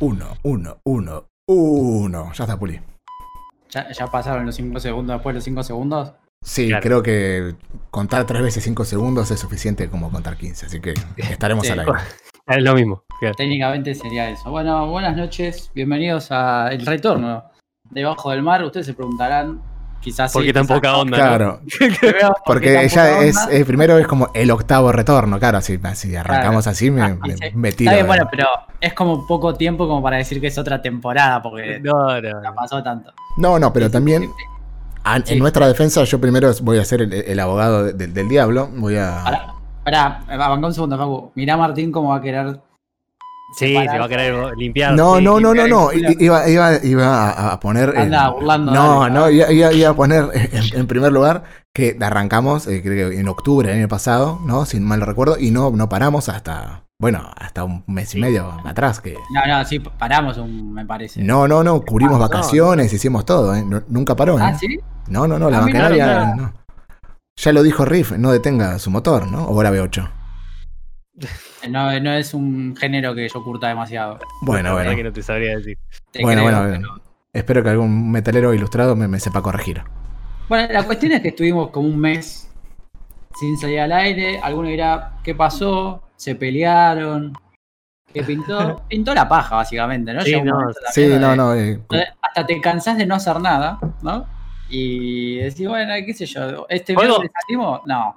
uno, 0.00 0.26
uno, 0.42 0.78
uno, 0.84 1.24
uno. 1.48 2.32
Ya 2.32 2.44
está, 2.44 2.58
Puli. 2.58 2.80
¿Ya, 3.70 3.90
ya 3.92 4.06
pasaron 4.06 4.46
los 4.46 4.54
5 4.54 4.80
segundos 4.80 5.16
después 5.16 5.34
de 5.34 5.38
los 5.38 5.44
5 5.44 5.62
segundos? 5.62 6.12
Sí, 6.44 6.68
Claro. 6.68 6.82
creo 6.82 7.02
que 7.02 7.56
contar 7.90 8.24
tres 8.24 8.42
veces 8.42 8.62
cinco 8.62 8.84
segundos 8.84 9.28
es 9.32 9.40
suficiente 9.40 9.90
como 9.90 10.08
contar 10.10 10.36
15, 10.36 10.66
así 10.66 10.80
que 10.80 10.94
estaremos 11.16 11.66
Sí. 11.66 11.72
al 11.72 11.80
aire. 11.80 11.92
Es 12.46 12.62
lo 12.62 12.74
mismo. 12.74 13.02
claro. 13.20 13.34
Técnicamente 13.34 13.94
sería 13.94 14.30
eso. 14.30 14.50
Bueno, 14.50 14.86
buenas 14.88 15.14
noches, 15.16 15.70
bienvenidos 15.74 16.28
a 16.30 16.68
El 16.72 16.86
Retorno. 16.86 17.44
Debajo 17.90 18.30
del 18.30 18.40
mar, 18.42 18.62
ustedes 18.64 18.86
se 18.86 18.94
preguntarán, 18.94 19.60
quizás 20.00 20.32
¿Por 20.32 20.44
sí, 20.44 20.52
tan 20.52 20.66
poca 20.66 20.96
onda? 20.96 21.16
Claro, 21.16 21.60
Primero, 21.78 22.28
¿por 22.44 22.60
qué 22.60 22.74
porque 22.74 22.88
poca 22.88 23.20
es, 23.50 23.64
primero 23.66 23.98
es 23.98 24.06
como 24.06 24.28
el 24.34 24.50
octavo 24.50 24.92
retorno, 24.92 25.38
claro, 25.38 25.60
si, 25.60 25.78
si 25.94 26.16
arrancamos 26.16 26.66
así 26.66 26.90
me, 26.90 27.02
Ah, 27.02 27.16
me, 27.20 27.36
sí. 27.36 27.44
me 27.54 27.72
tiro. 27.72 27.90
Está 27.90 27.94
bien, 27.94 28.04
de- 28.04 28.06
bueno, 28.08 28.28
pero 28.30 28.46
es 28.80 28.92
como 28.94 29.26
poco 29.26 29.54
tiempo 29.54 29.86
como 29.88 30.02
para 30.02 30.16
decir 30.18 30.40
que 30.40 30.46
es 30.48 30.58
otra 30.58 30.80
temporada, 30.80 31.42
porque 31.42 31.80
No, 31.82 32.20
no, 32.20 32.40
no 32.42 32.54
pasó 32.54 32.82
tanto. 32.82 33.12
No, 33.36 33.58
no, 33.58 33.72
pero 33.72 33.90
también 33.90 34.30
a- 35.04 35.16
en 35.26 35.38
nuestra 35.38 35.66
defensa 35.68 36.02
yo 36.04 36.20
primero 36.20 36.50
voy 36.62 36.78
a 36.78 36.84
ser 36.84 37.02
el, 37.02 37.12
el 37.12 37.40
abogado 37.40 37.84
de- 37.84 37.92
de- 37.92 38.08
del 38.08 38.28
diablo, 38.28 38.68
voy 38.76 38.96
a... 38.96 39.20
Pará, 39.24 39.54
pará, 39.84 40.24
avanca 40.28 40.66
un 40.68 40.74
segundo, 40.74 40.96
Facu. 40.98 41.32
Mirá 41.34 41.54
a 41.54 41.56
Martín 41.56 41.90
cómo 41.92 42.10
va 42.10 42.16
a 42.16 42.20
querer. 42.22 42.60
Sí, 43.54 43.74
se 43.74 43.98
va 43.98 44.04
a 44.04 44.08
querer 44.08 44.56
limpiar. 44.56 44.94
No, 44.94 45.16
sí. 45.16 45.24
no, 45.24 45.40
no, 45.40 45.54
no, 45.54 45.64
limpiar 45.66 45.68
no. 45.70 45.92
Iba, 46.18 46.48
iba, 46.48 46.84
iba 46.84 47.52
a 47.52 47.60
poner. 47.60 47.90
eh, 47.96 48.00
Anda 48.02 48.28
burlando, 48.30 48.72
No, 48.72 49.00
dale, 49.00 49.14
no, 49.14 49.20
dale. 49.22 49.54
iba, 49.54 49.90
a 49.90 49.94
poner 49.94 50.24
en, 50.34 50.78
en 50.80 50.86
primer 50.86 51.12
lugar 51.12 51.44
que 51.74 51.96
arrancamos, 52.00 52.66
eh, 52.66 52.82
creo 52.82 53.10
que 53.10 53.18
en 53.18 53.28
octubre 53.28 53.68
del 53.68 53.78
año 53.78 53.88
pasado, 53.88 54.38
¿no? 54.44 54.66
Sin 54.66 54.84
mal 54.84 55.00
recuerdo, 55.00 55.38
y 55.38 55.50
no, 55.50 55.70
no 55.70 55.88
paramos 55.88 56.28
hasta, 56.28 56.84
bueno, 57.00 57.30
hasta 57.36 57.64
un 57.64 57.84
mes 57.86 58.14
y 58.14 58.20
medio 58.20 58.52
atrás. 58.64 59.00
que 59.00 59.14
No, 59.32 59.46
no, 59.46 59.64
sí, 59.64 59.78
paramos, 59.78 60.36
un, 60.36 60.72
me 60.74 60.84
parece. 60.84 61.22
No, 61.22 61.48
no, 61.48 61.62
no, 61.64 61.80
cubrimos 61.80 62.16
Ah, 62.16 62.18
no. 62.18 62.28
vacaciones, 62.28 62.92
hicimos 62.92 63.24
todo, 63.24 63.54
¿eh? 63.54 63.64
No- 63.66 63.82
nunca 63.88 64.14
paró, 64.14 64.38
¿eh? 64.38 64.42
Ah, 64.44 64.54
¿sí? 64.58 64.78
No, 65.08 65.26
no, 65.26 65.38
no, 65.38 65.48
la 65.48 65.58
Ah, 65.58 65.60
maquinaria. 65.62 66.34
no. 66.36 66.52
Ya 67.40 67.52
lo 67.52 67.62
dijo 67.62 67.84
Riff, 67.84 68.12
no 68.12 68.32
detenga 68.32 68.78
su 68.80 68.90
motor, 68.90 69.26
¿no? 69.30 69.44
O 69.44 69.54
ahora 69.54 69.70
B8. 69.70 70.10
No, 71.68 71.98
no 72.00 72.12
es 72.12 72.34
un 72.34 72.76
género 72.76 73.14
que 73.14 73.28
yo 73.28 73.42
curta 73.42 73.68
demasiado. 73.68 74.18
Bueno, 74.42 74.72
bueno. 74.72 74.94
que 74.94 75.04
no 75.04 75.12
te 75.12 75.22
sabría 75.22 75.56
decir. 75.56 75.76
Te 76.12 76.22
Bueno, 76.22 76.42
bueno, 76.42 76.62
pero- 76.70 77.00
Espero 77.32 77.62
que 77.62 77.68
algún 77.70 78.10
metalero 78.10 78.54
ilustrado 78.54 78.96
me, 78.96 79.06
me 79.06 79.20
sepa 79.20 79.42
corregir. 79.42 79.82
Bueno, 80.48 80.72
la 80.72 80.82
cuestión 80.84 81.12
es 81.12 81.20
que 81.20 81.28
estuvimos 81.28 81.70
como 81.70 81.86
un 81.88 81.98
mes 81.98 82.50
sin 83.38 83.56
salir 83.58 83.80
al 83.80 83.92
aire. 83.92 84.40
Alguno 84.42 84.68
dirá, 84.68 85.12
¿qué 85.22 85.34
pasó? 85.34 86.02
¿Se 86.16 86.34
pelearon? 86.34 87.34
¿Qué 88.12 88.22
pintó? 88.22 88.82
Pintó 88.88 89.14
la 89.14 89.28
paja, 89.28 89.56
básicamente, 89.56 90.14
¿no? 90.14 90.22
Sí, 90.22 90.40
no, 90.40 90.58
Sí, 90.90 91.06
no, 91.06 91.30
de- 91.30 91.36
no. 91.36 91.54
eh, 91.54 91.80
Hasta 92.22 92.46
te 92.46 92.60
cansás 92.60 92.96
de 92.96 93.04
no 93.06 93.16
hacer 93.16 93.38
nada, 93.40 93.78
¿no? 94.02 94.26
Y 94.70 95.36
decís, 95.36 95.68
bueno, 95.68 95.92
qué 96.04 96.14
sé 96.14 96.24
yo, 96.26 96.66
¿este 96.70 96.96
miércoles 96.96 97.30
salimos? 97.46 97.82
No. 97.86 98.16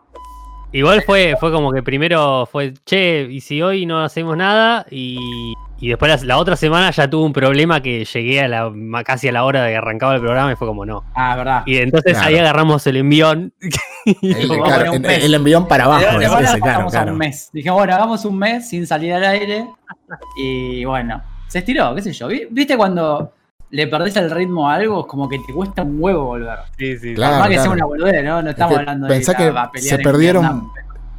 Igual 0.73 1.01
fue, 1.03 1.35
fue 1.39 1.51
como 1.51 1.71
que 1.73 1.83
primero 1.83 2.45
fue, 2.49 2.73
che, 2.85 3.27
y 3.29 3.41
si 3.41 3.61
hoy 3.61 3.85
no 3.85 4.01
hacemos 4.03 4.37
nada, 4.37 4.85
y, 4.89 5.53
y 5.79 5.89
después 5.89 6.09
la, 6.21 6.25
la 6.25 6.37
otra 6.37 6.55
semana 6.55 6.91
ya 6.91 7.09
tuve 7.09 7.25
un 7.25 7.33
problema 7.33 7.81
que 7.81 8.05
llegué 8.05 8.39
a 8.41 8.47
la, 8.47 8.71
casi 9.03 9.27
a 9.27 9.33
la 9.33 9.43
hora 9.43 9.63
de 9.63 9.71
que 9.71 9.75
arrancaba 9.77 10.15
el 10.15 10.21
programa 10.21 10.53
y 10.53 10.55
fue 10.55 10.67
como 10.67 10.85
no. 10.85 11.03
Ah, 11.13 11.35
verdad. 11.35 11.63
Y 11.65 11.75
entonces 11.77 12.13
Claro. 12.13 12.27
ahí 12.29 12.37
agarramos 12.37 12.87
el 12.87 12.95
envión. 12.97 13.53
el, 14.05 14.47
como, 14.47 14.63
claro, 14.63 14.83
claro, 14.83 14.89
un 14.91 14.95
el- 14.97 15.01
mes. 15.01 15.23
el 15.25 15.33
envión 15.33 15.67
para 15.67 15.83
abajo, 15.83 15.99
De- 15.99 16.05
de 16.19 16.25
ese, 16.25 16.35
verdad 16.35 16.51
ese, 16.53 16.61
claro, 16.61 16.73
pasamos 16.75 16.93
a 16.95 16.97
claro. 16.99 17.11
un 17.11 17.17
mes. 17.17 17.49
Dijimos, 17.51 17.77
bueno, 17.77 17.93
hagamos 17.93 18.23
un 18.25 18.37
mes 18.39 18.69
sin 18.69 18.87
salir 18.87 19.13
al 19.13 19.25
aire. 19.25 19.65
Y 20.37 20.85
bueno, 20.85 21.21
se 21.47 21.59
estiró, 21.59 21.93
qué 21.95 22.01
sé 22.01 22.13
yo. 22.13 22.27
¿Vi- 22.29 22.47
¿Viste 22.49 22.77
cuando 22.77 23.33
le 23.71 23.87
perdés 23.87 24.15
el 24.17 24.29
ritmo 24.29 24.69
a 24.69 24.75
algo? 24.75 25.01
Es 25.01 25.05
como 25.07 25.27
que 25.27 25.39
te 25.39 25.53
cuesta 25.53 25.81
un 25.83 25.97
huevo 25.99 26.25
volver. 26.25 26.59
sí, 26.77 26.97
sí, 26.97 27.13
Claro. 27.15 27.39
Más 27.39 27.49
que 27.49 27.59
sea 27.59 27.69
una 27.71 27.85
boludez, 27.85 28.23
¿no? 28.23 28.41
No 28.41 28.49
estamos 28.51 28.73
que 28.75 28.79
hablando 28.79 29.07
de 29.07 29.13
pensá 29.13 29.31
ir 29.31 29.37
que 29.37 29.43
a- 29.57 29.61
a 29.63 29.71
pelear 29.71 29.97
se 29.97 30.03
perdieron- 30.03 30.41
Vietnam. 30.43 30.71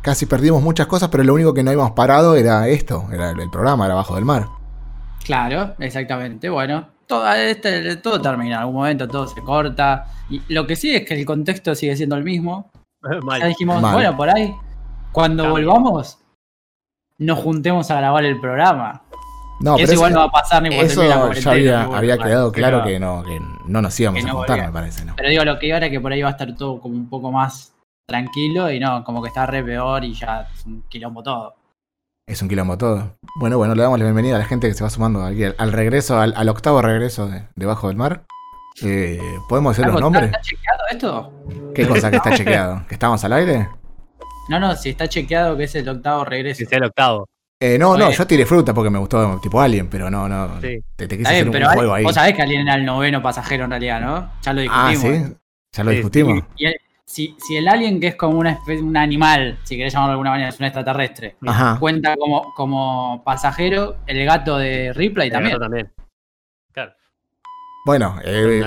Casi 0.03 0.27
perdimos 0.27 0.63
muchas 0.63 0.87
cosas, 0.89 1.09
pero 1.11 1.23
lo 1.23 1.33
único 1.35 1.55
que 1.55 1.63
no 1.63 1.71
habíamos 1.71 1.93
parado 1.93 2.35
era 2.35 2.67
esto, 2.69 3.07
era 3.13 3.31
el, 3.31 3.39
el 3.41 3.51
programa, 3.51 3.85
era 3.85 3.95
Abajo 3.95 4.17
del 4.17 4.25
Mar. 4.25 4.47
Claro, 5.25 5.75
exactamente. 5.79 6.49
Bueno, 6.51 6.89
todo, 7.07 7.33
este, 7.33 7.97
todo 7.97 8.21
termina 8.21 8.57
en 8.57 8.61
algún 8.63 8.75
momento, 8.75 9.07
todo 9.07 9.29
se 9.29 9.41
corta. 9.43 10.07
Y 10.29 10.43
lo 10.53 10.67
que 10.67 10.75
sí 10.75 10.93
es 10.95 11.05
que 11.07 11.15
el 11.15 11.25
contexto 11.25 11.75
sigue 11.77 11.95
siendo 11.97 12.17
el 12.17 12.25
mismo. 12.25 12.71
Mal. 13.23 13.41
Ya 13.43 13.47
dijimos, 13.47 13.81
Mal. 13.81 13.95
bueno, 13.95 14.17
por 14.17 14.29
ahí, 14.29 14.53
cuando 15.13 15.49
volvamos, 15.51 16.19
nos 17.19 17.39
juntemos 17.39 17.89
a 17.93 17.97
grabar 17.99 18.25
el 18.25 18.41
programa. 18.41 19.03
No, 19.63 19.77
eso 19.77 19.87
pero 19.87 19.93
igual 19.93 20.11
eso, 20.11 20.21
no 20.21 20.27
va 20.27 20.39
a 20.39 20.43
pasar 20.43 20.63
ni 20.63 20.75
por 20.75 20.85
eso 20.85 21.03
la 21.05 21.33
ya 21.35 21.83
había, 21.85 22.19
quedado 22.19 22.51
claro 22.51 22.83
que 22.83 22.99
no, 22.99 23.23
que 23.23 23.41
no 23.67 23.81
nos 23.81 23.99
íbamos 24.01 24.23
que 24.23 24.29
a 24.29 24.33
juntar, 24.33 24.61
me 24.61 24.73
parece, 24.73 25.05
¿no? 25.05 25.15
Pero 25.17 25.29
digo, 25.29 25.45
lo 25.45 25.59
que 25.59 25.69
iba 25.69 25.77
era 25.77 25.89
que 25.89 26.01
por 26.01 26.13
ahí 26.13 26.21
va 26.21 26.29
a 26.29 26.33
estar 26.33 26.55
todo 26.57 26.81
como 26.81 26.97
un 26.97 27.09
poco 27.09 27.31
más 27.31 27.73
tranquilo 28.07 28.71
y 28.71 28.81
no, 28.81 29.05
como 29.05 29.23
que 29.23 29.29
está 29.29 29.47
re 29.47 29.63
peor 29.63 30.05
y 30.05 30.15
ya 30.15 30.49
es 30.53 30.67
un 30.67 30.83
quilombo 30.89 31.23
todo. 31.23 31.55
Es 32.29 32.43
un 32.43 32.49
quilombo 32.49 32.77
todo. 32.77 33.17
Bueno, 33.37 33.57
bueno, 33.57 33.75
le 33.75 33.83
damos 33.83 33.99
la 33.99 34.05
bienvenida 34.05 34.37
a 34.37 34.39
la 34.41 34.45
gente 34.45 34.69
que 34.69 34.75
se 34.75 34.83
va 34.83 34.91
sumando 34.91 35.25
aquí 35.25 35.45
al, 35.45 35.55
al 35.59 35.73
regreso, 35.73 36.19
al, 36.19 36.35
al 36.37 36.49
octavo 36.49 36.83
regreso 36.83 37.29
de 37.29 37.47
Debajo 37.55 37.89
del 37.89 37.97
Mar. 37.97 38.25
Eh, 38.83 39.21
¿Podemos 39.49 39.77
decir 39.77 39.93
los 39.93 40.01
nombres? 40.01 40.25
¿Está, 40.25 40.39
está 40.39 40.49
chequeado 40.49 40.81
esto? 40.91 41.73
¿Qué 41.75 41.87
cosa 41.87 42.11
que 42.11 42.17
está 42.17 42.35
chequeado? 42.35 42.87
¿Que 42.89 42.95
estamos 42.95 43.23
al 43.25 43.33
aire? 43.35 43.69
No, 44.49 44.59
no, 44.59 44.75
si 44.75 44.91
está 44.91 45.09
chequeado 45.09 45.57
que 45.57 45.65
es 45.65 45.75
el 45.75 45.89
octavo 45.89 46.25
regreso. 46.25 46.59
Que 46.59 46.67
sea 46.67 46.79
el 46.79 46.85
octavo. 46.85 47.29
Eh, 47.65 47.79
no, 47.79 47.97
no, 47.97 48.11
yo 48.11 48.27
tiré 48.27 48.45
fruta 48.45 48.75
porque 48.75 48.91
me 48.91 48.99
gustó 48.99 49.39
tipo 49.41 49.61
Alien, 49.61 49.89
pero 49.89 50.11
no, 50.11 50.29
no. 50.29 50.61
Sí. 50.61 50.81
Te, 50.97 51.07
te 51.07 51.17
quise 51.17 51.21
Está 51.23 51.31
hacer 51.31 51.47
un 51.47 51.53
pero 51.53 51.69
hay- 51.69 51.77
juego 51.77 51.95
ahí. 51.95 52.03
vos 52.05 52.15
sabés 52.15 52.35
que 52.35 52.43
alguien 52.43 52.63
era 52.63 52.75
el 52.75 52.85
noveno 52.85 53.23
pasajero 53.23 53.65
en 53.65 53.71
realidad, 53.71 54.01
¿no? 54.01 54.31
Ya 54.43 54.53
lo 54.53 54.63
Ah, 54.71 54.89
discutimos. 54.91 55.29
sí. 55.29 55.35
Ya 55.73 55.85
lo 55.85 55.91
Sí, 55.91 55.97
discutimos. 55.97 56.45
Y 56.57 56.67
el- 56.67 56.77
si, 57.05 57.37
si 57.39 57.57
el 57.57 57.69
alien, 57.69 58.01
que 58.01 58.09
es 58.09 58.15
como 58.17 58.39
una 58.39 58.51
especie- 58.53 58.83
un 58.83 58.97
animal, 58.97 59.59
si 59.63 59.77
querés 59.77 59.93
llamarlo 59.93 60.11
de 60.11 60.15
alguna 60.15 60.31
manera, 60.31 60.49
es 60.49 60.59
un 60.59 60.65
extraterrestre, 60.67 61.37
Ajá. 61.47 61.77
cuenta 61.79 62.17
como, 62.17 62.53
como 62.55 63.23
pasajero, 63.25 63.97
el 64.07 64.25
gato 64.25 64.59
de 64.59 64.93
Ripley 64.93 65.29
El 65.29 65.33
también. 65.33 65.53
gato 65.53 65.65
también. 65.65 65.89
Bueno, 67.85 68.17
eh, 68.23 68.63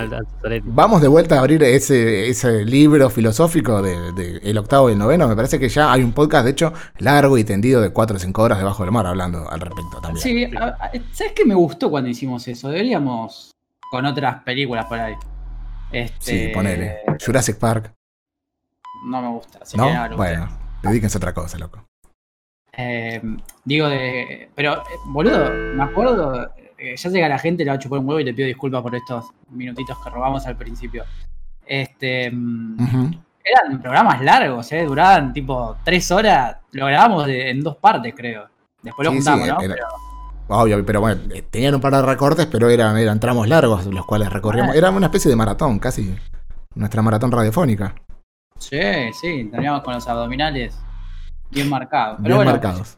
vamos 0.65 1.01
de 1.01 1.07
vuelta 1.07 1.35
a 1.35 1.39
abrir 1.39 1.63
ese, 1.63 2.27
ese 2.27 2.65
libro 2.65 3.09
filosófico 3.09 3.81
de, 3.81 4.11
de 4.11 4.37
el 4.43 4.57
octavo 4.57 4.89
y 4.89 4.93
el 4.93 4.99
noveno. 4.99 5.29
Me 5.29 5.37
parece 5.37 5.57
que 5.57 5.69
ya 5.69 5.93
hay 5.93 6.03
un 6.03 6.11
podcast, 6.11 6.43
de 6.43 6.51
hecho, 6.51 6.73
largo 6.97 7.37
y 7.37 7.45
tendido 7.45 7.79
de 7.79 7.91
4 7.91 8.17
o 8.17 8.19
5 8.19 8.41
horas 8.41 8.57
debajo 8.57 8.83
del 8.83 8.91
mar 8.91 9.07
hablando 9.07 9.49
al 9.49 9.61
respecto 9.61 10.01
también. 10.01 10.21
Sí, 10.21 10.51
¿sabes 11.13 11.31
qué 11.33 11.45
me 11.45 11.55
gustó 11.55 11.89
cuando 11.89 12.09
hicimos 12.09 12.45
eso? 12.49 12.67
Deberíamos 12.67 13.51
con 13.89 14.05
otras 14.05 14.43
películas 14.43 14.85
por 14.85 14.99
ahí. 14.99 15.15
Este, 15.93 16.47
Sí, 16.49 16.51
ponele. 16.53 16.97
Jurassic 17.25 17.57
Park, 17.57 17.93
No 19.05 19.21
me 19.21 19.29
gusta. 19.29 19.59
así 19.61 19.77
¿no? 19.77 19.85
que 19.85 19.93
nada, 19.93 20.09
lo 20.09 20.17
bueno, 20.17 20.49
dedíquense 20.83 21.17
a 21.17 21.19
otra 21.19 21.33
cosa, 21.33 21.57
loco. 21.57 21.85
Eh, 22.77 23.21
digo 23.63 23.87
de. 23.87 24.49
Pero, 24.55 24.73
eh, 24.73 24.81
boludo, 25.05 25.49
me 25.53 25.83
acuerdo. 25.83 26.51
Eh, 26.93 26.95
ya 26.97 27.09
sé 27.09 27.17
que 27.17 27.23
a 27.25 27.29
la 27.29 27.39
gente 27.39 27.63
le 27.65 27.71
va 27.71 27.75
a 27.75 27.79
chupar 27.79 27.99
un 27.99 28.07
huevo 28.07 28.19
y 28.19 28.23
le 28.23 28.33
pido 28.33 28.47
disculpas 28.47 28.81
por 28.81 28.95
estos 28.95 29.25
minutitos 29.49 29.97
que 30.03 30.09
robamos 30.09 30.45
al 30.47 30.55
principio. 30.57 31.03
Este. 31.65 32.29
mm. 32.31 33.13
Eran 33.47 33.79
programas 33.81 34.21
largos, 34.21 34.71
¿eh? 34.71 34.83
Duraban 34.85 35.31
tipo 35.31 35.77
tres 35.83 36.09
horas. 36.11 36.57
Lo 36.71 36.87
grabamos 36.87 37.27
de- 37.27 37.51
en 37.51 37.61
dos 37.61 37.75
partes, 37.77 38.13
creo. 38.17 38.47
Después 38.81 39.05
lo 39.05 39.11
Sí, 39.11 39.17
juntamos, 39.17 39.45
sí, 39.45 39.51
¿no? 39.53 39.61
era- 39.61 39.73
Pero- 39.75 39.87
Obvio, 40.47 40.85
pero 40.85 41.01
bueno, 41.01 41.21
eh, 41.33 41.41
tenían 41.49 41.73
un 41.73 41.81
par 41.81 41.93
de 41.93 42.03
recortes, 42.03 42.45
pero 42.45 42.69
eran, 42.69 42.95
eran 42.97 43.19
tramos 43.19 43.47
largos 43.47 43.85
los 43.87 44.05
cuales 44.05 44.31
recorríamos. 44.31 44.75
Era 44.75 44.91
una 44.91 45.07
especie 45.07 45.29
de 45.29 45.35
maratón, 45.35 45.79
casi. 45.79 46.15
Nuestra 46.75 47.01
maratón 47.01 47.31
radiofónica. 47.31 47.95
sí, 48.59 48.79
sí, 49.19 49.45
terminamos 49.51 49.81
con 49.81 49.93
los 49.95 50.07
abdominales 50.07 50.77
bien 51.49 51.67
marcados. 51.69 52.17
Pero 52.17 52.27
bien 52.27 52.37
bueno, 52.37 52.51
marcados. 52.51 52.97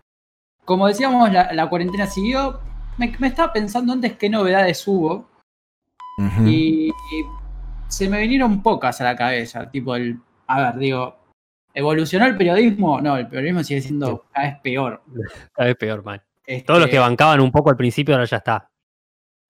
como 0.66 0.88
decíamos, 0.88 1.32
la, 1.32 1.54
la 1.54 1.70
cuarentena 1.70 2.06
siguió. 2.08 2.60
Me, 2.98 3.14
me 3.20 3.28
estaba 3.28 3.54
pensando 3.54 3.94
antes 3.94 4.14
qué 4.18 4.30
novedades 4.30 4.88
hubo. 4.88 5.30
Y, 6.46 6.90
y 6.90 6.94
se 7.88 8.10
me 8.10 8.20
vinieron 8.20 8.64
pocas 8.64 9.00
a 9.02 9.04
la 9.04 9.16
cabeza. 9.16 9.70
Tipo 9.70 9.96
el. 9.96 10.20
A 10.48 10.62
ver, 10.62 10.78
digo. 10.80 11.16
¿Evolucionó 11.74 12.26
el 12.26 12.36
periodismo? 12.36 13.00
No, 13.02 13.18
el 13.18 13.28
periodismo 13.28 13.64
sigue 13.64 13.82
siendo 13.82 14.26
cada 14.34 14.48
vez 14.48 14.58
peor. 14.64 15.04
Cada 15.54 15.68
vez 15.68 15.78
peor, 15.78 16.04
man. 16.04 16.20
Este, 16.44 16.66
Todos 16.66 16.80
los 16.80 16.90
que 16.90 16.98
bancaban 16.98 17.40
un 17.40 17.52
poco 17.52 17.70
al 17.70 17.78
principio 17.78 18.16
ahora 18.16 18.26
ya 18.26 18.38
está. 18.38 18.68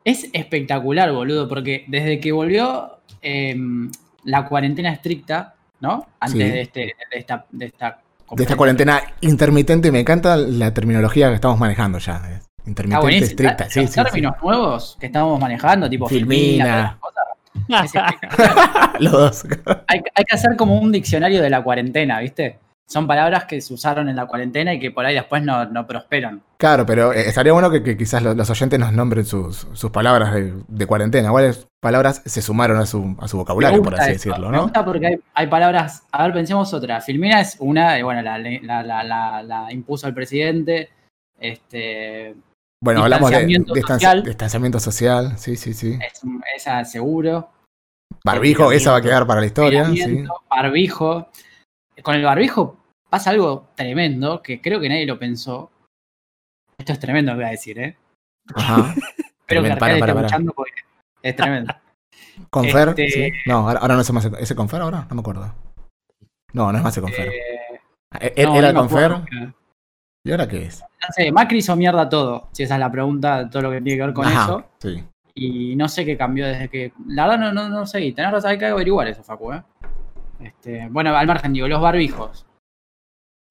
Es 0.03 0.29
espectacular, 0.33 1.11
boludo, 1.13 1.47
porque 1.47 1.85
desde 1.88 2.19
que 2.19 2.31
volvió 2.33 2.99
em, 3.21 3.89
la 4.25 4.45
cuarentena 4.45 4.91
estricta, 4.91 5.55
¿no? 5.79 6.05
Antes 6.19 6.47
Sí. 6.47 6.51
de, 6.51 6.61
este, 6.61 6.79
de 6.81 7.17
esta. 7.17 7.45
De 7.49 7.65
esta, 7.67 8.01
De 8.31 8.44
esta 8.44 8.55
cuarentena 8.57 9.01
intermitente, 9.21 9.89
me 9.91 10.01
encanta 10.01 10.35
la 10.35 10.73
terminología 10.73 11.29
que 11.29 11.35
estamos 11.35 11.57
manejando 11.59 11.97
ya. 11.99 12.41
Intermitente, 12.67 13.17
estricta. 13.25 13.63
Los 13.65 13.73
Sí, 13.73 13.81
sí, 13.81 13.87
sí. 13.87 14.03
términos 14.03 14.35
nuevos 14.43 14.97
que 14.99 15.05
estamos 15.07 15.39
manejando, 15.39 15.89
tipo 15.89 16.07
Filmina. 16.07 16.97
cosas. 16.99 17.17
Los 18.99 19.11
dos. 19.11 19.45
hay, 19.87 20.01
hay 20.15 20.23
que 20.25 20.35
hacer 20.35 20.55
como 20.55 20.79
un 20.79 20.91
diccionario 20.91 21.41
de 21.41 21.49
la 21.49 21.63
cuarentena, 21.63 22.19
¿viste? 22.19 22.59
son 22.89 23.05
palabras 23.05 23.43
que 23.43 23.59
se 23.59 23.73
usaron 23.73 24.07
en 24.07 24.15
la 24.15 24.27
cuarentena 24.27 24.73
y 24.73 24.79
que 24.79 24.91
por 24.91 25.05
ahí 25.05 25.13
después 25.13 25.43
no, 25.43 25.65
no 25.65 25.85
prosperan. 25.85 26.41
Claro, 26.57 26.85
pero 26.85 27.11
eh, 27.11 27.27
estaría 27.27 27.51
bueno 27.51 27.69
que, 27.69 27.83
que 27.83 27.97
quizás 27.97 28.23
los, 28.23 28.33
los 28.37 28.49
oyentes 28.49 28.79
nos 28.79 28.93
nombren 28.93 29.25
sus, 29.25 29.67
sus 29.73 29.91
palabras 29.91 30.33
de, 30.33 30.53
de 30.69 30.85
cuarentena. 30.85 31.29
¿Cuáles 31.29 31.67
palabras 31.81 32.21
se 32.25 32.41
sumaron 32.41 32.77
a 32.77 32.85
su, 32.85 33.17
a 33.19 33.27
su 33.27 33.35
vocabulario, 33.35 33.79
Me 33.79 33.83
por 33.83 33.95
así 33.99 34.11
eso, 34.11 34.29
decirlo, 34.29 34.49
Me 34.51 34.55
no? 34.55 34.63
gusta 34.63 34.85
porque 34.85 35.05
hay, 35.07 35.19
hay 35.33 35.47
palabras. 35.47 36.03
A 36.13 36.23
ver, 36.23 36.31
pensemos 36.33 36.73
otra. 36.73 37.01
Filmina 37.01 37.41
es 37.41 37.57
una, 37.59 37.99
y 37.99 38.03
bueno, 38.03 38.21
la, 38.21 38.37
la, 38.39 38.83
la, 38.83 39.03
la- 39.03 39.43
la 39.43 39.73
impuso 39.73 40.07
el 40.07 40.13
presidente. 40.13 40.89
Este, 41.41 42.35
Bueno, 42.83 43.03
hablamos 43.03 43.31
de 43.31 43.38
distanciamiento 43.45 43.74
distanci- 43.74 44.79
social. 44.79 45.38
sí, 45.38 45.56
sí, 45.56 45.74
sí. 45.74 45.97
es, 46.01 46.21
esa 46.56 46.85
seguro. 46.85 47.50
Barbijo, 48.24 48.71
esa 48.71 48.91
va 48.91 48.97
a 48.97 49.01
quedar 49.01 49.25
para 49.25 49.41
la 49.41 49.47
historia, 49.47 49.85
sí. 49.89 50.24
Barbijo. 50.50 51.29
Con 52.03 52.15
el 52.15 52.24
barbijo 52.24 52.77
pasa 53.09 53.31
algo 53.31 53.69
tremendo 53.75 54.41
que 54.44 54.62
creo 54.62 54.79
que 54.79 54.89
nadie 54.89 55.06
lo 55.07 55.18
pensó. 55.18 55.71
Esto 56.77 56.94
es 56.94 57.00
tremendo, 57.00 57.33
voy 57.35 57.45
a 57.45 57.50
decir, 57.50 57.79
¿eh? 57.79 57.97
Ajá. 58.53 58.94
Espero 59.39 59.63
que 59.63 59.71
Arcade 59.71 59.97
esté 59.97 60.12
escuchando 60.12 60.53
porque 60.53 60.81
es 61.23 61.35
tremendo. 61.35 61.73
Confer, 62.51 62.89
Este- 62.89 63.09
sí. 63.09 63.31
No, 63.47 63.68
ahora, 63.69 63.95
no 63.95 64.03
sé 64.03 64.13
más. 64.13 64.25
¿Ese 64.39 64.56
Confer 64.56 64.81
ahora? 64.81 65.07
No 65.09 65.15
me 65.15 65.21
acuerdo. 65.21 65.53
No, 66.53 66.71
no 66.71 66.77
es 66.77 66.83
más 66.83 66.95
el 66.97 67.03
Confer. 67.03 67.27
Eh, 67.30 67.80
Eh, 68.19 68.33
¿Era 68.38 68.50
no, 68.51 68.68
el 68.68 68.73
no 68.73 68.80
Confer? 68.81 69.03
acuerdo, 69.12 69.25
pero- 69.30 69.53
¿Y 70.27 70.31
ahora 70.31 70.45
qué 70.47 70.63
es? 70.65 70.81
No 70.81 71.07
sé, 71.15 71.31
Macri 71.31 71.59
hizo 71.59 71.74
mierda 71.77 72.09
todo, 72.09 72.50
si 72.51 72.63
esa 72.63 72.74
es 72.74 72.79
la 72.81 72.91
pregunta, 72.91 73.50
todo 73.50 73.62
lo 73.63 73.71
que 73.71 73.79
tiene 73.81 73.97
que 73.97 74.06
ver 74.06 74.13
con 74.13 74.25
Ajá, 74.27 74.44
eso. 74.44 74.63
sí. 74.79 75.03
Y 75.35 75.75
no 75.77 75.88
sé 75.88 76.03
qué 76.03 76.18
cambió 76.18 76.45
desde 76.45 76.68
que. 76.68 76.91
La 77.07 77.27
verdad 77.27 77.53
no, 77.53 77.53
no, 77.53 77.69
no 77.69 77.85
sé. 77.85 78.01
Y 78.01 78.12
tenés 78.12 78.31
razón, 78.31 78.51
hay 78.51 78.57
que 78.57 78.65
averiguar 78.65 79.07
eso, 79.07 79.24
Facu, 79.24 79.53
¿eh? 79.53 79.63
Este, 80.41 80.88
bueno, 80.89 81.15
al 81.15 81.27
margen, 81.27 81.53
digo, 81.53 81.68
los 81.68 81.79
barbijos. 81.81 82.45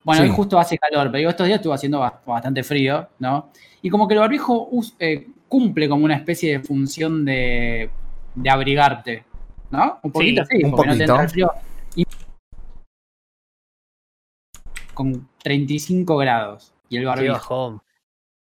Bueno, 0.04 0.22
Sí. 0.22 0.28
hoy 0.28 0.34
justo 0.36 0.58
hace 0.58 0.76
calor, 0.78 1.06
pero 1.06 1.18
digo, 1.18 1.30
estos 1.30 1.46
días 1.46 1.56
estuvo 1.60 1.72
haciendo 1.72 2.00
ba- 2.00 2.20
bastante 2.26 2.62
frío, 2.62 3.08
¿no? 3.20 3.50
Y 3.82 3.88
como 3.88 4.06
que 4.06 4.14
el 4.14 4.20
barbijo 4.20 4.68
eh, 4.98 5.28
cumple 5.48 5.88
como 5.88 6.04
una 6.04 6.16
especie 6.16 6.58
de 6.58 6.64
función 6.64 7.24
de, 7.24 7.88
de 8.34 8.50
abrigarte, 8.50 9.24
¿no? 9.70 9.98
Un 10.02 10.12
poquito 10.12 10.44
Sí, 10.44 10.58
sí, 10.58 10.64
un 10.64 10.70
porque 10.72 10.86
no 10.88 10.92
te 10.92 10.98
poquito. 10.98 11.12
entra 11.12 11.22
el 11.24 11.30
frío. 11.30 11.50
Y- 11.94 12.04
con 14.94 15.28
35 15.50 16.16
grados. 16.16 16.74
Y 16.88 16.96
el 16.96 17.04
barbijo. 17.06 17.80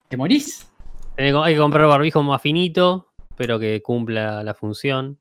¿Te 0.08 0.16
morís? 0.16 0.69
Hay 1.16 1.54
que 1.54 1.58
comprar 1.60 1.87
barbijo 1.87 2.20
más 2.25 2.42
finito, 2.42 3.12
pero 3.37 3.60
que 3.60 3.81
cumpla 3.81 4.42
la 4.42 4.54
función. 4.54 5.16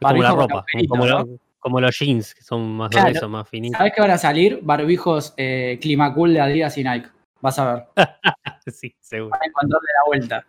Como 0.00 0.22
la 0.22 0.30
ropa, 0.30 0.64
como, 0.88 1.06
¿no? 1.06 1.18
lo- 1.24 1.38
como 1.58 1.80
los 1.80 1.98
jeans, 1.98 2.36
que 2.36 2.42
son 2.44 2.76
más 2.76 2.90
Claro. 2.90 3.08
gruesos, 3.08 3.28
más 3.28 3.48
finitos. 3.48 3.78
¿Sabés 3.78 3.92
que 3.94 4.00
van 4.00 4.12
a 4.12 4.18
salir 4.18 4.60
barbijos 4.62 5.34
eh, 5.36 5.76
Climacool 5.82 6.34
de 6.34 6.40
Adidas 6.40 6.78
y 6.78 6.84
Nike? 6.84 7.08
Vas 7.40 7.58
a 7.58 7.74
ver. 7.74 7.84
Sí, 8.72 8.94
seguro. 9.00 9.30
Van 9.30 9.40
a 9.42 9.46
encontrarle 9.46 9.88
la 9.94 10.06
vuelta. 10.06 10.46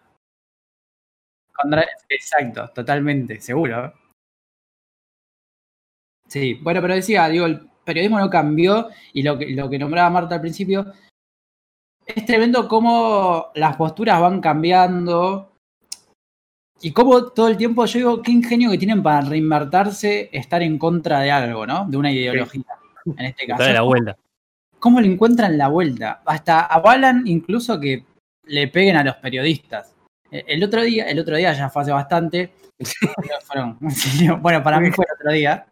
Exacto, 2.10 2.70
totalmente, 2.76 3.40
seguro. 3.42 3.92
Sí, 6.28 6.60
bueno, 6.62 6.80
pero 6.82 6.94
decía, 6.94 7.28
digo, 7.28 7.48
el 7.48 7.69
periodismo 7.90 8.20
no 8.20 8.30
cambió 8.30 8.88
y 9.14 9.24
lo 9.24 9.38
que, 9.38 9.48
lo 9.52 9.70
que 9.70 9.80
nombraba 9.80 10.10
Marta 10.10 10.36
al 10.36 10.42
principio, 10.42 10.86
es 12.06 12.26
tremendo 12.26 12.68
cómo 12.68 13.48
las 13.56 13.76
posturas 13.76 14.20
van 14.22 14.40
cambiando 14.42 15.52
y 16.82 16.92
cómo 16.92 17.28
todo 17.28 17.48
el 17.50 17.58
tiempo, 17.58 17.86
yo 17.86 17.98
digo, 18.00 18.22
qué 18.22 18.32
ingenio 18.32 18.72
que 18.72 18.78
tienen 18.78 19.04
para 19.04 19.22
reinvertirse, 19.22 20.30
estar 20.32 20.62
en 20.64 20.78
contra 20.78 21.20
de 21.20 21.32
algo, 21.32 21.68
¿no? 21.68 21.86
De 21.90 21.98
una 21.98 22.12
ideología, 22.12 22.64
en 23.06 23.26
este 23.26 23.46
caso. 23.48 23.62
Dale 23.64 23.74
la 23.74 23.82
vuelta. 23.82 24.18
cómo 24.80 25.02
le 25.02 25.08
encuentran 25.12 25.58
la 25.58 25.68
vuelta. 25.68 26.22
Hasta 26.26 26.62
avalan 26.62 27.28
incluso 27.28 27.80
que 27.80 28.06
le 28.46 28.68
peguen 28.70 28.96
a 28.96 29.04
los 29.04 29.16
periodistas. 29.18 29.94
Eh, 30.32 30.46
El 30.48 30.64
otro 30.64 30.82
día, 30.82 31.04
el 31.10 31.20
otro 31.20 31.36
día 31.36 31.52
ya 31.54 31.70
fue 31.70 31.82
hace 31.82 31.92
bastante. 31.92 32.54
fueron- 33.46 33.78
bueno, 34.42 34.64
para 34.64 34.80
mí 34.80 34.90
fue 34.92 35.06
el 35.06 35.16
otro 35.20 35.32
día. 35.34 35.66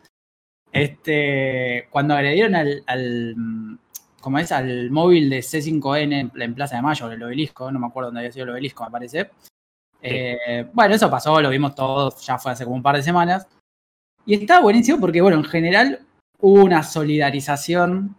Este, 0.71 1.87
cuando 1.89 2.13
agredieron 2.13 2.55
al, 2.55 2.83
al 2.85 3.79
¿cómo 4.21 4.39
es? 4.39 4.51
al 4.51 4.91
móvil 4.91 5.29
de 5.29 5.39
C5N 5.39 6.13
en, 6.13 6.41
en 6.41 6.55
Plaza 6.55 6.75
de 6.75 6.81
Mayo, 6.81 7.09
el 7.11 7.23
obelisco, 7.23 7.71
no 7.71 7.79
me 7.79 7.87
acuerdo 7.87 8.09
dónde 8.09 8.21
había 8.21 8.31
sido 8.31 8.43
el 8.45 8.51
obelisco, 8.51 8.83
me 8.83 8.91
parece. 8.91 9.31
Eh, 10.01 10.67
bueno, 10.73 10.93
eso 10.93 11.09
pasó, 11.09 11.41
lo 11.41 11.49
vimos 11.49 11.73
todos, 11.73 12.25
ya 12.25 12.37
fue 12.37 12.51
hace 12.51 12.63
como 12.63 12.75
un 12.75 12.83
par 12.83 12.95
de 12.95 13.03
semanas. 13.03 13.47
Y 14.25 14.35
está 14.35 14.59
buenísimo 14.59 14.99
porque, 14.99 15.21
bueno, 15.21 15.37
en 15.37 15.45
general 15.45 16.01
hubo 16.39 16.63
una 16.63 16.83
solidarización 16.83 18.15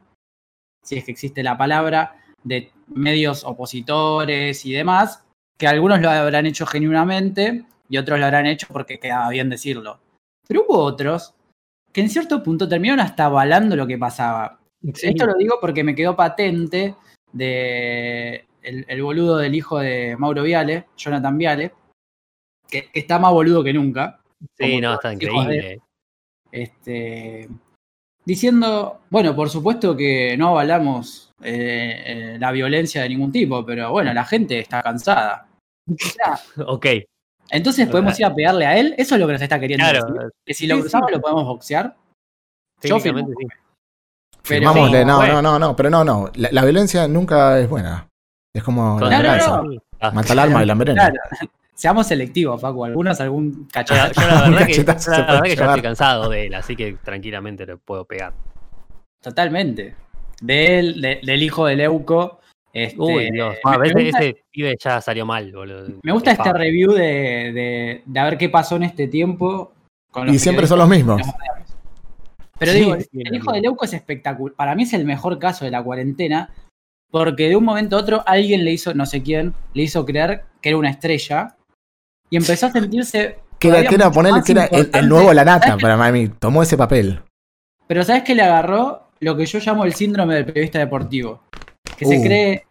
si 0.88 0.96
es 0.96 1.04
que 1.04 1.12
existe 1.12 1.42
la 1.42 1.58
palabra, 1.58 2.16
de 2.42 2.72
medios 2.86 3.44
opositores 3.44 4.64
y 4.64 4.72
demás, 4.72 5.22
que 5.58 5.66
algunos 5.66 6.00
lo 6.00 6.08
habrán 6.08 6.46
hecho 6.46 6.64
genuinamente 6.64 7.64
y 7.90 7.98
otros 7.98 8.18
lo 8.18 8.24
habrán 8.24 8.46
hecho 8.46 8.68
porque 8.70 8.98
quedaba 8.98 9.28
bien 9.28 9.50
decirlo. 9.50 10.00
Pero 10.46 10.64
hubo 10.66 10.78
otros 10.78 11.34
que 11.92 12.00
en 12.00 12.10
cierto 12.10 12.42
punto 12.42 12.68
terminaron 12.68 13.00
hasta 13.00 13.26
avalando 13.26 13.76
lo 13.76 13.86
que 13.86 13.98
pasaba. 13.98 14.58
Esto 14.82 15.26
lo 15.26 15.34
digo 15.34 15.58
porque 15.60 15.82
me 15.84 15.94
quedó 15.94 16.14
patente 16.14 16.94
de 17.32 18.46
el, 18.62 18.84
el 18.88 19.02
boludo 19.02 19.36
del 19.38 19.54
hijo 19.54 19.78
de 19.78 20.16
Mauro 20.16 20.42
Viale, 20.42 20.86
Jonathan 20.96 21.36
Viale, 21.38 21.72
que, 22.68 22.90
que 22.90 23.00
está 23.00 23.18
más 23.18 23.32
boludo 23.32 23.64
que 23.64 23.72
nunca. 23.72 24.20
Sí, 24.56 24.80
no, 24.80 24.94
está 24.94 25.08
de- 25.08 25.14
increíble. 25.14 25.80
este, 26.52 27.48
diciendo, 28.24 29.00
bueno, 29.10 29.34
por 29.34 29.50
supuesto 29.50 29.96
que 29.96 30.36
no 30.36 30.48
avalamos 30.48 31.32
eh, 31.42 32.02
eh, 32.06 32.36
la 32.38 32.52
violencia 32.52 33.02
de 33.02 33.08
ningún 33.08 33.32
tipo, 33.32 33.64
pero 33.64 33.90
bueno, 33.90 34.12
la 34.12 34.24
gente 34.24 34.60
está 34.60 34.82
cansada. 34.82 35.48
Ok, 36.66 36.86
entonces 37.50 37.88
podemos 37.88 38.18
ir 38.20 38.26
a 38.26 38.34
pegarle 38.34 38.66
a 38.66 38.76
él, 38.78 38.94
eso 38.98 39.14
es 39.14 39.20
lo 39.20 39.26
que 39.26 39.32
nos 39.34 39.42
está 39.42 39.58
queriendo 39.58 39.84
claro. 39.88 40.06
decir. 40.12 40.30
Que 40.44 40.54
si 40.54 40.66
lo 40.66 40.74
Sí, 40.76 40.80
cruzamos 40.82 41.08
sí. 41.08 41.14
lo 41.14 41.20
podemos 41.20 41.44
boxear. 41.44 41.96
Yo 42.82 43.00
sí. 43.00 43.10
Pero- 43.12 43.26
Firmámosle, 44.42 45.04
no, 45.04 45.16
bueno. 45.16 45.34
no, 45.42 45.42
no, 45.42 45.58
no, 45.58 45.76
pero 45.76 45.90
no, 45.90 46.04
no. 46.04 46.30
La, 46.36 46.48
la 46.52 46.62
violencia 46.64 47.06
nunca 47.08 47.58
es 47.58 47.68
buena. 47.68 48.08
Es 48.54 48.62
como 48.62 48.98
la 49.00 49.08
Claro, 49.08 49.28
esperanza. 49.32 49.62
no, 49.62 49.82
Ah, 50.00 50.10
Mata 50.12 50.32
el 50.32 50.38
alma 50.38 50.62
y 50.62 50.66
la 50.66 50.72
envenena. 50.74 51.10
Claro. 51.10 51.20
Seamos 51.74 52.06
selectivos, 52.06 52.60
Facu. 52.60 52.84
Algunos 52.84 53.20
algún 53.20 53.62
Yo, 53.64 53.68
cachazo. 53.72 54.12
yo 54.20 54.26
la 54.26 54.42
verdad 54.42 54.58
que, 54.66 54.72
Cachetazo 54.84 55.10
la 55.12 55.16
verdad 55.18 55.42
que 55.42 55.56
ya 55.56 55.64
estoy 55.66 55.82
cansado 55.82 56.28
de 56.28 56.46
él, 56.46 56.54
así 56.54 56.74
que 56.76 56.94
tranquilamente 57.04 57.66
le 57.66 57.76
puedo 57.76 58.04
pegar. 58.04 58.32
Totalmente. 59.22 59.96
De 60.40 60.78
él, 60.78 61.00
de- 61.00 61.20
del 61.22 61.42
hijo 61.42 61.66
de 61.66 61.76
Leuco. 61.76 62.37
Este, 62.72 63.00
Uy, 63.00 63.30
Dios. 63.30 63.54
me- 63.54 63.60
Ah, 63.64 63.78
me 63.78 63.86
ese, 63.88 64.02
gusta- 64.04 64.18
ese 64.24 64.44
pibe 64.50 64.76
ya 64.78 65.00
salió 65.00 65.24
mal, 65.26 65.50
boludo. 65.52 65.88
Me 66.02 66.12
gusta 66.12 66.32
este 66.32 66.52
review 66.52 66.92
de, 66.92 67.02
de, 67.52 68.02
de 68.04 68.20
a 68.20 68.24
ver 68.24 68.38
qué 68.38 68.48
pasó 68.48 68.76
en 68.76 68.84
este 68.84 69.08
tiempo. 69.08 69.72
Con 70.10 70.26
los 70.26 70.34
Y 70.34 70.38
siempre 70.38 70.66
son 70.66 70.78
los 70.78 70.88
mismos. 70.88 71.20
Pero 72.58 72.72
Sí, 72.72 72.78
digo, 72.78 72.96
sí, 73.00 73.08
el 73.12 73.34
hijo 73.34 73.52
de. 73.52 73.60
Leuco 73.60 73.84
es 73.84 73.92
espectacular. 73.92 74.54
Para 74.56 74.74
mí 74.74 74.82
es 74.82 74.92
el 74.92 75.04
mejor 75.04 75.38
caso 75.38 75.64
de 75.64 75.70
la 75.70 75.82
cuarentena. 75.82 76.50
Porque 77.10 77.48
de 77.48 77.56
un 77.56 77.64
momento 77.64 77.96
a 77.96 78.00
otro 78.00 78.22
alguien 78.26 78.64
le 78.64 78.72
hizo, 78.72 78.92
no 78.92 79.06
sé 79.06 79.22
quién, 79.22 79.54
le 79.72 79.84
hizo 79.84 80.04
creer 80.04 80.44
que 80.60 80.68
era 80.70 80.78
una 80.78 80.90
estrella. 80.90 81.56
Y 82.28 82.36
empezó 82.36 82.66
a 82.66 82.70
sentirse. 82.70 83.38
Que 83.58 83.68
era, 83.68 83.82
que 83.88 83.94
era 83.94 84.06
mucho 84.06 84.14
ponerle 84.14 84.38
más 84.38 84.44
que 84.46 84.52
era 84.52 84.64
el, 84.66 85.08
nuevo 85.08 85.32
La 85.32 85.44
Nata 85.44 85.76
para 85.78 86.12
mí. 86.12 86.28
Tomó 86.28 86.62
ese 86.62 86.76
papel. 86.76 87.20
Pero 87.86 88.04
¿sabes 88.04 88.22
qué 88.24 88.34
le 88.34 88.42
agarró? 88.42 89.04
Lo 89.20 89.36
que 89.36 89.46
yo 89.46 89.58
llamo 89.58 89.84
el 89.84 89.94
síndrome 89.94 90.34
del 90.34 90.44
periodista 90.44 90.78
deportivo. 90.78 91.42
Que 91.98 92.06
se 92.06 92.18
Uh. 92.18 92.22
cree. 92.22 92.64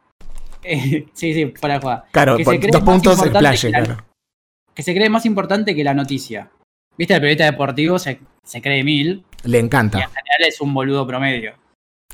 eh, 0.64 1.06
sí, 1.14 1.34
sí, 1.34 1.46
para 1.48 1.80
joda. 1.80 2.06
Claro, 2.12 2.38
Que 2.38 2.44
por- 2.44 2.54
se 2.56 2.60
cree 2.60 2.72
dos 2.72 2.82
puntos 2.82 3.22
que 3.22 3.30
la- 3.30 3.54
claro. 3.54 3.98
Que 4.74 4.84
se 4.84 4.94
cree 4.94 5.10
más 5.10 5.26
importante 5.26 5.76
que 5.76 5.84
la 5.84 5.94
noticia. 5.94 6.50
¿Viste? 6.98 7.14
El 7.14 7.20
periodista 7.22 7.46
deportivo 7.46 8.00
se, 8.00 8.20
se 8.44 8.62
cree 8.62 8.84
mil. 8.84 9.24
Le 9.44 9.58
Y 9.58 9.60
en 9.60 9.66
encanta. 9.66 9.98
general 10.00 10.48
es 10.48 10.62
un 10.62 10.74
boludo 10.74 11.06
promedio. 11.06 11.54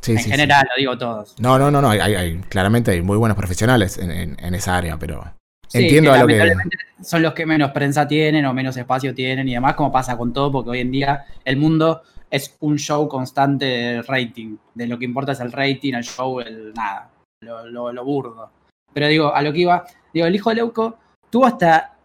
Sí, 0.02 0.12
en 0.14 0.18
sí, 0.18 0.24
sí. 0.26 0.32
general, 0.32 0.66
lo 0.70 0.80
digo 0.80 0.98
todos. 0.98 1.36
No, 1.40 1.58
no, 1.58 1.72
no, 1.72 1.82
no. 1.82 1.90
Hay, 1.90 2.00
hay- 2.02 2.38
claramente 2.50 2.92
hay 2.92 3.02
muy 3.02 3.18
buenos 3.18 3.38
profesionales 3.38 3.98
en, 3.98 4.12
en- 4.12 4.38
en 4.44 4.56
esa 4.56 4.76
área, 4.78 4.98
pero 4.98 5.24
Sí, 5.70 5.80
entiendo 5.80 6.12
a 6.14 6.18
lo 6.20 6.28
que. 6.28 6.54
Son 7.02 7.22
los 7.22 7.34
que 7.34 7.46
menos 7.46 7.72
prensa 7.72 8.08
tienen 8.08 8.46
o 8.46 8.54
menos 8.54 8.76
espacio 8.78 9.14
tienen 9.16 9.48
y 9.48 9.54
demás, 9.54 9.76
como 9.76 9.92
pasa 9.92 10.18
con 10.18 10.32
todo, 10.34 10.52
porque 10.52 10.70
hoy 10.72 10.80
en 10.82 10.92
día 10.92 11.26
el 11.46 11.58
mundo 11.58 12.04
es 12.34 12.58
un 12.62 12.78
show 12.78 13.08
constante 13.08 13.66
de 13.66 14.02
rating. 14.02 14.58
De 14.74 14.88
lo 14.88 14.98
que 14.98 15.06
importa 15.06 15.34
es 15.34 15.40
el 15.40 15.52
rating, 15.52 15.94
el 15.94 16.04
show, 16.04 16.40
el 16.40 16.74
nada, 16.74 17.10
lo, 17.44 17.66
lo- 17.68 17.94
lo 17.94 18.04
burdo. 18.04 18.50
Pero 18.94 19.08
digo, 19.08 19.34
a 19.34 19.42
lo 19.42 19.54
que 19.54 19.60
iba, 19.60 19.86
digo, 20.14 20.26
el 20.26 20.36
hijo 20.36 20.50
de 20.50 20.56
Leuco 20.58 20.98
tuvo 21.30 21.46
hasta 21.46 21.98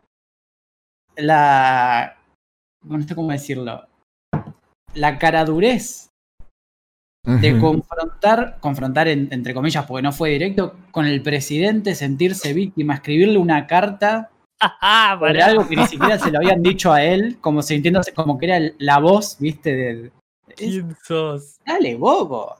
la. 1.17 2.17
No 2.85 3.03
sé 3.03 3.15
cómo 3.15 3.31
decirlo. 3.33 3.87
La 4.95 5.19
caradurez 5.19 6.11
de 7.27 7.59
confrontar, 7.61 8.59
confrontar 8.61 9.07
en- 9.09 9.29
entre 9.33 9.53
comillas, 9.53 9.85
porque 9.87 10.03
no 10.03 10.13
fue 10.13 10.31
directo, 10.31 10.77
con 10.93 11.05
el 11.05 11.23
presidente, 11.23 11.95
sentirse 11.95 12.55
víctima, 12.55 12.95
escribirle 12.95 13.37
una 13.39 13.67
carta 13.67 14.31
Ah, 14.61 15.17
sobre 15.19 15.35
pará. 15.35 15.47
algo 15.47 15.69
que 15.69 15.77
ni 15.77 15.87
siquiera 15.87 16.19
se 16.19 16.31
lo 16.31 16.39
habían 16.39 16.63
dicho 16.63 16.93
a 16.93 17.03
él, 17.05 17.39
como 17.41 17.61
sintiéndose 17.63 18.13
como 18.15 18.39
que 18.39 18.47
era 18.47 18.73
la 18.79 18.99
voz, 18.99 19.37
viste, 19.39 19.75
del. 19.77 20.13
¿Quién 20.59 20.97
sos? 21.05 21.59
dale, 21.65 21.95
bobo. 21.97 22.57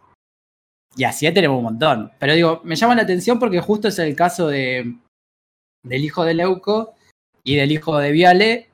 Y 0.97 1.05
así 1.05 1.31
tenemos 1.33 1.59
un 1.59 1.65
montón. 1.65 2.11
Pero 2.19 2.35
digo, 2.35 2.61
me 2.65 2.75
llama 2.77 2.95
la 2.95 3.03
atención 3.03 3.39
porque 3.39 3.61
justo 3.61 3.89
es 3.89 3.99
el 3.99 4.17
caso 4.17 4.49
de, 4.49 4.95
del 5.85 6.05
hijo 6.05 6.25
de 6.25 6.35
Leuco 6.35 6.95
y 7.45 7.57
del 7.57 7.71
hijo 7.73 7.99
de 7.99 8.11
Viale, 8.11 8.69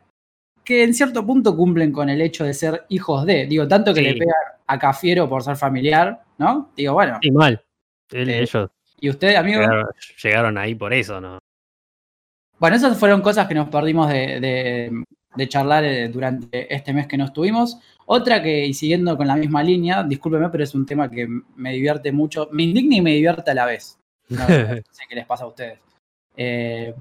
que 0.64 0.84
en 0.84 0.94
cierto 0.94 1.26
punto 1.26 1.54
cumplen 1.56 1.92
con 1.92 2.08
el 2.08 2.20
hecho 2.22 2.44
de 2.44 2.54
ser 2.54 2.86
hijos 2.88 3.26
de. 3.26 3.46
Digo, 3.46 3.68
tanto 3.68 3.92
que 3.92 4.00
Sí. 4.00 4.06
le 4.06 4.12
pegan 4.14 4.34
a 4.66 4.78
Cafiero 4.78 5.28
por 5.28 5.42
ser 5.42 5.56
familiar, 5.56 6.22
¿no? 6.38 6.70
Digo, 6.76 6.94
bueno. 6.94 7.18
Y 7.20 7.30
mal. 7.30 7.62
Él- 8.10 8.30
Eh, 8.30 8.42
ellos 8.42 8.70
¿Y 9.00 9.10
usted, 9.10 9.34
amigo? 9.34 9.60
llegaron, 9.60 9.86
llegaron 10.22 10.58
ahí 10.58 10.74
por 10.74 10.94
eso, 10.94 11.20
¿no? 11.20 11.38
Bueno, 12.58 12.76
esas 12.76 12.98
fueron 12.98 13.20
cosas 13.20 13.46
que 13.48 13.54
nos 13.54 13.68
perdimos 13.68 14.08
de, 14.08 14.40
de- 14.40 15.04
de 15.36 15.48
charlar 15.48 15.84
eh, 15.84 16.08
durante 16.08 16.72
este 16.74 16.92
mes 16.92 17.06
que 17.06 17.16
no 17.16 17.24
estuvimos. 17.24 17.78
Otra 18.06 18.42
que, 18.42 18.66
y 18.66 18.74
siguiendo 18.74 19.16
con 19.16 19.26
la 19.26 19.36
misma 19.36 19.62
línea, 19.62 20.02
discúlpeme, 20.04 20.48
pero 20.50 20.64
es 20.64 20.74
un 20.74 20.84
tema 20.86 21.10
que 21.10 21.26
me 21.56 21.72
divierte 21.72 22.12
mucho, 22.12 22.48
me 22.52 22.62
indigna 22.64 22.96
y 22.96 23.00
me 23.00 23.12
divierte 23.14 23.50
a 23.50 23.54
la 23.54 23.64
vez. 23.66 23.98
No, 24.28 24.38
sé 24.46 25.02
qué 25.08 25.14
les 25.14 25.26
pasa 25.26 25.44
a 25.44 25.48
ustedes. 25.48 25.78
Eh, 26.36 26.94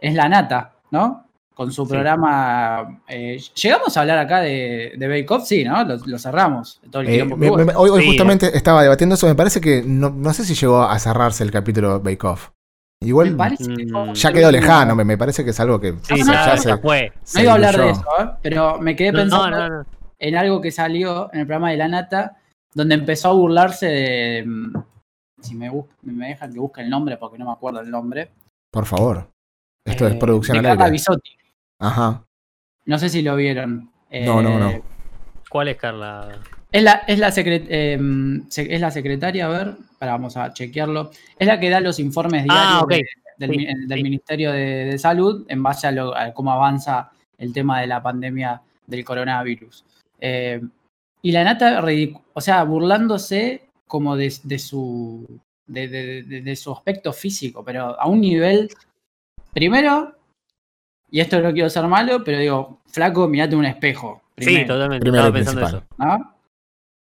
es 0.00 0.14
la 0.14 0.28
nata, 0.28 0.74
¿no? 0.90 1.24
Con 1.54 1.72
su 1.72 1.84
Sí. 1.86 1.90
programa. 1.90 3.00
eh, 3.08 3.40
Llegamos 3.60 3.96
a 3.96 4.00
hablar 4.00 4.18
acá 4.18 4.40
de, 4.40 4.92
de 4.96 5.08
Bake 5.08 5.26
Off, 5.30 5.44
sí, 5.46 5.64
¿no? 5.64 5.82
Lo, 5.84 5.96
lo 5.96 6.18
cerramos. 6.18 6.80
Todo 6.90 7.02
el 7.02 7.08
Eh, 7.08 7.24
me- 7.24 7.36
me- 7.36 7.74
hoy 7.74 7.90
hoy 7.90 8.02
Sí. 8.02 8.08
justamente 8.08 8.56
estaba 8.56 8.82
debatiendo 8.82 9.16
eso. 9.16 9.26
Me 9.26 9.34
parece 9.34 9.60
que 9.60 9.82
no, 9.84 10.10
no 10.10 10.32
sé 10.32 10.44
si 10.44 10.54
llegó 10.54 10.82
a 10.82 10.96
cerrarse 11.00 11.42
el 11.42 11.50
capítulo 11.50 12.00
Bake 12.00 12.24
Off. 12.26 12.50
Igual 13.00 13.36
que 13.56 13.64
Mm, 13.64 14.12
ya 14.14 14.32
quedó 14.32 14.50
lejano. 14.50 14.96
Me, 14.96 15.04
me 15.04 15.16
parece 15.16 15.44
que 15.44 15.50
es 15.50 15.60
algo 15.60 15.80
que 15.80 15.94
Sí, 16.02 16.20
no, 16.24 16.32
ya, 16.32 16.54
no, 16.56 16.60
se, 16.60 16.76
fue. 16.78 17.12
se 17.22 17.38
No 17.38 17.42
iba 17.44 17.52
a 17.52 17.54
hablar 17.54 17.76
de 17.76 17.90
eso, 17.90 18.04
¿eh? 18.20 18.28
pero 18.42 18.78
me 18.80 18.96
quedé 18.96 19.12
No, 19.12 19.18
pensando. 19.20 19.50
no, 19.56 19.68
no. 19.68 19.86
en 20.18 20.36
algo 20.36 20.60
que 20.60 20.72
salió 20.72 21.32
en 21.32 21.40
el 21.40 21.46
programa 21.46 21.70
de 21.70 21.76
La 21.76 21.86
Nata, 21.88 22.36
donde 22.74 22.96
empezó 22.96 23.28
a 23.28 23.32
burlarse 23.34 23.86
de. 23.86 24.44
mm, 24.46 24.72
Si 25.40 25.54
me, 25.54 25.70
bus- 25.70 25.86
me 26.02 26.28
dejan 26.28 26.52
que 26.52 26.58
busque 26.58 26.80
el 26.80 26.90
nombre 26.90 27.16
porque 27.16 27.38
no 27.38 27.44
me 27.46 27.52
acuerdo 27.52 27.80
el 27.80 27.88
nombre. 27.90 28.32
Por 28.72 28.84
favor. 28.86 29.28
Esto 29.84 30.08
es 30.08 30.14
eh, 30.14 30.18
producción 30.18 30.54
de 30.54 30.58
al 30.58 30.64
Carla 30.72 30.84
aire. 30.86 30.92
Bisotti. 30.94 31.30
Ajá. 31.78 32.24
No 32.86 32.98
sé 32.98 33.08
si 33.08 33.22
lo 33.22 33.36
vieron. 33.36 33.92
No, 34.10 34.42
no, 34.42 34.58
no. 34.58 34.70
Eh, 34.70 34.82
¿Cuál 35.48 35.68
es 35.68 35.76
Carla? 35.76 36.40
Es 36.72 36.82
la, 36.82 37.02
es, 37.06 37.20
la 37.20 37.28
secre- 37.28 37.66
eh, 37.68 37.98
se- 38.48 38.74
es 38.74 38.80
la 38.80 38.90
secretaria, 38.90 39.46
a 39.46 39.48
ver, 39.50 39.76
para 39.98 40.12
vamos 40.12 40.36
a 40.36 40.52
chequearlo. 40.52 41.10
Es 41.38 41.46
la 41.46 41.58
que 41.58 41.70
da 41.70 41.80
los 41.80 41.98
informes 41.98 42.44
diarios 42.44 42.82
Ah, 42.82 42.86
de- 42.88 43.06
del, 43.38 43.50
Sí, 43.50 43.56
mi- 43.56 43.66
del 43.86 43.98
sí. 43.98 44.02
Ministerio 44.02 44.52
de, 44.52 44.84
de 44.86 44.98
Salud 44.98 45.44
en 45.48 45.62
base 45.62 45.86
a, 45.86 45.92
lo- 45.92 46.16
a 46.16 46.32
cómo 46.32 46.52
avanza 46.52 47.10
el 47.36 47.52
tema 47.52 47.80
de 47.80 47.86
la 47.86 48.02
pandemia 48.02 48.60
del 48.86 49.04
coronavirus. 49.04 49.84
Eh, 50.20 50.60
y 51.22 51.32
la 51.32 51.44
nata, 51.44 51.84
o 52.34 52.40
sea, 52.40 52.64
burlándose 52.64 53.68
como 53.86 54.16
de, 54.16 54.32
de 54.44 54.58
su, 54.58 55.26
de, 55.66 55.88
de- 55.88 56.22
de- 56.22 56.42
de 56.42 56.56
su 56.56 56.72
aspecto 56.72 57.12
físico, 57.12 57.64
pero 57.64 58.00
a 58.00 58.06
un 58.08 58.20
nivel, 58.20 58.68
primero, 59.52 60.14
y 61.10 61.20
esto 61.20 61.40
no 61.40 61.52
quiero 61.52 61.70
ser 61.70 61.86
malo, 61.86 62.22
pero 62.24 62.38
digo, 62.38 62.80
flaco, 62.86 63.26
mirate 63.28 63.56
un 63.56 63.64
espejo. 63.64 64.22
Sí, 64.36 64.64
totalmente. 64.66 65.00
Primero 65.00 65.24
Estaba 65.24 65.34
pensando 65.34 65.60
principal. 65.60 65.86
eso. 65.88 66.18
¿no? 66.18 66.37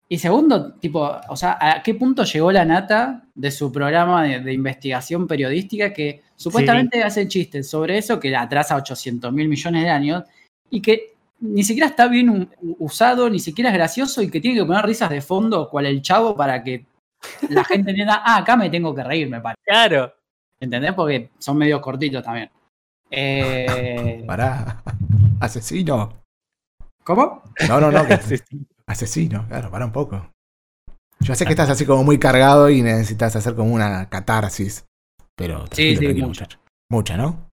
Y 0.09 0.17
segundo, 0.19 0.73
tipo, 0.75 1.19
o 1.27 1.35
sea, 1.35 1.57
¿a 1.59 1.83
qué 1.83 1.93
punto 1.93 2.23
llegó 2.23 2.51
la 2.51 2.63
nata 2.63 3.23
de 3.35 3.51
su 3.51 3.71
programa 3.71 4.23
de, 4.23 4.39
de 4.39 4.53
investigación 4.53 5.27
periodística 5.27 5.91
que 5.91 6.21
supuestamente 6.35 7.03
hace 7.03 7.27
chistes 7.27 7.69
sobre 7.69 7.97
eso 7.97 8.19
que 8.19 8.33
atrasa 8.35 8.77
800 8.77 9.33
mil 9.33 9.49
millones 9.49 9.83
de 9.83 9.89
años 9.89 10.23
y 10.69 10.81
que 10.81 11.13
ni 11.41 11.63
siquiera 11.63 11.87
está 11.89 12.07
bien 12.07 12.49
usado, 12.79 13.29
ni 13.29 13.39
siquiera 13.39 13.69
es 13.69 13.75
gracioso 13.75 14.21
y 14.21 14.31
que 14.31 14.39
tiene 14.39 14.57
que 14.57 14.65
poner 14.65 14.85
risas 14.85 15.09
de 15.09 15.21
fondo, 15.21 15.69
cual 15.69 15.85
el 15.85 16.01
chavo, 16.01 16.35
para 16.35 16.63
que 16.63 16.85
la 17.49 17.63
gente 17.65 17.89
entienda, 17.91 18.21
ah, 18.23 18.37
acá 18.37 18.55
me 18.55 18.69
tengo 18.69 18.95
que 18.95 19.03
reír, 19.03 19.29
me 19.29 19.41
parece. 19.41 19.61
Claro. 19.65 20.13
¿Entendés? 20.59 20.93
Porque 20.93 21.31
son 21.37 21.57
medio 21.57 21.81
cortitos 21.81 22.23
también. 22.23 22.49
Eh, 23.11 24.23
Pará. 24.27 24.81
Asesino. 25.41 26.13
¿Cómo? 27.03 27.43
No, 27.67 27.81
no, 27.81 27.91
no. 27.91 28.07
que- 28.07 28.17
asesino, 28.87 29.45
claro, 29.47 29.69
para 29.69 29.85
un 29.85 29.91
poco. 29.91 30.29
Yo 31.19 31.35
sé 31.35 31.45
que 31.45 31.51
estás 31.51 31.69
así 31.69 31.85
como 31.85 32.03
muy 32.03 32.19
cargado 32.19 32.69
y 32.69 32.81
necesitas 32.81 33.35
hacer 33.35 33.55
como 33.55 33.73
una 33.73 34.07
catarsis. 34.09 34.85
Pero 35.35 35.65
Sí, 35.71 35.95
sí, 35.95 36.13
mucha. 36.13 36.47
Mucha, 36.89 37.17
¿no? 37.17 37.47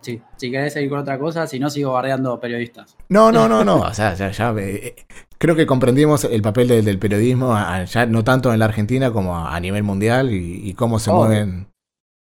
Sí, 0.00 0.22
si 0.36 0.50
querés 0.50 0.72
seguir 0.72 0.88
con 0.88 1.00
otra 1.00 1.18
cosa, 1.18 1.46
si 1.46 1.58
no 1.60 1.68
sigo 1.68 1.92
bardeando 1.92 2.40
periodistas. 2.40 2.96
No, 3.10 3.30
no, 3.30 3.48
no, 3.48 3.64
no. 3.64 3.76
O 3.82 3.92
sea, 3.94 4.14
ya, 4.14 4.30
ya, 4.30 4.50
eh, 4.52 4.94
eh, 4.96 5.06
creo 5.38 5.54
que 5.54 5.66
comprendimos 5.66 6.24
el 6.24 6.40
papel 6.40 6.68
del, 6.68 6.84
del 6.84 6.98
periodismo, 6.98 7.54
a- 7.54 7.84
ya 7.84 8.06
no 8.06 8.24
tanto 8.24 8.52
en 8.52 8.60
la 8.60 8.64
Argentina 8.64 9.12
como 9.12 9.36
a, 9.36 9.54
a 9.54 9.60
nivel 9.60 9.82
mundial 9.82 10.32
y, 10.32 10.68
y 10.68 10.74
cómo 10.74 10.98
se 10.98 11.10
mueven 11.12 11.68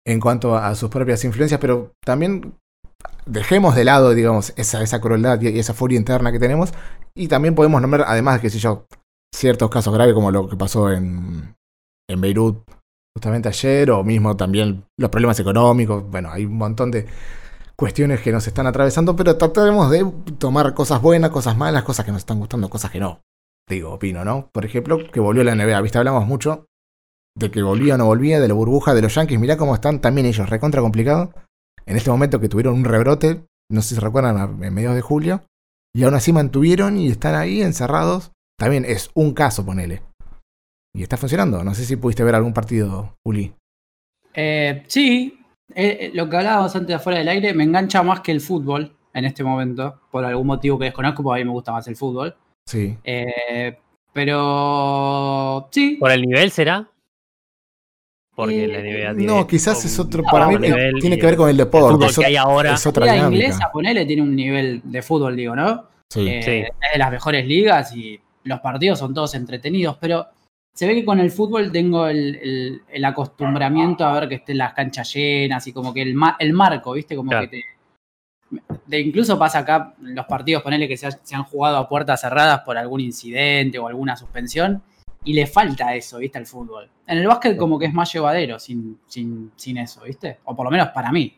en 0.06 0.20
cuanto 0.20 0.56
a, 0.56 0.74
sus 0.76 0.88
propias 0.90 1.24
influencias, 1.24 1.60
pero 1.60 1.90
también 2.04 2.54
dejemos 3.24 3.74
de 3.74 3.84
lado, 3.84 4.14
digamos, 4.14 4.52
esa, 4.56 4.82
esa 4.82 5.00
crueldad 5.00 5.40
y, 5.40 5.58
esa 5.58 5.74
furia 5.74 5.98
interna 5.98 6.32
que 6.32 6.38
tenemos 6.38 6.72
y 7.14 7.28
también 7.28 7.54
podemos 7.54 7.80
nombrar, 7.80 8.06
además, 8.08 8.40
qué 8.40 8.50
sé 8.50 8.58
yo, 8.58 8.86
ciertos 9.34 9.70
casos 9.70 9.92
graves 9.94 10.14
como 10.14 10.30
lo 10.30 10.48
que 10.48 10.56
pasó 10.56 10.90
en, 10.90 11.54
en 12.08 12.20
Beirut 12.20 12.62
justamente 13.16 13.48
ayer 13.48 13.90
o 13.90 14.04
mismo 14.04 14.36
también 14.36 14.84
los 14.98 15.10
problemas 15.10 15.40
económicos, 15.40 16.04
bueno, 16.10 16.30
hay 16.30 16.44
un 16.44 16.58
montón 16.58 16.90
de 16.90 17.06
cuestiones 17.74 18.20
que 18.20 18.30
nos 18.30 18.46
están 18.46 18.66
atravesando, 18.66 19.16
pero 19.16 19.36
trataremos 19.36 19.90
de 19.90 20.04
tomar 20.38 20.74
cosas 20.74 21.00
buenas, 21.00 21.30
cosas 21.30 21.56
malas, 21.56 21.82
cosas 21.82 22.04
que 22.04 22.12
nos 22.12 22.20
están 22.20 22.38
gustando, 22.38 22.68
cosas 22.68 22.90
que 22.90 23.00
no. 23.00 23.20
Digo, 23.68 23.92
opino, 23.92 24.24
¿no? 24.24 24.50
Por 24.52 24.64
ejemplo, 24.64 24.98
que 25.10 25.20
volvió 25.20 25.44
la 25.44 25.54
NBA, 25.54 25.80
¿viste? 25.80 25.98
Hablamos 25.98 26.26
mucho 26.26 26.66
de 27.36 27.50
que 27.50 27.62
volvía 27.62 27.94
o 27.94 27.98
no 27.98 28.06
volvía, 28.06 28.40
de 28.40 28.48
la 28.48 28.54
burbuja 28.54 28.94
de 28.94 29.02
los 29.02 29.14
Yankees. 29.14 29.40
Mirá 29.40 29.56
cómo 29.56 29.74
están 29.74 30.00
también 30.00 30.26
ellos, 30.26 30.48
recontra 30.48 30.80
complicado. 30.80 31.32
En 31.86 31.96
este 31.96 32.10
momento 32.10 32.40
que 32.40 32.48
tuvieron 32.48 32.74
un 32.74 32.84
rebrote, 32.84 33.42
no 33.70 33.80
sé 33.82 33.90
si 33.90 33.94
se 33.96 34.00
recuerdan, 34.00 34.36
a- 34.38 34.66
en 34.66 34.74
mediados 34.74 34.96
de 34.96 35.02
julio, 35.02 35.42
y 35.94 36.02
aún 36.04 36.14
así 36.14 36.32
mantuvieron 36.32 36.98
y 36.98 37.08
están 37.08 37.34
ahí 37.34 37.62
encerrados. 37.62 38.32
También 38.58 38.84
es 38.84 39.10
un 39.14 39.32
caso, 39.34 39.64
ponele. 39.64 40.02
Y 40.94 41.02
está 41.02 41.16
funcionando. 41.16 41.62
No 41.62 41.74
sé 41.74 41.84
si 41.84 41.96
pudiste 41.96 42.24
ver 42.24 42.34
algún 42.34 42.52
partido, 42.54 43.14
Uli. 43.24 43.54
Eh, 44.34 44.82
sí, 44.88 45.38
eh, 45.74 45.98
eh, 46.00 46.10
lo 46.14 46.28
que 46.28 46.36
hablábamos 46.36 46.74
antes 46.74 46.88
de 46.88 46.94
afuera 46.94 47.18
del 47.18 47.28
aire 47.28 47.54
me 47.54 47.64
engancha 47.64 48.02
más 48.02 48.20
que 48.20 48.32
el 48.32 48.40
fútbol 48.40 48.94
en 49.14 49.24
este 49.24 49.42
momento, 49.44 50.00
por 50.10 50.24
algún 50.24 50.46
motivo 50.46 50.78
que 50.78 50.86
desconozco, 50.86 51.22
porque 51.22 51.40
a 51.40 51.44
mí 51.44 51.48
me 51.48 51.54
gusta 51.54 51.72
más 51.72 51.86
el 51.88 51.96
fútbol. 51.96 52.34
Sí. 52.66 52.96
Eh, 53.04 53.78
pero 54.12 55.68
sí, 55.70 55.96
¿Por 55.96 56.10
el 56.10 56.22
nivel 56.22 56.50
será? 56.50 56.90
Porque 58.36 58.64
Eh, 58.64 58.68
la 58.68 58.78
NBA 58.80 59.16
tiene. 59.16 59.26
No, 59.32 59.46
quizás 59.46 59.82
es 59.86 59.98
otro. 59.98 60.22
Para 60.22 60.46
mí 60.46 60.56
eh, 60.62 60.92
tiene 61.00 61.18
que 61.18 61.24
ver 61.26 61.36
con 61.36 61.48
el 61.48 61.56
deporte. 61.56 62.06
que 62.14 62.26
hay 62.26 62.36
ahora. 62.36 62.74
es 62.74 62.86
otra 62.86 63.06
la 63.06 63.14
dinámica. 63.14 63.44
inglesa, 63.44 63.70
ponele, 63.72 64.04
tiene 64.06 64.22
un 64.22 64.36
nivel 64.36 64.82
de 64.84 65.02
fútbol, 65.02 65.34
digo, 65.34 65.56
¿no? 65.56 65.84
Sí. 66.10 66.28
Eh, 66.28 66.42
Sí. 66.42 66.50
Es 66.84 66.92
de 66.92 66.98
las 66.98 67.10
mejores 67.10 67.46
ligas 67.46 67.96
y 67.96 68.20
los 68.44 68.60
partidos 68.60 68.98
son 68.98 69.12
todos 69.14 69.34
entretenidos, 69.34 69.96
pero 70.00 70.26
se 70.74 70.86
ve 70.86 70.94
que 70.94 71.04
con 71.06 71.18
el 71.18 71.30
fútbol 71.30 71.72
tengo 71.72 72.06
el, 72.06 72.36
el- 72.36 72.82
el 72.92 73.04
acostumbramiento 73.06 74.04
a 74.04 74.12
ver 74.20 74.28
que 74.28 74.34
estén 74.36 74.58
las 74.58 74.74
canchas 74.74 75.12
llenas 75.14 75.66
y 75.66 75.72
como 75.72 75.92
que 75.94 76.02
el, 76.02 76.14
ma- 76.14 76.36
el 76.38 76.52
marco, 76.52 76.92
¿viste? 76.92 77.16
Como 77.16 77.30
Claro. 77.30 77.48
que 77.50 77.62
te. 78.50 78.58
de- 78.86 79.00
incluso 79.00 79.38
pasa 79.38 79.60
acá 79.60 79.94
en 80.00 80.14
los 80.14 80.26
partidos, 80.26 80.62
ponele 80.62 80.86
que 80.86 80.96
se, 80.98 81.06
ha- 81.06 81.10
se 81.22 81.34
han 81.34 81.44
jugado 81.44 81.78
a 81.78 81.88
puertas 81.88 82.20
cerradas 82.20 82.60
por 82.60 82.76
algún 82.76 83.00
incidente 83.00 83.78
o 83.78 83.88
alguna 83.88 84.14
suspensión, 84.16 84.82
y 85.26 85.32
le 85.34 85.46
falta 85.46 85.94
eso, 85.94 86.18
¿viste? 86.18 86.38
Al 86.38 86.46
fútbol. 86.46 86.88
En 87.06 87.18
el 87.18 87.26
básquet, 87.26 87.56
como 87.56 87.78
que 87.78 87.86
es 87.86 87.92
más 87.92 88.10
llevadero 88.12 88.58
sin, 88.58 88.98
sin, 89.06 89.52
sin 89.56 89.76
eso, 89.78 90.02
¿viste? 90.04 90.38
O 90.44 90.54
por 90.56 90.64
lo 90.64 90.70
menos 90.70 90.88
para 90.88 91.12
mí. 91.12 91.36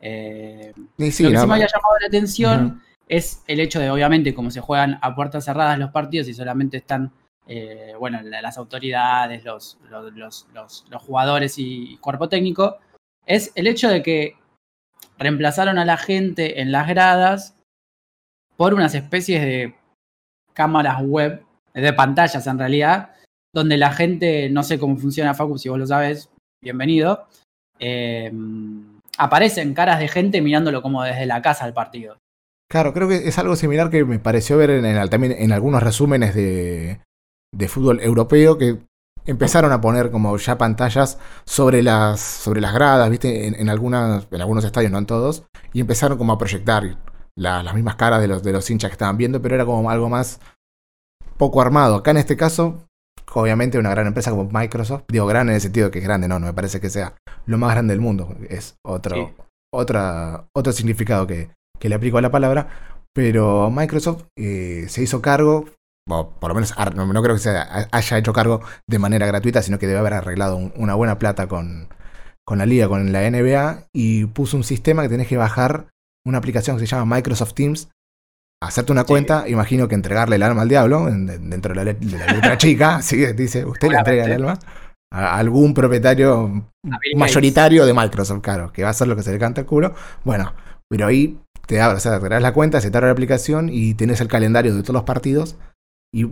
Eh, 0.00 0.72
sí, 0.74 1.22
lo 1.24 1.30
que 1.30 1.36
sí 1.38 1.46
me 1.46 1.54
había 1.54 1.66
llamado 1.66 1.98
la 2.00 2.06
atención 2.06 2.82
es 3.08 3.42
el 3.46 3.60
hecho 3.60 3.78
de, 3.80 3.90
obviamente, 3.90 4.34
como 4.34 4.50
se 4.50 4.60
juegan 4.60 4.98
a 5.02 5.14
puertas 5.14 5.44
cerradas 5.44 5.78
los 5.78 5.90
partidos 5.90 6.28
y 6.28 6.34
solamente 6.34 6.78
están, 6.78 7.12
eh, 7.46 7.92
bueno, 7.98 8.20
la- 8.22 8.40
las 8.40 8.56
autoridades, 8.56 9.44
los, 9.44 9.78
los, 9.90 10.12
los- 10.14 10.46
los- 10.54 10.86
los 10.88 11.02
jugadores 11.02 11.54
y 11.58 11.98
cuerpo 11.98 12.28
técnico, 12.28 12.78
es 13.26 13.52
el 13.54 13.66
hecho 13.66 13.88
de 13.88 14.02
que 14.02 14.36
reemplazaron 15.18 15.78
a 15.78 15.84
la 15.84 15.96
gente 15.98 16.60
en 16.62 16.72
las 16.72 16.88
gradas 16.88 17.54
por 18.56 18.72
unas 18.74 18.94
especies 18.94 19.42
de 19.42 19.74
cámaras 20.54 21.02
web, 21.02 21.42
de 21.74 21.92
pantallas 21.92 22.46
en 22.46 22.58
realidad, 22.58 23.10
donde 23.54 23.76
la 23.76 23.92
gente, 23.92 24.48
no 24.50 24.62
sé 24.62 24.78
cómo 24.78 24.96
funciona 24.96 25.34
Facu, 25.34 25.58
si 25.58 25.68
vos 25.68 25.78
lo 25.78 25.86
sabes, 25.86 26.30
bienvenido, 26.62 27.26
eh, 27.78 28.32
aparecen 29.18 29.74
caras 29.74 29.98
de 29.98 30.08
gente 30.08 30.40
mirándolo 30.40 30.82
como 30.82 31.02
desde 31.02 31.26
la 31.26 31.42
casa 31.42 31.64
al 31.64 31.74
partido. 31.74 32.16
Claro, 32.70 32.92
creo 32.92 33.08
que 33.08 33.28
es 33.28 33.38
algo 33.38 33.56
similar 33.56 33.90
que 33.90 34.04
me 34.04 34.18
pareció 34.18 34.56
ver 34.56 34.70
en, 34.70 35.10
también 35.10 35.34
en 35.36 35.52
algunos 35.52 35.82
resúmenes 35.82 36.34
de, 36.34 37.00
de 37.52 37.68
fútbol 37.68 38.00
europeo 38.00 38.58
que 38.58 38.78
empezaron 39.26 39.72
a 39.72 39.80
poner 39.80 40.10
como 40.10 40.36
ya 40.36 40.56
pantallas 40.56 41.18
sobre 41.44 41.82
las, 41.82 42.20
sobre 42.20 42.60
las 42.60 42.72
gradas, 42.72 43.10
¿viste? 43.10 43.46
En, 43.48 43.54
en 43.54 43.68
algunas, 43.68 44.28
en 44.30 44.40
algunos 44.40 44.64
estadios, 44.64 44.92
no 44.92 44.98
en 44.98 45.06
todos, 45.06 45.44
y 45.72 45.80
empezaron 45.80 46.16
como 46.16 46.32
a 46.32 46.38
proyectar 46.38 46.96
la- 47.36 47.62
las 47.62 47.74
mismas 47.74 47.96
caras 47.96 48.20
de 48.20 48.28
los, 48.28 48.42
de 48.42 48.52
los 48.52 48.70
hinchas 48.70 48.90
que 48.90 48.94
estaban 48.94 49.16
viendo, 49.18 49.42
pero 49.42 49.56
era 49.56 49.64
como 49.66 49.90
algo 49.90 50.08
más 50.08 50.40
poco 51.40 51.60
armado. 51.60 51.96
Acá 51.96 52.12
en 52.12 52.18
este 52.18 52.36
caso, 52.36 52.86
obviamente 53.34 53.78
una 53.78 53.90
gran 53.90 54.06
empresa 54.06 54.30
como 54.30 54.48
Microsoft, 54.50 55.04
digo 55.08 55.26
gran 55.26 55.48
en 55.48 55.54
el 55.56 55.60
sentido 55.60 55.86
de 55.86 55.90
que 55.90 55.98
es 55.98 56.04
grande, 56.04 56.28
no, 56.28 56.38
no 56.38 56.46
me 56.46 56.52
parece 56.52 56.80
que 56.80 56.90
sea 56.90 57.14
lo 57.46 57.58
más 57.58 57.72
grande 57.72 57.92
del 57.94 58.00
mundo, 58.00 58.34
es 58.48 58.74
otro, 58.84 59.16
Sí. 59.16 59.32
otra, 59.72 60.44
otro 60.54 60.72
significado 60.72 61.26
que, 61.26 61.50
que 61.78 61.88
le 61.88 61.94
aplico 61.94 62.18
a 62.18 62.22
la 62.22 62.30
palabra, 62.30 62.68
pero 63.14 63.70
Microsoft 63.70 64.24
eh, 64.38 64.84
se 64.88 65.02
hizo 65.02 65.22
cargo, 65.22 65.64
o 66.08 66.30
por 66.30 66.48
lo 66.50 66.54
menos 66.54 66.74
no, 66.94 67.06
no 67.12 67.22
creo 67.22 67.34
que 67.36 67.40
se 67.40 67.50
haya 67.90 68.18
hecho 68.18 68.32
cargo 68.32 68.60
de 68.88 68.98
manera 68.98 69.26
gratuita, 69.26 69.62
sino 69.62 69.78
que 69.78 69.86
debe 69.86 69.98
haber 70.00 70.14
arreglado 70.14 70.56
un- 70.56 70.72
una 70.76 70.94
buena 70.94 71.18
plata 71.18 71.46
con, 71.48 71.88
con 72.46 72.58
la 72.58 72.66
liga, 72.66 72.88
con 72.88 73.12
la 73.12 73.22
NBA, 73.30 73.86
y 73.94 74.26
puso 74.26 74.56
un 74.56 74.64
sistema 74.64 75.02
que 75.02 75.08
tenés 75.08 75.28
que 75.28 75.36
bajar 75.36 75.86
una 76.26 76.38
aplicación 76.38 76.76
que 76.76 76.86
se 76.86 76.94
llama 76.94 77.16
Microsoft 77.16 77.54
Teams, 77.54 77.88
hacerte 78.62 78.92
una 78.92 79.02
Sí. 79.02 79.06
cuenta, 79.08 79.48
imagino 79.48 79.88
que 79.88 79.94
entregarle 79.94 80.36
el 80.36 80.42
alma 80.42 80.62
al 80.62 80.68
diablo, 80.68 81.08
en- 81.08 81.26
de- 81.26 81.38
dentro 81.38 81.70
de 81.72 81.76
la, 81.76 81.84
le- 81.84 81.94
de 81.94 82.18
la 82.18 82.26
letra 82.26 82.58
chica, 82.58 83.00
que 83.08 83.32
dice, 83.32 83.64
usted 83.64 83.88
le 83.88 83.96
entrega 83.98 84.24
el 84.26 84.32
alma 84.32 84.58
a 85.12 85.38
algún 85.38 85.74
propietario 85.74 86.68
mayoritario 87.16 87.86
de 87.86 87.94
Microsoft, 87.94 88.42
claro, 88.42 88.72
que 88.72 88.82
va 88.82 88.88
a 88.88 88.90
hacer 88.92 89.08
lo 89.08 89.16
que 89.16 89.22
se 89.22 89.32
le 89.32 89.38
canta 89.38 89.62
el 89.62 89.66
culo. 89.66 89.94
Bueno, 90.24 90.52
pero 90.88 91.06
ahí 91.06 91.38
te 91.66 91.80
abre, 91.80 91.96
o 91.96 92.00
sea, 92.00 92.20
te 92.20 92.28
das 92.28 92.42
la 92.42 92.52
cuenta, 92.52 92.80
se 92.80 92.90
te 92.90 92.96
abre 92.96 93.08
la 93.08 93.12
aplicación 93.12 93.68
y 93.72 93.94
tenés 93.94 94.20
el 94.20 94.28
calendario 94.28 94.74
de 94.74 94.82
todos 94.82 94.94
los 94.94 95.04
partidos. 95.04 95.56
Y 96.14 96.28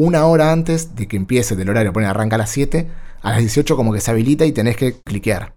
una 0.00 0.26
hora 0.26 0.52
antes 0.52 0.94
de 0.96 1.06
que 1.08 1.16
empiece 1.16 1.54
del 1.56 1.68
horario, 1.70 1.92
pone 1.92 2.06
arranca 2.06 2.36
a 2.36 2.38
las 2.38 2.50
7, 2.50 2.88
a 3.22 3.30
las 3.30 3.40
18 3.40 3.76
como 3.76 3.92
que 3.92 4.00
se 4.00 4.10
habilita 4.10 4.44
y 4.46 4.52
tenés 4.52 4.76
que 4.76 5.00
cliquear. 5.04 5.54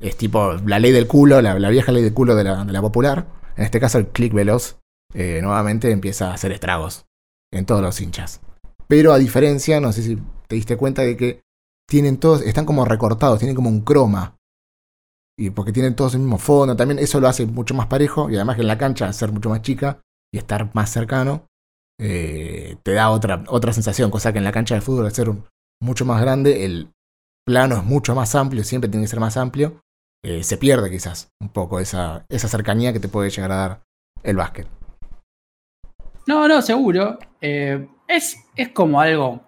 Es 0.00 0.16
tipo 0.16 0.54
la 0.66 0.78
ley 0.78 0.92
del 0.92 1.06
culo, 1.06 1.40
la, 1.42 1.58
la 1.58 1.68
vieja 1.70 1.92
ley 1.92 2.02
del 2.02 2.14
culo 2.14 2.34
de 2.34 2.44
la, 2.44 2.64
de 2.64 2.72
la 2.72 2.80
popular. 2.80 3.26
En 3.56 3.64
este 3.64 3.78
caso 3.80 3.98
el 3.98 4.08
clic 4.08 4.32
veloz 4.32 4.78
eh, 5.14 5.40
nuevamente 5.42 5.90
empieza 5.90 6.30
a 6.30 6.34
hacer 6.34 6.52
estragos 6.52 7.06
en 7.52 7.66
todos 7.66 7.82
los 7.82 8.00
hinchas. 8.00 8.40
Pero 8.88 9.12
a 9.12 9.18
diferencia, 9.18 9.80
no 9.80 9.92
sé 9.92 10.02
si 10.02 10.16
te 10.48 10.56
diste 10.56 10.76
cuenta 10.76 11.02
de 11.02 11.16
que 11.16 11.42
tienen 11.88 12.18
todos, 12.18 12.42
están 12.42 12.66
como 12.66 12.84
recortados, 12.84 13.38
tienen 13.38 13.56
como 13.56 13.68
un 13.68 13.82
croma. 13.82 14.36
Y 15.38 15.50
porque 15.50 15.72
tienen 15.72 15.96
todos 15.96 16.14
el 16.14 16.20
mismo 16.20 16.38
fondo, 16.38 16.76
también 16.76 16.98
eso 16.98 17.18
lo 17.18 17.28
hace 17.28 17.46
mucho 17.46 17.74
más 17.74 17.86
parejo. 17.86 18.28
Y 18.30 18.36
además 18.36 18.56
que 18.56 18.62
en 18.62 18.68
la 18.68 18.78
cancha, 18.78 19.12
ser 19.12 19.32
mucho 19.32 19.48
más 19.48 19.62
chica 19.62 20.00
y 20.32 20.38
estar 20.38 20.70
más 20.74 20.90
cercano, 20.90 21.46
eh, 21.98 22.76
te 22.82 22.92
da 22.92 23.10
otra, 23.10 23.44
otra 23.48 23.72
sensación. 23.72 24.10
Cosa 24.10 24.32
que 24.32 24.38
en 24.38 24.44
la 24.44 24.52
cancha 24.52 24.74
de 24.74 24.80
fútbol, 24.80 25.06
al 25.06 25.14
ser 25.14 25.30
mucho 25.80 26.04
más 26.04 26.20
grande, 26.20 26.64
el 26.64 26.92
plano 27.46 27.76
es 27.76 27.84
mucho 27.84 28.14
más 28.14 28.34
amplio, 28.34 28.64
siempre 28.64 28.90
tiene 28.90 29.04
que 29.04 29.10
ser 29.10 29.20
más 29.20 29.36
amplio. 29.36 29.80
eh, 30.22 30.42
se 30.44 30.58
pierde 30.58 30.90
quizás 30.90 31.30
un 31.40 31.48
poco 31.48 31.80
esa, 31.80 32.26
esa 32.28 32.48
cercanía 32.48 32.92
que 32.92 33.00
te 33.00 33.08
puede 33.08 33.30
llegar 33.30 33.52
a 33.52 33.56
dar 33.56 33.82
el 34.22 34.36
básquet. 34.36 34.68
No, 36.26 36.46
no, 36.48 36.62
seguro. 36.62 37.18
Eh, 37.40 37.86
es, 38.06 38.36
es 38.56 38.68
como 38.70 39.00
algo 39.00 39.40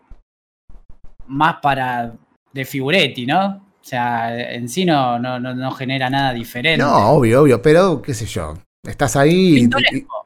más 1.27 1.57
para 1.63 2.15
de 2.53 2.65
figuretti, 2.65 3.27
¿no? 3.27 3.47
O 3.81 3.85
sea, 3.85 4.53
en 4.55 4.69
sí 4.69 4.85
no, 4.85 5.19
no, 5.19 5.41
no, 5.41 5.55
no 5.55 5.71
genera 5.73 6.09
nada 6.09 6.33
diferente. 6.33 6.83
No, 6.85 7.11
obvio, 7.11 7.43
obvio, 7.43 7.61
pero 7.63 8.01
qué 8.03 8.15
sé 8.15 8.27
yo. 8.27 8.55
Estás 8.87 9.17
ahí 9.17 9.69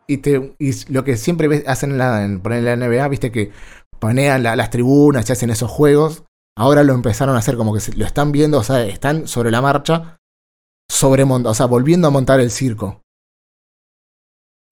y, 0.06 0.16
te, 0.18 0.54
y 0.58 0.92
lo 0.92 1.04
que 1.04 1.16
siempre 1.16 1.48
ves- 1.48 1.64
hacen 1.66 1.92
en 1.92 1.98
la, 1.98 2.24
en, 2.24 2.40
poner 2.40 2.62
la 2.62 2.76
NBA, 2.76 3.08
viste 3.08 3.30
que 3.32 3.52
panean 3.98 4.42
la- 4.42 4.56
las 4.56 4.70
tribunas 4.70 5.28
y 5.28 5.32
hacen 5.32 5.50
esos 5.50 5.70
juegos. 5.70 6.24
Ahora 6.58 6.82
lo 6.84 6.94
empezaron 6.94 7.34
a 7.36 7.38
hacer 7.38 7.56
como 7.56 7.72
que 7.74 7.80
se- 7.80 7.94
lo 7.96 8.04
están 8.06 8.32
viendo, 8.32 8.58
o 8.58 8.62
sea, 8.62 8.82
están 8.84 9.26
sobre 9.26 9.50
la 9.50 9.60
marcha, 9.62 10.16
sobre 10.90 11.24
o 11.24 11.54
sea, 11.54 11.66
volviendo 11.66 12.08
a 12.08 12.10
montar 12.10 12.40
el 12.40 12.50
circo. 12.50 13.02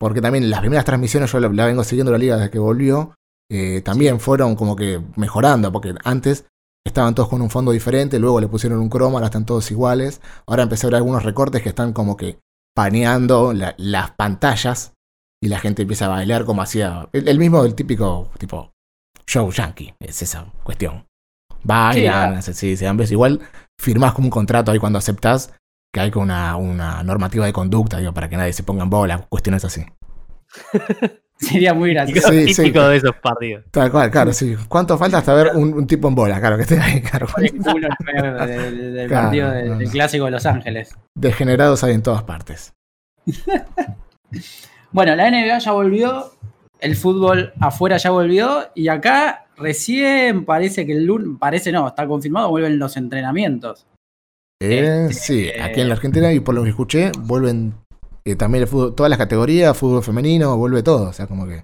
Porque 0.04 0.20
también 0.20 0.50
las 0.50 0.61
primeras 0.61 0.84
transmisiones, 0.84 1.32
yo 1.32 1.40
la, 1.40 1.49
la 1.49 1.66
vengo 1.66 1.82
siguiendo 1.82 2.12
la 2.12 2.18
liga 2.18 2.37
desde 2.37 2.50
que 2.50 2.58
volvió, 2.58 3.14
eh, 3.50 3.80
también 3.82 4.20
fueron 4.20 4.54
como 4.54 4.76
que 4.76 5.00
mejorando, 5.16 5.73
porque 5.73 5.94
antes 6.04 6.44
estaban 6.87 7.14
todos 7.14 7.28
con 7.30 7.40
un 7.40 7.49
fondo 7.50 7.73
diferente, 7.73 8.18
luego 8.18 8.40
le 8.40 8.49
pusieron 8.49 8.78
un 8.80 8.90
croma, 8.90 9.14
ahora 9.14 9.26
están 9.26 9.46
todos 9.46 9.70
iguales. 9.70 10.20
Ahora 10.46 10.64
empecé 10.64 10.87
a 10.87 10.90
ver 10.90 10.96
algunos 10.96 11.23
recortes 11.23 11.62
que 11.62 11.70
están 11.70 11.92
como 11.94 12.16
que 12.16 12.38
paneando 12.76 13.52
la- 13.54 13.75
las 13.78 14.11
pantallas 14.11 14.92
y 15.42 15.49
la 15.49 15.58
gente 15.58 15.82
empieza 15.82 16.06
a 16.06 16.08
bailar 16.08 16.44
como 16.44 16.61
hacía 16.62 17.08
el, 17.12 17.28
el 17.28 17.38
mismo 17.38 17.62
del 17.62 17.74
típico 17.74 18.31
tipo 18.38 18.72
show 19.26 19.50
yankee, 19.50 19.94
es 20.00 20.20
esa 20.22 20.46
cuestión. 20.62 21.07
Bailan, 21.62 22.33
Sí, 22.33 22.38
hacen- 22.50 22.55
sí, 22.55 22.76
se 22.76 22.85
dan 22.85 22.96
besos. 22.96 23.12
Igual 23.12 23.40
firmás 23.81 24.12
como 24.12 24.26
un 24.26 24.31
contrato 24.31 24.70
ahí 24.70 24.78
cuando 24.78 24.98
aceptás 24.98 25.52
que 25.94 26.00
hay 26.00 26.11
con 26.11 26.24
una, 26.24 26.57
una 26.57 27.02
normativa 27.05 27.46
de 27.46 27.52
conducta, 27.52 27.98
digo, 27.98 28.12
para 28.12 28.28
que 28.28 28.37
nadie 28.37 28.52
se 28.52 28.64
ponga 28.64 28.83
en 28.83 28.90
bola, 28.90 29.26
cuestiones 29.28 29.64
así. 29.64 29.85
Sería 31.36 31.74
muy 31.74 31.92
gracioso. 31.92 32.28
Sí, 32.28 32.46
típico 32.54 32.80
sí. 32.80 32.88
de 32.90 32.96
esos 32.96 33.16
partidos. 33.16 33.64
Tal 33.70 33.90
cual, 33.90 34.10
claro, 34.10 34.32
sí. 34.32 34.54
¿Cuánto 34.68 34.96
falta 34.96 35.18
hasta 35.18 35.34
ver 35.34 35.50
un, 35.54 35.74
un 35.74 35.86
tipo 35.86 36.06
en 36.08 36.14
bola? 36.14 36.38
Claro, 36.40 36.56
que 36.56 36.62
esté 36.62 36.78
ahí, 36.78 37.02
claro. 37.02 37.26
El 37.36 37.52
culo 37.56 37.88
del 38.06 39.08
Claro, 39.08 39.24
partido 39.24 39.50
del 39.50 39.90
clásico 39.90 40.24
de 40.26 40.30
Los 40.30 40.46
Ángeles. 40.46 40.94
Degenerados 41.16 41.82
hay 41.84 41.94
en 41.94 42.02
todas 42.02 42.22
partes. 42.22 42.72
Bueno, 44.92 45.16
la 45.16 45.28
NBA 45.28 45.58
ya 45.58 45.72
volvió, 45.72 46.30
el 46.78 46.94
fútbol 46.94 47.52
afuera 47.58 47.96
ya 47.96 48.10
volvió, 48.10 48.68
y 48.76 48.86
acá 48.86 49.46
recién 49.56 50.44
parece 50.44 50.86
que 50.86 50.92
el 50.92 51.04
lunes, 51.04 51.36
parece 51.40 51.72
no, 51.72 51.88
está 51.88 52.06
confirmado, 52.06 52.50
vuelven 52.50 52.78
los 52.78 52.96
entrenamientos. 52.96 53.88
Eh, 54.62 55.08
Este, 55.10 55.14
sí, 55.14 55.50
aquí 55.60 55.80
en 55.80 55.88
la 55.88 55.94
Argentina, 55.94 56.32
y 56.32 56.38
por 56.38 56.54
lo 56.54 56.62
que 56.62 56.68
escuché, 56.70 57.10
vuelven 57.18 57.74
eh, 58.24 58.37
también 58.37 58.62
el 58.62 58.68
fútbol, 58.68 58.94
todas 58.94 59.10
las 59.10 59.18
categorías, 59.18 59.76
fútbol 59.76 60.02
femenino, 60.02 60.56
vuelve 60.56 60.82
todo. 60.82 61.08
O 61.10 61.12
sea, 61.12 61.26
como 61.26 61.46
que. 61.46 61.62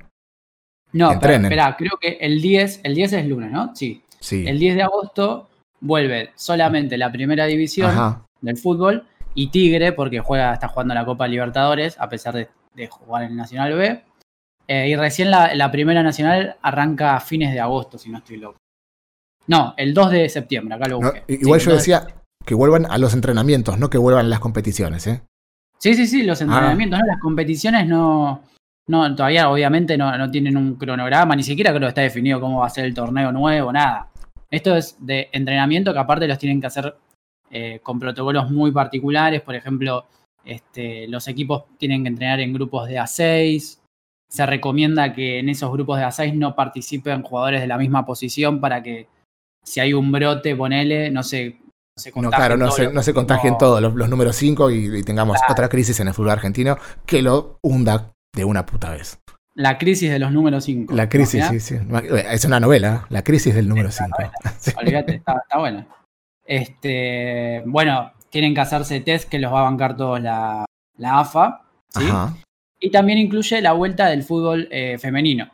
No, 0.93 1.19
pero 1.21 1.35
espera, 1.35 1.77
creo 1.79 1.93
que 2.01 2.19
el 2.21 2.43
10, 2.43 2.81
el 2.83 2.95
10 2.95 3.13
es 3.13 3.27
lunes, 3.27 3.51
¿no? 3.53 3.75
Sí. 3.75 4.03
Sí. 4.19 4.45
El 4.47 4.59
10 4.59 4.75
de 4.77 4.83
agosto 4.83 5.49
vuelve 5.81 6.31
solamente 6.35 6.99
la 6.99 7.11
primera 7.13 7.47
división 7.47 7.91
Ajá. 7.91 8.27
del 8.41 8.57
fútbol 8.59 9.07
y 9.35 9.49
Tigre, 9.49 9.93
porque 9.93 10.19
juega, 10.21 10.53
está 10.53 10.69
jugando 10.69 10.93
la 10.95 11.05
Copa 11.05 11.29
Libertadores, 11.29 11.97
a 11.99 12.09
pesar 12.09 12.35
de, 12.35 12.49
de 12.75 12.89
jugar 12.89 13.23
en 13.23 13.31
el 13.31 13.37
Nacional 13.37 13.75
B. 13.75 14.03
Eh, 14.67 14.89
y 14.89 14.97
recién 14.97 15.31
la, 15.31 15.55
la 15.55 15.71
primera 15.71 16.03
nacional 16.03 16.57
arranca 16.63 17.17
a 17.17 17.21
fines 17.21 17.53
de 17.53 17.61
agosto, 17.61 17.97
si 17.99 18.11
no 18.11 18.19
estoy 18.19 18.37
loco. 18.37 18.59
No, 19.47 19.75
el 19.77 19.95
2 19.95 20.11
de 20.11 20.29
septiembre, 20.29 20.75
acá 20.75 20.89
lo 20.89 21.01
No, 21.01 21.13
busqué. 21.13 21.25
igual 21.29 21.61
Sí, 21.61 21.67
yo 21.67 21.73
el 21.73 21.77
2 21.79 21.87
de 21.87 21.93
decía 21.93 22.07
que 22.45 22.55
vuelvan 22.55 22.87
a 22.87 22.99
los 22.99 23.15
entrenamientos, 23.15 23.79
no 23.79 23.91
que 23.91 23.99
vuelvan 23.99 24.27
a 24.27 24.29
las 24.29 24.41
competiciones, 24.41 25.07
¿eh? 25.07 25.23
Sí, 25.81 25.95
sí, 25.95 26.07
sí, 26.07 26.23
Ah. 26.23 26.27
los 26.27 26.41
entrenamientos, 26.41 26.99
¿no? 27.01 27.07
Las 27.07 27.21
competiciones 27.21 27.87
no, 27.87 28.43
no 28.89 29.15
todavía 29.15 29.49
obviamente 29.51 29.97
no, 29.97 30.17
no 30.17 30.31
tienen 30.31 30.57
un 30.57 30.75
cronograma, 30.77 31.35
ni 31.35 31.43
siquiera 31.43 31.71
creo 31.71 31.83
que 31.83 31.89
está 31.89 32.03
definido 32.03 32.41
cómo 32.41 32.61
va 32.61 32.67
a 32.67 32.71
ser 32.71 32.85
el 32.85 32.95
torneo 32.95 33.33
nuevo, 33.33 33.73
nada. 33.73 34.09
Esto 34.51 34.77
es 34.77 34.97
de 34.99 35.29
entrenamiento 35.33 35.93
que 35.93 35.99
aparte 35.99 36.29
los 36.29 36.39
tienen 36.39 36.61
que 36.61 36.67
hacer 36.67 36.95
eh, 37.51 37.81
con 37.83 37.99
protocolos 37.99 38.51
muy 38.51 38.73
particulares, 38.73 39.41
por 39.43 39.55
ejemplo, 39.55 40.07
este, 40.45 41.09
los 41.09 41.29
equipos 41.29 41.65
tienen 41.79 42.03
que 42.03 42.09
entrenar 42.09 42.41
en 42.41 42.53
grupos 42.53 42.89
de 42.89 42.99
A6, 42.99 43.79
se 44.29 44.47
recomienda 44.47 45.13
que 45.13 45.39
en 45.41 45.49
esos 45.49 45.73
grupos 45.73 45.99
de 45.99 46.05
A6 46.05 46.35
no 46.35 46.55
participen 46.55 47.23
jugadores 47.23 47.61
de 47.61 47.67
la 47.67 47.79
misma 47.79 48.05
posición 48.05 48.61
para 48.61 48.83
que 48.83 49.09
si 49.65 49.81
hay 49.81 49.93
un 49.93 50.13
brote, 50.13 50.55
ponele, 50.57 51.11
no 51.11 51.21
no 51.21 51.25
se 52.01 52.11
No, 52.17 52.31
claro, 52.31 52.57
no 52.57 52.71
se, 52.71 52.93
no 52.93 53.03
se 53.03 53.15
contagien 53.15 53.57
todos 53.59 53.81
los, 53.81 53.95
los 53.95 54.09
números 54.09 54.35
5 54.37 54.71
y, 54.71 54.99
y 54.99 55.03
tengamos 55.05 55.39
otra 55.49 55.69
crisis 55.69 56.01
en 56.01 56.09
el 56.09 56.15
fútbol 56.15 56.31
argentino 56.31 56.77
que 57.07 57.23
lo 57.23 57.59
hunda 57.63 58.13
de 58.35 58.45
una 58.45 58.67
puta 58.67 58.91
vez. 58.91 59.19
La 59.55 59.79
crisis 59.79 60.11
de 60.11 60.19
los 60.19 60.33
números 60.33 60.65
5. 60.65 60.95
La 60.95 61.09
crisis, 61.09 61.45
sí, 61.51 61.61
sí. 61.61 61.77
Es 62.31 62.45
una 62.45 62.61
novela. 62.61 63.07
La 63.11 63.23
crisis 63.23 63.55
del 63.55 63.69
número 63.69 63.91
5. 63.91 64.17
Olvídate, 64.81 65.17
está, 65.17 65.35
está 65.43 65.59
buena. 65.59 65.87
Este, 66.47 67.63
bueno, 67.67 68.13
tienen 68.31 68.55
que 68.55 68.61
hacerse 68.61 69.01
test 69.01 69.29
que 69.29 69.39
los 69.39 69.53
va 69.53 69.61
a 69.61 69.65
bancar 69.65 69.97
todos 69.97 70.21
la, 70.21 70.65
la 70.99 71.19
AFA. 71.21 71.63
¿sí? 71.89 72.05
Ajá. 72.09 72.35
Y 72.79 72.91
también 72.91 73.19
incluye 73.19 73.61
la 73.61 73.73
vuelta 73.73 74.07
del 74.07 74.23
fútbol 74.23 74.67
eh, 74.71 74.99
femenino. 74.99 75.51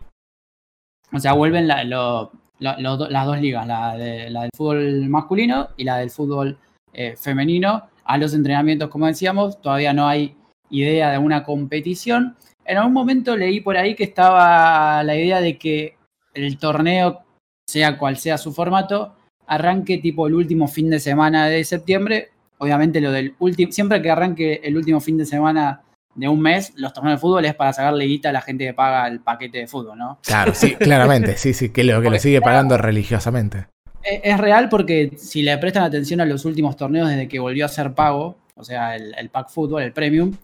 O 1.12 1.18
sea, 1.18 1.32
vuelven 1.32 1.66
la- 1.68 1.84
lo- 1.84 2.30
do- 2.58 3.08
las 3.08 3.26
dos 3.26 3.40
ligas, 3.40 3.66
la, 3.66 3.96
la 3.96 4.42
del 4.42 4.50
fútbol 4.56 5.08
masculino 5.08 5.68
y 5.76 5.84
la 5.84 5.98
del 5.98 6.10
fútbol 6.10 6.58
eh, 6.92 7.14
femenino, 7.16 7.84
a 8.04 8.18
los 8.18 8.34
entrenamientos, 8.34 8.88
como 8.88 9.06
decíamos. 9.06 9.60
Todavía 9.60 9.92
no 9.92 10.06
hay 10.08 10.34
idea 10.70 11.10
de 11.10 11.18
una 11.18 11.42
competición. 11.42 12.36
En 12.64 12.78
algún 12.78 12.94
momento 12.94 13.36
leí 13.36 13.60
por 13.60 13.76
ahí 13.76 13.94
que 13.94 14.04
estaba 14.04 15.02
la 15.02 15.14
idea 15.16 15.40
de 15.40 15.56
que 15.58 15.96
el 16.34 16.58
torneo, 16.58 17.22
sea 17.68 17.98
cual 17.98 18.16
sea 18.16 18.38
su 18.38 18.52
formato, 18.52 19.14
arranque 19.46 19.98
tipo 19.98 20.26
el 20.26 20.34
último 20.34 20.66
fin 20.68 20.90
de 20.90 20.98
semana 20.98 21.46
de 21.46 21.62
septiembre. 21.64 22.30
Obviamente 22.58 23.00
lo 23.00 23.12
del 23.12 23.34
último, 23.38 23.70
siempre 23.70 24.00
que 24.02 24.10
arranque 24.10 24.60
el 24.64 24.76
último 24.76 25.00
fin 25.00 25.18
de 25.18 25.26
semana 25.26 25.82
de 26.16 26.28
un 26.28 26.40
mes, 26.40 26.72
los 26.76 26.92
torneos 26.92 27.18
de 27.18 27.20
fútbol 27.20 27.44
es 27.44 27.54
para 27.54 27.72
sacarle 27.72 28.04
guita 28.06 28.30
a 28.30 28.32
la 28.32 28.40
gente 28.40 28.64
que 28.64 28.74
paga 28.74 29.06
el 29.06 29.20
paquete 29.20 29.58
de 29.58 29.66
fútbol, 29.66 29.98
¿no? 29.98 30.18
Claro, 30.24 30.54
sí, 30.54 30.74
claramente, 30.74 31.36
sí, 31.36 31.52
sí, 31.52 31.70
que 31.70 31.84
lo, 31.84 32.00
que 32.02 32.10
lo 32.10 32.18
sigue 32.18 32.40
pagando 32.40 32.76
religiosamente. 32.78 33.66
Es, 34.02 34.20
es 34.24 34.38
real 34.38 34.68
porque 34.68 35.12
si 35.16 35.42
le 35.42 35.56
prestan 35.58 35.82
atención 35.84 36.20
a 36.20 36.24
los 36.24 36.44
últimos 36.44 36.76
torneos 36.76 37.08
desde 37.08 37.28
que 37.28 37.38
volvió 37.38 37.64
a 37.64 37.68
ser 37.68 37.92
pago, 37.92 38.38
o 38.54 38.64
sea, 38.64 38.96
el, 38.96 39.14
el 39.16 39.28
pack 39.28 39.50
fútbol, 39.50 39.82
el 39.82 39.92
premium, 39.92 40.34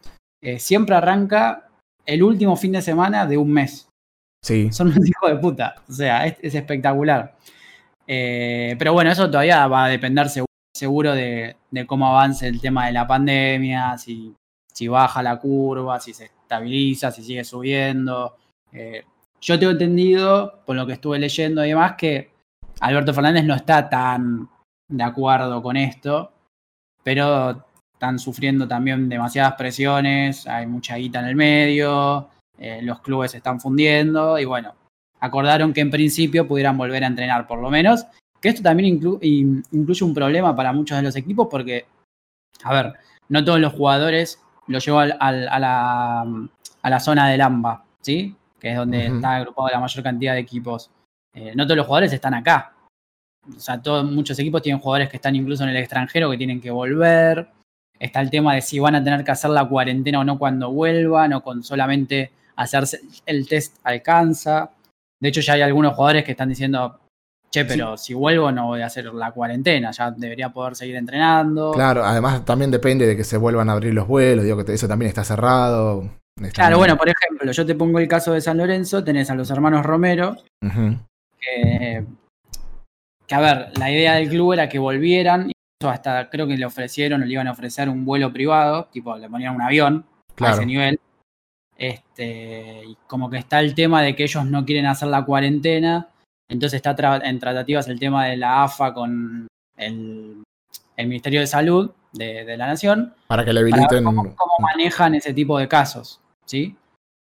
eh, 0.43 0.59
siempre 0.59 0.95
arranca 0.95 1.69
el 2.05 2.23
último 2.23 2.57
fin 2.57 2.73
de 2.73 2.83
semana 2.83 3.27
de 3.27 3.39
un 3.39 3.51
mes. 3.53 3.89
Sí. 4.45 4.71
Son 4.73 4.89
unos 4.89 4.99
hijos 5.09 5.31
de 5.31 5.37
puta. 5.37 5.77
O 5.89 5.93
sea, 5.93 6.27
es, 6.27 6.37
es 6.43 6.55
espectacular. 6.55 7.37
Eh, 8.07 8.75
pero 8.79 8.93
bueno, 8.93 9.11
eso 9.11 9.31
todavía 9.31 9.67
va 9.69 9.85
a 9.85 9.89
depender 9.89 10.27
segu- 10.27 10.45
seguro 10.75 11.13
de, 11.15 11.57
de 11.71 11.87
cómo 11.87 12.09
avance 12.09 12.47
el 12.49 12.61
tema 12.61 12.87
de 12.87 12.93
la 12.93 13.07
pandemia, 13.07 13.97
si, 13.99 14.35
si 14.73 14.89
baja 14.89 15.23
la 15.23 15.39
curva, 15.39 16.01
si 16.01 16.13
se 16.15 16.27
estabiliza, 16.27 17.11
si 17.11 17.23
sigue 17.23 17.45
subiendo. 17.45 18.37
Eh, 18.73 19.05
yo 19.41 19.59
tengo 19.59 19.73
entendido, 19.73 20.61
por 20.65 20.77
lo 20.77 20.87
que 20.87 20.95
estuve 20.95 21.19
leyendo 21.19 21.65
y 21.65 21.69
demás, 21.71 21.95
que 21.97 22.31
Alberto 22.81 23.13
Fernández 23.15 23.45
no 23.45 23.55
está 23.55 23.89
tan 23.89 24.49
de 24.89 25.03
acuerdo 25.03 25.63
con 25.63 25.77
esto, 25.77 26.33
pero 27.03 27.65
están 27.95 28.19
sufriendo 28.19 28.67
también 28.67 29.09
demasiadas 29.09 29.55
presiones, 29.55 30.47
hay 30.47 30.67
mucha 30.67 30.97
guita 30.97 31.21
en 31.21 31.27
el 31.27 31.37
medio, 31.37 32.29
eh, 32.59 32.81
los 32.83 33.01
clubes 33.01 33.31
se 33.33 33.39
están 33.39 33.61
fundiendo 33.61 34.39
y 34.39 34.45
bueno, 34.45 34.75
acordaron 35.21 35.73
que 35.73 35.81
en 35.81 35.91
principio 35.91 36.47
pudieran 36.47 36.77
volver 36.77 37.05
a 37.05 37.09
entrenar 37.09 37.47
por 37.47 37.61
lo 37.61 37.71
menos, 37.71 38.07
que 38.41 38.49
esto 38.49 38.63
también 38.63 39.01
inclu- 39.01 39.19
in- 39.23 39.63
incluye 39.71 40.05
un 40.05 40.15
problema 40.15 40.55
para 40.55 40.73
muchos 40.73 40.97
de 40.97 41.03
los 41.05 41.15
equipos 41.17 41.47
porque, 41.51 41.87
a 42.65 42.73
ver, 42.75 42.95
no 43.29 43.45
todos 43.45 43.61
los 43.61 43.73
jugadores 43.73 44.42
lo 44.67 44.79
llevó 44.79 45.01
al- 45.01 45.17
al- 45.19 45.49
a, 45.49 45.59
la, 45.59 46.21
a 46.83 46.91
la 46.91 47.01
zona 47.01 47.29
del 47.29 47.41
AMBA, 47.41 47.85
¿sí? 48.01 48.35
Que 48.61 48.71
es 48.71 48.77
donde 48.77 49.07
está 49.07 49.37
agrupado 49.37 49.69
la 49.69 49.81
mayor 49.81 50.05
cantidad 50.05 50.35
de 50.35 50.41
equipos. 50.41 50.91
Eh, 51.35 51.53
no 51.57 51.65
todos 51.65 51.77
los 51.79 51.87
jugadores 51.87 52.13
están 52.13 52.35
acá. 52.35 52.73
O 53.57 53.59
sea, 53.59 53.83
todos, 53.83 54.05
muchos 54.11 54.39
equipos 54.39 54.63
tienen 54.63 54.81
jugadores 54.81 55.09
que 55.09 55.17
están 55.17 55.35
incluso 55.35 55.65
en 55.65 55.71
el 55.71 55.77
extranjero 55.77 56.31
que 56.31 56.37
tienen 56.37 56.61
que 56.61 56.71
volver. 56.71 57.49
Está 57.99 58.21
el 58.21 58.31
tema 58.31 58.55
de 58.55 58.63
si 58.63 58.79
van 58.79 58.95
a 58.95 59.03
tener 59.03 59.25
que 59.25 59.31
hacer 59.33 59.51
la 59.51 59.69
cuarentena 59.69 60.21
o 60.21 60.25
no 60.25 60.39
cuando 60.39 60.71
vuelvan, 60.71 61.33
o 61.33 61.43
con 61.43 61.63
solamente 61.65 62.31
hacerse 62.57 63.01
el 63.27 63.49
test 63.49 63.79
alcanza. 63.83 64.71
De 65.21 65.29
hecho, 65.29 65.41
ya 65.41 65.55
hay 65.55 65.63
algunos 65.63 65.95
jugadores 65.95 66.25
que 66.25 66.33
están 66.33 66.49
diciendo, 66.49 66.99
che, 67.53 67.65
pero 67.67 67.97
si 67.97 68.15
vuelvo 68.15 68.51
no 68.51 68.67
voy 68.69 68.81
a 68.81 68.87
hacer 68.87 69.05
la 69.15 69.31
cuarentena, 69.31 69.91
ya 69.93 70.11
debería 70.11 70.49
poder 70.49 70.75
seguir 70.75 70.97
entrenando. 70.97 71.73
Claro, 71.73 72.05
además 72.05 72.45
también 72.45 72.71
depende 72.71 73.07
de 73.07 73.17
que 73.17 73.25
se 73.25 73.37
vuelvan 73.37 73.69
a 73.69 73.73
abrir 73.73 73.95
los 73.95 74.09
vuelos, 74.09 74.45
digo 74.45 74.65
que 74.65 74.73
eso 74.73 74.89
también 74.89 75.11
está 75.11 75.23
cerrado. 75.23 76.03
Está 76.37 76.51
Claro, 76.55 76.71
bien. 76.71 76.79
bueno, 76.79 76.97
por 76.97 77.09
ejemplo, 77.11 77.53
yo 77.53 77.67
te 77.67 77.75
pongo 77.75 77.99
el 77.99 78.09
caso 78.09 78.33
de 78.33 78.41
San 78.41 78.57
Lorenzo, 78.57 79.05
tenés 79.05 79.31
a 79.31 79.35
los 79.35 79.51
hermanos 79.51 79.85
Romero, 79.85 80.37
Ujú. 80.65 80.97
que, 81.39 82.05
que, 83.27 83.35
a 83.35 83.41
ver, 83.41 83.79
la 83.79 83.91
idea 83.91 84.15
del 84.15 84.31
club 84.31 84.55
era 84.55 84.69
que 84.69 84.79
volvieran, 84.79 85.51
y 85.51 85.53
eso 85.81 85.91
hasta 85.91 86.31
creo 86.31 86.47
que 86.47 86.57
le 86.57 86.65
ofrecieron 86.65 87.23
o 87.23 87.27
le 87.27 87.33
iban 87.35 87.49
a 87.49 87.53
ofrecer 87.53 87.89
un 87.91 88.05
vuelo 88.07 88.33
privado, 88.33 88.89
tipo 88.91 89.17
le 89.19 89.29
ponían 89.29 89.55
un 89.55 89.63
avión 89.63 90.07
a 90.41 90.51
ese 90.53 90.65
nivel. 90.65 90.99
Este, 91.77 92.83
y 92.87 92.97
como 93.07 93.29
que 93.29 93.39
está 93.39 93.61
el 93.61 93.75
tema 93.75 94.03
de 94.03 94.15
que 94.17 94.23
ellos 94.23 94.47
no 94.47 94.65
quieren 94.65 94.87
hacer 94.87 95.09
la 95.09 95.25
cuarentena, 95.25 96.09
entonces 96.53 96.77
está 96.77 96.95
tra- 96.97 97.21
en 97.25 97.39
tratativas 97.39 97.89
el 97.89 97.99
tema 97.99 98.27
de 98.27 98.37
la 98.37 98.63
AFA 98.65 98.93
con 98.95 99.47
el, 99.77 100.43
el 100.97 101.07
Ministerio 101.09 101.41
de 101.41 101.47
Salud 101.47 101.91
de, 102.13 102.45
de 102.45 102.57
la 102.57 102.67
Nación 102.67 103.15
Para 103.27 103.45
que 103.45 103.53
le 103.53 103.61
para 103.63 103.71
ver 103.73 103.81
habiliten. 103.87 104.05
cómo, 104.05 104.23
cómo 104.37 104.53
manejan 104.61 105.15
ese 105.15 105.33
tipo 105.35 105.59
de 105.59 105.67
casos, 105.69 106.21
¿sí? 106.45 106.77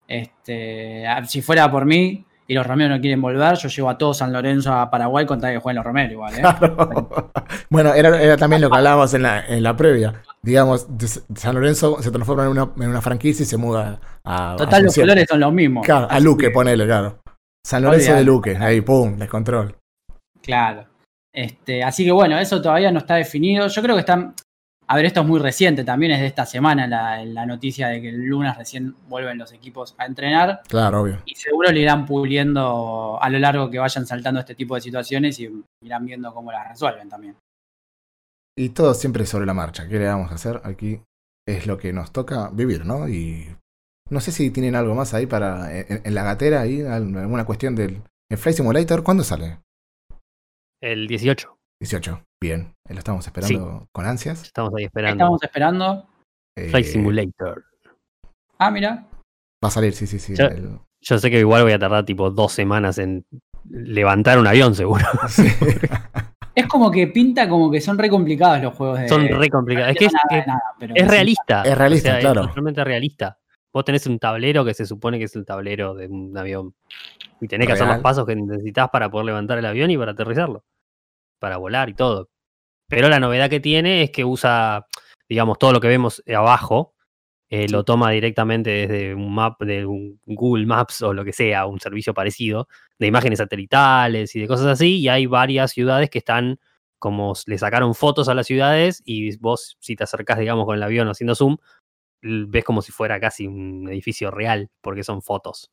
Este, 0.06 1.04
si 1.26 1.42
fuera 1.42 1.70
por 1.70 1.84
mí 1.84 2.24
y 2.46 2.54
los 2.54 2.66
Romero 2.66 2.94
no 2.94 3.00
quieren 3.02 3.20
volver, 3.20 3.58
yo 3.58 3.68
llevo 3.68 3.90
a 3.90 3.98
todo 3.98 4.14
San 4.14 4.32
Lorenzo 4.32 4.72
a 4.72 4.90
Paraguay 4.90 5.26
con 5.26 5.38
tal 5.38 5.52
que 5.52 5.58
jueguen 5.58 5.76
los 5.76 5.84
Romero 5.84 6.12
igual, 6.12 6.34
¿eh? 6.34 6.40
Claro. 6.40 7.30
bueno, 7.68 7.92
era, 7.92 8.22
era 8.22 8.38
también 8.38 8.62
lo 8.62 8.70
que 8.70 8.76
hablábamos 8.78 9.12
en 9.12 9.22
la, 9.22 9.44
en 9.46 9.62
la 9.62 9.76
previa. 9.76 10.22
Digamos, 10.40 10.86
San 11.34 11.54
Lorenzo 11.54 12.00
se 12.00 12.10
transforma 12.10 12.44
en 12.44 12.48
una, 12.50 12.70
en 12.78 12.88
una 12.88 13.02
franquicia 13.02 13.42
y 13.42 13.46
se 13.46 13.58
muda 13.58 14.00
a. 14.24 14.54
Total, 14.56 14.82
los 14.84 14.94
colores 14.94 15.26
son 15.28 15.40
los 15.40 15.52
mismos. 15.52 15.84
Claro, 15.84 16.06
a 16.10 16.18
Luque, 16.20 16.46
que, 16.46 16.50
ponele, 16.52 16.86
claro. 16.86 17.18
San 17.68 17.82
Lorenzo 17.82 18.14
de. 18.14 18.24
Luque, 18.24 18.56
ahí, 18.56 18.80
pum, 18.80 19.18
descontrol. 19.18 19.76
Claro. 20.40 20.86
Este, 21.30 21.84
así 21.84 22.02
que 22.02 22.12
bueno, 22.12 22.38
eso 22.38 22.62
todavía 22.62 22.90
no 22.90 23.00
está 23.00 23.16
definido. 23.16 23.68
Yo 23.68 23.82
creo 23.82 23.94
que 23.94 24.00
están. 24.00 24.34
A 24.86 24.96
ver, 24.96 25.04
esto 25.04 25.20
es 25.20 25.26
muy 25.26 25.38
reciente, 25.38 25.84
también 25.84 26.12
es 26.12 26.20
de 26.20 26.28
esta 26.28 26.46
semana 26.46 26.86
la, 26.86 27.22
la 27.26 27.44
noticia 27.44 27.88
de 27.88 28.00
que 28.00 28.08
el 28.08 28.24
lunes 28.24 28.56
recién 28.56 28.94
vuelven 29.06 29.36
los 29.36 29.52
equipos 29.52 29.94
a 29.98 30.06
entrenar. 30.06 30.62
Claro, 30.66 31.02
obvio. 31.02 31.18
Y 31.26 31.34
seguro 31.34 31.70
le 31.70 31.80
irán 31.80 32.06
puliendo 32.06 33.18
a 33.20 33.28
lo 33.28 33.38
largo 33.38 33.68
que 33.68 33.78
vayan 33.78 34.06
saltando 34.06 34.40
este 34.40 34.54
tipo 34.54 34.74
de 34.74 34.80
situaciones 34.80 35.38
y 35.38 35.50
irán 35.84 36.06
viendo 36.06 36.32
cómo 36.32 36.50
las 36.50 36.70
resuelven 36.70 37.10
también. 37.10 37.36
Y 38.56 38.70
todo 38.70 38.94
siempre 38.94 39.26
sobre 39.26 39.44
la 39.44 39.52
marcha. 39.52 39.86
¿Qué 39.86 39.98
le 39.98 40.06
vamos 40.06 40.32
a 40.32 40.36
hacer? 40.36 40.62
Aquí 40.64 41.02
es 41.46 41.66
lo 41.66 41.76
que 41.76 41.92
nos 41.92 42.12
toca 42.12 42.48
vivir, 42.50 42.86
¿no? 42.86 43.10
Y 43.10 43.54
no 44.10 44.20
sé 44.20 44.32
si 44.32 44.50
tienen 44.50 44.74
algo 44.74 44.94
más 44.94 45.14
ahí 45.14 45.26
para. 45.26 45.76
En, 45.76 46.00
en 46.04 46.14
la 46.14 46.22
gatera, 46.24 46.60
ahí, 46.62 46.82
alguna 46.82 47.44
cuestión 47.44 47.74
del. 47.74 48.02
El 48.30 48.38
Flight 48.38 48.56
Simulator, 48.56 49.02
¿cuándo 49.02 49.24
sale? 49.24 49.58
El 50.82 51.06
18. 51.08 51.56
18. 51.80 52.22
Bien, 52.40 52.74
eh, 52.88 52.92
lo 52.92 52.98
estamos 52.98 53.26
esperando 53.26 53.88
con 53.92 54.06
ansias. 54.06 54.42
Estamos 54.42 54.72
ahí 54.76 54.84
esperando. 54.84 55.24
Estamos 55.24 55.42
esperando. 55.42 56.08
Eh, 56.56 56.68
Flight 56.70 56.86
Simulator. 56.86 57.64
Ah, 58.58 58.70
mira. 58.70 59.06
Va 59.64 59.68
a 59.68 59.70
salir, 59.70 59.92
sí, 59.92 60.06
sí, 60.06 60.18
sí. 60.18 60.34
El- 60.38 60.78
Yo 61.00 61.18
sé 61.18 61.30
que 61.30 61.38
igual 61.40 61.62
voy 61.62 61.72
a 61.72 61.78
tardar 61.78 62.04
tipo 62.04 62.30
dos 62.30 62.52
semanas 62.52 62.98
en 62.98 63.24
levantar 63.68 64.38
un 64.38 64.46
avión, 64.46 64.74
seguro. 64.74 65.04
sí. 65.28 65.46
Es 66.54 66.66
como 66.66 66.90
que 66.90 67.06
pinta 67.06 67.48
como 67.48 67.70
que 67.70 67.80
son 67.80 67.98
re 67.98 68.08
complicados 68.10 68.60
los 68.62 68.74
juegos 68.74 69.00
de. 69.00 69.08
Son 69.08 69.26
re 69.28 69.48
complicados. 69.48 69.92
Es 69.92 69.96
que 69.98 70.04
es, 70.06 70.12
nada 70.12 70.24
de 70.30 70.38
es- 70.40 70.46
nada, 70.46 70.62
pero 70.78 70.94
es 70.94 71.02
sí. 71.02 71.08
realista. 71.08 71.62
Es 71.62 71.78
realista, 71.78 72.08
O 72.08 72.12
sea, 72.12 72.20
claro. 72.20 72.40
Es 72.42 72.48
totalmente 72.48 72.84
realista. 72.84 73.38
Vos 73.78 73.84
tenés 73.84 74.08
un 74.08 74.18
tablero 74.18 74.64
que 74.64 74.74
se 74.74 74.86
supone 74.86 75.20
que 75.20 75.26
es 75.26 75.36
el 75.36 75.46
tablero 75.46 75.94
de 75.94 76.08
un 76.08 76.36
avión. 76.36 76.74
Y 77.40 77.46
tenés 77.46 77.68
que 77.68 77.74
hacer 77.74 77.86
los 77.86 77.98
pasos 77.98 78.26
que 78.26 78.34
necesitas 78.34 78.88
para 78.90 79.08
poder 79.08 79.26
levantar 79.26 79.56
el 79.56 79.66
avión 79.66 79.88
y 79.92 79.96
para 79.96 80.10
aterrizarlo. 80.10 80.64
Para 81.38 81.58
volar 81.58 81.88
y 81.88 81.94
todo. 81.94 82.28
Pero 82.88 83.08
la 83.08 83.20
novedad 83.20 83.48
que 83.48 83.60
tiene 83.60 84.02
es 84.02 84.10
que 84.10 84.24
usa, 84.24 84.84
digamos, 85.28 85.60
todo 85.60 85.72
lo 85.72 85.78
que 85.78 85.86
vemos 85.86 86.24
abajo, 86.26 86.96
eh, 87.50 87.68
lo 87.68 87.84
toma 87.84 88.10
directamente 88.10 88.70
desde 88.70 89.14
un 89.14 89.32
map, 89.32 89.62
de 89.62 89.86
un 89.86 90.20
Google 90.26 90.66
Maps 90.66 91.00
o 91.02 91.14
lo 91.14 91.24
que 91.24 91.32
sea, 91.32 91.66
un 91.66 91.78
servicio 91.78 92.12
parecido, 92.12 92.66
de 92.98 93.06
imágenes 93.06 93.38
satelitales 93.38 94.34
y 94.34 94.40
de 94.40 94.48
cosas 94.48 94.66
así. 94.66 94.98
Y 94.98 95.08
hay 95.08 95.26
varias 95.26 95.70
ciudades 95.70 96.10
que 96.10 96.18
están 96.18 96.58
como 96.98 97.32
le 97.46 97.58
sacaron 97.58 97.94
fotos 97.94 98.28
a 98.28 98.34
las 98.34 98.48
ciudades 98.48 99.02
y 99.04 99.36
vos, 99.36 99.76
si 99.78 99.94
te 99.94 100.02
acercás, 100.02 100.38
digamos, 100.38 100.66
con 100.66 100.74
el 100.74 100.82
avión 100.82 101.08
haciendo 101.08 101.36
zoom, 101.36 101.58
ves 102.22 102.64
como 102.64 102.82
si 102.82 102.92
fuera 102.92 103.18
casi 103.20 103.46
un 103.46 103.88
edificio 103.88 104.30
real, 104.30 104.68
porque 104.80 105.04
son 105.04 105.22
fotos 105.22 105.70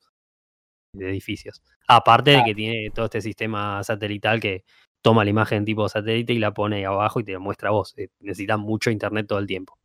de 0.94 1.10
edificios. 1.10 1.62
Aparte 1.88 2.32
de 2.32 2.44
que 2.44 2.56
tiene 2.56 2.90
todo 2.92 3.06
este 3.06 3.22
sistema 3.22 3.84
satelital 3.84 4.40
que 4.40 4.64
toma 5.04 5.24
la 5.24 5.30
imagen 5.30 5.66
tipo 5.66 5.88
satélite 5.90 6.34
y 6.34 6.40
la 6.40 6.52
pone 6.54 6.78
ahí 6.78 6.84
abajo 6.84 7.20
y 7.20 7.24
te 7.24 7.34
la 7.34 7.40
muestra 7.40 7.70
a 7.70 7.74
vos. 7.74 7.94
Eh, 7.98 8.08
Necesitas 8.22 8.58
mucho 8.60 8.90
internet 8.90 9.28
todo 9.28 9.40
el 9.40 9.46
tiempo. 9.48 9.78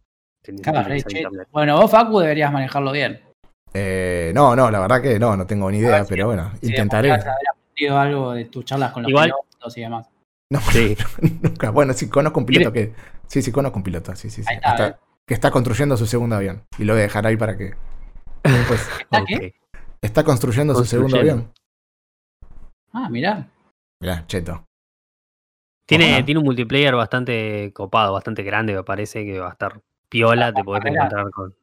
Claro, 0.63 0.95
internet. 0.95 1.49
Bueno, 1.51 1.77
vos, 1.79 1.91
Facu, 1.91 2.19
deberías 2.21 2.51
manejarlo 2.53 2.93
bien. 2.93 3.21
Eh, 3.75 4.33
no, 4.35 4.57
no, 4.57 4.71
la 4.71 4.81
verdad 4.81 5.03
que 5.03 5.19
no, 5.19 5.37
no 5.37 5.47
tengo 5.47 5.71
ni 5.71 5.79
idea, 5.79 6.05
pero 6.09 6.27
bueno, 6.27 6.51
Si 6.61 6.69
intentaré. 6.69 7.13
aprendido 7.13 7.99
algo 7.99 8.33
de 8.33 8.47
tus 8.47 8.65
charlas 8.65 8.93
con 8.93 9.03
los 9.03 9.11
Igual- 9.11 9.33
pilotos 9.51 9.77
y 9.77 9.81
demás. 9.83 10.09
No, 10.51 10.61
Sí. 10.73 10.97
nunca. 11.43 11.71
Bueno, 11.71 11.93
sí, 11.93 12.09
conozco 12.09 12.41
un 12.41 12.47
piloto 12.47 12.73
que. 12.73 12.95
Sí, 13.27 13.43
sí, 13.43 13.53
conozco 13.53 13.77
un 13.79 13.83
piloto, 13.85 14.17
sí, 14.17 14.31
sí, 14.31 14.43
sí. 14.43 14.55
Que 15.31 15.35
está 15.35 15.53
construyendo 15.53 15.97
su 15.97 16.07
segundo 16.07 16.35
avión. 16.35 16.65
Y 16.77 16.83
lo 16.83 16.95
voy 16.95 17.03
a 17.03 17.03
dejar 17.05 17.25
ahí 17.25 17.37
para 17.37 17.57
que. 17.57 17.77
Después. 18.43 18.81
¿Está 19.01 19.25
qué? 19.25 19.55
Está 20.03 20.25
construyendo 20.25 20.75
su 20.75 20.85
segundo 20.85 21.21
avión. 21.21 21.53
Ah, 22.93 23.09
mirá. 23.09 23.49
Mirá, 24.01 24.27
cheto. 24.27 24.65
Tiene, 25.87 26.25
tiene 26.25 26.41
un 26.41 26.45
multiplayer 26.45 26.97
bastante 26.97 27.73
copado, 27.73 28.13
bastante 28.13 28.43
grande, 28.43 28.75
me 28.75 28.83
parece 28.83 29.25
que 29.25 29.39
va 29.39 29.47
a 29.47 29.53
estar 29.53 29.81
piola, 30.09 30.53
te 30.53 30.65
podés 30.65 30.85
encontrar 30.87 31.31
con. 31.31 31.55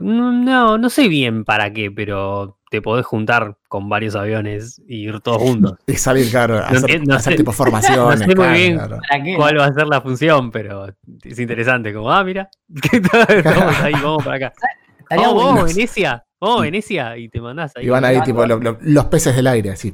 No, 0.00 0.76
no 0.78 0.90
sé 0.90 1.08
bien 1.08 1.44
para 1.44 1.72
qué, 1.72 1.90
pero 1.90 2.58
te 2.70 2.82
podés 2.82 3.06
juntar 3.06 3.56
con 3.68 3.88
varios 3.88 4.14
aviones 4.16 4.82
y 4.86 5.08
ir 5.08 5.20
todos 5.20 5.40
juntos. 5.42 5.74
Y 5.86 5.94
salir, 5.94 6.28
claro, 6.30 6.56
a 6.58 6.66
hacer, 6.66 6.78
entiendo, 6.78 7.12
no 7.12 7.16
hacer 7.18 7.32
sé- 7.32 7.36
tipo 7.38 7.52
formaciones. 7.52 7.98
no 8.20 8.26
sé 8.26 8.26
muy 8.26 8.34
claro, 8.34 8.52
bien. 8.52 8.74
claro. 8.74 8.98
¿Para 9.08 9.22
qué? 9.24 9.36
¿Cuál 9.36 9.58
va 9.58 9.64
a 9.66 9.72
ser 9.72 9.86
la 9.86 10.00
función? 10.00 10.50
Pero 10.50 10.86
es 11.24 11.38
interesante, 11.38 11.94
como, 11.94 12.10
ah, 12.12 12.22
mira. 12.24 12.48
Estamos 12.92 13.80
ahí, 13.80 13.92
vamos 13.94 14.24
para 14.24 14.36
acá. 14.36 14.52
Estaría 14.98 15.28
Vamos, 15.28 15.42
bueno. 15.44 15.56
vamos, 15.60 15.74
Venecia, 15.74 16.24
vamos, 16.40 16.62
Venecia, 16.62 17.16
y 17.16 17.28
te 17.28 17.40
mandás 17.40 17.72
ahí. 17.76 17.86
Y 17.86 17.88
van 17.88 18.04
ahí, 18.04 18.16
Ah, 18.16 18.24
tipo, 18.24 18.44
lo- 18.44 18.58
lo- 18.58 18.78
los 18.80 19.04
peces 19.04 19.36
del 19.36 19.46
aire, 19.46 19.70
así. 19.70 19.92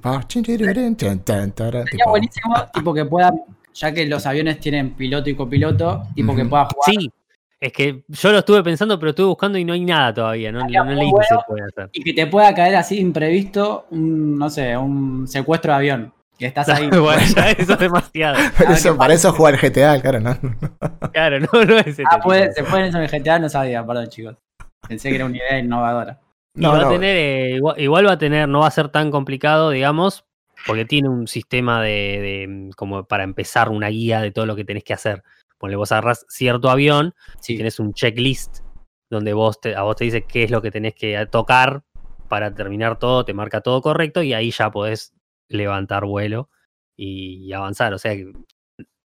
Sería 1.84 1.90
tipo, 1.90 2.10
buenísimo, 2.10 2.54
tipo 2.72 2.94
que 2.94 3.04
pueda, 3.04 3.30
ya 3.74 3.92
que 3.92 4.06
los 4.06 4.24
aviones 4.26 4.58
tienen 4.58 4.94
piloto 4.94 5.28
y 5.28 5.34
copiloto, 5.36 6.02
tipo 6.14 6.34
que 6.34 6.44
pueda 6.46 6.64
jugar 6.64 6.94
Sí, 6.94 7.10
es 7.62 7.72
que 7.72 8.02
yo 8.08 8.32
lo 8.32 8.38
estuve 8.38 8.60
pensando, 8.64 8.98
pero 8.98 9.10
estuve 9.10 9.28
buscando 9.28 9.56
y 9.56 9.64
no 9.64 9.72
hay 9.72 9.84
nada 9.84 10.12
todavía, 10.12 10.50
no, 10.50 10.66
no 10.66 10.84
leí 10.84 11.06
si 11.06 11.10
bueno. 11.12 11.26
se 11.28 11.36
puede 11.46 11.62
hacer. 11.64 11.90
y 11.92 12.02
que 12.02 12.12
te 12.12 12.26
pueda 12.26 12.52
caer 12.56 12.74
así 12.74 12.98
imprevisto, 12.98 13.86
un, 13.90 14.36
no 14.36 14.50
sé, 14.50 14.76
un 14.76 15.28
secuestro 15.28 15.70
de 15.70 15.76
avión. 15.76 16.12
Que 16.36 16.46
estás 16.46 16.68
ahí. 16.70 16.88
bueno, 16.98 17.22
ya 17.36 17.50
eso 17.56 17.74
es 17.74 17.78
demasiado. 17.78 18.36
Eso, 18.68 18.96
para 18.96 19.14
eso 19.14 19.32
jugar 19.32 19.60
GTA, 19.60 20.00
claro, 20.00 20.18
¿no? 20.18 20.36
Claro, 21.12 21.38
no, 21.38 21.64
no 21.64 21.78
es 21.78 21.86
ese 21.86 22.02
Ah, 22.10 22.18
puede, 22.18 22.52
se 22.52 22.64
pueden 22.64 22.86
eso 22.86 22.98
en 22.98 23.04
el 23.04 23.10
GTA, 23.10 23.38
no 23.38 23.48
sabía, 23.48 23.86
perdón 23.86 24.08
chicos. 24.08 24.36
Pensé 24.88 25.10
que 25.10 25.16
era 25.16 25.26
una 25.26 25.36
idea 25.36 25.58
innovadora. 25.60 26.18
No, 26.54 26.72
va 26.72 26.88
a 26.88 26.90
tener, 26.90 27.16
eh, 27.16 27.50
igual, 27.56 27.80
igual 27.80 28.06
va 28.08 28.12
a 28.12 28.18
tener, 28.18 28.48
no 28.48 28.60
va 28.60 28.66
a 28.66 28.72
ser 28.72 28.88
tan 28.88 29.12
complicado, 29.12 29.70
digamos, 29.70 30.24
porque 30.66 30.84
tiene 30.84 31.08
un 31.08 31.28
sistema 31.28 31.80
de, 31.80 31.88
de, 31.88 32.70
como 32.74 33.04
para 33.04 33.22
empezar 33.22 33.68
una 33.68 33.86
guía 33.86 34.20
de 34.20 34.32
todo 34.32 34.46
lo 34.46 34.56
que 34.56 34.64
tenés 34.64 34.82
que 34.82 34.94
hacer. 34.94 35.22
Ponle 35.62 35.76
vos 35.76 35.92
agarrás 35.92 36.26
cierto 36.28 36.70
avión, 36.70 37.14
si 37.40 37.52
Sí. 37.52 37.56
tenés 37.58 37.78
un 37.78 37.94
checklist 37.94 38.58
donde 39.08 39.32
vos 39.32 39.60
te, 39.60 39.76
a 39.76 39.82
vos 39.82 39.94
te 39.94 40.02
dice 40.04 40.22
qué 40.24 40.42
es 40.42 40.50
lo 40.50 40.60
que 40.60 40.72
tenés 40.72 40.94
que 40.96 41.24
tocar 41.30 41.84
para 42.28 42.52
terminar 42.52 42.98
todo, 42.98 43.24
te 43.24 43.32
marca 43.32 43.60
todo 43.60 43.80
correcto 43.80 44.24
y 44.24 44.32
ahí 44.34 44.50
ya 44.50 44.72
podés 44.72 45.12
levantar 45.48 46.04
vuelo 46.04 46.50
y, 46.96 47.44
y 47.46 47.52
avanzar. 47.52 47.94
O 47.94 47.98
sea 47.98 48.12
que 48.16 48.32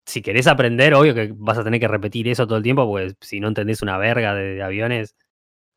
si 0.08 0.24
querés 0.24 0.48
aprender, 0.48 0.96
obvio 0.96 1.14
que 1.14 1.32
vas 1.38 1.60
a 1.60 1.64
tener 1.64 1.80
que 1.80 1.88
repetir 1.88 2.28
eso 2.30 2.48
todo 2.48 2.58
el 2.58 2.64
tiempo, 2.64 2.88
porque 2.88 3.14
si 3.22 3.40
no 3.40 3.48
entendés 3.50 3.84
una 3.84 4.00
verga 4.00 4.34
de, 4.34 4.56
de 4.56 4.64
aviones, 4.64 5.16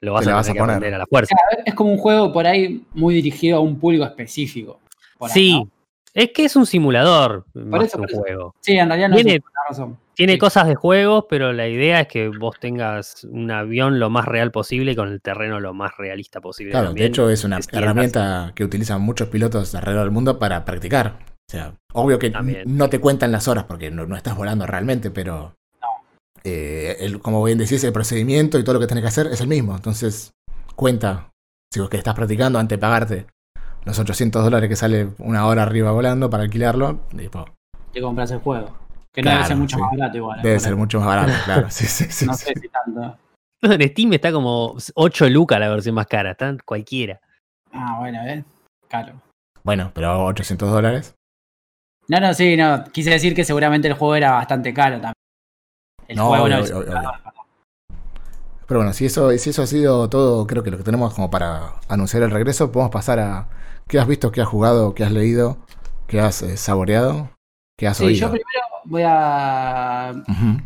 lo 0.01 0.15
vas 0.15 0.23
a 0.23 0.25
tener 0.25 0.37
vas 0.37 0.49
a 0.49 0.53
que 0.55 0.59
poner. 0.59 0.77
aprender 0.77 0.95
a 0.95 0.99
la 0.99 1.07
fuerza. 1.07 1.35
Es 1.67 1.75
como 1.75 1.93
un 1.93 1.99
juego 1.99 2.33
por 2.33 2.47
ahí 2.47 2.83
muy 2.95 3.15
dirigido 3.17 3.59
a 3.59 3.61
un 3.61 3.79
público 3.79 4.05
específico. 4.07 4.81
por 5.19 5.29
ahí, 5.29 5.35
Sí, 5.35 5.53
¿no? 5.65 5.71
Es 6.14 6.31
que 6.33 6.44
es 6.44 6.57
un 6.57 6.66
simulador 6.66 7.46
más 7.55 7.85
eso, 7.85 7.96
que 7.96 8.01
un 8.01 8.03
por 8.07 8.11
eso. 8.11 8.20
juego. 8.20 8.55
Sí, 8.61 8.72
en 8.77 8.88
realidad 8.88 9.09
no 9.09 9.16
Tiene- 9.16 9.35
es 9.37 9.42
razón. 9.68 9.98
Tiene 10.14 10.35
Sí. 10.35 10.38
cosas 10.38 10.66
de 10.66 10.75
juegos, 10.75 11.25
pero 11.29 11.53
la 11.55 11.66
idea 11.68 12.01
es 12.03 12.09
que 12.09 12.29
vos 12.29 12.57
tengas 12.61 13.25
un 13.25 13.51
avión 13.51 13.98
lo 13.98 14.11
más 14.11 14.27
real 14.27 14.51
posible 14.51 14.92
y 14.92 14.96
con 14.96 15.09
el 15.09 15.22
terreno 15.22 15.59
lo 15.59 15.72
más 15.72 15.96
realista 15.96 16.40
posible. 16.42 16.72
Claro, 16.72 16.92
de 16.92 17.07
hecho 17.07 17.31
es 17.31 17.44
una 17.44 17.59
herramienta 17.72 18.53
que 18.55 18.62
utilizan 18.64 19.01
muchos 19.01 19.29
pilotos 19.29 19.75
alrededor 19.75 20.05
del 20.05 20.12
mundo 20.12 20.38
para 20.38 20.64
practicar. 20.66 21.16
O 21.48 21.51
sea, 21.51 21.75
obvio 21.94 22.18
que 22.18 22.31
También. 22.31 22.62
no 22.66 22.88
te 22.90 23.01
cuentan 23.01 23.33
las 23.33 23.48
horas 23.48 23.64
porque 23.64 23.90
no, 23.90 24.07
no 24.07 24.16
estás 24.16 24.37
volando 24.37 24.66
realmente, 24.66 25.11
pero 25.11 25.55
eh, 26.44 26.96
el- 27.01 27.20
como 27.20 27.42
bien 27.44 27.57
decís, 27.59 27.83
el 27.85 27.92
procedimiento 27.92 28.59
y 28.59 28.64
todo 28.64 28.75
lo 28.75 28.81
que 28.81 28.87
tenés 28.87 29.03
que 29.03 29.09
hacer 29.09 29.27
es 29.29 29.40
el 29.40 29.46
mismo. 29.48 29.75
Entonces, 29.77 30.33
cuenta, 30.75 31.31
si 31.72 31.81
vos 31.81 31.88
que 31.88 31.96
estás 31.98 32.14
practicando 32.14 32.59
antes 32.59 32.77
de 32.79 32.81
pagarte 32.81 33.27
los 33.85 33.99
800 33.99 34.45
dólares 34.45 34.68
que 34.68 34.77
sale 34.77 35.09
una 35.18 35.47
hora 35.47 35.62
arriba 35.62 35.90
volando 35.92 36.31
para 36.31 36.45
alquilarlo, 36.45 37.01
tipo, 37.16 37.45
Te 37.92 38.01
compras 38.01 38.31
el 38.31 38.38
juego. 38.38 38.71
Que 39.12 39.23
no 39.23 39.31
debe 39.31 39.45
ser 39.45 39.57
mucho 39.57 39.77
sí. 39.77 39.83
más 39.83 39.90
barato 39.99 40.16
igual. 40.16 40.42
debe 40.42 40.61
ser 40.61 40.77
mucho 40.77 40.99
más 41.01 41.09
barato, 41.09 41.33
claro. 41.45 41.71
Sí, 41.71 41.87
sí, 41.87 42.05
sí, 42.11 42.27
No 42.27 42.35
sí. 42.35 42.47
sé 42.47 42.61
si 42.61 42.68
tanto. 42.68 43.18
En 43.62 43.88
Steam 43.90 44.12
está 44.14 44.33
como 44.33 44.77
8 44.95 45.29
lucas 45.29 45.61
la 45.61 45.68
versión 45.68 45.95
más 45.95 46.07
cara, 46.07 46.33
están 46.33 46.59
cualquiera. 46.64 47.21
Ah, 47.73 47.97
bueno, 48.01 48.21
¿eh? 48.27 48.45
Claro. 48.88 49.21
Bueno, 49.62 49.90
pero 49.95 50.25
800 50.27 50.71
dólares. 50.71 51.14
No, 52.09 52.18
no, 52.21 52.35
sí, 52.35 52.57
no. 52.57 52.85
Quise 52.90 53.11
decir 53.11 53.35
que 53.35 53.45
seguramente 53.45 53.87
el 53.88 53.95
juego 53.95 54.16
era 54.16 54.33
bastante 54.33 54.75
caro 54.75 54.97
también. 54.97 55.14
El 56.09 56.16
No, 56.16 56.27
juego 56.27 56.45
obvio, 56.45 56.57
no 56.57 56.62
obvio, 56.64 56.79
obvio. 56.79 57.12
Pero 58.66 58.81
bueno, 58.81 58.92
si 58.92 59.07
eso, 59.07 59.31
si 59.38 59.51
eso 59.51 59.62
ha 59.62 59.66
sido 59.66 60.09
todo, 60.09 60.47
creo 60.47 60.62
que 60.62 60.71
lo 60.71 60.79
que 60.79 60.83
tenemos 60.85 61.14
como 61.14 61.31
para 61.31 61.75
anunciar 61.88 62.23
el 62.23 62.31
regreso, 62.31 62.73
podemos 62.73 62.90
pasar 62.92 63.21
a 63.21 63.49
qué 63.93 64.01
has 64.01 64.07
visto, 64.07 64.33
qué 64.33 64.41
has 64.41 64.49
jugado, 64.49 64.95
qué 64.95 65.05
has 65.05 65.13
leído, 65.13 65.59
qué 66.07 66.19
has 66.19 66.41
eh, 66.43 66.57
saboreado, 66.57 67.29
qué 67.77 67.87
has 67.87 67.99
Sí, 67.99 68.05
oído. 68.05 68.21
yo 68.21 68.27
primero 68.31 68.61
voy 68.87 69.03
a 69.05 70.15
Ujú. 70.27 70.63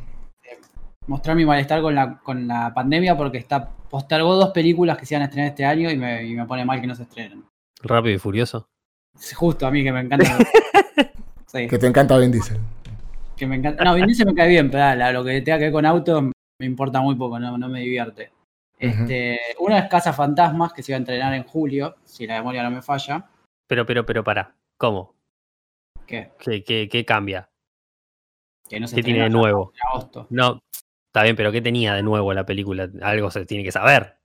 mostrar 1.09 1.35
mi 1.35 1.45
malestar 1.45 1.83
con 1.83 1.93
la, 1.97 2.19
con 2.19 2.47
la 2.47 2.73
pandemia 2.73 3.17
porque 3.17 3.39
está 3.39 3.69
postergó 3.91 4.37
dos 4.37 4.51
películas 4.51 4.97
que 4.97 5.07
se 5.07 5.15
iban 5.15 5.23
a 5.23 5.25
estrenar 5.25 5.49
este 5.51 5.65
año 5.65 5.91
y 5.91 5.97
me, 5.97 6.25
y 6.25 6.37
me 6.37 6.47
pone 6.47 6.65
mal 6.65 6.81
que 6.81 6.87
no 6.87 6.95
se 6.95 7.03
estrenen. 7.03 7.45
Rápido 7.83 8.15
y 8.15 8.19
furioso. 8.19 8.69
Es 9.19 9.35
Justo 9.35 9.67
a 9.67 9.73
mí 9.73 9.83
que 9.83 9.91
me 9.91 10.03
encanta. 10.03 10.39
sí, 11.49 11.67
Que 11.67 11.79
te 11.79 11.89
encanta 11.89 12.17
Vin 12.19 12.31
Diesel. 12.31 12.61
que 13.37 13.45
me 13.49 13.57
encanta. 13.57 13.83
No, 13.83 13.95
Vin 13.95 14.07
Diesel 14.07 14.27
me 14.27 14.35
cae 14.37 14.49
bien, 14.51 14.71
pero 14.71 14.95
la- 14.95 15.11
lo 15.11 15.25
que 15.25 15.41
tenga 15.41 15.59
que 15.59 15.65
ver 15.65 15.73
con 15.73 15.85
auto 15.85 16.23
me 16.23 16.33
importa 16.67 17.01
muy 17.01 17.17
poco, 17.17 17.41
no, 17.41 17.59
no 17.59 17.69
me 17.69 17.81
divierte. 17.81 18.31
Este, 18.79 19.39
Una 19.59 19.79
es 19.79 19.89
Casa 19.89 20.13
Fantasmas, 20.13 20.73
que 20.73 20.83
se 20.83 20.93
iba 20.93 20.97
a 20.97 21.01
entrenar 21.01 21.33
en 21.35 21.45
julio, 21.45 21.97
si 22.05 22.27
la 22.27 22.35
memoria 22.39 22.63
no 22.63 22.71
me 22.71 22.83
falla. 22.83 23.27
Pero, 23.67 23.87
pero, 23.87 24.05
pero, 24.05 24.23
para. 24.23 24.55
¿Cómo? 24.77 25.15
¿Qué? 26.07 26.33
¿Qué, 26.39 26.63
qué, 26.63 26.89
qué 26.91 27.05
cambia? 27.05 27.49
Que 28.69 28.79
no 28.79 28.87
se 28.87 28.97
¿Qué 28.97 29.03
tiene 29.03 29.23
de 29.23 29.31
nuevo? 29.31 29.73
en 29.75 29.89
agosto. 29.89 30.27
No, 30.31 30.61
está 31.09 31.23
bien, 31.23 31.37
pero 31.37 31.51
¿qué 31.53 31.61
tenía 31.63 31.95
de 31.95 32.03
nuevo 32.03 32.33
la 32.35 32.45
película? 32.45 32.89
Algo 33.03 33.31
se 33.31 33.47
tiene 33.47 33.65
que 33.65 33.73
saber. 33.73 34.17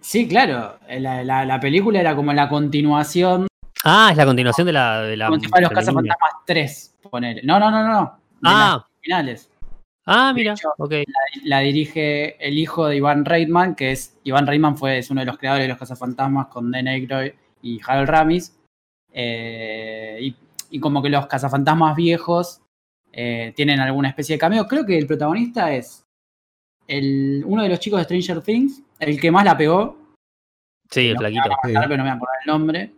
Sí, 0.00 0.28
claro. 0.28 0.78
La, 0.88 1.22
la- 1.24 1.44
la 1.46 1.60
película 1.60 2.00
era 2.00 2.14
como 2.16 2.32
la 2.32 2.48
continuación, 2.48 3.46
Ah, 3.84 4.08
es 4.10 4.16
la 4.16 4.24
continuación 4.26 4.66
de 4.66 4.72
la. 4.72 5.02
De 5.02 5.16
la 5.16 5.28
como 5.28 5.38
si 5.40 5.46
fuera 5.48 5.68
los 5.68 5.84
femenina. 5.84 6.14
Cazafantasmas 6.16 6.44
3, 6.46 6.96
ponele. 7.10 7.42
No, 7.44 7.60
no, 7.60 7.70
no, 7.70 7.86
no. 7.86 8.00
De 8.40 8.40
Ah, 8.42 8.76
las 8.80 9.00
finales. 9.00 9.50
Ah, 10.06 10.32
mira. 10.34 10.52
hecho, 10.52 10.72
ok. 10.78 10.94
La 11.44 11.60
dirige 11.60 12.36
el 12.46 12.58
hijo 12.58 12.86
de 12.86 12.96
Iván 12.96 13.24
Reitman, 13.24 13.74
que 13.74 13.92
es. 13.92 14.18
Iván 14.24 14.46
Reitman 14.46 14.76
fue, 14.76 14.98
es 14.98 15.10
uno 15.10 15.20
de 15.20 15.26
los 15.26 15.38
creadores 15.38 15.64
de 15.64 15.68
los 15.68 15.78
Cazafantasmas 15.78 16.46
con 16.48 16.70
Dan 16.70 16.88
Aykroyd 16.88 17.32
y 17.62 17.80
Harold 17.86 18.08
Ramis. 18.08 18.58
Eh, 19.12 20.18
y, 20.20 20.36
y 20.70 20.80
como 20.80 21.02
que 21.02 21.08
los 21.08 21.26
Cazafantasmas 21.26 21.96
viejos 21.96 22.60
eh, 23.12 23.52
tienen 23.56 23.80
alguna 23.80 24.08
especie 24.08 24.34
de 24.34 24.40
cameo. 24.40 24.66
Creo 24.66 24.84
que 24.84 24.98
el 24.98 25.06
protagonista 25.06 25.72
es 25.72 26.04
el, 26.86 27.42
uno 27.46 27.62
de 27.62 27.68
los 27.70 27.80
chicos 27.80 27.98
de 27.98 28.04
Stranger 28.04 28.42
Things, 28.42 28.82
el 28.98 29.20
que 29.20 29.30
más 29.30 29.44
la 29.44 29.56
pegó. 29.56 29.96
Sí, 30.90 31.08
el 31.08 31.14
No, 31.14 31.20
flaquito. 31.20 31.48
Sí. 31.64 31.72
Pero 31.74 31.88
no 31.88 31.88
me 31.96 32.02
voy 32.02 32.08
a 32.08 32.12
acordar 32.12 32.36
el 32.42 32.46
nombre. 32.46 32.92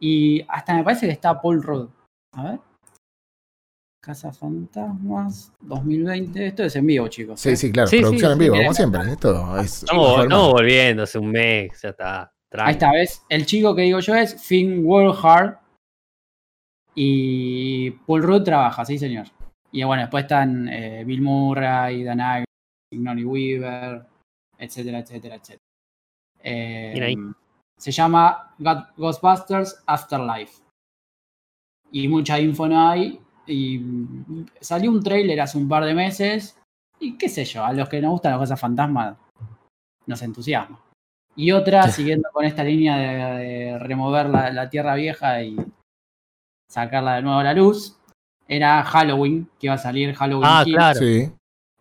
Y 0.00 0.44
hasta 0.48 0.74
me 0.74 0.82
parece 0.82 1.06
que 1.06 1.12
está 1.12 1.40
Paul 1.40 1.62
Rudd. 1.62 1.88
A 2.32 2.42
ver. 2.42 2.60
Casa 4.02 4.32
Fantasmas 4.32 5.52
2020. 5.60 6.46
Esto 6.46 6.64
es 6.64 6.76
en 6.76 6.86
vivo, 6.86 7.08
chicos. 7.08 7.40
Sí, 7.40 7.50
¿eh? 7.50 7.56
sí, 7.56 7.70
claro. 7.70 7.88
Sí, 7.88 7.96
sí, 7.96 8.02
producción 8.02 8.32
en 8.32 8.38
vivo, 8.38 8.56
como 8.56 8.74
siempre. 8.74 9.00
Esto 9.12 9.58
es. 9.58 9.82
Estamos, 9.82 10.18
es 10.18 10.22
estamos 10.24 10.52
volviendo 10.52 11.02
hace 11.02 11.18
un 11.18 11.30
mes, 11.30 11.80
ya 11.82 11.88
está. 11.90 12.32
tranqui. 12.50 12.68
Ahí 12.68 12.72
está, 12.72 12.92
¿ves? 12.92 13.22
El 13.28 13.46
chico 13.46 13.74
que 13.74 13.82
digo 13.82 14.00
yo 14.00 14.14
es 14.14 14.42
Finn 14.42 14.84
Wolfhard. 14.84 15.58
Y 16.94 17.90
Paul 18.06 18.22
Rudd 18.22 18.42
trabaja, 18.42 18.84
sí, 18.84 18.98
señor. 18.98 19.26
Y 19.70 19.84
bueno, 19.84 20.02
después 20.02 20.24
están 20.24 20.68
eh, 20.68 21.04
Bill 21.04 21.22
Murray, 21.22 22.02
Dan 22.02 22.20
Aykroyd, 22.20 22.44
Sigourney 22.92 23.24
Weaver, 23.24 24.06
etcétera, 24.58 24.98
etcétera, 24.98 25.36
etcétera. 25.36 25.60
Eh, 26.42 27.14
se 27.78 27.92
llama 27.92 28.54
God- 28.58 28.88
Ghostbusters 28.96 29.82
Afterlife. 29.86 30.62
Y 31.92 32.08
mucha 32.08 32.40
info 32.40 32.66
no 32.66 32.88
hay. 32.88 33.20
Y 33.50 33.80
salió 34.60 34.90
un 34.90 35.02
trailer 35.02 35.40
hace 35.40 35.58
un 35.58 35.68
par 35.68 35.84
de 35.84 35.94
meses. 35.94 36.56
Y 36.98 37.16
qué 37.18 37.28
sé 37.28 37.44
yo, 37.44 37.64
a 37.64 37.72
los 37.72 37.88
que 37.88 38.00
nos 38.00 38.12
gustan 38.12 38.32
las 38.32 38.40
cosas 38.40 38.60
fantasmas 38.60 39.16
nos 40.06 40.22
entusiasma. 40.22 40.78
Y 41.36 41.52
otra, 41.52 41.88
siguiendo 41.88 42.28
con 42.32 42.44
esta 42.44 42.62
línea 42.64 42.96
de, 42.96 43.44
de 43.44 43.78
remover 43.78 44.28
la, 44.28 44.50
la 44.50 44.68
tierra 44.68 44.94
vieja 44.94 45.42
y 45.42 45.56
sacarla 46.68 47.16
de 47.16 47.22
nuevo 47.22 47.38
a 47.40 47.44
la 47.44 47.54
luz, 47.54 47.96
era 48.46 48.82
Halloween, 48.82 49.48
que 49.58 49.66
iba 49.68 49.74
a 49.74 49.78
salir 49.78 50.14
Halloween 50.14 50.48
Ah, 50.50 50.62
Kills 50.64 50.76
claro. 50.76 50.98
Sí. 51.00 51.32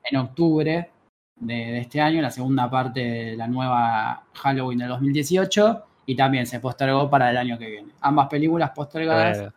en 0.03 0.17
octubre 0.17 0.89
de, 1.39 1.53
de 1.53 1.79
este 1.79 1.99
año, 2.01 2.21
la 2.21 2.31
segunda 2.31 2.69
parte 2.69 2.99
de 2.99 3.35
la 3.37 3.47
nueva 3.47 4.23
Halloween 4.33 4.79
del 4.79 4.89
2018, 4.89 5.83
y 6.05 6.15
también 6.15 6.45
se 6.45 6.59
postergó 6.59 7.09
para 7.09 7.29
el 7.31 7.37
año 7.37 7.57
que 7.57 7.69
viene. 7.69 7.93
Ambas 8.01 8.27
películas 8.27 8.71
postergadas 8.71 9.37
Claro. 9.37 9.53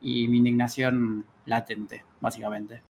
y 0.00 0.26
mi 0.28 0.38
indignación 0.38 1.24
latente, 1.46 2.04
básicamente. 2.20 2.82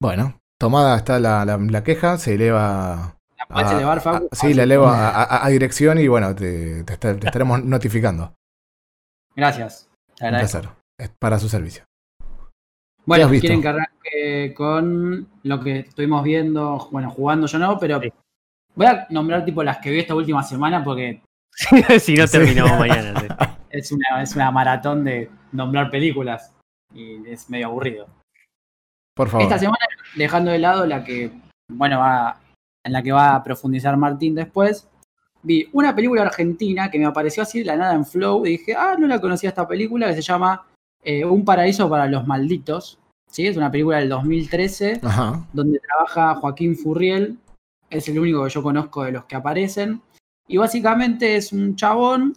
Bueno, 0.00 0.40
tomada 0.58 0.96
está 0.96 1.18
la, 1.18 1.44
la- 1.44 1.58
la 1.58 1.84
queja, 1.84 2.16
se 2.18 2.34
eleva. 2.34 3.16
¿La 3.38 3.46
puedes 3.46 3.70
a- 3.70 3.76
elevar, 3.76 4.00
Facu? 4.00 4.28
a- 4.30 4.34
sí, 4.36 4.54
la 4.54 4.62
elevo 4.62 4.86
a, 4.86 5.10
a- 5.22 5.44
a 5.46 5.48
dirección 5.48 5.98
y 5.98 6.08
bueno, 6.08 6.34
te, 6.34 6.84
te 6.84 6.92
está- 6.94 7.16
te 7.18 7.26
estaremos 7.26 7.62
notificando. 7.64 8.34
Gracias. 9.36 9.88
Te 10.16 10.26
Un 10.26 10.30
placer. 10.32 10.68
Es 10.98 11.10
para 11.18 11.38
su 11.38 11.48
servicio. 11.48 11.84
Bueno, 13.06 13.28
quieren 13.30 13.62
que 13.62 13.68
arranque 13.68 14.54
con 14.54 15.26
lo 15.42 15.60
que 15.60 15.80
estuvimos 15.80 16.22
viendo, 16.22 16.88
bueno, 16.92 17.10
jugando 17.10 17.46
yo 17.46 17.58
no, 17.58 17.78
pero 17.78 18.00
Sí. 18.00 18.12
voy 18.74 18.86
a 18.86 19.06
nombrar 19.10 19.44
tipo 19.44 19.62
las 19.62 19.78
que 19.78 19.90
vi 19.90 20.00
esta 20.00 20.14
última 20.14 20.42
semana 20.42 20.84
porque 20.84 21.22
si 22.00 22.14
no 22.14 22.26
Sí. 22.26 22.32
terminamos 22.32 22.78
mañana. 22.78 23.18
sí. 23.20 23.26
es 23.70 23.92
una, 23.92 24.22
es 24.22 24.36
una 24.36 24.50
maratón 24.50 25.04
de 25.04 25.30
nombrar 25.52 25.90
películas 25.90 26.54
y 26.94 27.28
es 27.28 27.48
medio 27.50 27.66
aburrido. 27.66 28.06
Por 29.14 29.28
favor. 29.28 29.42
Esta 29.42 29.58
semana, 29.58 29.86
dejando 30.16 30.50
de 30.50 30.58
lado 30.58 30.86
la 30.86 31.04
que, 31.04 31.30
bueno, 31.68 31.98
va, 31.98 32.40
en 32.84 32.92
la 32.92 33.02
que 33.02 33.12
va 33.12 33.34
a 33.34 33.42
profundizar 33.42 33.96
Martín 33.96 34.34
después, 34.34 34.88
vi 35.42 35.68
una 35.72 35.94
película 35.94 36.22
argentina 36.22 36.90
que 36.90 36.98
me 36.98 37.06
apareció 37.06 37.42
así 37.42 37.60
de 37.60 37.66
la 37.66 37.76
nada 37.76 37.94
en 37.94 38.06
Flow 38.06 38.46
y 38.46 38.50
dije, 38.50 38.74
ah, 38.74 38.96
no 38.98 39.06
la 39.06 39.20
conocía 39.20 39.48
esta 39.48 39.66
película 39.66 40.08
que 40.08 40.14
se 40.14 40.22
llama 40.22 40.66
eh, 41.02 41.24
Un 41.24 41.44
paraíso 41.44 41.88
para 41.88 42.06
los 42.06 42.26
malditos. 42.26 42.98
¿sí? 43.30 43.46
Es 43.46 43.56
una 43.56 43.70
película 43.70 43.98
del 43.98 44.08
2013 44.08 45.00
Ajá. 45.02 45.46
donde 45.52 45.80
trabaja 45.80 46.34
Joaquín 46.40 46.76
Furriel, 46.76 47.38
es 47.88 48.08
el 48.08 48.18
único 48.18 48.44
que 48.44 48.50
yo 48.50 48.62
conozco 48.62 49.04
de 49.04 49.12
los 49.12 49.24
que 49.24 49.36
aparecen, 49.36 50.02
y 50.46 50.56
básicamente 50.56 51.36
es 51.36 51.52
un 51.52 51.76
chabón 51.76 52.36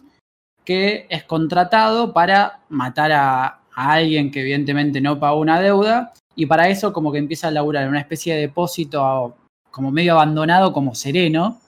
que 0.64 1.06
es 1.10 1.24
contratado 1.24 2.12
para 2.12 2.60
matar 2.68 3.12
a, 3.12 3.60
a 3.74 3.92
alguien 3.92 4.30
que 4.30 4.40
evidentemente 4.40 5.00
no 5.00 5.18
pagó 5.18 5.40
una 5.40 5.60
deuda, 5.60 6.12
y 6.36 6.46
para 6.46 6.68
eso 6.68 6.92
como 6.92 7.12
que 7.12 7.18
empieza 7.18 7.48
a 7.48 7.50
laburar 7.50 7.84
en 7.84 7.90
una 7.90 8.00
especie 8.00 8.34
de 8.34 8.40
depósito 8.42 9.36
como 9.70 9.90
medio 9.90 10.12
abandonado, 10.12 10.72
como 10.72 10.94
sereno, 10.94 11.60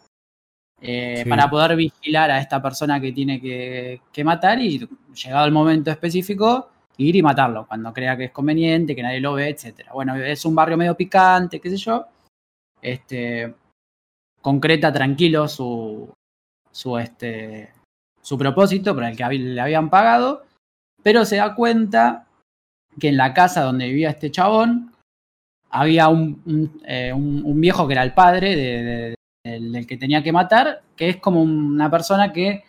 eh, 0.80 1.22
Sí. 1.24 1.30
para 1.30 1.48
poder 1.48 1.74
vigilar 1.76 2.30
a 2.30 2.38
esta 2.38 2.60
persona 2.62 3.00
que 3.00 3.12
tiene 3.12 3.40
que, 3.40 4.00
que 4.12 4.24
matar 4.24 4.60
y, 4.60 4.86
llegado 5.14 5.46
el 5.46 5.52
momento 5.52 5.90
específico, 5.90 6.68
ir 6.98 7.16
y 7.16 7.22
matarlo 7.22 7.66
cuando 7.66 7.92
crea 7.92 8.16
que 8.16 8.24
es 8.24 8.30
conveniente, 8.30 8.94
que 8.94 9.02
nadie 9.02 9.20
lo 9.20 9.34
ve, 9.34 9.48
etcétera. 9.50 9.92
Bueno, 9.92 10.14
es 10.16 10.44
un 10.44 10.54
barrio 10.54 10.76
medio 10.76 10.94
picante, 10.96 11.60
qué 11.60 11.70
sé 11.70 11.76
yo. 11.76 12.06
Este, 12.80 13.54
concreta 14.40 14.92
tranquilo 14.92 15.48
su, 15.48 16.12
su, 16.70 16.98
este, 16.98 17.72
su 18.22 18.38
propósito 18.38 18.94
para 18.94 19.10
el 19.10 19.16
que 19.16 19.26
le 19.28 19.60
habían 19.60 19.90
pagado, 19.90 20.44
pero 21.06 21.24
se 21.24 21.36
da 21.36 21.54
cuenta 21.54 22.26
que 22.98 23.10
en 23.10 23.16
la 23.16 23.32
casa 23.32 23.62
donde 23.62 23.86
vivía 23.86 24.10
este 24.10 24.32
chabón 24.32 24.92
había 25.70 26.08
un, 26.08 26.42
un, 26.46 26.82
eh, 26.84 27.12
un- 27.12 27.42
un 27.44 27.60
viejo 27.60 27.86
que 27.86 27.92
era 27.92 28.02
el 28.02 28.12
padre 28.12 28.56
de- 28.56 28.82
de- 28.82 29.14
del, 29.44 29.70
del 29.70 29.86
que 29.86 29.96
tenía 29.98 30.20
que 30.24 30.32
matar, 30.32 30.82
que 30.96 31.08
es 31.10 31.18
como 31.18 31.40
una 31.42 31.88
persona 31.88 32.32
que 32.32 32.64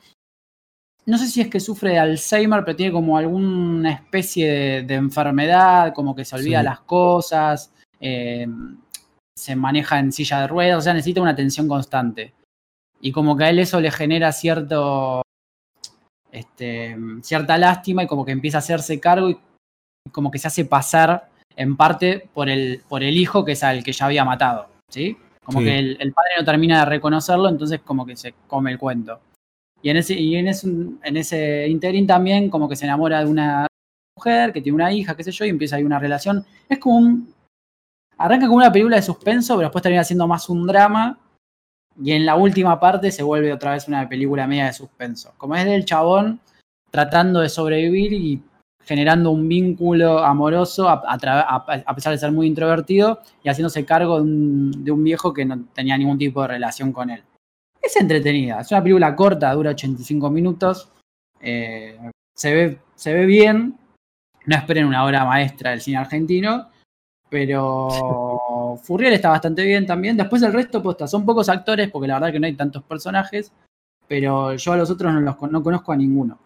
no 1.08 1.18
sé 1.18 1.26
si 1.26 1.42
es 1.42 1.48
que 1.48 1.60
sufre 1.60 1.92
de 1.94 1.98
Alzheimer, 2.00 2.64
pero 2.64 2.76
tiene 2.78 2.92
como 2.92 3.18
alguna 3.18 3.92
especie 3.92 4.52
de, 4.52 4.82
de 4.84 4.94
enfermedad, 4.96 5.92
como 5.96 6.14
que 6.16 6.24
se 6.24 6.36
olvida 6.36 6.60
Sí. 6.60 6.66
las 6.66 6.82
cosas, 6.82 7.74
eh, 8.00 8.46
se 9.36 9.56
maneja 9.56 9.98
en 9.98 10.12
silla 10.12 10.42
de 10.42 10.48
ruedas, 10.48 10.78
o 10.78 10.82
sea, 10.82 10.94
necesita 10.94 11.22
una 11.22 11.32
atención 11.32 11.68
constante. 11.68 12.36
Y 13.02 13.12
como 13.12 13.36
que 13.36 13.46
a 13.46 13.50
él 13.50 13.58
eso 13.58 13.80
le 13.82 13.90
genera 13.90 14.32
cierto, 14.32 15.24
este, 16.32 16.96
cierta 17.22 17.58
lástima 17.58 18.04
y 18.04 18.08
como 18.08 18.26
que 18.26 18.32
empieza 18.32 18.58
a 18.58 18.60
hacerse 18.60 19.00
cargo 19.00 19.30
y 19.30 19.38
como 20.12 20.32
que 20.32 20.40
se 20.40 20.48
hace 20.48 20.66
pasar 20.66 21.30
en 21.56 21.76
parte 21.76 22.30
por 22.34 22.50
el, 22.50 22.84
por 22.88 23.04
el 23.04 23.18
hijo 23.18 23.44
que 23.44 23.54
es 23.54 23.64
al 23.64 23.84
que 23.84 23.92
ya 23.92 24.06
había 24.06 24.24
matado, 24.26 24.68
¿sí? 24.90 25.18
Como 25.44 25.60
Sí. 25.60 25.66
que 25.66 25.80
el, 25.80 25.98
el 26.00 26.14
padre 26.14 26.32
no 26.38 26.46
termina 26.46 26.80
de 26.80 26.86
reconocerlo, 26.86 27.50
entonces 27.50 27.82
como 27.82 28.06
que 28.06 28.16
se 28.16 28.34
come 28.48 28.72
el 28.72 28.78
cuento. 28.78 29.20
Y 29.82 29.90
en 29.90 29.98
ese, 29.98 30.14
y 30.16 30.36
en 30.36 30.48
ese, 30.48 30.68
en 30.68 31.18
ese 31.18 31.68
interín 31.68 32.06
también 32.08 32.50
como 32.50 32.68
que 32.68 32.76
se 32.76 32.86
enamora 32.86 33.20
de 33.24 33.30
una 33.30 33.68
mujer 34.18 34.52
que 34.52 34.62
tiene 34.62 34.76
una 34.76 34.92
hija, 34.92 35.16
qué 35.16 35.24
sé 35.24 35.32
yo, 35.32 35.46
y 35.46 35.50
empieza 35.50 35.76
ahí 35.78 35.84
una 35.84 36.00
relación. 36.00 36.44
Es 36.68 36.80
como 36.80 36.98
un... 36.98 37.34
Arranca 38.18 38.48
como 38.48 38.58
una 38.58 38.72
película 38.72 38.96
de 38.96 39.04
suspenso, 39.04 39.56
pero 39.56 39.68
después 39.68 39.84
termina 39.84 40.04
siendo 40.04 40.28
más 40.28 40.50
un 40.50 40.66
drama. 40.66 41.18
Y 42.02 42.12
en 42.12 42.26
la 42.26 42.36
última 42.36 42.80
parte 42.80 43.12
se 43.12 43.24
vuelve 43.24 43.52
otra 43.52 43.72
vez 43.72 43.88
una 43.88 44.08
película 44.08 44.48
media 44.48 44.68
de 44.68 44.74
suspenso. 44.74 45.34
Como 45.38 45.56
es 45.56 45.66
del 45.66 45.86
chabón 45.86 46.40
tratando 46.92 47.42
de 47.42 47.50
sobrevivir 47.50 48.14
y 48.14 48.42
generando 48.88 49.32
un 49.32 49.48
vínculo 49.50 50.20
amoroso 50.20 50.88
a, 50.88 51.02
pesar 51.94 52.14
de 52.14 52.18
ser 52.18 52.32
muy 52.32 52.48
introvertido 52.48 53.20
y 53.44 53.50
haciéndose 53.50 53.84
cargo 53.86 54.16
de 54.16 54.22
un, 54.22 54.84
de 54.86 54.92
un 54.92 55.04
viejo 55.04 55.34
que 55.34 55.44
no 55.44 55.66
tenía 55.74 55.98
ningún 55.98 56.18
tipo 56.18 56.42
de 56.42 56.48
relación 56.48 56.94
con 56.94 57.10
él. 57.10 57.22
Es 57.82 57.98
entretenida, 57.98 58.62
es 58.62 58.72
una 58.72 58.82
película 58.82 59.16
corta, 59.16 59.54
dura 59.54 59.72
85 59.72 60.30
minutos, 60.30 60.90
eh, 61.42 62.00
se, 62.34 62.54
ve, 62.54 62.80
se 62.96 63.14
ve 63.14 63.26
bien, 63.26 63.78
no 64.46 64.56
esperen 64.56 64.86
una 64.86 65.06
obra 65.06 65.26
maestra 65.26 65.72
del 65.72 65.82
cine 65.82 65.98
argentino, 65.98 66.70
pero 67.30 67.90
Furriel 68.76 69.14
está 69.14 69.30
bastante 69.30 69.64
bien 69.64 69.86
también. 69.86 70.18
Después 70.18 70.42
el 70.42 70.52
resto, 70.52 70.84
posta, 70.84 71.08
son 71.08 71.26
pocos 71.26 71.48
actores 71.48 71.90
porque 71.90 72.08
la 72.08 72.16
verdad 72.16 72.32
que 72.32 72.40
no 72.40 72.48
hay 72.48 72.56
tantos 72.56 72.84
personajes, 72.84 73.54
pero 74.08 74.56
yo 74.56 74.74
a 74.74 74.78
los 74.78 74.90
otros 74.90 75.14
no, 75.14 75.22
los, 75.22 75.42
no 75.50 75.64
conozco 75.64 75.92
a 75.94 75.96
ninguno. 75.96 76.40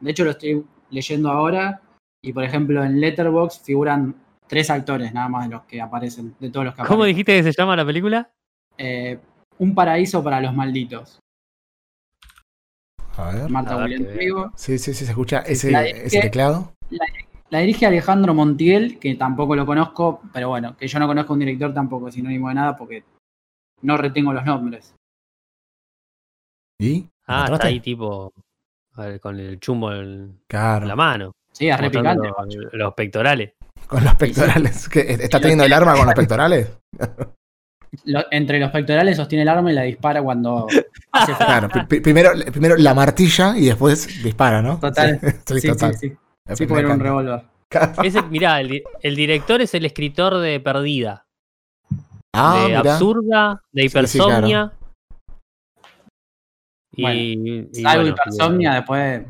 De 0.00 0.10
hecho 0.10 0.24
lo 0.24 0.30
estoy 0.30 0.64
leyendo 0.90 1.30
ahora 1.30 1.82
y 2.22 2.32
por 2.32 2.44
ejemplo 2.44 2.82
en 2.84 3.00
Letterboxd 3.00 3.64
figuran 3.64 4.14
tres 4.46 4.70
actores 4.70 5.12
nada 5.12 5.28
más 5.28 5.48
de 5.48 5.56
los 5.56 5.64
que 5.64 5.80
aparecen, 5.80 6.34
de 6.38 6.50
todos 6.50 6.66
los 6.66 6.74
que 6.74 6.82
¿Cómo 6.82 7.02
aparecen. 7.02 7.08
dijiste 7.08 7.36
que 7.36 7.42
se 7.42 7.52
llama 7.52 7.76
la 7.76 7.84
película? 7.84 8.30
Eh, 8.78 9.18
un 9.58 9.74
paraíso 9.74 10.22
para 10.22 10.40
los 10.40 10.54
malditos. 10.54 11.18
A 13.16 13.30
ver. 13.32 13.50
Marta 13.50 13.74
A 13.74 13.86
ver, 13.86 14.00
William. 14.00 14.52
Sí, 14.56 14.78
sí, 14.78 14.92
sí, 14.92 15.04
se 15.04 15.10
escucha 15.10 15.38
ese, 15.40 15.70
La 15.70 15.86
ese 15.86 16.20
teclado. 16.20 16.72
La 16.90 17.06
dirige 17.50 17.86
Alejandro 17.86 18.34
Montiel, 18.34 18.98
que 18.98 19.14
tampoco 19.14 19.54
lo 19.56 19.64
conozco, 19.66 20.20
pero 20.32 20.48
bueno, 20.48 20.76
que 20.76 20.88
yo 20.88 20.98
no 20.98 21.06
conozco 21.06 21.32
a 21.32 21.34
un 21.34 21.40
director 21.40 21.72
tampoco 21.72 22.08
es 22.08 22.14
sinónimo 22.14 22.48
de 22.48 22.54
nada 22.54 22.76
porque 22.76 23.04
no 23.82 23.96
retengo 23.96 24.32
los 24.32 24.44
nombres. 24.44 24.94
¿Y? 26.80 27.06
Ah, 27.26 27.48
está 27.52 27.66
ahí 27.68 27.80
tipo 27.80 28.32
ver, 28.96 29.20
con 29.20 29.38
el 29.38 29.58
chumbo 29.60 29.92
en 29.92 30.40
Claro, 30.46 30.86
la 30.86 30.96
mano. 30.96 31.32
Sí, 31.52 31.68
es 31.68 31.76
re 31.78 31.84
mostrando 31.84 32.22
picante. 32.22 32.56
los, 32.56 32.74
los 32.74 32.94
pectorales. 32.94 33.52
con 33.86 34.04
los 34.04 34.14
pectorales. 34.16 34.88
¿Qué, 34.88 35.00
¿Está 35.00 35.40
teniendo 35.40 35.64
el 35.64 35.72
arma 35.72 35.94
con 35.96 36.06
los 36.06 36.14
pectorales? 36.14 36.70
Lo- 38.04 38.24
entre 38.30 38.58
los 38.60 38.70
pectorales 38.72 39.16
sostiene 39.16 39.42
el 39.42 39.48
arma 39.48 39.70
y 39.72 39.74
la 39.74 39.82
dispara 39.82 40.22
cuando 40.22 40.66
hace. 41.12 41.32
Claro, 41.36 41.68
pri- 41.68 41.86
pri- 41.86 42.00
primero, 42.00 42.30
primero 42.52 42.76
la 42.76 42.92
martilla 42.92 43.56
y 43.56 43.66
después 43.66 44.22
dispara, 44.22 44.60
¿no? 44.60 44.78
Total. 44.78 45.18
Sí, 45.46 45.60
Sí, 45.60 45.68
total. 45.68 45.94
sí, 45.94 46.08
sí. 46.10 46.16
Sí, 46.54 46.66
porque 46.66 46.84
era 46.84 46.94
un 46.94 47.00
revólver. 47.00 47.42
Ese, 48.04 48.22
mirá, 48.22 48.60
el, 48.60 48.68
di- 48.68 48.82
el 49.02 49.16
director 49.16 49.60
es 49.60 49.74
el 49.74 49.84
escritor 49.84 50.38
de 50.38 50.60
Perdida, 50.60 51.26
Ah, 52.32 52.60
de 52.62 52.68
mirá. 52.68 52.92
Absurda, 52.92 53.62
de 53.72 53.82
Sí, 53.82 53.88
sí, 53.88 53.96
Hipersomnia. 53.98 54.72
Y, 56.92 57.02
Bueno, 57.02 57.20
y 57.72 57.84
Algo 57.84 58.02
bueno, 58.02 58.08
hipersomnia, 58.16 58.74
después. 58.74 59.22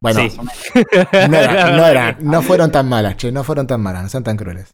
Bueno, 0.00 0.20
Sí. 0.20 0.36
no, 1.30 1.36
era- 1.36 1.70
no, 1.76 1.86
era- 1.86 2.16
no 2.20 2.42
fueron 2.42 2.70
tan 2.70 2.88
malas, 2.88 3.16
che, 3.16 3.32
no 3.32 3.42
fueron 3.44 3.66
tan 3.66 3.80
malas, 3.80 4.02
no 4.02 4.08
son 4.08 4.22
tan 4.22 4.36
crueles. 4.36 4.70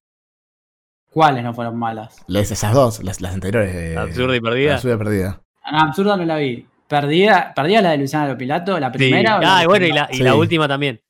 ¿Cuáles 1.13 1.43
no 1.43 1.55
fueron 1.55 1.77
malas? 1.79 2.23
Les- 2.27 2.51
esas 2.51 2.73
dos, 2.73 3.03
las, 3.03 3.21
las 3.21 3.35
anteriores. 3.35 3.75
de- 3.75 3.97
Absurda 3.97 4.37
y 4.37 4.41
Perdida. 4.41 4.75
Absurda 4.75 4.95
y 4.95 4.99
perdida. 4.99 5.41
Ah, 5.63 5.83
absurda 5.85 6.17
no 6.17 6.25
la 6.25 6.37
vi. 6.37 6.67
Perdida, 6.89 7.53
perdida 7.55 7.83
la 7.83 7.91
de 7.93 7.99
Luciana 7.99 8.27
Lopilato, 8.29 8.79
la 8.81 8.91
Sí. 8.91 8.99
primera. 8.99 9.39
la 9.39 9.59
Ah, 9.59 9.63
y 9.63 9.67
bueno, 9.67 9.87
y 9.87 9.93
la, 9.93 10.09
Sí. 10.11 10.23
la 10.23 10.35
última 10.35 10.67
también. 10.67 11.01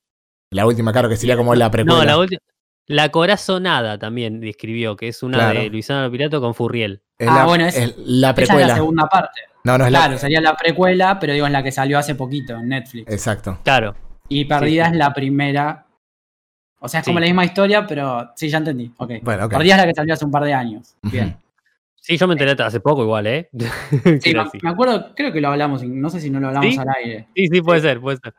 La 0.51 0.67
última, 0.67 0.93
claro, 0.93 1.09
que 1.09 1.17
sería 1.17 1.37
como 1.37 1.55
la 1.55 1.71
precuela. 1.71 1.99
No, 2.01 2.05
la 2.05 2.19
última. 2.19 2.41
La 2.87 3.09
Corazonada 3.11 3.99
también 3.99 4.41
describió, 4.41 4.97
que 4.97 5.09
es 5.09 5.23
una 5.23 5.39
Claro. 5.39 5.61
de 5.61 5.71
Luisano 5.71 6.03
Lopilato 6.03 6.41
con 6.41 6.55
Furriel. 6.55 7.03
Es 7.19 7.29
Ah, 7.29 7.35
la, 7.37 7.45
bueno, 7.45 7.67
es- 7.67 7.77
es 7.77 7.95
la 7.99 8.31
Esa 8.31 8.43
es 8.43 8.49
precuela. 8.49 8.67
la 8.69 8.75
segunda 8.75 9.07
parte. 9.09 9.41
No, 9.63 9.79
no 9.79 9.85
es 9.85 9.91
Claro, 9.91 10.13
la. 10.15 10.19
sería 10.19 10.41
la 10.41 10.57
precuela, 10.57 11.19
pero 11.21 11.33
digo 11.35 11.47
en 11.47 11.53
la 11.53 11.63
que 11.63 11.71
salió 11.71 11.99
hace 11.99 12.15
poquito 12.17 12.55
en 12.57 12.69
Netflix. 12.69 13.13
Exacto. 13.13 13.59
Claro. 13.63 13.95
Y 14.29 14.45
Perdida 14.47 14.87
sí. 14.87 14.93
es 14.93 14.97
la 14.99 15.13
primera. 15.15 15.87
O 16.81 16.89
sea, 16.89 17.01
es 17.01 17.07
como 17.07 17.19
Sí. 17.19 17.21
la 17.21 17.27
misma 17.27 17.45
historia, 17.45 17.87
pero 17.87 18.31
sí, 18.35 18.49
ya 18.49 18.59
entendí. 18.59 18.91
Ok. 18.97 19.13
Bueno, 19.23 19.45
ok. 19.45 19.53
Perdida 19.53 19.75
es 19.75 19.81
la 19.83 19.87
que 19.87 19.95
salió 19.95 20.15
hace 20.15 20.25
un 20.25 20.31
par 20.33 20.45
de 20.45 20.55
años. 20.55 20.97
Bien. 21.03 21.37
Sí, 21.95 22.17
yo 22.17 22.27
me 22.27 22.33
enteré 22.35 22.61
hace 22.63 22.81
poco 22.81 23.03
igual, 23.03 23.27
¿eh? 23.27 23.51
Sí, 24.25 24.33
me, 24.63 24.71
acuerdo, 24.71 25.15
creo 25.15 25.31
que 25.33 25.41
lo 25.41 25.49
hablamos, 25.49 25.85
no 25.85 26.09
sé 26.11 26.19
si 26.21 26.31
no 26.31 26.41
lo 26.41 26.49
hablamos 26.49 26.73
¿Sí? 26.75 26.81
al 26.81 26.89
aire. 27.05 27.29
sí, 27.37 27.47
sí, 27.53 27.61
puede 27.61 27.81
ser, 27.83 28.01
puede 28.01 28.17
ser. 28.17 28.35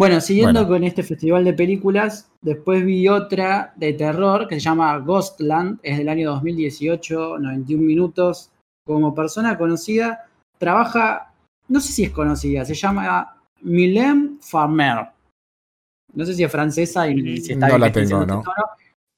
Bueno, 0.00 0.18
siguiendo 0.22 0.60
Bueno. 0.60 0.68
con 0.68 0.84
este 0.84 1.02
festival 1.02 1.44
de 1.44 1.52
películas, 1.52 2.30
después 2.40 2.82
vi 2.86 3.06
otra 3.06 3.74
de 3.76 3.92
terror 3.92 4.48
que 4.48 4.54
se 4.54 4.62
llama 4.62 4.96
Ghostland, 4.96 5.78
es 5.82 5.98
del 5.98 6.08
año 6.08 6.30
2018, 6.30 7.38
91 7.38 7.82
minutos. 7.84 8.50
Como 8.86 9.14
persona 9.14 9.58
conocida, 9.58 10.26
trabaja, 10.56 11.34
no 11.68 11.80
sé 11.80 11.92
si 11.92 12.04
es 12.04 12.12
conocida, 12.12 12.64
se 12.64 12.72
llama 12.72 13.36
Mylène 13.62 14.38
Farmer. 14.40 15.08
No 16.14 16.24
sé 16.24 16.32
si 16.32 16.44
es 16.44 16.50
francesa 16.50 17.06
y 17.06 17.36
si 17.42 17.52
está 17.52 17.66
No 17.68 17.74
bien 17.74 17.80
la 17.82 17.92
tengo, 17.92 18.20
no. 18.20 18.40
tono, 18.40 18.54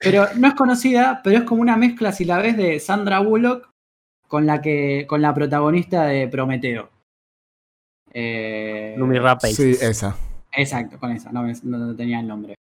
Pero 0.01 0.27
no 0.37 0.49
es 0.49 0.55
conocida, 0.55 1.21
pero 1.23 1.39
es 1.39 1.45
como 1.45 1.63
una 1.63 1.77
mezcla, 1.77 2.11
si 2.11 2.25
la 2.25 2.39
ves, 2.39 2.57
de 2.57 2.81
Sandra 2.81 3.21
Bullock 3.21 3.71
con 4.27 4.47
la 4.47 4.61
que 4.61 5.07
con 5.09 5.23
la 5.23 5.33
protagonista 5.33 6.07
de 6.07 6.27
Prometeo. 6.27 6.91
Eh, 8.13 8.97
Lumi 8.99 9.21
Rapace. 9.21 9.55
Sí, 9.55 9.79
esa. 9.81 10.17
Exacto, 10.55 10.99
con 10.99 11.13
esa, 11.13 11.31
no, 11.33 11.97
tenía 11.97 12.21
el 12.21 12.29
nombre. 12.29 12.55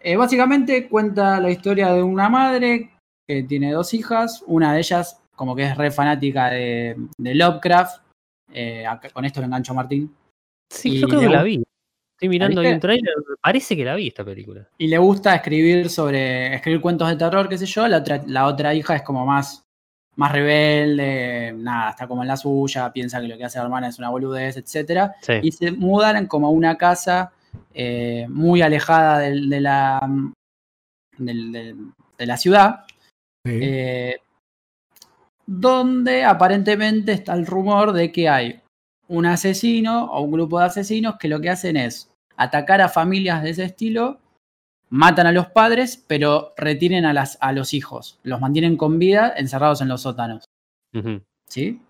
Eh, 0.00 0.16
básicamente 0.16 0.88
cuenta 0.88 1.40
la 1.40 1.50
historia 1.50 1.92
de 1.92 2.02
una 2.02 2.28
madre 2.28 2.90
que 3.26 3.42
tiene 3.44 3.72
dos 3.72 3.94
hijas, 3.94 4.44
una 4.46 4.74
de 4.74 4.80
ellas 4.80 5.20
como 5.34 5.56
que 5.56 5.64
es 5.64 5.76
re 5.76 5.90
fanática 5.90 6.50
de, 6.50 6.96
de 7.16 7.34
Lovecraft, 7.34 8.02
eh, 8.52 8.84
con 9.12 9.24
esto 9.24 9.40
lo 9.40 9.46
engancho 9.46 9.74
Martín, 9.74 10.14
Sí, 10.70 10.90
Y 10.90 11.00
yo 11.00 11.08
creo 11.08 11.20
que 11.20 11.28
la 11.28 11.42
vi. 11.42 11.62
Estoy 12.14 12.28
mirando 12.28 12.60
ahí 12.60 12.72
un 12.72 12.80
trailer, 12.80 13.14
parece 13.42 13.76
que 13.76 13.84
la 13.84 13.96
vi 13.96 14.08
esta 14.08 14.24
película. 14.24 14.68
y 14.78 14.86
le 14.86 14.98
gusta 14.98 15.34
escribir 15.34 15.90
sobre, 15.90 16.54
escribir 16.54 16.80
cuentos 16.80 17.08
de 17.08 17.16
terror, 17.16 17.48
qué 17.48 17.58
sé 17.58 17.66
yo, 17.66 17.86
la 17.88 17.98
otra, 17.98 18.22
la 18.26 18.46
otra 18.46 18.74
hija 18.74 18.96
es 18.96 19.02
como 19.02 19.26
más, 19.26 19.63
más 20.16 20.32
rebelde, 20.32 21.52
nada, 21.56 21.90
está 21.90 22.06
como 22.06 22.22
en 22.22 22.28
la 22.28 22.36
suya, 22.36 22.92
piensa 22.92 23.20
que 23.20 23.28
lo 23.28 23.36
que 23.36 23.44
hace 23.44 23.58
la 23.58 23.64
hermana 23.64 23.88
es 23.88 23.98
una 23.98 24.10
boludez, 24.10 24.56
etcétera. 24.56 25.14
Sí. 25.22 25.34
y 25.42 25.52
se 25.52 25.72
mudan 25.72 26.26
como 26.26 26.46
a 26.46 26.50
una 26.50 26.76
casa 26.76 27.32
eh, 27.72 28.26
muy 28.28 28.62
alejada 28.62 29.18
de, 29.20 29.60
la, 29.60 30.00
de 31.18 32.26
la 32.26 32.36
ciudad, 32.36 32.84
Sí. 33.46 33.58
eh, 33.60 34.16
donde 35.46 36.24
aparentemente 36.24 37.12
está 37.12 37.34
el 37.34 37.44
rumor 37.46 37.92
de 37.92 38.10
que 38.10 38.28
hay 38.28 38.60
un 39.08 39.26
asesino 39.26 40.06
o 40.06 40.22
un 40.22 40.32
grupo 40.32 40.58
de 40.58 40.64
asesinos 40.66 41.16
que 41.18 41.28
lo 41.28 41.40
que 41.40 41.50
hacen 41.50 41.76
es 41.76 42.10
atacar 42.36 42.80
a 42.80 42.88
familias 42.88 43.42
de 43.42 43.50
ese 43.50 43.64
estilo, 43.64 44.18
matan 44.94 45.26
a 45.26 45.32
los 45.32 45.48
padres, 45.48 46.02
pero 46.06 46.54
retienen 46.56 47.04
a, 47.04 47.12
las, 47.12 47.36
a 47.40 47.52
los 47.52 47.74
hijos, 47.74 48.20
los 48.22 48.40
mantienen 48.40 48.76
con 48.76 49.00
vida 49.00 49.34
encerrados 49.36 49.80
en 49.80 49.88
los 49.88 50.02
sótanos. 50.02 50.44
¿Sí? 51.48 51.82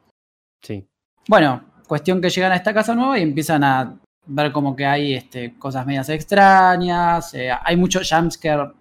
Sí. 0.62 0.86
Bueno, 1.28 1.62
cuestión 1.86 2.22
que 2.22 2.30
llegan 2.30 2.52
a 2.52 2.56
esta 2.56 2.72
casa 2.72 2.94
nueva 2.94 3.18
y 3.18 3.22
empiezan 3.22 3.62
a 3.62 3.94
ver 4.26 4.52
como 4.52 4.74
que 4.74 4.86
hay 4.86 5.12
este, 5.12 5.54
cosas 5.58 5.84
medias 5.84 6.08
extrañas. 6.08 7.34
eh, 7.34 7.50
hay 7.52 7.76
mucho 7.76 8.00
jumpscare 8.02 8.72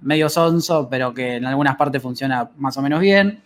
medio 0.00 0.28
sonso, 0.28 0.88
pero 0.88 1.12
que 1.12 1.36
en 1.36 1.46
algunas 1.46 1.74
partes 1.74 2.00
funciona 2.00 2.50
más 2.58 2.76
o 2.76 2.82
menos 2.82 3.00
bien. 3.00 3.42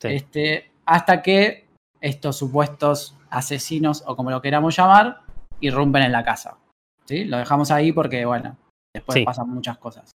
Sí. 0.00 0.08
Este, 0.08 0.70
hasta 0.86 1.22
que 1.22 1.66
estos 2.00 2.36
supuestos 2.36 3.16
asesinos, 3.30 4.04
o 4.06 4.14
como 4.14 4.30
lo 4.30 4.40
queramos 4.40 4.76
llamar, 4.76 5.22
irrumpen 5.58 6.04
en 6.04 6.12
la 6.12 6.22
casa. 6.22 6.56
¿Sí? 7.04 7.24
Lo 7.24 7.38
dejamos 7.38 7.72
ahí 7.72 7.90
porque, 7.90 8.24
bueno, 8.24 8.56
después 8.94 9.18
Sí. 9.18 9.24
pasan 9.24 9.48
muchas 9.50 9.78
cosas. 9.78 10.10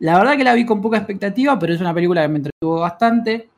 La 0.00 0.16
verdad 0.18 0.36
que 0.36 0.44
la 0.44 0.54
vi 0.54 0.64
con 0.64 0.80
poca 0.80 0.98
expectativa, 0.98 1.58
pero 1.58 1.72
es 1.74 1.80
una 1.80 1.92
película 1.94 2.22
que 2.22 2.28
me 2.28 2.36
entretuvo 2.36 2.80
bastante. 2.80 3.50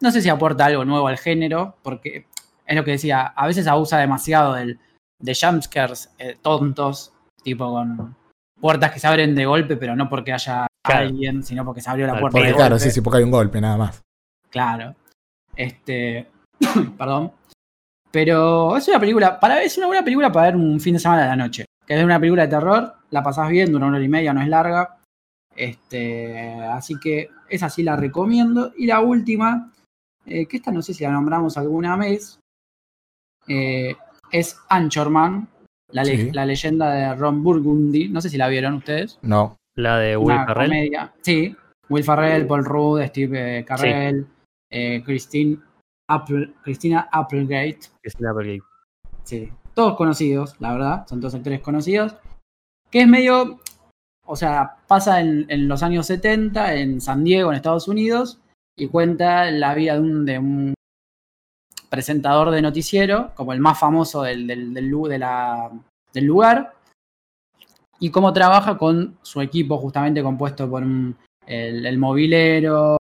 No 0.00 0.10
sé 0.12 0.22
si 0.22 0.28
aporta 0.28 0.66
algo 0.66 0.84
nuevo 0.84 1.08
al 1.08 1.18
género, 1.18 1.76
porque 1.82 2.26
es 2.66 2.76
lo 2.76 2.84
que 2.84 2.92
decía, 2.92 3.22
a 3.26 3.46
veces 3.46 3.66
abusa 3.66 3.98
demasiado 3.98 4.54
del, 4.54 4.78
de 5.20 5.34
jumpscares 5.34 6.10
eh, 6.18 6.36
tontos, 6.40 7.12
tipo 7.42 7.68
con 7.72 8.14
puertas 8.60 8.92
que 8.92 9.00
se 9.00 9.06
abren 9.08 9.34
de 9.34 9.46
golpe, 9.46 9.76
pero 9.76 9.96
no 9.96 10.08
porque 10.08 10.32
haya 10.32 10.66
Claro. 10.84 11.06
alguien, 11.08 11.42
sino 11.42 11.64
porque 11.64 11.80
se 11.80 11.90
abrió 11.90 12.06
la 12.06 12.18
puerta 12.18 12.38
de 12.38 12.44
Porque 12.44 12.54
claro, 12.56 12.74
golpe. 12.76 12.84
sí, 12.84 12.90
sí, 12.92 13.00
porque 13.00 13.18
hay 13.18 13.24
un 13.24 13.30
golpe, 13.30 13.60
nada 13.60 13.76
más. 13.76 14.00
Claro. 14.50 14.94
Este. 15.56 16.30
perdón. 16.96 17.32
Pero 18.10 18.76
es 18.76 18.88
una 18.88 18.98
película. 19.00 19.38
Para, 19.38 19.62
es 19.62 19.76
una 19.76 19.86
buena 19.88 20.02
película 20.04 20.30
para 20.32 20.46
ver 20.46 20.56
un 20.56 20.80
fin 20.80 20.94
de 20.94 21.00
semana 21.00 21.22
de 21.22 21.28
la 21.28 21.36
noche. 21.36 21.64
Que 21.88 21.98
es 21.98 22.04
una 22.04 22.20
película 22.20 22.42
de 22.42 22.48
terror. 22.48 22.94
La 23.10 23.22
pasás 23.22 23.48
bien, 23.48 23.72
dura 23.72 23.86
una 23.86 23.96
hora 23.96 24.04
y 24.04 24.08
media, 24.08 24.32
no 24.34 24.42
es 24.42 24.48
larga. 24.48 24.98
Este. 25.56 26.54
Así 26.62 27.00
que 27.00 27.30
esa 27.48 27.68
sí 27.70 27.82
la 27.82 27.96
recomiendo. 27.96 28.72
Y 28.76 28.86
la 28.86 29.00
última. 29.00 29.72
eh, 30.30 30.44
que 30.46 30.58
esta 30.58 30.70
no 30.70 30.82
sé 30.82 30.92
si 30.92 31.04
la 31.04 31.10
nombramos 31.10 31.56
alguna 31.56 31.96
vez. 31.96 32.38
eh, 33.48 33.96
es 34.30 34.60
Anchorman. 34.68 35.48
La, 35.90 36.04
le- 36.04 36.16
Sí. 36.18 36.30
la 36.32 36.44
leyenda 36.44 36.90
de 36.90 37.14
Ron 37.14 37.42
Burgundy. 37.42 38.10
No 38.10 38.20
sé 38.20 38.28
si 38.28 38.36
la 38.36 38.48
vieron 38.48 38.74
ustedes. 38.74 39.18
No. 39.22 39.56
La 39.74 39.96
de 39.98 40.18
Will 40.18 40.34
Una 40.36 40.44
Ferrell. 40.46 40.68
comedia. 40.68 41.14
Sí, 41.22 41.56
Will 41.88 42.04
Ferrell, 42.04 42.46
Paul 42.46 42.64
Rudd, 42.66 43.02
Steve 43.06 43.60
eh, 43.60 43.64
Carell, 43.64 44.26
eh, 44.70 45.02
Christine 45.02 45.56
Apple, 46.10 46.52
Christina 46.62 47.08
Applegate. 47.10 47.78
Christina 48.02 48.30
Applegate. 48.32 48.62
Sí, 49.24 49.50
todos 49.78 49.94
conocidos, 49.94 50.56
la 50.58 50.72
verdad, 50.72 51.06
son 51.06 51.20
todos 51.20 51.36
actores 51.36 51.60
conocidos. 51.60 52.16
Que 52.90 53.02
es 53.02 53.06
medio, 53.06 53.60
o 54.26 54.34
sea, 54.34 54.78
pasa 54.88 55.20
en, 55.20 55.68
los 55.68 55.84
años 55.84 56.04
70 56.06 56.74
en 56.74 57.00
San 57.00 57.22
Diego, 57.22 57.50
en 57.50 57.56
Estados 57.56 57.86
Unidos, 57.86 58.40
y 58.76 58.88
cuenta 58.88 59.48
la 59.52 59.74
vida 59.74 59.94
de 59.94 60.38
un, 60.40 60.74
presentador 61.88 62.50
de 62.50 62.60
noticiero, 62.60 63.30
como 63.36 63.52
el 63.52 63.60
más 63.60 63.78
famoso 63.78 64.24
del, 64.24 64.48
del- 64.48 64.88
lugar, 66.26 66.74
y 68.00 68.10
cómo 68.10 68.32
trabaja 68.32 68.76
con 68.76 69.16
su 69.22 69.40
equipo, 69.40 69.78
justamente 69.78 70.24
compuesto 70.24 70.68
por 70.68 70.82
el, 70.82 71.86
el 71.86 71.98
movilero, 71.98 72.96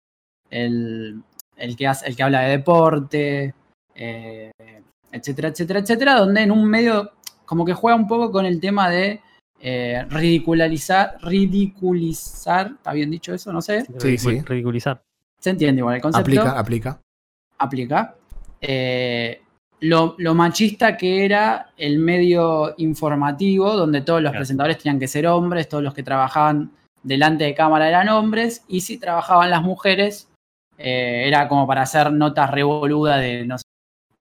el, 0.49 1.23
el 1.55 1.77
que 1.77 1.87
hace, 1.87 2.07
el 2.07 2.17
que 2.17 2.23
habla 2.23 2.41
de 2.41 2.51
deporte, 2.51 3.55
eh, 3.95 4.51
etcétera, 5.13 5.49
etcétera, 5.49 5.81
etcétera, 5.81 6.15
donde 6.17 6.41
en 6.43 6.51
un 6.51 6.65
medio 6.69 7.13
como 7.45 7.65
que 7.65 7.75
juega 7.75 7.97
un 7.97 8.09
poco 8.09 8.33
con 8.33 8.47
el 8.47 8.59
tema 8.61 8.89
de 8.89 9.21
eh, 9.61 10.05
ridiculizar, 10.09 11.17
ridiculizar, 11.23 12.73
¿está 12.77 12.93
bien 12.93 13.11
dicho 13.11 13.35
eso? 13.35 13.53
No 13.53 13.61
sé, 13.63 13.85
Sí, 13.99 14.19
sí. 14.19 14.41
Ridiculizar. 14.41 15.03
se 15.39 15.51
entiende 15.51 15.81
igual 15.81 15.97
el 15.97 16.03
concepto. 16.03 16.41
Aplica, 16.41 16.59
aplica. 16.59 17.01
aplica. 17.59 18.15
Eh, 18.61 19.41
lo, 19.81 20.15
lo 20.19 20.35
machista 20.35 20.97
que 20.97 21.25
era 21.25 21.73
el 21.77 21.99
medio 21.99 22.75
informativo, 22.79 23.73
donde 23.77 24.01
todos 24.03 24.23
los 24.23 24.31
Claro. 24.31 24.41
presentadores 24.41 24.79
tenían 24.79 25.01
que 25.01 25.09
ser 25.09 25.27
hombres, 25.27 25.69
todos 25.69 25.83
los 25.83 25.95
que 25.95 26.05
trabajaban 26.05 26.71
delante 27.03 27.43
de 27.45 27.55
cámara 27.55 27.89
eran 27.89 28.09
hombres, 28.09 28.65
y 28.69 28.81
si 28.83 28.99
trabajaban 28.99 29.51
las 29.51 29.63
mujeres, 29.63 30.29
eh, 30.79 31.25
era 31.27 31.49
como 31.49 31.67
para 31.67 31.83
hacer 31.83 32.13
notas 32.13 32.51
revoludas 32.51 33.21
de, 33.21 33.45
no 33.45 33.59
sé, 33.59 33.65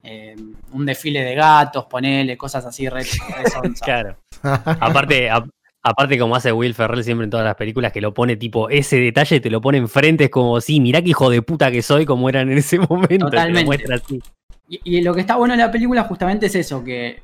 eh, 0.04 0.36
un 0.74 0.86
desfile 0.86 1.24
de 1.24 1.36
gatos, 1.36 1.86
ponele, 1.86 2.38
cosas 2.38 2.66
así 2.66 2.88
re. 2.90 3.04
Claro. 3.82 4.16
Aparte, 4.42 5.30
a- 5.30 5.46
aparte 5.84 6.18
como 6.18 6.36
hace 6.36 6.52
Will 6.52 6.74
Ferrell 6.74 7.04
siempre 7.04 7.26
en 7.26 7.30
todas 7.30 7.46
las 7.46 7.56
películas, 7.56 7.92
que 7.92 8.02
lo 8.02 8.14
pone 8.14 8.36
tipo, 8.38 8.70
ese 8.70 8.98
detalle 8.98 9.40
te 9.40 9.50
lo 9.50 9.62
pone 9.62 9.78
enfrente, 9.78 10.26
es 10.26 10.30
como, 10.30 10.60
sí, 10.62 10.80
mirá 10.80 11.02
qué 11.02 11.10
hijo 11.10 11.30
de 11.30 11.42
puta 11.42 11.72
que 11.72 11.82
soy, 11.82 12.06
como 12.06 12.30
eran 12.30 12.52
en 12.52 12.58
ese 12.60 12.80
momento. 12.90 13.26
lo 13.26 13.32
Totalmente. 13.32 13.66
muestra 13.66 13.96
así. 13.96 14.20
Y, 14.68 14.80
y 14.98 15.02
lo 15.02 15.14
que 15.14 15.22
está 15.22 15.36
bueno 15.36 15.54
de 15.54 15.60
la 15.60 15.72
película 15.72 16.04
justamente 16.04 16.46
es 16.46 16.56
eso, 16.56 16.84
que, 16.84 17.22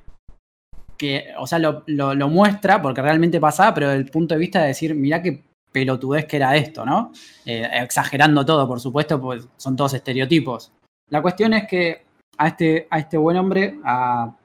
que 0.98 1.28
o 1.38 1.48
sea, 1.48 1.60
lo, 1.60 1.84
lo- 1.88 2.14
lo 2.16 2.28
muestra 2.30 2.82
porque 2.82 3.02
realmente 3.02 3.39
pasaba, 3.39 3.74
pero 3.74 3.89
desde 3.89 4.02
el 4.04 4.10
punto 4.10 4.34
de 4.36 4.39
vista 4.39 4.62
de 4.62 4.68
decir, 4.68 4.93
mirá 4.95 5.22
qué 5.22 5.43
pelotudez 5.72 6.26
que 6.26 6.38
era 6.38 6.56
esto, 6.56 6.86
¿no? 6.86 7.12
Eh, 7.45 7.68
exagerando 7.74 8.45
todo, 8.45 8.68
por 8.68 8.80
supuesto, 8.80 9.22
pues 9.22 9.48
son 9.58 9.76
todos 9.76 9.93
estereotipos. 9.93 10.72
La 11.10 11.22
cuestión 11.22 11.54
es 11.54 11.68
que 11.68 12.07
a 12.38 12.48
este, 12.48 12.88
a 12.90 13.00
este 13.00 13.18
buen 13.18 13.38
hombre, 13.38 13.80
a 13.84 14.36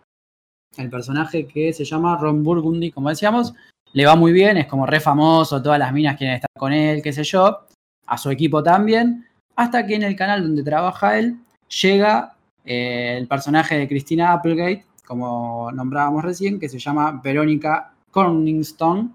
el 0.76 0.90
personaje 0.90 1.46
que 1.46 1.72
se 1.72 1.84
llama 1.84 2.16
Ron 2.16 2.42
Burgundy, 2.42 2.90
como 2.90 3.10
decíamos, 3.10 3.54
le 3.92 4.06
va 4.06 4.16
muy 4.16 4.32
bien, 4.32 4.56
es 4.56 4.66
como 4.66 4.86
re 4.86 5.00
famoso, 5.00 5.62
todas 5.62 5.78
las 5.78 5.92
minas 5.92 6.16
quieren 6.16 6.36
estar 6.36 6.50
con 6.56 6.72
él, 6.72 7.02
qué 7.02 7.12
sé 7.12 7.24
yo, 7.24 7.66
a 8.06 8.18
su 8.18 8.30
equipo 8.30 8.62
también, 8.62 9.26
hasta 9.56 9.86
que 9.86 9.94
en 9.94 10.02
el 10.02 10.16
canal 10.16 10.42
donde 10.42 10.62
trabaja 10.62 11.18
él 11.18 11.38
llega 11.82 12.36
eh, 12.64 13.16
el 13.18 13.28
personaje 13.28 13.76
de 13.76 13.88
Christina 13.88 14.32
Applegate, 14.32 14.86
como 15.06 15.70
nombrábamos 15.72 16.24
recién, 16.24 16.58
que 16.58 16.68
se 16.68 16.78
llama 16.78 17.20
Verónica 17.22 17.92
Corningstone, 18.10 19.10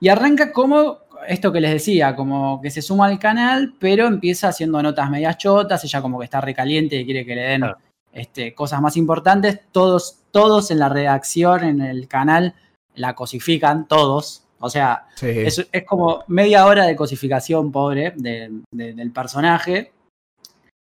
y 0.00 0.08
arranca 0.08 0.52
como 0.52 0.98
esto 1.28 1.52
que 1.52 1.60
les 1.60 1.72
decía, 1.72 2.14
como 2.16 2.60
que 2.60 2.70
se 2.70 2.82
suma 2.82 3.06
al 3.06 3.18
canal, 3.18 3.74
pero 3.78 4.06
empieza 4.06 4.48
haciendo 4.48 4.82
notas 4.82 5.10
medias 5.10 5.38
chotas, 5.38 5.82
ella 5.84 6.02
como 6.02 6.18
que 6.18 6.24
está 6.24 6.40
recaliente 6.40 6.96
y 6.96 7.04
quiere 7.04 7.24
que 7.24 7.34
le 7.34 7.42
den 7.42 7.60
Claro. 7.62 7.78
este, 8.12 8.54
cosas 8.54 8.80
más 8.82 8.96
importantes, 8.96 9.60
todos, 9.72 10.18
todos 10.30 10.70
en 10.70 10.78
la 10.78 10.88
redacción, 10.88 11.64
en 11.64 11.80
el 11.80 12.08
canal, 12.08 12.54
la 12.94 13.14
cosifican, 13.14 13.86
todos, 13.88 14.44
o 14.60 14.68
sea, 14.68 15.06
Sí. 15.16 15.28
es, 15.28 15.66
es 15.72 15.84
como 15.84 16.24
media 16.28 16.66
hora 16.66 16.84
de 16.86 16.94
cosificación, 16.96 17.72
pobre, 17.72 18.12
de- 18.16 18.50
de- 18.72 18.92
del 18.94 19.10
personaje. 19.12 19.92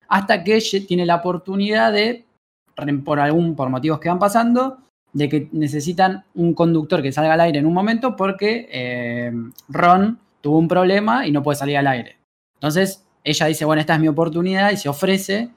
Hasta 0.09 0.43
que 0.43 0.57
ella 0.57 0.79
tiene 0.87 1.07
la 1.07 1.17
oportunidad 1.17 1.93
de, 1.93 2.25
por 3.05 3.21
algún, 3.21 3.55
por 3.55 3.69
motivos 3.69 4.01
que 4.01 4.09
van 4.09 4.19
pasando, 4.19 4.79
de 5.13 5.29
que 5.29 5.49
necesitan 5.53 6.25
un 6.35 6.55
conductor 6.55 7.03
que 7.03 7.13
salga 7.13 7.35
al 7.35 7.41
aire 7.41 7.59
en 7.59 7.67
un 7.67 7.75
momento 7.75 8.17
porque 8.17 8.69
eh, 8.73 9.33
Ron 9.69 10.19
tuvo 10.41 10.59
un 10.59 10.69
problema 10.69 11.27
y 11.27 11.33
no 11.33 11.43
puede 11.43 11.57
salir 11.57 11.77
al 11.77 11.87
aire. 11.87 12.17
Entonces, 12.55 13.05
ella 13.25 13.47
dice, 13.47 13.65
bueno, 13.65 13.81
esta 13.81 13.95
es 13.95 14.01
mi 14.01 14.09
oportunidad 14.09 14.71
y 14.71 14.77
se 14.77 14.89
ofrece, 14.89 15.51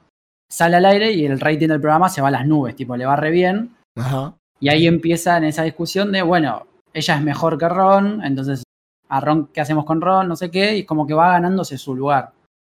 sale 0.50 0.78
al 0.78 0.86
aire 0.86 1.12
y 1.12 1.26
el 1.26 1.40
rating 1.40 1.68
del 1.68 1.82
programa 1.82 2.10
se 2.10 2.22
va 2.22 2.28
a 2.30 2.32
las 2.32 2.48
nubes, 2.48 2.76
tipo, 2.76 2.96
le 2.96 3.06
va 3.06 3.16
re 3.16 3.32
bien. 3.32 3.76
Ajá. 3.96 4.36
Y 4.60 4.70
ahí 4.70 4.88
empieza 4.88 5.38
en 5.38 5.46
esa 5.46 5.64
discusión 5.64 6.12
de, 6.12 6.22
bueno, 6.22 6.68
ella 6.94 7.16
es 7.16 7.22
mejor 7.22 7.58
que 7.58 7.68
Ron, 7.68 8.24
entonces, 8.24 8.64
a 9.10 9.20
Ron, 9.20 9.48
¿qué 9.48 9.62
hacemos 9.62 9.86
con 9.86 10.00
Ron? 10.00 10.28
No 10.28 10.36
sé 10.36 10.50
qué, 10.50 10.78
y 10.78 10.86
como 10.86 11.06
que 11.06 11.14
va 11.14 11.34
ganándose 11.34 11.78
su 11.78 11.96
lugar. 11.96 12.32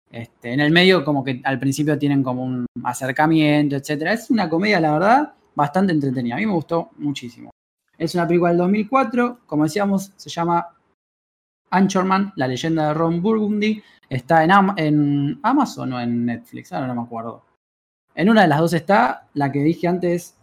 Este, 0.10 0.54
en 0.54 0.60
el 0.60 0.72
medio, 0.72 1.04
como 1.04 1.24
que 1.24 1.42
al 1.44 1.60
principio 1.60 1.98
tienen 1.98 2.24
como 2.24 2.44
un 2.44 2.68
acercamiento, 2.84 3.76
etcétera. 3.76 4.14
Es 4.14 4.30
una 4.30 4.48
comedia, 4.48 4.80
la 4.80 4.94
verdad, 4.94 5.34
bastante 5.56 5.92
entretenida. 5.92 6.36
A 6.36 6.38
mí 6.38 6.46
me 6.46 6.54
gustó 6.54 6.92
muchísimo. 6.98 7.50
Es 7.98 8.14
una 8.14 8.28
película 8.28 8.52
del 8.52 8.60
2004, 8.60 9.40
como 9.48 9.64
decíamos, 9.64 10.12
se 10.16 10.30
llama 10.30 10.68
Anchorman, 11.74 12.34
la 12.36 12.48
leyenda 12.48 12.88
de 12.88 12.94
Ron 12.94 13.22
Burgundy. 13.22 13.82
Está 14.10 14.44
en, 14.44 14.52
Am- 14.52 14.74
en 14.78 15.40
Amazon 15.44 15.94
o 15.94 16.00
en 16.00 16.26
Netflix, 16.26 16.72
ahora 16.72 16.88
no 16.88 16.96
me 16.96 17.02
acuerdo. 17.02 17.44
En 18.16 18.30
una 18.30 18.44
de 18.44 18.48
las 18.48 18.60
dos 18.60 18.74
está, 18.74 19.28
la 19.34 19.52
que 19.52 19.60
dije 19.60 19.88
antes, 19.88 20.38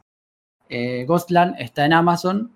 eh, 0.68 1.04
Ghostland 1.06 1.54
está 1.58 1.84
en 1.84 1.92
Amazon 1.92 2.50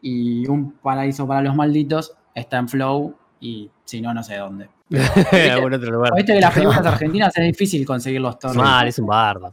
y 0.00 0.46
Un 0.48 0.72
Paraíso 0.72 1.26
para 1.26 1.40
los 1.42 1.54
Malditos 1.54 2.14
está 2.34 2.58
en 2.58 2.68
Flow 2.68 3.14
y 3.40 3.70
si 3.84 4.00
no, 4.02 4.12
no 4.12 4.22
sé 4.22 4.36
dónde. 4.36 4.68
Algún 5.52 5.72
otro 5.74 5.90
lugar. 5.90 6.12
Viste 6.14 6.34
que 6.34 6.40
las 6.40 6.52
películas 6.52 6.84
argentinas 6.86 7.36
es 7.38 7.44
difícil 7.46 7.86
conseguir 7.86 8.20
los 8.20 8.38
torrents. 8.38 8.62
Mal, 8.62 8.88
es 8.88 8.98
un 8.98 9.06
bardo. 9.06 9.50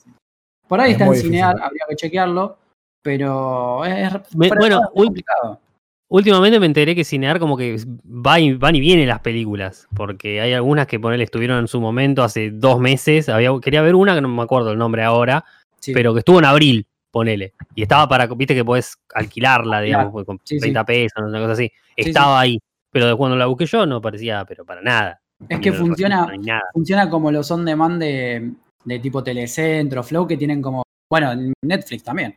Por 0.68 0.82
ahí 0.82 0.92
Es 0.92 1.00
está 1.00 1.06
en. 1.06 1.16
Cinear, 1.16 1.56
habría 1.62 1.86
que 1.88 1.96
chequearlo, 1.96 2.58
pero 3.02 3.86
es 3.86 4.36
Me- 4.36 4.50
bueno, 4.50 4.82
complicado. 4.94 5.60
Últimamente 6.12 6.60
me 6.60 6.66
enteré 6.66 6.96
que 6.96 7.04
Cinear 7.04 7.38
como 7.40 7.56
que 7.56 7.78
va 8.06 8.40
y- 8.40 8.54
van 8.54 8.76
y 8.76 8.80
vienen 8.80 9.08
las 9.08 9.20
películas, 9.20 9.88
porque 9.96 10.42
hay 10.42 10.54
algunas 10.54 10.88
que 10.88 11.00
ponele 11.00 11.24
estuvieron 11.24 11.60
en 11.60 11.68
su 11.68 11.80
momento 11.80 12.24
hace 12.24 12.50
dos 12.50 12.80
meses, 12.80 13.30
había, 13.30 13.52
quería 13.62 13.84
ver 13.84 13.94
una 13.94 14.16
que 14.16 14.22
no 14.22 14.28
me 14.28 14.42
acuerdo 14.42 14.72
el 14.72 14.78
nombre 14.80 15.04
ahora, 15.04 15.46
Sí. 15.80 15.94
pero 15.94 16.14
que 16.14 16.20
estuvo 16.20 16.40
en 16.40 16.46
abril, 16.46 16.88
ponele, 17.12 17.54
y 17.76 17.84
estaba 17.84 18.08
para, 18.10 18.26
viste 18.26 18.56
que 18.56 18.66
podés 18.66 18.98
alquilarla, 19.14 19.82
digamos, 19.82 20.12
pues, 20.12 20.26
con 20.26 20.40
Sí, 20.44 20.56
sí. 20.56 20.62
30 20.62 20.84
pesos, 20.84 21.24
una 21.24 21.40
cosa 21.40 21.54
así, 21.54 21.68
sí. 21.68 21.94
estaba 21.96 22.40
ahí, 22.40 22.58
pero 22.92 23.06
de 23.08 23.16
cuando 23.16 23.38
la 23.38 23.46
busqué 23.46 23.68
yo 23.68 23.86
no 23.86 24.02
parecía, 24.02 24.44
pero 24.46 24.66
para 24.66 24.82
nada. 24.82 25.22
es 25.48 25.60
que 25.60 25.72
funciona, 25.72 26.28
funciona 26.74 27.08
como 27.10 27.32
los 27.32 27.50
on 27.52 27.64
demand 27.66 28.02
de, 28.02 28.52
de 28.84 29.00
tipo 29.00 29.24
Telecentro, 29.24 30.02
Flow, 30.04 30.26
que 30.28 30.38
tienen 30.38 30.60
como 30.62 30.84
bueno, 31.12 31.32
en 31.32 31.54
Netflix 31.64 32.04
también, 32.04 32.36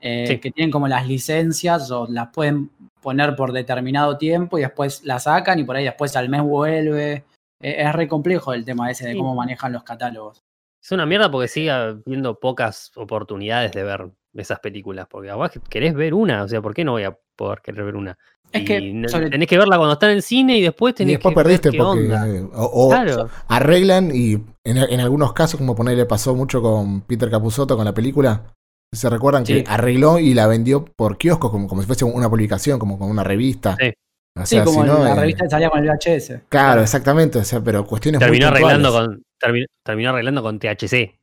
eh, 0.00 0.24
Sí. 0.26 0.38
que 0.38 0.50
tienen 0.50 0.70
como 0.72 0.86
las 0.88 1.06
licencias 1.08 1.90
o 1.92 2.06
las 2.10 2.28
pueden 2.28 2.68
poner 3.02 3.36
por 3.36 3.52
determinado 3.52 4.16
tiempo 4.16 4.56
y 4.58 4.62
después 4.62 5.04
la 5.04 5.18
sacan 5.18 5.58
y 5.58 5.64
por 5.64 5.76
ahí 5.76 5.84
después 5.84 6.16
al 6.16 6.28
mes 6.30 6.40
vuelve. 6.42 7.24
Eh, 7.60 7.76
es 7.78 7.92
re 7.92 8.08
complejo 8.08 8.54
el 8.54 8.64
tema 8.64 8.90
ese 8.90 9.06
de 9.06 9.12
Sí. 9.12 9.18
cómo 9.18 9.34
manejan 9.34 9.72
los 9.72 9.82
catálogos. 9.82 10.42
Es 10.82 10.90
una 10.92 11.04
mierda 11.06 11.30
porque 11.30 11.46
sigue 11.48 11.70
habiendo 11.70 12.40
pocas 12.40 12.90
oportunidades 12.96 13.72
de 13.72 13.84
ver 13.84 14.10
esas 14.34 14.58
películas. 14.60 15.06
Porque 15.08 15.30
vos 15.32 15.50
querés 15.68 15.94
ver 15.94 16.14
una, 16.14 16.42
o 16.44 16.48
sea, 16.48 16.60
¿por 16.62 16.74
qué 16.74 16.84
no 16.84 16.92
voy 16.92 17.04
a 17.04 17.16
poder 17.36 17.60
querer 17.60 17.84
ver 17.84 17.96
una? 17.96 18.18
Es 18.50 18.62
Y 18.62 18.64
que 18.64 19.04
sobre- 19.08 19.30
tenés 19.30 19.46
que 19.48 19.56
verla 19.56 19.76
cuando 19.76 19.92
está 19.94 20.06
en 20.10 20.16
el 20.16 20.22
cine 20.22 20.58
y 20.58 20.62
después 20.62 20.92
Y 20.92 20.96
tenés 20.96 21.14
después 21.14 21.32
que 21.32 21.36
ver 21.36 21.44
perdiste 21.44 21.70
qué 21.70 21.78
porque. 21.78 22.02
onda. 22.04 22.28
eh, 22.28 22.42
O, 22.52 22.86
o 22.86 22.88
Claro. 22.90 23.28
arreglan 23.48 24.10
y 24.12 24.32
en, 24.64 24.76
en 24.78 25.00
algunos 25.00 25.32
casos, 25.32 25.58
como 25.58 25.74
ponerle 25.76 26.04
pasó 26.04 26.34
mucho 26.34 26.60
con 26.60 27.02
Peter 27.02 27.30
Capusotto 27.30 27.76
con 27.76 27.84
la 27.84 27.94
película. 27.94 28.42
¿Se 28.92 29.08
recuerdan 29.08 29.46
Sí. 29.46 29.62
que 29.64 29.70
arregló 29.70 30.18
y 30.18 30.34
la 30.34 30.46
vendió 30.46 30.84
por 30.84 31.16
kioscos 31.18 31.50
como, 31.50 31.66
como 31.66 31.80
si 31.80 31.86
fuese 31.86 32.04
una 32.04 32.28
publicación, 32.28 32.78
como 32.78 32.98
con 32.98 33.10
una 33.10 33.24
revista? 33.24 33.76
Sí. 33.80 33.92
O 34.38 34.46
Sí, 34.46 34.56
sea, 34.56 34.64
como 34.64 34.82
si 34.82 34.88
no, 34.88 34.98
la 35.04 35.12
eh, 35.12 35.20
revista 35.20 35.44
que 35.44 35.50
salía 35.50 35.68
con 35.70 35.80
el 35.84 35.90
VHS. 35.90 36.40
Claro, 36.48 36.80
exactamente. 36.82 37.38
O 37.38 37.44
sea, 37.44 37.60
pero 37.60 37.86
cuestiones 37.86 38.18
Terminó 38.18 38.46
muy 38.48 38.56
arreglando, 38.56 38.92
con, 38.92 39.22
termi- 39.42 39.66
terminó 39.84 40.10
arreglando 40.10 40.42
con 40.42 40.58
THC. 40.58 41.18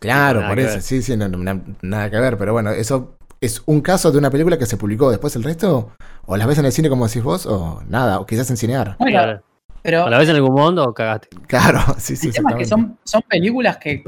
Claro, 0.00 0.40
Nada 0.40 0.50
por 0.52 0.60
eso. 0.60 0.72
ver. 0.74 0.82
Sí, 0.82 1.02
sí, 1.02 1.16
no, 1.16 1.28
no, 1.28 1.38
na- 1.38 1.62
nada 1.82 2.10
que 2.10 2.18
ver. 2.18 2.36
Pero 2.36 2.52
bueno, 2.52 2.70
eso 2.70 3.16
es 3.40 3.62
un 3.66 3.80
caso 3.80 4.12
de 4.12 4.18
una 4.18 4.30
película 4.30 4.58
que 4.58 4.66
se 4.66 4.76
publicó. 4.76 5.10
Después 5.10 5.34
el 5.36 5.42
resto, 5.44 5.92
o 6.26 6.36
las 6.36 6.46
ves 6.46 6.58
en 6.58 6.66
el 6.66 6.72
cine 6.72 6.88
como 6.88 7.06
decís 7.06 7.22
vos, 7.22 7.46
o 7.46 7.82
nada, 7.88 8.20
o 8.20 8.26
quizás 8.26 8.48
en 8.50 8.56
cinear. 8.56 8.96
Bueno, 8.98 9.16
Claro. 9.18 9.42
pero 9.82 10.04
¿O 10.04 10.08
la 10.10 10.18
ves 10.18 10.28
en 10.28 10.36
algún 10.36 10.54
mundo 10.54 10.84
o 10.84 10.94
cagaste? 10.94 11.28
Claro, 11.48 11.80
sí, 11.98 12.16
sí, 12.16 12.28
el 12.28 12.34
tema 12.34 12.50
es 12.52 12.56
que 12.56 12.64
son, 12.66 12.98
son 13.04 13.22
películas 13.28 13.76
que, 13.78 14.04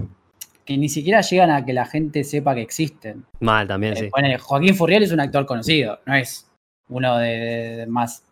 que 0.66 0.76
ni 0.76 0.88
siquiera 0.88 1.20
llegan 1.22 1.50
a 1.50 1.64
que 1.64 1.72
la 1.72 1.86
gente 1.86 2.24
sepa 2.24 2.54
que 2.54 2.60
existen. 2.60 3.24
Mal 3.40 3.66
también, 3.68 3.94
Eh, 3.96 4.10
sí. 4.14 4.38
Joaquín 4.40 4.74
Furriel 4.74 5.04
es 5.04 5.12
un 5.12 5.20
actor 5.20 5.46
conocido, 5.46 6.00
no 6.04 6.14
es 6.14 6.46
uno 6.88 7.16
de, 7.18 7.28
de- 7.28 7.76
de 7.76 7.86
más. 7.86 8.22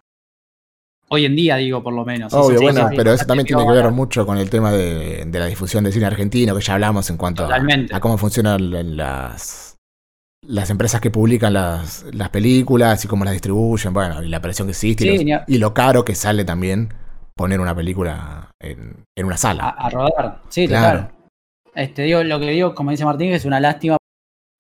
Hoy 1.09 1.26
en 1.26 1.37
día, 1.37 1.57
digo, 1.57 1.82
por 1.82 1.93
lo 1.93 2.05
menos. 2.05 2.32
Obvio, 2.32 2.61
bueno, 2.62 2.89
pero 2.97 3.12
eso 3.12 3.24
también 3.26 3.47
tiene 3.47 3.64
que 3.64 3.72
ver 3.72 3.91
mucho 3.93 4.26
con 4.26 4.39
el 4.39 4.49
tema 4.51 4.72
de, 4.72 5.24
de 5.26 5.39
la 5.39 5.47
difusión 5.47 5.85
del 5.85 5.93
cine 5.93 6.07
argentino, 6.07 6.55
que 6.57 6.62
ya 6.62 6.74
hablamos 6.74 7.09
en 7.11 7.16
cuanto 7.16 7.47
a, 7.47 8.01
cómo 8.01 8.16
funcionan 8.18 8.70
la- 8.70 8.82
las, 8.82 9.76
las 10.47 10.70
empresas 10.70 11.01
que 11.01 11.11
publican 11.11 11.53
las, 11.53 12.05
las 12.12 12.30
películas 12.30 13.05
y 13.05 13.09
cómo 13.09 13.24
las 13.24 13.32
distribuyen, 13.35 13.93
bueno, 13.93 14.22
y 14.22 14.28
la 14.28 14.41
presión 14.41 14.66
que 14.66 14.72
existe 14.72 15.07
y, 15.07 15.24
los- 15.24 15.43
lo 15.49 15.74
caro 15.74 16.05
que 16.05 16.14
sale 16.14 16.45
también 16.45 16.93
poner 17.37 17.61
una 17.61 17.74
película 17.76 18.51
en, 18.61 19.05
en 19.16 19.26
una 19.26 19.37
sala. 19.37 19.68
a 19.68 19.91
rodar. 19.91 20.41
Sí, 20.49 20.66
Claro. 20.66 21.01
total. 21.03 21.14
Este, 21.75 22.03
digo, 22.03 22.22
lo 22.22 22.39
que 22.41 22.51
digo, 22.51 22.75
como 22.75 22.91
dice 22.91 23.05
Martín, 23.05 23.33
es 23.33 23.45
una 23.45 23.61
lástima. 23.61 23.97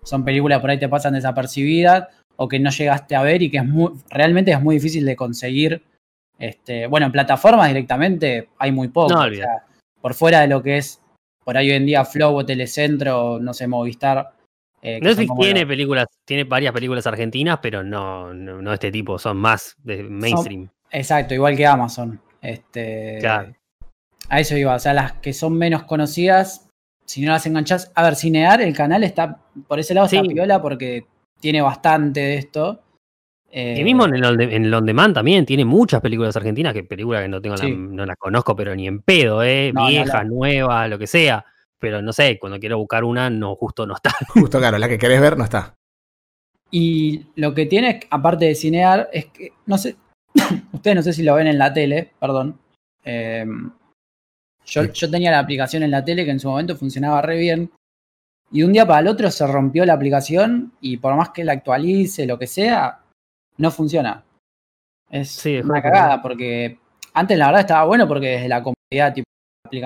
Son 0.02 0.24
películas 0.24 0.60
por 0.60 0.70
ahí 0.70 0.78
te 0.78 0.88
pasan 0.88 1.14
desapercibidas 1.14 2.08
o 2.36 2.48
que 2.48 2.58
no 2.58 2.70
llegaste 2.70 3.16
a 3.16 3.22
ver 3.22 3.42
y 3.42 3.50
que 3.50 3.58
es 3.58 3.64
muy, 3.64 3.92
realmente 4.10 4.50
es 4.50 4.60
muy 4.60 4.76
difícil 4.76 5.04
de 5.04 5.16
conseguir. 5.16 5.82
Este, 6.38 6.86
bueno, 6.86 7.06
en 7.06 7.12
plataformas 7.12 7.68
directamente 7.68 8.48
hay 8.58 8.72
muy 8.72 8.88
poco. 8.88 9.14
No, 9.14 9.24
o 9.24 9.34
sea, 9.34 9.64
por 10.00 10.14
fuera 10.14 10.40
de 10.40 10.48
lo 10.48 10.62
que 10.62 10.78
es 10.78 11.00
por 11.44 11.56
ahí 11.56 11.70
hoy 11.70 11.76
en 11.76 11.86
día 11.86 12.04
Flow 12.04 12.34
o 12.34 12.44
Telecentro, 12.44 13.38
no 13.40 13.54
sé, 13.54 13.66
Movistar. 13.66 14.32
eh, 14.82 14.98
Netflix 15.00 15.30
tiene 15.38 15.66
películas, 15.66 16.06
tiene 16.24 16.44
varias 16.44 16.72
películas 16.72 17.06
argentinas, 17.06 17.58
pero 17.62 17.82
no, 17.82 18.34
no, 18.34 18.72
este 18.72 18.90
tipo, 18.90 19.18
son 19.18 19.36
más 19.36 19.76
de 19.82 20.02
mainstream. 20.02 20.68
Exacto, 20.90 21.34
igual 21.34 21.56
que 21.56 21.66
Amazon. 21.66 22.20
Este, 22.42 23.18
Claro. 23.20 23.54
A 24.28 24.40
eso 24.40 24.56
iba, 24.56 24.74
o 24.74 24.78
sea, 24.78 24.94
las 24.94 25.12
que 25.14 25.32
son 25.34 25.56
menos 25.56 25.84
conocidas, 25.84 26.63
si 27.04 27.22
no 27.22 27.32
las 27.32 27.46
enganchás. 27.46 27.90
A 27.94 28.02
ver, 28.02 28.16
Cinear, 28.16 28.60
el 28.60 28.74
canal 28.74 29.04
está, 29.04 29.40
por 29.68 29.78
ese 29.78 29.94
lado 29.94 30.06
está 30.06 30.20
Sí. 30.22 30.28
piola 30.28 30.60
porque 30.62 31.06
tiene 31.40 31.60
bastante 31.62 32.20
de 32.20 32.36
esto. 32.36 32.80
Eh, 33.50 33.76
Y 33.78 33.84
mismo 33.84 34.04
en 34.06 34.14
el, 34.16 34.24
on 34.24 34.36
de- 34.36 34.56
en 34.56 34.64
el 34.64 34.74
On 34.74 34.84
Demand 34.84 35.14
también 35.14 35.46
tiene 35.46 35.64
muchas 35.64 36.00
películas 36.00 36.34
argentinas, 36.36 36.72
que 36.74 36.82
películas 36.82 37.22
que 37.22 37.28
no 37.28 37.40
tengo 37.40 37.54
la- 37.56 37.68
no 37.68 38.04
las 38.04 38.16
conozco, 38.16 38.56
pero 38.56 38.74
ni 38.74 38.86
en 38.88 39.00
pedo, 39.02 39.42
eh, 39.44 39.70
No, 39.72 39.82
no, 39.82 39.88
viejas, 39.88 40.24
no. 40.26 40.34
nuevas, 40.34 40.90
lo 40.90 40.98
que 40.98 41.06
sea. 41.06 41.44
Pero 41.78 42.00
no 42.02 42.12
sé, 42.12 42.38
cuando 42.38 42.58
quiero 42.58 42.78
buscar 42.78 43.04
una, 43.04 43.28
no, 43.30 43.54
justo 43.54 43.86
no 43.86 43.94
está. 43.94 44.10
Justo 44.50 44.58
claro, 44.58 44.78
la 44.78 44.88
que 44.88 44.98
querés 44.98 45.20
ver 45.20 45.36
no 45.36 45.44
está. 45.44 45.74
Y 46.70 47.26
lo 47.36 47.54
que 47.54 47.66
tiene, 47.66 48.00
aparte 48.10 48.46
de 48.46 48.54
Cinear, 48.54 49.08
es 49.12 49.26
que, 49.26 49.52
no 49.66 49.78
sé, 49.78 49.96
ustedes 50.72 50.96
no 50.96 51.02
sé 51.02 51.12
si 51.12 51.22
lo 51.22 51.34
ven 51.34 51.46
en 51.46 51.58
la 51.58 51.72
tele, 51.72 52.10
perdón. 52.18 52.58
eh, 53.04 53.44
yo, 54.66 54.82
Sí. 54.84 54.90
yo 54.94 55.10
tenía 55.10 55.30
la 55.30 55.38
aplicación 55.40 55.82
en 55.82 55.90
la 55.90 56.04
tele 56.04 56.24
que 56.24 56.30
en 56.30 56.40
su 56.40 56.48
momento 56.48 56.76
funcionaba 56.76 57.22
re 57.22 57.36
bien. 57.38 57.70
Y 58.50 58.60
de 58.60 58.66
un 58.66 58.72
día 58.72 58.86
para 58.86 59.00
el 59.00 59.08
otro 59.08 59.30
se 59.30 59.46
rompió 59.46 59.84
la 59.84 59.94
aplicación 59.94 60.72
y 60.80 60.96
por 60.98 61.14
más 61.16 61.30
que 61.30 61.44
la 61.44 61.52
actualice, 61.52 62.26
lo 62.26 62.38
que 62.38 62.46
sea, 62.46 63.00
no 63.58 63.70
funciona. 63.70 64.22
Es 65.10 65.30
Sí, 65.30 65.56
una 65.58 65.82
cagada 65.82 66.22
porque 66.22 66.78
antes 67.14 67.36
la 67.38 67.46
verdad 67.46 67.60
estaba 67.62 67.84
bueno 67.84 68.06
porque 68.08 68.28
desde 68.28 68.48
la 68.48 68.62
comodidad, 68.62 69.14
tipo, 69.14 69.24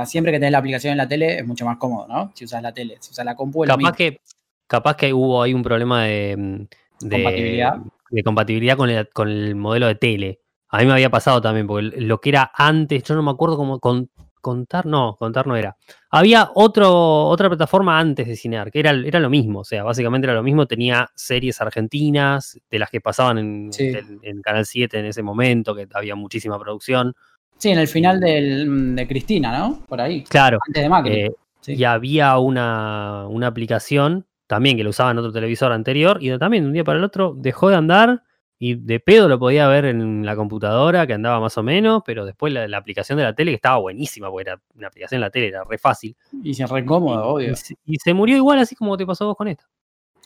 siempre 0.07 0.33
que 0.33 0.39
tenés 0.39 0.53
la 0.53 0.59
aplicación 0.59 0.93
en 0.93 0.99
la 0.99 1.09
tele 1.09 1.39
es 1.39 1.47
mucho 1.47 1.65
más 1.65 1.77
cómodo, 1.79 2.07
¿no? 2.09 2.33
Si 2.35 2.45
usas 2.45 2.63
la 2.63 2.73
tele, 2.73 2.97
si 3.01 3.11
usas 3.13 3.25
la 3.25 3.35
compu, 3.35 3.65
es 3.65 3.69
lo 3.69 3.75
capaz 3.75 3.79
mismo. 3.93 3.97
que, 3.97 4.21
capaz 4.67 4.97
que 4.97 5.13
hubo 5.13 5.43
ahí 5.43 5.55
un 5.55 5.63
problema 5.63 6.05
de, 6.05 6.67
de 7.01 7.17
Compatibilidad. 7.17 7.77
de 8.11 8.23
compatibilidad 8.23 8.77
con 8.77 8.91
el, 8.91 9.09
con 9.11 9.29
el 9.29 9.55
modelo 9.55 9.87
de 9.87 9.95
tele. 9.95 10.41
A 10.71 10.79
mí 10.81 10.87
me 10.87 10.93
había 10.93 11.11
pasado 11.11 11.41
también, 11.41 11.67
porque 11.67 11.85
lo 12.01 12.21
que 12.21 12.29
era 12.31 12.51
antes, 12.55 13.03
yo 13.05 13.15
no 13.15 13.23
me 13.23 13.31
acuerdo 13.31 13.57
cómo 13.57 13.79
con- 13.81 14.11
contar, 14.49 14.87
no, 14.87 15.15
contar 15.17 15.47
no 15.47 15.57
era. 15.57 15.77
Había 16.11 16.51
otro, 16.55 17.27
otra 17.27 17.49
plataforma 17.49 17.99
antes 17.99 18.27
de 18.27 18.37
Cinear, 18.37 18.71
que 18.71 18.81
era, 18.81 18.91
era 18.91 19.21
lo 19.21 19.29
mismo, 19.31 19.61
o 19.61 19.65
sea, 19.65 19.85
básicamente 19.85 20.27
era 20.27 20.35
lo 20.35 20.43
mismo, 20.43 20.67
tenía 20.67 21.09
series 21.15 21.61
argentinas, 21.61 22.59
de 22.71 22.79
las 22.79 22.91
que 22.91 23.01
pasaban 23.01 23.39
en, 23.39 23.73
Sí. 23.73 23.89
en- 23.89 24.19
en 24.23 24.43
Canal 24.43 24.65
7 24.67 24.99
en 24.99 25.07
ese 25.07 25.23
momento, 25.23 25.75
que 25.75 25.87
había 25.95 26.15
muchísima 26.15 26.59
producción. 26.59 27.15
Sí, 27.57 27.71
en 27.71 27.79
el 27.79 27.89
final 27.89 28.21
del, 28.21 28.95
de 28.97 29.07
Cristina, 29.09 29.59
¿no? 29.59 29.83
Por 29.89 30.01
ahí. 30.01 30.23
Claro, 30.25 30.59
Antes 30.67 30.83
de 30.83 30.89
Macri. 30.89 31.13
eh, 31.23 31.33
sí. 31.61 31.75
y 31.75 31.85
había 31.85 32.39
una, 32.39 33.27
una 33.29 33.49
aplicación 33.49 34.27
también 34.47 34.77
que 34.77 34.85
lo 34.85 34.91
usaba 34.91 35.11
en 35.11 35.19
otro 35.19 35.33
televisor 35.33 35.73
anterior 35.73 36.19
y 36.23 36.37
también 36.39 36.63
de 36.65 36.69
un 36.69 36.73
día 36.73 36.85
para 36.85 36.99
el 36.99 37.05
otro 37.05 37.35
dejó 37.37 37.69
de 37.69 37.77
andar 37.77 38.23
y 38.61 38.75
de 38.75 38.99
pedo 39.01 39.29
lo 39.29 39.39
podía 39.39 39.69
ver 39.69 39.85
en 39.85 40.27
la 40.27 40.35
computadora 40.35 41.07
que 41.07 41.13
andaba 41.15 41.39
más 41.41 41.57
o 41.59 41.63
menos, 41.63 42.03
pero 42.05 42.25
después 42.25 42.53
la, 42.53 42.67
la 42.67 42.79
aplicación 42.79 43.17
de 43.19 43.25
la 43.25 43.35
tele 43.35 43.53
que 43.53 43.57
estaba 43.57 43.79
buenísima 43.79 44.31
porque 44.31 44.51
era 44.51 44.61
una 44.75 44.89
aplicación 44.89 45.21
de 45.21 45.27
la 45.27 45.31
tele, 45.31 45.49
era 45.49 45.63
re 45.65 45.79
fácil. 45.79 46.17
Y 46.43 46.55
se 46.55 46.67
re 46.67 46.85
cómodo, 46.85 47.25
obvio. 47.29 47.53
y 47.53 47.57
se, 47.57 47.75
y 47.85 47.97
se 47.97 48.15
murió 48.15 48.37
igual 48.37 48.59
así 48.59 48.75
como 48.75 48.97
te 48.97 49.07
pasó 49.07 49.27
vos 49.27 49.37
con 49.37 49.49
esta. 49.49 49.65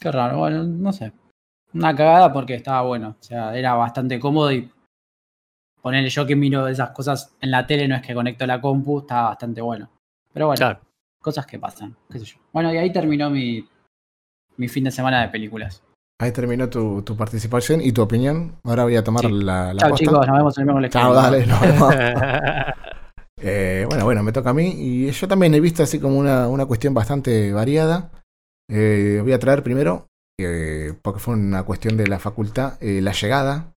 Qué 0.00 0.10
raro, 0.10 0.38
bueno, 0.38 0.62
no 0.64 0.92
sé. 0.92 1.12
Una 1.74 1.94
cagada 1.94 2.32
porque 2.32 2.54
estaba 2.54 2.82
bueno. 2.82 3.16
O 3.20 3.22
sea, 3.22 3.56
era 3.56 3.74
bastante 3.74 4.18
cómodo 4.18 4.50
y 4.52 4.70
ponerle 5.80 6.08
yo 6.10 6.26
que 6.26 6.36
miro 6.36 6.68
esas 6.68 6.90
cosas 6.90 7.34
en 7.40 7.50
la 7.50 7.66
tele, 7.66 7.86
no 7.88 7.96
es 7.96 8.02
que 8.02 8.14
conecto 8.14 8.46
la 8.46 8.60
compu, 8.60 9.00
estaba 9.00 9.28
bastante 9.30 9.60
bueno. 9.60 9.90
Pero 10.32 10.46
bueno, 10.46 10.58
Claro. 10.58 10.80
cosas 11.20 11.46
que 11.46 11.58
pasan, 11.58 11.96
qué 12.10 12.18
sé 12.18 12.24
yo. 12.24 12.36
Bueno, 12.52 12.72
y 12.72 12.78
ahí 12.78 12.92
terminó 12.92 13.30
mi, 13.30 13.66
mi 14.56 14.68
fin 14.68 14.84
de 14.84 14.90
semana 14.90 15.22
de 15.22 15.28
películas. 15.28 15.82
Ahí 16.22 16.30
terminó 16.30 16.68
tu, 16.68 17.02
tu 17.02 17.16
participación 17.16 17.80
y 17.80 17.90
tu 17.92 18.00
opinión. 18.02 18.54
Ahora 18.62 18.84
voy 18.84 18.94
a 18.96 19.02
tomar 19.02 19.22
Sí. 19.24 19.32
la, 19.32 19.74
la 19.74 19.80
Chao 19.80 19.90
posta. 19.90 20.04
chicos, 20.04 20.26
nos 20.28 20.36
vemos 20.36 20.58
en 20.58 20.68
el 20.68 20.74
mismo 20.74 20.88
Chao, 20.88 21.12
dale. 21.14 21.46
nos 21.46 21.60
vemos. 21.60 21.94
Eh, 23.44 23.84
bueno, 23.88 24.04
bueno, 24.04 24.22
me 24.22 24.30
toca 24.30 24.50
a 24.50 24.54
mí. 24.54 24.72
Y 24.78 25.10
yo 25.10 25.26
también 25.26 25.52
he 25.54 25.58
visto 25.60 25.82
así 25.82 25.98
como 25.98 26.16
una, 26.16 26.46
una 26.46 26.64
cuestión 26.66 26.94
bastante 26.94 27.52
variada. 27.52 28.12
Eh, 28.70 29.18
voy 29.20 29.32
a 29.32 29.40
traer 29.40 29.64
primero, 29.64 30.06
eh, 30.38 30.92
porque 31.02 31.18
fue 31.18 31.34
una 31.34 31.64
cuestión 31.64 31.96
de 31.96 32.06
la 32.06 32.20
facultad, 32.20 32.74
La 32.80 33.10
Llegada. 33.10 33.72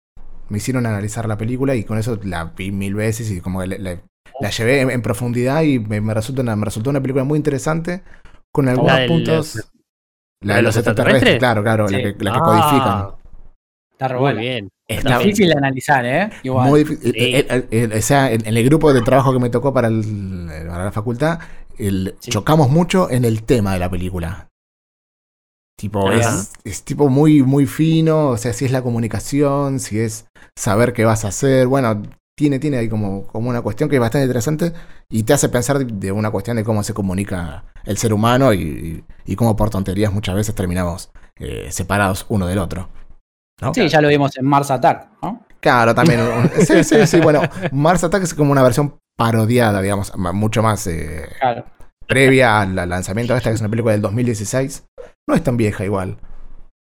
Me 0.48 0.58
hicieron 0.58 0.84
analizar 0.84 1.28
la 1.28 1.38
película 1.38 1.76
y 1.76 1.84
con 1.84 1.96
eso 1.96 2.18
la 2.24 2.46
vi 2.56 2.72
mil 2.72 2.94
veces 2.96 3.30
y 3.30 3.40
como 3.40 3.60
que 3.60 3.68
la 4.40 4.50
llevé 4.50 4.80
en, 4.80 4.90
en 4.90 5.00
profundidad 5.00 5.62
y 5.62 5.78
me, 5.78 6.00
me 6.00 6.12
resulta 6.12 6.42
una, 6.42 6.56
me 6.56 6.64
resultó 6.64 6.90
una 6.90 7.00
película 7.00 7.22
muy 7.22 7.36
interesante 7.36 8.02
con 8.52 8.68
algunos 8.68 8.98
puntos. 9.06 9.71
La 10.42 10.56
de 10.56 10.62
los 10.62 10.76
extraterrestres, 10.76 11.34
extraterrestres? 11.34 11.38
claro, 11.38 11.62
claro, 11.62 11.88
la 11.88 11.98
que, 11.98 12.16
la 12.24 12.32
que 12.32 12.38
Ah, 12.38 12.42
codifican. 12.42 13.06
Está 13.92 14.08
re 14.08 14.18
Muy 14.18 14.34
bien. 14.34 14.68
Está 14.88 15.18
Difícil 15.18 15.48
de 15.48 15.54
analizar, 15.56 16.04
¿eh? 16.04 16.30
Igual. 16.42 16.68
muy 16.68 16.80
difícil. 16.84 17.12
Sí. 17.12 17.18
Eh, 17.18 17.46
eh, 17.48 17.68
eh, 17.70 17.98
o 17.98 18.02
sea, 18.02 18.30
en, 18.32 18.46
en 18.46 18.56
el 18.56 18.64
grupo 18.64 18.92
de 18.92 19.00
trabajo 19.02 19.32
que 19.32 19.38
me 19.38 19.48
tocó 19.48 19.72
para, 19.72 19.88
el- 19.88 20.48
para 20.68 20.84
la 20.84 20.92
facultad, 20.92 21.38
el- 21.78 22.14
Sí. 22.20 22.30
chocamos 22.30 22.68
mucho 22.68 23.08
en 23.10 23.24
el 23.24 23.42
tema 23.44 23.72
de 23.72 23.78
la 23.78 23.88
película. 23.90 24.48
Tipo, 25.78 26.08
Ah. 26.08 26.14
es, 26.14 26.52
es 26.64 26.82
tipo 26.82 27.08
muy, 27.08 27.42
muy 27.42 27.66
fino, 27.66 28.28
o 28.28 28.36
sea, 28.36 28.52
si 28.52 28.64
es 28.66 28.72
la 28.72 28.82
comunicación, 28.82 29.80
si 29.80 30.00
es 30.00 30.26
saber 30.56 30.92
qué 30.92 31.04
vas 31.04 31.24
a 31.24 31.28
hacer, 31.28 31.66
bueno, 31.66 32.02
tiene, 32.36 32.58
tiene 32.58 32.78
ahí 32.78 32.88
como, 32.88 33.26
como 33.26 33.50
una 33.50 33.60
cuestión 33.62 33.88
que 33.88 33.96
es 33.96 34.00
bastante 34.00 34.24
interesante 34.24 34.72
y 35.08 35.22
te 35.24 35.32
hace 35.34 35.48
pensar 35.48 35.84
de, 35.84 36.12
una 36.12 36.30
cuestión 36.30 36.56
de 36.56 36.64
cómo 36.64 36.82
se 36.82 36.94
comunica 36.94 37.64
el 37.84 37.98
ser 37.98 38.12
humano 38.12 38.52
y, 38.54 39.04
y 39.24 39.36
cómo 39.36 39.54
por 39.56 39.70
tonterías 39.70 40.12
muchas 40.12 40.34
veces 40.34 40.54
terminamos 40.54 41.10
eh, 41.38 41.68
separados 41.70 42.26
uno 42.28 42.46
del 42.46 42.58
otro. 42.58 42.88
¿no? 43.60 43.74
Sí, 43.74 43.88
ya 43.88 44.00
lo 44.00 44.08
vimos 44.08 44.36
en 44.36 44.44
Mars 44.46 44.70
Attack, 44.70 45.08
¿no? 45.22 45.44
Claro, 45.60 45.94
también. 45.94 46.20
sí, 46.66 46.82
sí, 46.82 47.06
sí. 47.06 47.20
Bueno, 47.20 47.42
Mars 47.72 48.02
Attack 48.02 48.24
es 48.24 48.34
como 48.34 48.50
una 48.50 48.62
versión 48.62 48.98
parodiada, 49.16 49.80
digamos, 49.80 50.12
mucho 50.16 50.62
más 50.62 50.86
eh, 50.88 51.28
Claro. 51.38 51.64
previa 52.08 52.60
al 52.60 52.74
lanzamiento 52.74 53.34
de 53.34 53.38
esta, 53.38 53.50
que 53.50 53.54
es 53.54 53.60
una 53.60 53.70
película 53.70 53.92
del 53.92 54.02
2016. 54.02 54.84
No 55.28 55.34
es 55.34 55.44
tan 55.44 55.56
vieja 55.56 55.84
igual, 55.84 56.18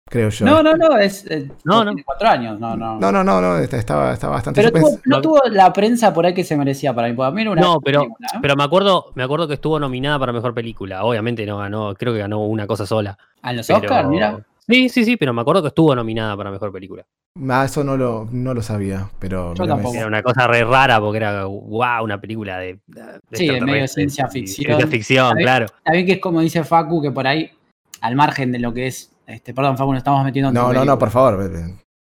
creo 0.09 0.29
yo. 0.29 0.45
No, 0.45 0.61
no, 0.61 0.75
no, 0.75 0.97
es. 0.97 1.25
eh, 1.29 1.49
No, 1.63 1.83
tiene 1.83 2.01
no. 2.01 2.03
cuatro 2.05 2.27
años, 2.29 2.59
no, 2.59 2.75
no. 2.75 2.99
no, 2.99 3.11
no, 3.11 3.23
no, 3.23 3.41
no, 3.41 3.57
está- 3.57 3.77
estaba, 3.77 4.13
estaba 4.13 4.33
bastante... 4.35 4.61
Pero 4.61 4.71
tuvo- 4.79 4.99
no 5.05 5.21
tuvo 5.21 5.41
la 5.49 5.71
prensa 5.73 6.13
por 6.13 6.25
ahí 6.25 6.33
que 6.33 6.43
se 6.43 6.55
merecía 6.57 6.93
para 6.93 7.07
mí. 7.07 7.13
Para 7.15 7.31
mí 7.31 7.41
era 7.41 7.51
una 7.51 7.61
No, 7.61 7.79
pero, 7.79 8.01
película, 8.01 8.27
¿eh? 8.33 8.37
pero 8.41 8.55
me 8.55 8.63
acuerdo, 8.63 9.11
me 9.15 9.23
acuerdo 9.23 9.47
que 9.47 9.55
estuvo 9.55 9.79
nominada 9.79 10.19
para 10.19 10.33
mejor 10.33 10.53
película. 10.53 11.03
Obviamente 11.03 11.45
no 11.45 11.57
ganó, 11.57 11.93
creo 11.95 12.13
que 12.13 12.19
ganó 12.19 12.45
una 12.45 12.67
cosa 12.67 12.85
sola. 12.85 13.17
A 13.41 13.53
los 13.53 13.65
pero- 13.67 13.79
Oscars, 13.79 14.07
mira. 14.09 14.45
Sí, 14.65 14.87
sí, 14.87 15.03
sí, 15.03 15.17
pero 15.17 15.33
me 15.33 15.41
acuerdo 15.41 15.61
que 15.61 15.67
estuvo 15.67 15.93
nominada 15.93 16.37
para 16.37 16.49
mejor 16.49 16.71
película. 16.71 17.03
Ah, 17.49 17.65
eso 17.65 17.83
no 17.83 17.97
lo, 17.97 18.29
no 18.31 18.53
lo 18.53 18.61
sabía, 18.61 19.09
pero... 19.19 19.53
Yo 19.55 19.67
tampoco. 19.67 19.95
Era 19.95 20.07
una 20.07 20.23
cosa 20.23 20.47
re 20.47 20.63
rara 20.63 21.01
porque 21.01 21.17
era, 21.17 21.43
wow, 21.45 22.01
una 22.03 22.21
película 22.21 22.59
de. 22.59 22.79
de 22.87 23.03
Sí, 23.33 23.47
de 23.49 23.59
medio 23.59 23.87
ciencia 23.89 24.27
ficción. 24.29 24.67
Ciencia 24.67 24.87
ficción, 24.87 25.29
¿Sabés? 25.31 25.43
claro. 25.43 25.65
Está 25.65 25.91
bien 25.91 26.05
que 26.05 26.11
es 26.13 26.19
como 26.19 26.39
dice 26.39 26.63
Facu, 26.63 27.01
que 27.01 27.11
por 27.11 27.27
ahí, 27.27 27.51
al 27.99 28.15
margen 28.15 28.53
de 28.53 28.59
lo 28.59 28.73
que 28.73 28.87
es. 28.87 29.11
Este, 29.25 29.53
perdón, 29.53 29.77
Facu, 29.77 29.91
nos 29.91 29.99
estamos 29.99 30.23
metiendo 30.23 30.49
en 30.49 30.55
No, 30.55 30.73
no, 30.73 30.83
no, 30.85 30.97
por 30.99 31.09
favor. 31.09 31.51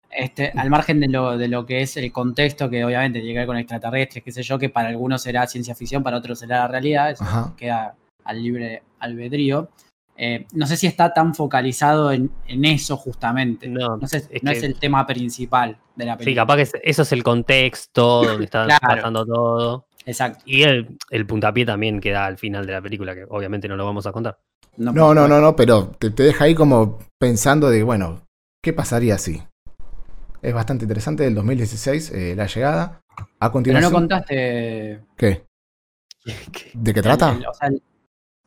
Este, 0.10 0.52
al 0.56 0.70
margen 0.70 1.00
de 1.00 1.08
lo, 1.08 1.38
de 1.38 1.48
lo 1.48 1.66
que 1.66 1.82
es 1.82 1.96
el 1.98 2.12
contexto, 2.12 2.70
que 2.70 2.84
obviamente 2.84 3.20
tiene 3.20 3.34
que 3.34 3.40
ver 3.40 3.48
con 3.48 3.58
extraterrestres, 3.58 4.24
qué 4.24 4.32
sé 4.32 4.44
yo, 4.44 4.60
que 4.60 4.70
para 4.70 4.90
algunos 4.90 5.22
será 5.22 5.48
ciencia 5.48 5.74
ficción, 5.76 6.04
para 6.04 6.18
otros 6.18 6.40
será 6.40 6.60
la 6.60 6.68
realidad, 6.68 7.12
eso 7.12 7.24
Ajá. 7.24 7.54
queda 7.58 7.96
al 8.26 8.42
libre 8.44 8.84
albedrío. 9.00 9.70
Eh, 10.18 10.46
no 10.54 10.68
sé 10.68 10.76
si 10.78 10.86
está 10.86 11.14
tan 11.14 11.34
focalizado 11.34 12.12
en, 12.12 12.30
en 12.48 12.66
eso 12.66 12.98
justamente. 12.98 13.68
No, 13.68 13.98
No, 13.98 14.08
sé, 14.08 14.18
es 14.30 14.44
no 14.44 14.52
que- 14.52 14.58
es 14.58 14.64
el 14.64 14.76
tema 14.78 15.08
principal 15.08 15.78
de 15.96 16.06
la 16.06 16.14
Sí, 16.14 16.20
película. 16.20 16.42
capaz 16.44 16.56
que 16.58 16.62
es- 16.64 16.74
eso 16.84 17.02
es 17.04 17.12
el 17.14 17.24
contexto 17.24 18.24
donde 18.26 18.46
está 18.46 18.66
Claro. 18.66 18.80
pasando 18.88 19.26
todo. 19.26 19.86
Exacto. 20.06 20.44
Y 20.46 20.64
el, 20.64 20.98
el 21.10 21.26
puntapié 21.26 21.66
también 21.66 22.00
queda 22.00 22.26
al 22.26 22.38
final 22.38 22.66
de 22.66 22.74
la 22.74 22.82
película, 22.82 23.16
que 23.16 23.26
obviamente 23.30 23.68
no 23.68 23.76
lo 23.78 23.86
vamos 23.86 24.06
a 24.06 24.12
contar. 24.12 24.38
No, 24.78 25.14
no, 25.14 25.28
no, 25.28 25.40
no, 25.42 25.56
pero 25.56 25.88
te, 26.00 26.10
te 26.12 26.24
deja 26.24 26.46
ahí 26.46 26.56
como 26.56 27.00
pensando 27.20 27.70
de, 27.70 27.84
bueno, 27.84 28.22
¿qué 28.64 28.74
pasaría 28.74 29.18
si? 29.18 29.44
Es 30.42 30.54
bastante 30.54 30.86
interesante, 30.86 31.24
del 31.24 31.36
2016, 31.36 32.12
eh, 32.12 32.36
La 32.36 32.48
Llegada. 32.48 33.02
A 33.18 33.22
Pero 33.22 33.48
no 33.48 33.52
continuación... 33.52 33.94
contaste. 33.94 35.02
¿Qué? 35.18 35.44
¿De 36.74 36.94
qué 36.94 37.02
trata? 37.02 37.32
el- 37.34 37.46
o 37.46 37.54
sea, 37.54 37.68
el- 37.68 37.84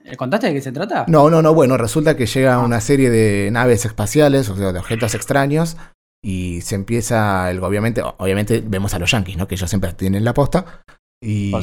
¿el- 0.04 0.16
¿Contaste 0.16 0.48
de 0.48 0.54
qué 0.54 0.60
se 0.60 0.72
trata? 0.72 1.04
No, 1.08 1.30
no, 1.30 1.42
no, 1.42 1.54
bueno, 1.54 1.76
resulta 1.76 2.16
que 2.16 2.26
llega 2.26 2.58
una 2.58 2.80
serie 2.80 3.10
de 3.10 3.50
naves 3.50 3.84
espaciales, 3.84 4.48
o 4.48 4.56
sea, 4.56 4.72
de 4.72 4.78
objetos 4.78 5.14
extraños, 5.14 5.76
y 6.22 6.62
se 6.62 6.74
empieza, 6.74 7.50
el, 7.50 7.62
obviamente, 7.62 8.02
obviamente 8.02 8.62
vemos 8.66 8.94
a 8.94 8.98
los 8.98 9.10
yankees, 9.10 9.36
¿no? 9.36 9.46
Que 9.46 9.54
ellos 9.56 9.68
siempre 9.70 9.92
tienen 9.92 10.24
la 10.24 10.34
posta. 10.34 10.82
Y 11.24 11.50
Por 11.50 11.62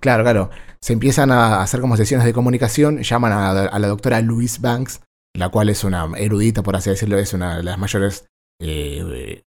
claro, 0.00 0.24
claro, 0.24 0.50
se 0.80 0.92
empiezan 0.92 1.30
a 1.30 1.60
hacer 1.60 1.80
como 1.80 1.96
sesiones 1.96 2.24
de 2.24 2.32
comunicación, 2.32 3.02
llaman 3.02 3.32
a, 3.32 3.50
a 3.50 3.78
la 3.78 3.88
doctora 3.88 4.20
Louise 4.20 4.58
Banks, 4.60 5.00
la 5.36 5.50
cual 5.50 5.68
es 5.68 5.84
una 5.84 6.08
erudita, 6.16 6.62
por 6.62 6.76
así 6.76 6.90
decirlo, 6.90 7.18
es 7.18 7.34
una 7.34 7.58
de 7.58 7.62
las 7.62 7.78
mayores 7.78 8.26
eh, 8.60 9.42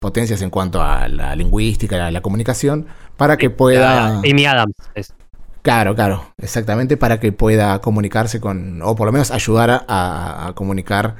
potencias 0.00 0.42
en 0.42 0.50
cuanto 0.50 0.82
a 0.82 1.08
la 1.08 1.36
lingüística, 1.36 2.06
a 2.06 2.10
la 2.10 2.20
comunicación, 2.20 2.86
para 3.16 3.36
que 3.36 3.50
pueda... 3.50 4.18
Amy 4.18 4.46
Adams. 4.46 4.74
es. 4.94 5.14
Claro, 5.62 5.94
claro, 5.94 6.32
exactamente 6.38 6.96
para 6.96 7.20
que 7.20 7.32
pueda 7.32 7.80
comunicarse 7.80 8.40
con, 8.40 8.80
o 8.80 8.94
por 8.96 9.06
lo 9.06 9.12
menos 9.12 9.30
ayudar 9.30 9.84
a 9.86 10.52
comunicar 10.54 11.16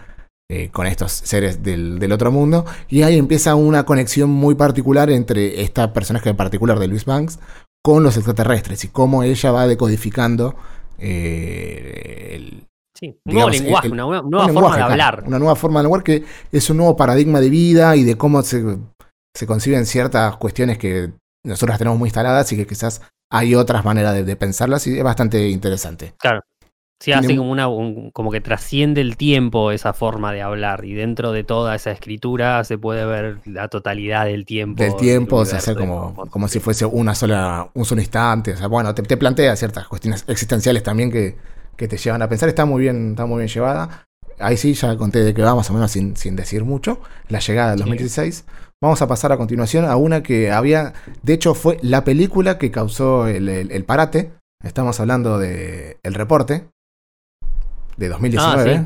eh, 0.50 0.70
con 0.70 0.86
estos 0.86 1.12
seres 1.12 1.62
del, 1.62 1.98
del 1.98 2.10
otro 2.10 2.32
mundo. 2.32 2.64
Y 2.88 3.02
ahí 3.02 3.18
empieza 3.18 3.54
una 3.54 3.84
conexión 3.84 4.30
muy 4.30 4.54
particular 4.54 5.10
entre 5.10 5.60
esta 5.60 5.92
personaje 5.92 6.30
en 6.30 6.36
particular 6.36 6.78
de 6.78 6.88
Luis 6.88 7.04
Banks 7.04 7.38
con 7.94 8.02
los 8.02 8.14
extraterrestres 8.18 8.84
y 8.84 8.88
cómo 8.88 9.22
ella 9.22 9.50
va 9.50 9.66
decodificando 9.66 10.54
eh, 10.98 12.32
el, 12.34 12.64
Sí, 12.94 13.16
un 13.24 13.32
nuevo 13.32 13.48
lenguaje, 13.48 13.86
el- 13.86 13.92
una 13.94 14.02
nueva, 14.04 14.22
forma 14.22 14.46
lenguaje, 14.52 14.74
de 14.76 14.84
claro, 14.84 14.92
hablar. 14.92 15.24
Una 15.26 15.38
nueva 15.38 15.56
forma 15.56 15.80
de 15.80 15.86
hablar 15.86 16.02
que 16.02 16.24
es 16.52 16.68
un 16.68 16.76
nuevo 16.76 16.96
paradigma 16.96 17.40
de 17.40 17.48
vida 17.48 17.96
y 17.96 18.04
de 18.04 18.16
cómo 18.18 18.42
se, 18.42 18.76
se 19.34 19.46
conciben 19.46 19.86
ciertas 19.86 20.36
cuestiones 20.36 20.76
que 20.76 21.12
nosotros 21.46 21.70
las 21.70 21.78
tenemos 21.78 21.98
muy 21.98 22.08
instaladas 22.08 22.52
y 22.52 22.56
que 22.56 22.66
quizás 22.66 23.00
hay 23.32 23.54
otras 23.54 23.84
maneras 23.86 24.14
de, 24.14 24.24
de 24.24 24.36
pensarlas 24.36 24.86
y 24.86 24.98
es 24.98 25.04
bastante 25.04 25.48
interesante. 25.48 26.12
Sí, 27.00 27.12
hace 27.12 27.36
como, 27.36 27.50
una, 27.52 27.68
un- 27.68 28.10
como 28.10 28.32
que 28.32 28.40
trasciende 28.40 29.00
el 29.00 29.16
tiempo 29.16 29.70
esa 29.70 29.92
forma 29.92 30.32
de 30.32 30.42
hablar. 30.42 30.84
Y 30.84 30.94
dentro 30.94 31.30
de 31.32 31.44
toda 31.44 31.76
esa 31.76 31.92
escritura 31.92 32.64
se 32.64 32.76
puede 32.76 33.04
ver 33.06 33.38
la 33.44 33.68
totalidad 33.68 34.24
del 34.26 34.44
tiempo. 34.44 34.82
Del 34.82 34.96
tiempo, 34.96 35.44
se 35.44 35.52
universo, 35.52 35.70
hace 35.70 35.78
como, 35.78 36.14
como- 36.30 36.48
si 36.48 36.58
fuese 36.58 36.84
una 36.86 37.14
sola, 37.14 37.70
un 37.74 37.84
solo 37.84 38.00
instante. 38.00 38.52
O 38.54 38.56
sea, 38.56 38.66
bueno, 38.66 38.94
te, 38.94 39.02
te 39.04 39.16
plantea 39.16 39.54
ciertas 39.54 39.86
cuestiones 39.86 40.24
existenciales 40.26 40.82
también 40.82 41.12
que, 41.12 41.36
que 41.76 41.86
te 41.86 41.96
llevan 41.96 42.20
a 42.22 42.28
pensar. 42.28 42.48
Está 42.48 42.64
muy 42.64 42.82
bien, 42.82 43.10
está 43.10 43.26
muy 43.26 43.38
bien 43.38 43.48
llevada. 43.48 44.04
Ahí 44.40 44.56
sí, 44.56 44.74
ya 44.74 44.96
conté 44.96 45.20
de 45.22 45.34
qué 45.34 45.42
va, 45.42 45.54
más 45.54 45.70
o 45.70 45.74
menos 45.74 45.90
sin, 45.92 46.16
sin 46.16 46.34
decir 46.34 46.64
mucho. 46.64 47.00
La 47.28 47.38
llegada 47.38 47.70
del 47.70 47.78
Sí. 47.78 47.84
2016. 47.84 48.44
Vamos 48.82 49.02
a 49.02 49.06
pasar 49.08 49.30
a 49.32 49.36
continuación 49.36 49.84
a 49.84 49.94
una 49.96 50.22
que 50.24 50.50
había. 50.50 50.94
De 51.22 51.32
hecho, 51.34 51.54
fue 51.54 51.78
la 51.82 52.02
película 52.02 52.58
que 52.58 52.70
causó 52.72 53.28
el, 53.28 53.48
el- 53.48 53.70
el 53.70 53.84
parate. 53.84 54.32
Estamos 54.64 54.98
hablando 54.98 55.38
de 55.38 55.98
El 56.02 56.14
Reporte. 56.14 56.66
De 57.98 58.08
2019. 58.08 58.74
Ah, 58.76 58.84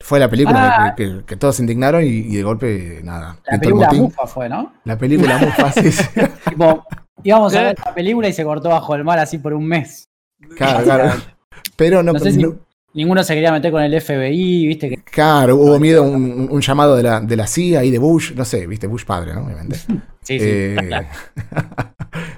Fue 0.00 0.18
la 0.20 0.28
película 0.30 0.74
Ah. 0.90 0.94
que, 0.94 1.04
que- 1.04 1.24
que 1.24 1.36
todos 1.36 1.56
se 1.56 1.62
indignaron 1.62 2.02
y, 2.04 2.06
y 2.06 2.36
de 2.36 2.42
golpe, 2.42 3.00
nada. 3.02 3.36
La 3.46 3.58
película. 3.58 3.90
Mufa 3.92 4.26
fue, 4.26 4.48
¿no? 4.48 4.72
La 4.84 4.96
película 4.96 5.36
Mufa, 5.38 5.72
sí, 5.72 5.90
sí. 5.92 6.04
Tipo, 6.48 6.84
íbamos 7.22 7.54
a 7.54 7.60
¿Eh? 7.60 7.64
ver 7.64 7.76
la 7.84 7.94
película 7.94 8.28
y 8.28 8.32
se 8.32 8.44
cortó 8.44 8.68
bajo 8.68 8.94
el 8.94 9.04
mar 9.04 9.18
así 9.18 9.38
por 9.38 9.52
un 9.52 9.66
mes. 9.66 10.08
Claro, 10.56 10.84
claro. 10.84 11.12
Pero 11.76 12.02
no, 12.02 12.12
No 12.12 12.18
sé 12.18 12.32
si- 12.32 12.38
no- 12.42 12.54
Ninguno 12.92 13.22
se 13.22 13.34
quería 13.34 13.52
meter 13.52 13.70
con 13.70 13.82
el 13.82 14.00
FBI, 14.00 14.66
viste 14.66 14.88
que. 14.88 14.96
claro, 15.04 15.54
hubo 15.56 15.78
miedo, 15.80 16.02
un, 16.02 16.48
un 16.50 16.60
llamado 16.60 16.96
de 16.96 17.04
la, 17.04 17.20
de 17.20 17.36
la 17.36 17.46
CIA 17.46 17.84
y 17.84 17.90
de 17.92 17.98
Bush, 17.98 18.32
no 18.34 18.44
sé, 18.44 18.66
viste, 18.66 18.88
Bush 18.88 19.04
padre, 19.04 19.32
¿no? 19.32 19.44
Obviamente. 19.44 19.76
Sí, 19.76 19.86
sí. 20.22 20.38
Eh, 20.40 20.76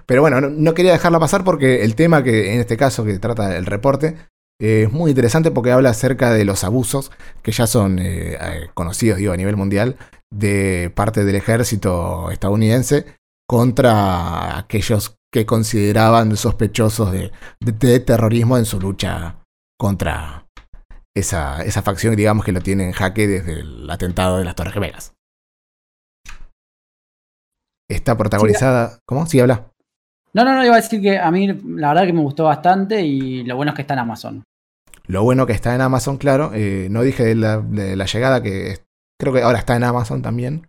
pero 0.07 0.21
bueno, 0.21 0.41
no, 0.41 0.51
no 0.51 0.75
quería 0.75 0.93
dejarla 0.93 1.19
pasar 1.19 1.43
porque 1.45 1.85
el 1.85 1.95
tema 1.95 2.23
que 2.23 2.53
en 2.55 2.61
este 2.61 2.77
caso 2.77 3.05
que 3.05 3.19
trata 3.19 3.57
el 3.57 3.65
reporte 3.67 4.17
eh, 4.61 4.85
es 4.87 4.93
muy 4.93 5.11
interesante 5.11 5.51
porque 5.51 5.73
habla 5.73 5.91
acerca 5.91 6.33
de 6.33 6.45
los 6.45 6.65
abusos 6.65 7.11
que 7.43 7.53
ya 7.53 7.67
son 7.67 7.99
eh, 7.99 8.35
eh, 8.41 8.71
conocidos, 8.75 9.19
digo, 9.19 9.33
a 9.33 9.37
nivel 9.37 9.57
mundial, 9.57 9.97
de 10.33 10.91
parte 10.95 11.25
del 11.25 11.37
ejército 11.37 12.31
estadounidense 12.31 13.17
contra 13.49 14.57
aquellos 14.59 15.17
que 15.33 15.47
consideraban 15.47 16.37
sospechosos 16.37 17.13
de, 17.13 17.33
de- 17.61 17.73
de 17.73 18.01
terrorismo 18.01 18.57
en 18.59 18.65
su 18.65 18.81
lucha 18.81 19.37
contra 19.79 20.47
esa, 21.15 21.63
esa 21.65 21.83
facción, 21.83 22.17
digamos, 22.17 22.45
que 22.45 22.53
lo 22.53 22.61
tiene 22.61 22.85
en 22.85 22.93
jaque 22.93 23.27
desde 23.27 23.61
el 23.61 23.91
atentado 23.91 24.39
de 24.39 24.45
las 24.45 24.55
Torres 24.55 24.73
Gemelas. 24.75 25.13
Está 27.91 28.17
protagonizada. 28.17 29.01
¿Cómo? 29.07 29.27
Sí, 29.27 29.41
habla. 29.41 29.72
No, 30.35 30.45
no, 30.45 30.55
no, 30.55 30.65
iba 30.65 30.75
a 30.75 30.81
decir 30.81 31.01
que 31.01 31.19
a 31.19 31.31
mí 31.31 31.47
la 31.47 31.89
verdad 31.89 32.07
que 32.07 32.13
me 32.13 32.21
gustó 32.23 32.45
bastante 32.45 33.03
y 33.03 33.45
lo 33.45 33.57
bueno 33.57 33.71
es 33.73 33.77
que 33.77 33.83
está 33.83 33.95
en 33.95 34.01
Amazon. 34.01 34.43
Lo 35.07 35.23
bueno 35.25 35.47
que 35.47 35.53
está 35.53 35.75
en 35.75 35.81
Amazon, 35.81 36.17
claro. 36.17 36.53
eh, 36.55 36.89
no 36.91 37.03
dije 37.03 37.25
de 37.25 37.35
la, 37.35 37.59
de 37.59 37.97
la 37.97 38.07
llegada, 38.07 38.43
que 38.43 38.79
creo 39.21 39.33
que 39.35 39.43
ahora 39.43 39.59
está 39.59 39.77
en 39.77 39.85
Amazon 39.85 40.23
también. 40.23 40.69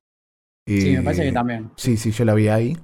Sí, 0.67 0.91
me 0.97 1.03
parece 1.03 1.23
que 1.23 1.31
también. 1.31 1.71
Sí, 1.77 1.97
sí, 1.97 2.11
yo 2.11 2.25
la 2.25 2.33
vi 2.33 2.47
ahí. 2.47 2.77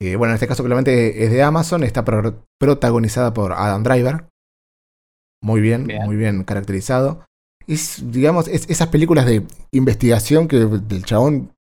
Eh, 0.00 0.16
bueno, 0.16 0.32
en 0.32 0.34
este 0.36 0.46
caso 0.46 0.62
claramente 0.62 1.24
es 1.24 1.30
de 1.30 1.42
Amazon, 1.42 1.82
está 1.82 2.04
pro- 2.04 2.44
protagonizada 2.60 3.32
por 3.32 3.52
Adam 3.52 3.82
Driver. 3.82 4.26
Muy 5.42 5.60
bien, 5.60 5.86
Bien. 5.86 6.04
muy 6.04 6.16
bien 6.16 6.44
caracterizado. 6.44 7.24
Es, 7.66 8.10
digamos, 8.12 8.46
es- 8.48 8.68
esas 8.68 8.88
películas 8.88 9.26
de 9.26 9.44
investigación 9.72 10.46
que 10.48 10.56
el 10.58 11.04
chabón 11.04 11.52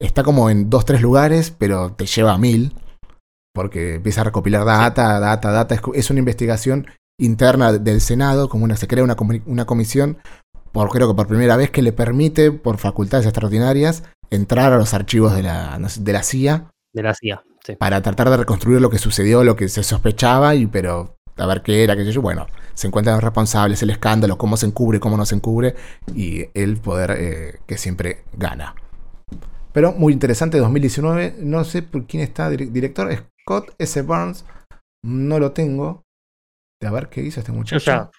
está 0.00 0.22
como 0.22 0.48
en 0.50 0.70
dos, 0.70 0.84
tres 0.84 1.02
lugares, 1.02 1.50
pero 1.50 1.92
te 1.92 2.06
lleva 2.06 2.32
a 2.34 2.38
mil. 2.38 2.72
Porque 3.54 3.94
empieza 3.94 4.22
a 4.22 4.24
recopilar 4.24 4.64
data, 4.64 5.20
data, 5.20 5.50
data. 5.52 5.74
Es, 5.74 5.80
es 5.94 6.10
una 6.10 6.18
investigación 6.18 6.86
interna 7.20 7.72
del 7.72 8.00
Senado, 8.00 8.48
como 8.48 8.64
una, 8.64 8.76
se 8.76 8.88
crea 8.88 9.04
una, 9.04 9.16
una 9.46 9.64
comisión, 9.64 10.18
por, 10.72 10.90
creo 10.90 11.06
que 11.08 11.14
por 11.14 11.28
primera 11.28 11.56
vez, 11.56 11.70
que 11.70 11.82
le 11.82 11.92
permite, 11.92 12.50
por 12.50 12.78
facultades 12.78 13.26
extraordinarias, 13.26 14.02
entrar 14.30 14.72
a 14.72 14.76
los 14.78 14.92
archivos 14.94 15.34
de 15.36 15.42
la, 15.44 15.78
de 16.00 16.12
la 16.12 16.22
CIA 16.24 16.70
De 16.92 17.02
la 17.02 17.14
CIA. 17.14 17.42
Sí. 17.64 17.76
para 17.76 18.02
tratar 18.02 18.28
de 18.28 18.36
reconstruir 18.38 18.80
lo 18.80 18.90
que 18.90 18.98
sucedió, 18.98 19.44
lo 19.44 19.56
que 19.56 19.68
se 19.68 19.82
sospechaba, 19.84 20.54
y 20.56 20.66
pero 20.66 21.14
a 21.36 21.46
ver 21.46 21.62
qué 21.62 21.84
era, 21.84 21.96
qué 21.96 22.04
sé 22.04 22.12
yo. 22.12 22.20
Bueno, 22.20 22.46
se 22.74 22.88
encuentran 22.88 23.14
los 23.16 23.24
responsables, 23.24 23.80
el 23.82 23.90
escándalo, 23.90 24.36
cómo 24.36 24.56
se 24.56 24.66
encubre, 24.66 24.98
cómo 25.00 25.16
no 25.16 25.24
se 25.24 25.36
encubre, 25.36 25.74
y 26.14 26.46
el 26.54 26.76
poder 26.78 27.12
eh, 27.16 27.60
que 27.66 27.78
siempre 27.78 28.24
gana. 28.32 28.74
Pero 29.72 29.92
muy 29.92 30.12
interesante, 30.12 30.58
2019, 30.58 31.36
no 31.40 31.64
sé 31.64 31.82
por 31.82 32.06
quién 32.06 32.22
está 32.22 32.50
dir- 32.50 32.70
director, 32.70 33.10
Scott 33.46 33.74
S. 33.78 34.00
Burns, 34.02 34.44
no 35.04 35.38
lo 35.38 35.52
tengo. 35.52 36.02
A 36.82 36.90
ver 36.90 37.08
qué 37.08 37.22
hizo 37.22 37.40
este 37.40 37.52
muchacho. 37.52 37.84
ya. 37.84 38.10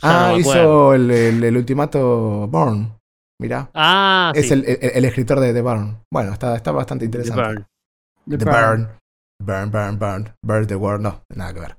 ya 0.00 0.28
ah, 0.28 0.28
no 0.32 0.38
hizo 0.38 0.94
el, 0.94 1.10
el- 1.10 1.44
el 1.44 1.56
ultimato 1.56 2.46
Bourne. 2.48 2.98
Mirá. 3.40 3.70
Ah, 3.74 4.32
es 4.34 4.48
sí. 4.48 4.54
el, 4.54 4.64
el- 4.64 4.78
el 4.94 5.04
escritor 5.04 5.40
de 5.40 5.52
The 5.52 5.62
Burn. 5.62 5.98
Bueno, 6.12 6.32
está, 6.32 6.54
está 6.56 6.70
bastante 6.72 7.02
The 7.04 7.06
interesante. 7.06 7.42
Burn. 7.42 7.66
The 8.38 8.44
Burn. 8.44 8.88
Burn, 9.42 9.70
burn, 9.72 9.98
burn. 9.98 10.34
Burn 10.44 10.66
the 10.66 10.76
World. 10.76 11.02
No, 11.02 11.22
nada 11.34 11.52
que 11.54 11.60
ver. 11.60 11.76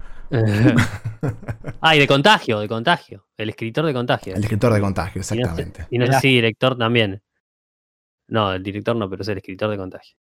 ah, 1.82 1.96
y 1.96 2.00
de 2.00 2.08
contagio, 2.08 2.60
de 2.60 2.68
contagio. 2.68 3.26
El 3.38 3.50
escritor 3.50 3.86
de 3.86 3.94
contagio. 3.94 4.36
El 4.36 4.44
escritor 4.44 4.74
de 4.74 4.82
contagio, 4.82 5.20
Y 5.20 5.20
no 5.20 5.24
sé- 5.24 5.36
exactamente. 5.40 5.88
Y 5.90 5.98
no 6.00 6.06
sé 6.08 6.20
si 6.20 6.28
director 6.30 6.78
también. 6.78 7.22
No, 8.30 8.54
el 8.54 8.64
director 8.64 8.96
no, 8.96 9.10
pero 9.10 9.22
es 9.22 9.28
el 9.30 9.38
escritor 9.38 9.70
de 9.70 9.78
contagio. 9.78 10.16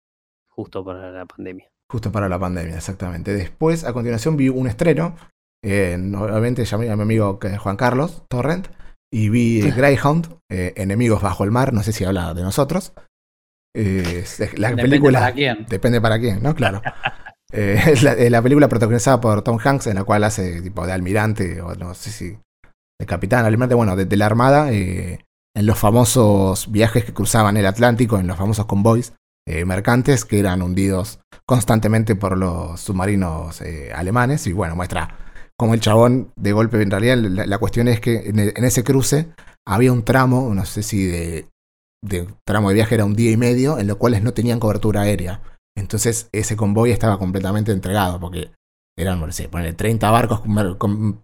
Justo 0.48 0.84
para 0.84 1.10
la 1.10 1.26
pandemia. 1.26 1.70
Justo 1.90 2.12
para 2.12 2.28
la 2.28 2.38
pandemia, 2.38 2.76
exactamente. 2.76 3.34
Después, 3.34 3.82
a 3.82 3.92
continuación, 3.92 4.36
vi 4.36 4.48
un 4.48 4.68
estreno. 4.68 5.16
eh, 5.64 5.98
obviamente 6.16 6.64
llamé 6.64 6.88
a 6.88 6.94
mi 6.94 7.02
amigo 7.02 7.40
Juan 7.58 7.76
Carlos 7.76 8.22
Torrent. 8.28 8.68
Y 9.12 9.28
vi 9.28 9.60
Greyhound, 9.72 10.38
eh, 10.48 10.72
Enemigos 10.76 11.20
bajo 11.20 11.42
el 11.42 11.50
mar. 11.50 11.72
No 11.72 11.82
sé 11.82 11.92
si 11.92 12.04
habla 12.04 12.32
de 12.32 12.42
nosotros. 12.42 12.92
Eh, 13.76 14.24
la 14.56 14.68
Depende 14.68 14.82
película. 14.82 15.18
para 15.18 15.32
quién. 15.32 15.66
Depende 15.68 16.00
para 16.00 16.20
quién, 16.20 16.42
¿no? 16.42 16.54
Claro. 16.54 16.80
Eh, 17.52 17.82
es 17.88 18.04
la, 18.04 18.42
película 18.42 18.68
protagonizada 18.68 19.20
por 19.20 19.42
Tom 19.42 19.58
Hanks, 19.58 19.88
en 19.88 19.96
la 19.96 20.04
cual 20.04 20.22
hace 20.22 20.62
tipo 20.62 20.86
de 20.86 20.92
almirante, 20.92 21.60
o 21.60 21.74
no 21.74 21.94
sé 21.94 22.10
si. 22.12 22.38
de 22.96 23.06
capitán, 23.06 23.44
almirante, 23.44 23.74
bueno, 23.74 23.96
de, 23.96 24.04
de 24.04 24.16
la 24.16 24.26
armada, 24.26 24.70
en 24.70 25.18
los 25.56 25.76
famosos 25.76 26.70
viajes 26.70 27.04
que 27.04 27.12
cruzaban 27.12 27.56
el 27.56 27.66
Atlántico, 27.66 28.20
en 28.20 28.28
los 28.28 28.36
famosos 28.36 28.66
convoys 28.66 29.14
eh, 29.50 29.64
mercantes 29.64 30.24
que 30.24 30.38
eran 30.38 30.62
hundidos 30.62 31.18
constantemente 31.44 32.14
por 32.14 32.38
los 32.38 32.80
submarinos 32.80 33.60
eh, 33.62 33.90
alemanes. 33.92 34.46
Y 34.46 34.52
bueno, 34.52 34.76
muestra 34.76 35.18
cómo 35.58 35.74
el 35.74 35.80
chabón, 35.80 36.32
de 36.36 36.52
golpe, 36.52 36.80
en 36.80 36.90
realidad, 36.92 37.16
la, 37.16 37.58
cuestión 37.58 37.88
es 37.88 37.98
que 37.98 38.28
en, 38.28 38.38
ese 38.64 38.84
cruce 38.84 39.32
había 39.66 39.92
un 39.92 40.04
tramo, 40.04 40.54
no 40.54 40.64
sé 40.64 40.84
si 40.84 41.04
de, 41.04 41.48
tramo 42.46 42.68
de 42.68 42.76
viaje 42.76 42.94
era 42.94 43.04
un 43.04 43.16
día 43.16 43.32
y 43.32 43.36
medio, 43.36 43.80
en 43.80 43.88
los 43.88 43.96
cuales 43.96 44.22
no 44.22 44.32
tenían 44.32 44.60
cobertura 44.60 45.00
aérea. 45.00 45.42
Entonces 45.76 46.28
ese 46.30 46.54
convoy 46.54 46.92
estaba 46.92 47.18
completamente 47.18 47.72
entregado 47.72 48.20
porque 48.20 48.52
eran, 48.96 49.18
no 49.18 49.32
sé, 49.32 49.48
ponele 49.48 49.72
30 49.72 50.08
barcos 50.12 50.42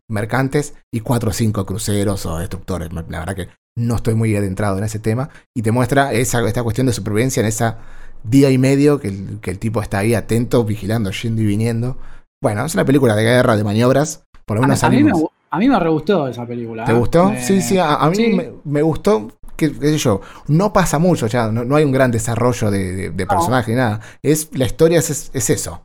mercantes 0.08 0.74
y 0.92 0.98
4 0.98 1.30
o 1.30 1.32
5 1.32 1.64
cruceros 1.64 2.26
o 2.26 2.38
destructores. 2.38 2.92
La 2.92 3.20
verdad 3.20 3.36
que 3.36 3.48
no 3.78 3.94
estoy 3.94 4.14
muy 4.14 4.34
adentrado 4.34 4.78
en 4.78 4.84
ese 4.84 4.98
tema 4.98 5.28
y 5.54 5.62
te 5.62 5.70
muestra 5.70 6.12
esa, 6.12 6.44
esta 6.46 6.64
cuestión 6.64 6.88
de 6.88 6.92
supervivencia 6.92 7.40
en 7.40 7.46
esa 7.46 7.78
día 8.22 8.50
y 8.50 8.58
medio 8.58 8.98
que 9.00 9.08
el, 9.08 9.38
que 9.40 9.50
el 9.50 9.58
tipo 9.58 9.80
está 9.82 9.98
ahí 9.98 10.14
atento, 10.14 10.64
vigilando, 10.64 11.10
yendo 11.10 11.42
y 11.42 11.46
viniendo. 11.46 11.96
Bueno, 12.42 12.64
es 12.64 12.74
una 12.74 12.84
película 12.84 13.14
de 13.14 13.22
guerra, 13.24 13.56
de 13.56 13.64
maniobras. 13.64 14.24
Por 14.44 14.56
lo 14.56 14.62
menos 14.62 14.82
a 14.84 14.90
mí 14.90 15.02
me, 15.02 15.12
a 15.50 15.58
mí 15.58 15.68
me 15.68 15.78
re 15.80 15.88
gustó 15.88 16.28
esa 16.28 16.46
película. 16.46 16.84
¿Te 16.84 16.92
¿eh? 16.92 16.94
gustó? 16.94 17.32
Sí, 17.36 17.60
sí, 17.62 17.78
a, 17.78 17.94
a 17.94 18.10
mí 18.10 18.16
sí. 18.16 18.28
Me, 18.28 18.52
me 18.64 18.82
gustó, 18.82 19.32
qué 19.56 19.70
sé 19.70 19.98
yo, 19.98 20.20
no 20.48 20.72
pasa 20.72 20.98
mucho, 20.98 21.26
ya, 21.26 21.50
no, 21.50 21.64
no 21.64 21.76
hay 21.76 21.84
un 21.84 21.92
gran 21.92 22.10
desarrollo 22.10 22.70
de, 22.70 22.92
de- 22.94 23.10
de 23.10 23.26
personaje 23.26 23.70
ni 23.72 23.78
nada. 23.78 24.00
Es, 24.22 24.50
la 24.56 24.66
historia 24.66 24.98
es, 24.98 25.10
es, 25.10 25.30
es 25.32 25.50
eso. 25.50 25.82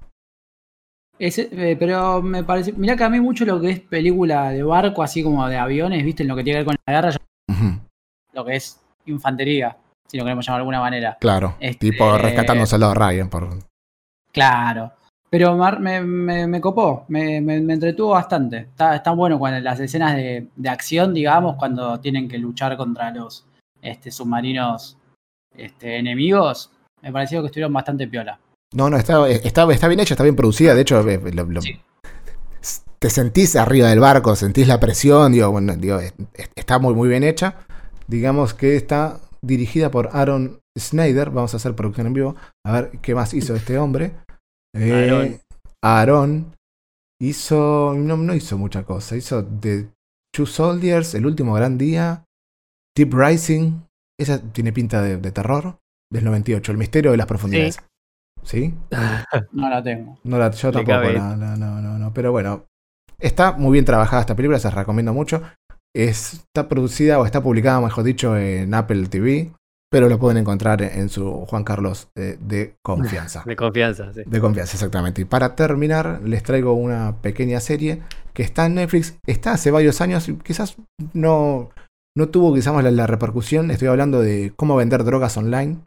Ese- 1.17 1.49
eh, 1.51 1.75
pero 1.77 2.21
me 2.21 2.43
parece. 2.43 2.73
Mirá 2.73 2.95
que 2.95 3.03
a 3.03 3.09
mí 3.09 3.19
mucho 3.19 3.45
lo 3.45 3.59
que 3.61 3.69
es 3.69 3.79
película 3.79 4.49
de 4.51 4.63
barco, 4.63 5.03
así 5.03 5.23
como 5.23 5.47
de 5.47 5.57
aviones, 5.57 6.03
¿viste? 6.03 6.23
En 6.23 6.29
lo 6.29 6.36
que 6.36 6.43
tiene 6.43 6.59
que 6.59 6.65
ver 6.65 6.65
con 6.65 6.77
la 6.86 6.93
guerra, 6.93 7.17
lo 8.34 8.45
que 8.45 8.55
es 8.55 8.79
infantería, 9.05 9.77
si 10.12 10.18
lo 10.18 10.24
queremos 10.26 10.45
llamar 10.45 10.59
de 10.59 10.62
alguna 10.62 10.80
manera. 10.82 11.18
claro, 11.22 11.55
Este- 11.62 11.89
tipo 11.91 12.18
rescatando 12.18 12.66
a 12.88 12.93
Ryan. 12.93 13.30
Por... 13.30 13.47
Claro. 14.34 14.91
Pero 15.30 15.55
Mar- 15.55 15.80
me, 15.80 16.01
me- 16.01 16.45
me 16.47 16.59
copó, 16.59 17.05
me, 17.07 17.39
me- 17.39 17.55
entretuvo 17.74 18.09
bastante. 18.12 18.57
Está, 18.57 18.95
está 18.95 19.12
bueno 19.12 19.39
cuando 19.39 19.62
las 19.62 19.80
escenas 19.80 20.16
de, 20.18 20.47
de 20.53 20.70
acción, 20.70 21.14
digamos, 21.14 21.55
cuando 21.55 21.97
tienen 22.01 22.28
que 22.28 22.38
luchar 22.38 22.76
contra 22.76 23.12
los 23.12 23.45
este, 23.82 24.12
submarinos 24.12 24.97
este, 25.55 25.97
enemigos, 25.97 26.72
me 27.01 27.14
pareció 27.14 27.39
que 27.41 27.47
estuvieron 27.47 27.72
bastante 27.72 28.05
piola. 28.07 28.38
No, 28.74 28.89
no, 28.89 28.97
está, 28.97 29.30
está, 29.30 29.72
está 29.72 29.88
bien 29.88 30.01
hecha, 30.01 30.14
está 30.16 30.24
bien 30.24 30.36
producida. 30.36 30.76
De 30.76 30.82
hecho, 30.82 30.99
eh, 31.09 31.20
lo- 31.34 31.45
lo- 31.45 31.62
Sí. 31.62 31.80
te 32.99 33.09
sentís 33.09 33.55
arriba 33.55 33.88
del 33.88 34.01
barco, 34.01 34.36
sentís 34.36 34.68
la 34.68 34.80
presión, 34.82 35.32
digo, 35.32 35.49
bueno, 35.51 35.74
digo, 35.78 35.99
es- 35.99 36.14
es- 36.34 36.49
está 36.55 36.78
muy, 36.78 36.93
muy 36.93 37.07
bien 37.07 37.24
hecha. 37.24 37.55
Digamos 38.07 38.53
que 38.53 38.76
está 38.76 39.18
dirigida 39.43 39.91
por 39.91 40.09
Aaron 40.13 40.59
Snyder. 40.77 41.29
Vamos 41.29 41.53
a 41.53 41.57
hacer 41.57 41.75
producción 41.75 42.07
en 42.07 42.13
vivo. 42.13 42.35
A 42.65 42.71
ver 42.73 42.99
qué 43.01 43.15
más 43.15 43.33
hizo 43.33 43.55
este 43.55 43.77
hombre. 43.77 44.15
Eh, 44.75 45.39
Aaron. 45.83 46.55
Hizo. 47.21 47.93
No, 47.95 48.17
no 48.17 48.33
hizo 48.33 48.57
mucha 48.57 48.83
cosa. 48.83 49.15
Hizo 49.15 49.45
The 49.45 49.89
Two 50.33 50.45
Soldiers, 50.45 51.13
El 51.15 51.25
último 51.25 51.53
gran 51.53 51.77
día. 51.77 52.25
Deep 52.97 53.13
Rising. 53.13 53.81
Esa 54.19 54.39
tiene 54.39 54.71
pinta 54.73 55.01
de, 55.01 55.17
de 55.17 55.31
terror. 55.31 55.77
Del 56.11 56.25
98. 56.25 56.71
El 56.71 56.77
misterio 56.77 57.11
de 57.11 57.17
las 57.17 57.27
profundidades. 57.27 57.79
¿Sí? 58.43 58.73
No 59.51 59.69
la 59.69 59.83
tengo. 59.83 60.17
No 60.23 60.37
la, 60.37 60.51
yo 60.51 60.71
tampoco, 60.71 61.11
no, 61.13 61.35
no, 61.35 61.97
no. 61.97 62.13
Pero 62.13 62.31
bueno, 62.31 62.65
está 63.19 63.53
muy 63.53 63.73
bien 63.73 63.85
trabajada 63.85 64.21
esta 64.21 64.35
película, 64.35 64.59
se 64.59 64.69
la 64.69 64.75
recomiendo 64.75 65.13
mucho. 65.13 65.41
Está 65.93 66.69
producida 66.69 67.19
o 67.19 67.25
está 67.25 67.41
publicada, 67.43 67.81
mejor 67.81 68.03
dicho, 68.03 68.37
en 68.37 68.73
Apple 68.73 69.07
TV, 69.07 69.51
pero 69.91 70.07
lo 70.07 70.19
pueden 70.19 70.37
encontrar 70.37 70.81
en 70.81 71.09
su 71.09 71.29
Juan 71.47 71.63
Carlos 71.65 72.07
eh, 72.15 72.37
de 72.39 72.75
confianza. 72.81 73.43
De 73.45 73.55
confianza, 73.57 74.13
sí. 74.13 74.21
De 74.25 74.39
confianza, 74.39 74.73
exactamente. 74.77 75.21
Y 75.21 75.25
para 75.25 75.55
terminar, 75.55 76.21
les 76.23 76.43
traigo 76.43 76.73
una 76.73 77.21
pequeña 77.21 77.59
serie 77.59 78.01
que 78.33 78.43
está 78.43 78.67
en 78.67 78.75
Netflix, 78.75 79.17
está 79.27 79.51
hace 79.53 79.69
varios 79.71 79.99
años, 79.99 80.29
y 80.29 80.35
quizás 80.37 80.77
no, 81.11 81.71
no 82.15 82.29
tuvo 82.29 82.53
quizás 82.53 82.81
la, 82.81 82.89
la 82.91 83.05
repercusión. 83.07 83.69
Estoy 83.69 83.89
hablando 83.89 84.21
de 84.21 84.53
cómo 84.55 84.77
vender 84.77 85.03
drogas 85.03 85.35
online 85.35 85.79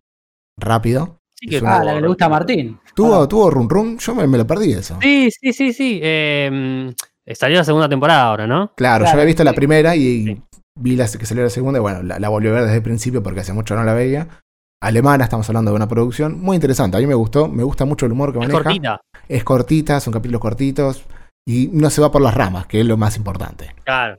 rápido. 0.61 1.17
Sí, 1.41 1.49
que 1.49 1.57
Es 1.57 1.63
una- 1.63 1.79
Ah, 1.81 1.85
la 1.85 1.95
que 1.95 2.01
le 2.03 2.09
gusta 2.09 2.27
a 2.27 2.29
Martín. 2.29 2.79
¿Tuvo, 2.95 3.23
Ah, 3.23 3.27
tuvo 3.29 3.51
run 3.51 3.71
run? 3.71 3.99
Yo 3.99 4.15
me, 4.15 4.27
me 4.27 4.37
lo 4.37 4.47
perdí 4.47 4.73
eso. 4.75 4.99
Sí, 5.01 5.31
sí, 5.31 5.53
sí, 5.55 5.73
sí. 5.73 6.01
eh, 6.03 6.93
salió 7.33 7.59
la 7.59 7.65
segunda 7.65 7.89
temporada 7.89 8.23
ahora, 8.25 8.47
¿no? 8.47 8.73
Claro, 8.77 9.05
yo 9.05 9.07
Claro, 9.07 9.09
había 9.13 9.25
visto 9.27 9.45
la 9.45 9.53
primera 9.55 9.97
y 9.97 10.25
Sí. 10.25 10.43
vi 10.79 10.97
la 10.97 11.07
que 11.09 11.27
salió 11.27 11.45
la 11.45 11.51
segunda 11.51 11.79
y 11.79 11.83
bueno, 11.83 12.03
la, 12.03 12.19
la 12.19 12.29
volví 12.29 12.49
a 12.49 12.53
ver 12.53 12.63
desde 12.65 12.77
el 12.77 12.83
principio 12.83 13.23
porque 13.23 13.41
hace 13.41 13.53
mucho 13.53 13.75
no 13.75 13.85
la 13.85 13.95
veía. 13.95 14.29
Alemana, 14.83 15.25
estamos 15.25 15.49
hablando 15.49 15.71
de 15.71 15.77
una 15.77 15.89
producción 15.89 16.39
muy 16.41 16.57
interesante. 16.57 16.97
A 16.99 17.01
mí 17.01 17.07
me 17.07 17.15
gustó, 17.15 17.49
me 17.49 17.63
gusta 17.63 17.87
mucho 17.87 18.05
el 18.07 18.13
humor 18.13 18.33
que 18.33 18.39
Es 18.41 18.49
maneja. 18.49 18.63
cortita. 18.63 19.01
Es 19.29 19.45
cortita, 19.45 20.01
son 20.01 20.13
capítulos 20.13 20.41
cortitos 20.43 21.05
y 21.47 21.69
no 21.73 21.89
se 21.89 22.03
va 22.03 22.13
por 22.13 22.21
las 22.21 22.35
ramas, 22.35 22.67
que 22.67 22.81
es 22.81 22.87
lo 22.87 22.97
más 22.99 23.17
importante. 23.17 23.75
Claro. 23.85 24.19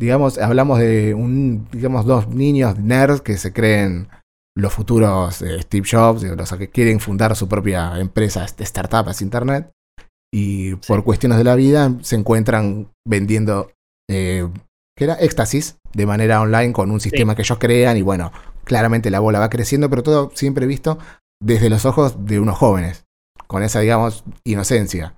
Digamos, 0.00 0.38
hablamos 0.38 0.78
de 0.78 1.14
un, 1.14 1.68
digamos, 1.72 2.04
dos 2.06 2.28
niños 2.28 2.78
nerds 2.78 3.20
que 3.20 3.36
se 3.36 3.52
creen 3.52 4.08
los 4.56 4.72
futuros 4.72 5.42
eh, 5.42 5.60
Steve 5.62 5.86
Jobs, 5.88 6.22
los 6.22 6.52
que 6.52 6.70
quieren 6.70 6.98
fundar 7.00 7.34
su 7.36 7.48
propia 7.48 7.98
empresa 8.00 8.44
de 8.56 8.66
startups 8.66 9.22
internet 9.22 9.70
y 10.32 10.74
por 10.76 11.04
cuestiones 11.04 11.38
de 11.38 11.44
la 11.44 11.54
vida 11.54 11.94
se 12.02 12.16
encuentran 12.16 12.88
vendiendo 13.06 13.70
eh, 14.10 14.48
que 14.96 15.04
era 15.04 15.14
éxtasis 15.14 15.78
de 15.92 16.06
manera 16.06 16.40
online 16.40 16.72
con 16.72 16.90
un 16.90 17.00
sistema 17.00 17.34
que 17.34 17.42
ellos 17.42 17.58
crean 17.58 17.96
y 17.96 18.02
bueno, 18.02 18.32
claramente 18.64 19.10
la 19.10 19.20
bola 19.20 19.38
va 19.38 19.48
creciendo, 19.48 19.88
pero 19.88 20.02
todo 20.02 20.30
siempre 20.34 20.66
visto 20.66 20.98
desde 21.40 21.70
los 21.70 21.84
ojos 21.84 22.26
de 22.26 22.40
unos 22.40 22.58
jóvenes, 22.58 23.06
con 23.46 23.62
esa, 23.62 23.80
digamos, 23.80 24.24
inocencia, 24.44 25.14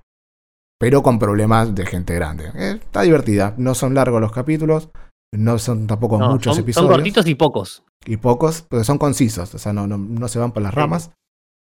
pero 0.79 1.01
con 1.01 1.19
problemas 1.19 1.75
de 1.75 1.85
gente 1.85 2.13
grande. 2.13 2.51
Eh, 2.55 2.79
está 2.81 3.01
divertida, 3.01 3.55
no 3.57 3.75
son 3.75 3.93
largos 3.93 4.21
los 4.21 4.31
capítulos, 4.31 4.89
no 5.33 5.57
son 5.59 5.87
tampoco 5.87 6.17
No, 6.17 6.29
muchos 6.29 6.55
son, 6.55 6.55
son 6.55 6.63
episodios 6.63 6.91
cortitos 6.91 7.25
y 7.27 7.35
pocos. 7.35 7.83
y 8.05 8.17
pocos, 8.17 8.65
pero 8.69 8.83
son 8.83 8.97
concisos, 8.97 9.53
o 9.55 9.57
sea, 9.57 9.73
no, 9.73 9.87
no, 9.87 9.97
no 9.97 10.27
se 10.27 10.39
van 10.39 10.51
por 10.51 10.63
las 10.63 10.73
ramas. 10.73 11.11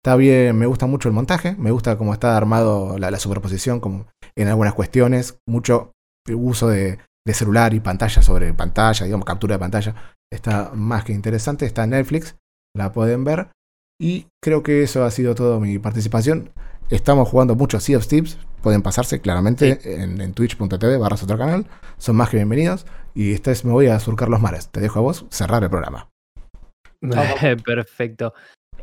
Está 0.03 0.17
bien, 0.17 0.57
me 0.57 0.65
gusta 0.65 0.87
mucho 0.87 1.09
el 1.09 1.15
montaje, 1.15 1.55
me 1.59 1.71
gusta 1.71 1.99
cómo 1.99 2.15
está 2.15 2.35
armado 2.35 2.99
la, 2.99 3.11
la 3.11 3.19
superposición 3.19 3.81
como 3.81 4.07
en 4.35 4.49
algunas 4.49 4.73
cuestiones, 4.73 5.39
mucho 5.47 5.93
uso 6.27 6.69
de, 6.69 6.99
de 7.27 7.35
celular 7.35 7.75
y 7.75 7.81
pantalla 7.81 8.23
sobre 8.23 8.55
pantalla, 8.55 9.05
digamos, 9.05 9.27
captura 9.27 9.57
de 9.57 9.59
pantalla. 9.59 9.95
Está 10.33 10.71
más 10.75 11.05
que 11.05 11.13
interesante, 11.13 11.67
está 11.67 11.85
en 11.85 11.91
Netflix, 11.91 12.37
la 12.75 12.93
pueden 12.93 13.25
ver. 13.25 13.49
Y 14.01 14.27
creo 14.43 14.63
que 14.63 14.83
eso 14.83 15.05
ha 15.05 15.11
sido 15.11 15.35
todo 15.35 15.61
mi 15.61 15.79
participación. 15.79 16.51
Estamos 16.89 17.29
jugando 17.29 17.55
mucho 17.55 17.79
Sea 17.79 17.99
of 17.99 18.07
Thieves, 18.07 18.39
pueden 18.63 18.83
pasarse 18.83 19.21
claramente 19.21 19.81
en, 19.85 20.21
en 20.21 20.33
twitch.tv 20.33 20.97
barra 20.97 21.17
otro 21.23 21.37
canal, 21.39 21.67
son 21.99 22.17
más 22.17 22.31
que 22.31 22.39
bienvenidos. 22.39 22.87
Y 23.15 23.35
esta 23.35 23.51
vez 23.51 23.65
me 23.65 23.73
voy 23.73 23.89
a 23.89 24.01
surcar 24.01 24.29
los 24.29 24.41
mares, 24.41 24.71
te 24.71 24.81
dejo 24.81 24.99
a 25.01 25.03
vos 25.03 25.27
cerrar 25.31 25.63
el 25.63 25.71
programa. 25.71 26.09
Perfecto. 27.65 28.33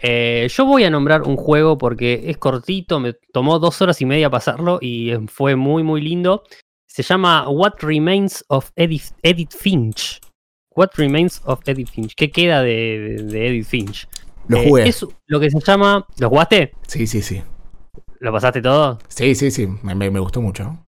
Eh, 0.01 0.47
yo 0.49 0.65
voy 0.65 0.83
a 0.83 0.89
nombrar 0.89 1.23
un 1.23 1.35
juego 1.37 1.77
porque 1.77 2.23
es 2.25 2.37
cortito, 2.37 2.99
me 2.99 3.13
tomó 3.33 3.59
dos 3.59 3.81
horas 3.81 4.01
y 4.01 4.05
media 4.05 4.29
pasarlo 4.29 4.79
y 4.81 5.11
eh, 5.11 5.19
fue 5.27 5.55
muy, 5.55 5.83
muy 5.83 6.01
lindo. 6.01 6.43
Se 6.87 7.03
llama 7.03 7.47
What 7.49 7.75
Remains 7.81 8.43
of 8.47 8.71
Edith, 8.75 9.11
Edith 9.21 9.53
Finch. 9.55 10.19
What 10.75 10.89
Remains 10.95 11.41
of 11.45 11.59
Edith 11.65 11.89
Finch. 11.89 12.13
¿Qué 12.15 12.29
queda 12.31 12.61
de, 12.61 13.23
de 13.23 13.47
Edith 13.47 13.65
Finch? 13.67 14.07
Lo 14.47 14.57
Eh, 14.57 14.67
jugué. 14.69 14.87
es 14.87 15.05
lo 15.25 15.39
que 15.39 15.49
se 15.49 15.59
llama. 15.59 16.05
¿Lo 16.19 16.29
jugaste? 16.29 16.71
Sí, 16.87 17.05
sí, 17.07 17.21
sí. 17.21 17.41
¿Lo 18.19 18.31
pasaste 18.31 18.61
todo? 18.61 18.97
Sí, 19.07 19.35
sí, 19.35 19.51
sí. 19.51 19.67
Me, 19.83 19.93
me- 19.95 20.09
me 20.09 20.19
gustó 20.19 20.41
mucho. 20.41 20.85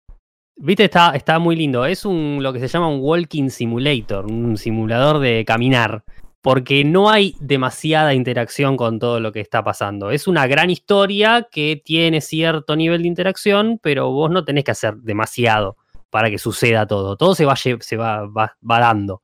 Viste, 0.58 0.86
está, 0.86 1.12
está 1.16 1.38
muy 1.40 1.56
lindo. 1.56 1.86
Es 1.86 2.06
un 2.06 2.40
lo 2.42 2.54
que 2.54 2.60
se 2.60 2.68
llama 2.68 2.88
un 2.88 3.00
walking 3.02 3.50
simulator, 3.50 4.26
un 4.26 4.58
simulador 4.58 5.20
de 5.20 5.44
caminar. 5.46 6.04
Porque 6.46 6.84
no 6.84 7.10
hay 7.10 7.36
demasiada 7.40 8.14
interacción 8.14 8.78
con 8.78 9.00
todo 9.00 9.20
lo 9.20 9.32
que 9.32 9.40
está 9.40 9.64
pasando. 9.64 10.12
Es 10.12 10.28
una 10.28 10.46
gran 10.46 10.70
historia 10.70 11.48
que 11.52 11.82
tiene 11.84 12.22
cierto 12.22 12.76
nivel 12.76 13.02
de 13.02 13.08
interacción, 13.08 13.80
pero 13.82 14.12
vos 14.12 14.30
no 14.30 14.46
tenés 14.46 14.64
que 14.64 14.70
hacer 14.70 14.94
demasiado 14.98 15.76
para 16.12 16.30
que 16.30 16.38
suceda 16.38 16.86
todo. 16.86 17.18
Todo 17.18 17.34
se 17.34 17.46
va, 17.46 17.56
se 17.56 17.98
va, 17.98 18.56
dando. 18.62 19.24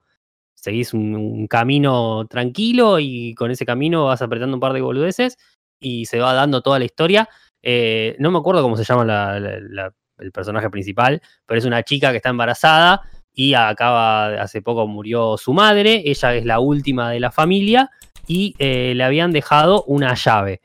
Seguís 0.55 0.95
un, 0.95 1.45
camino 1.45 2.25
tranquilo 2.27 2.97
y 2.97 3.35
con 3.35 3.51
ese 3.51 3.67
camino 3.67 4.05
vas 4.05 4.23
apretando 4.23 4.55
un 4.55 4.59
par 4.59 4.73
de 4.73 4.81
boludeces 4.81 5.37
y 5.79 6.07
se 6.07 6.19
va 6.19 6.33
dando 6.33 6.63
toda 6.63 6.79
la 6.79 6.85
historia. 6.85 7.29
Eh, 7.61 8.15
no 8.17 8.31
me 8.31 8.39
acuerdo 8.39 8.63
cómo 8.63 8.77
se 8.77 8.83
llama 8.83 9.37
el 9.37 10.31
personaje 10.31 10.71
principal, 10.71 11.21
pero 11.45 11.59
es 11.59 11.65
una 11.65 11.83
chica 11.83 12.09
que 12.09 12.17
está 12.17 12.29
embarazada 12.29 13.03
y 13.33 13.53
acaba, 13.53 14.41
hace 14.41 14.61
poco 14.61 14.87
murió 14.87 15.37
su 15.37 15.53
madre, 15.53 16.03
ella 16.05 16.35
es 16.35 16.45
la 16.45 16.59
última 16.59 17.11
de 17.11 17.19
la 17.19 17.31
familia 17.31 17.89
y 18.27 18.55
eh, 18.59 18.93
le 18.95 19.03
habían 19.03 19.31
dejado 19.31 19.83
una 19.83 20.13
llave. 20.15 20.61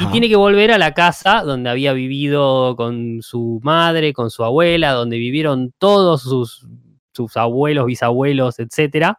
Y 0.00 0.06
tiene 0.06 0.28
que 0.28 0.36
volver 0.36 0.72
a 0.72 0.78
la 0.78 0.94
casa 0.94 1.42
donde 1.42 1.70
había 1.70 1.92
vivido 1.92 2.74
con 2.74 3.22
su 3.22 3.60
madre, 3.62 4.12
con 4.12 4.30
su 4.30 4.42
abuela, 4.42 4.92
donde 4.92 5.18
vivieron 5.18 5.72
todos 5.78 6.22
sus, 6.22 6.66
sus 7.12 7.36
abuelos, 7.36 7.86
bisabuelos, 7.86 8.58
etc. 8.58 9.14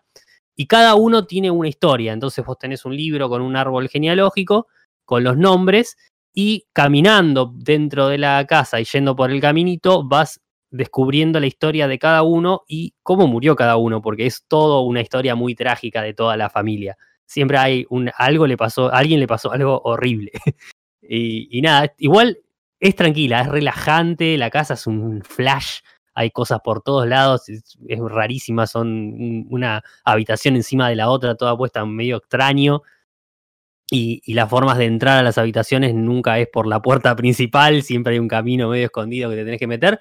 Y 0.55 0.67
cada 0.67 0.95
uno 0.95 1.25
tiene 1.25 1.51
una 1.51 1.69
historia. 1.69 2.13
Entonces 2.13 2.43
vos 2.43 2.57
tenés 2.57 2.83
un 2.83 2.95
libro 2.95 3.29
con 3.29 3.41
un 3.41 3.55
árbol 3.55 3.87
genealógico, 3.87 4.67
con 5.05 5.23
los 5.23 5.37
nombres, 5.37 5.95
y 6.33 6.65
caminando 6.73 7.53
dentro 7.55 8.09
de 8.09 8.17
la 8.17 8.45
casa 8.45 8.81
y 8.81 8.83
yendo 8.83 9.15
por 9.15 9.31
el 9.31 9.39
caminito, 9.39 10.05
vas 10.05 10.41
descubriendo 10.71 11.39
la 11.39 11.47
historia 11.47 11.87
de 11.87 11.99
cada 11.99 12.23
uno 12.23 12.63
y 12.67 12.93
cómo 13.03 13.27
murió 13.27 13.55
cada 13.55 13.77
uno, 13.77 14.01
porque 14.01 14.25
es 14.25 14.45
todo 14.47 14.81
una 14.81 15.01
historia 15.01 15.35
muy 15.35 15.55
trágica 15.55 16.01
de 16.01 16.13
toda 16.13 16.37
la 16.37 16.49
familia. 16.49 16.97
Siempre 17.25 17.57
hay 17.57 17.85
un 17.89 18.11
algo 18.17 18.47
le 18.47 18.57
pasó, 18.57 18.93
a 18.93 18.97
alguien 18.97 19.19
le 19.19 19.27
pasó 19.27 19.51
algo 19.51 19.81
horrible. 19.83 20.31
y, 21.01 21.61
nada, 21.61 21.93
igual 21.97 22.39
es 22.79 22.95
tranquila, 22.95 23.41
es 23.41 23.47
relajante, 23.47 24.37
la 24.37 24.49
casa 24.49 24.75
es 24.75 24.85
un 24.87 25.23
flash, 25.23 25.79
hay 26.13 26.31
cosas 26.31 26.59
por 26.63 26.81
todos 26.81 27.07
lados, 27.07 27.49
es, 27.49 27.77
rarísima, 27.89 28.67
son 28.67 29.45
una 29.49 29.83
habitación 30.03 30.55
encima 30.55 30.89
de 30.89 30.95
la 30.95 31.09
otra, 31.09 31.35
toda 31.35 31.57
puesta 31.57 31.85
medio 31.85 32.17
extraño. 32.17 32.81
Y, 33.91 34.21
y, 34.25 34.33
las 34.33 34.49
formas 34.49 34.79
de 34.79 34.85
entrar 34.85 35.19
a 35.19 35.23
las 35.23 35.37
habitaciones 35.37 35.93
nunca 35.93 36.39
es 36.39 36.47
por 36.51 36.65
la 36.65 36.81
puerta 36.81 37.15
principal, 37.15 37.83
siempre 37.83 38.13
hay 38.13 38.19
un 38.19 38.27
camino 38.27 38.69
medio 38.69 38.85
escondido 38.85 39.29
que 39.29 39.35
te 39.35 39.45
tenés 39.45 39.59
que 39.59 39.67
meter 39.67 39.99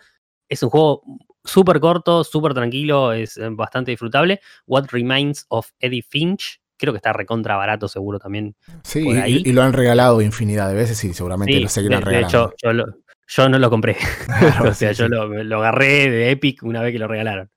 es 0.48 0.62
un 0.62 0.70
juego 0.70 1.02
súper 1.44 1.80
corto, 1.80 2.24
súper 2.24 2.54
tranquilo, 2.54 3.12
es 3.12 3.36
eh, 3.36 3.48
bastante 3.50 3.90
disfrutable. 3.90 4.40
What 4.66 4.86
Remains 4.90 5.46
of 5.48 5.70
Eddie 5.78 6.02
Finch. 6.02 6.60
Creo 6.76 6.92
que 6.92 6.96
está 6.96 7.12
recontra 7.12 7.56
barato 7.56 7.86
seguro 7.86 8.18
también. 8.18 8.56
Sí, 8.82 9.06
Y, 9.08 9.52
lo 9.52 9.62
han 9.62 9.72
regalado 9.72 10.20
infinidad 10.20 10.68
de 10.68 10.74
veces 10.74 11.02
y 11.04 11.14
seguramente 11.14 11.60
lo 11.60 11.68
seguirán 11.68 12.02
regalando. 12.02 12.48
De 12.48 12.54
hecho, 12.54 12.98
yo, 13.28 13.48
no 13.48 13.58
lo 13.58 13.70
compré. 13.70 13.96
o 14.68 14.74
sea, 14.74 14.92
yo 14.92 15.08
lo, 15.08 15.58
agarré 15.58 16.10
de 16.10 16.30
Epic 16.30 16.62
una 16.64 16.82
vez 16.82 16.92
que 16.92 16.98
lo 16.98 17.06
regalaron. 17.06 17.50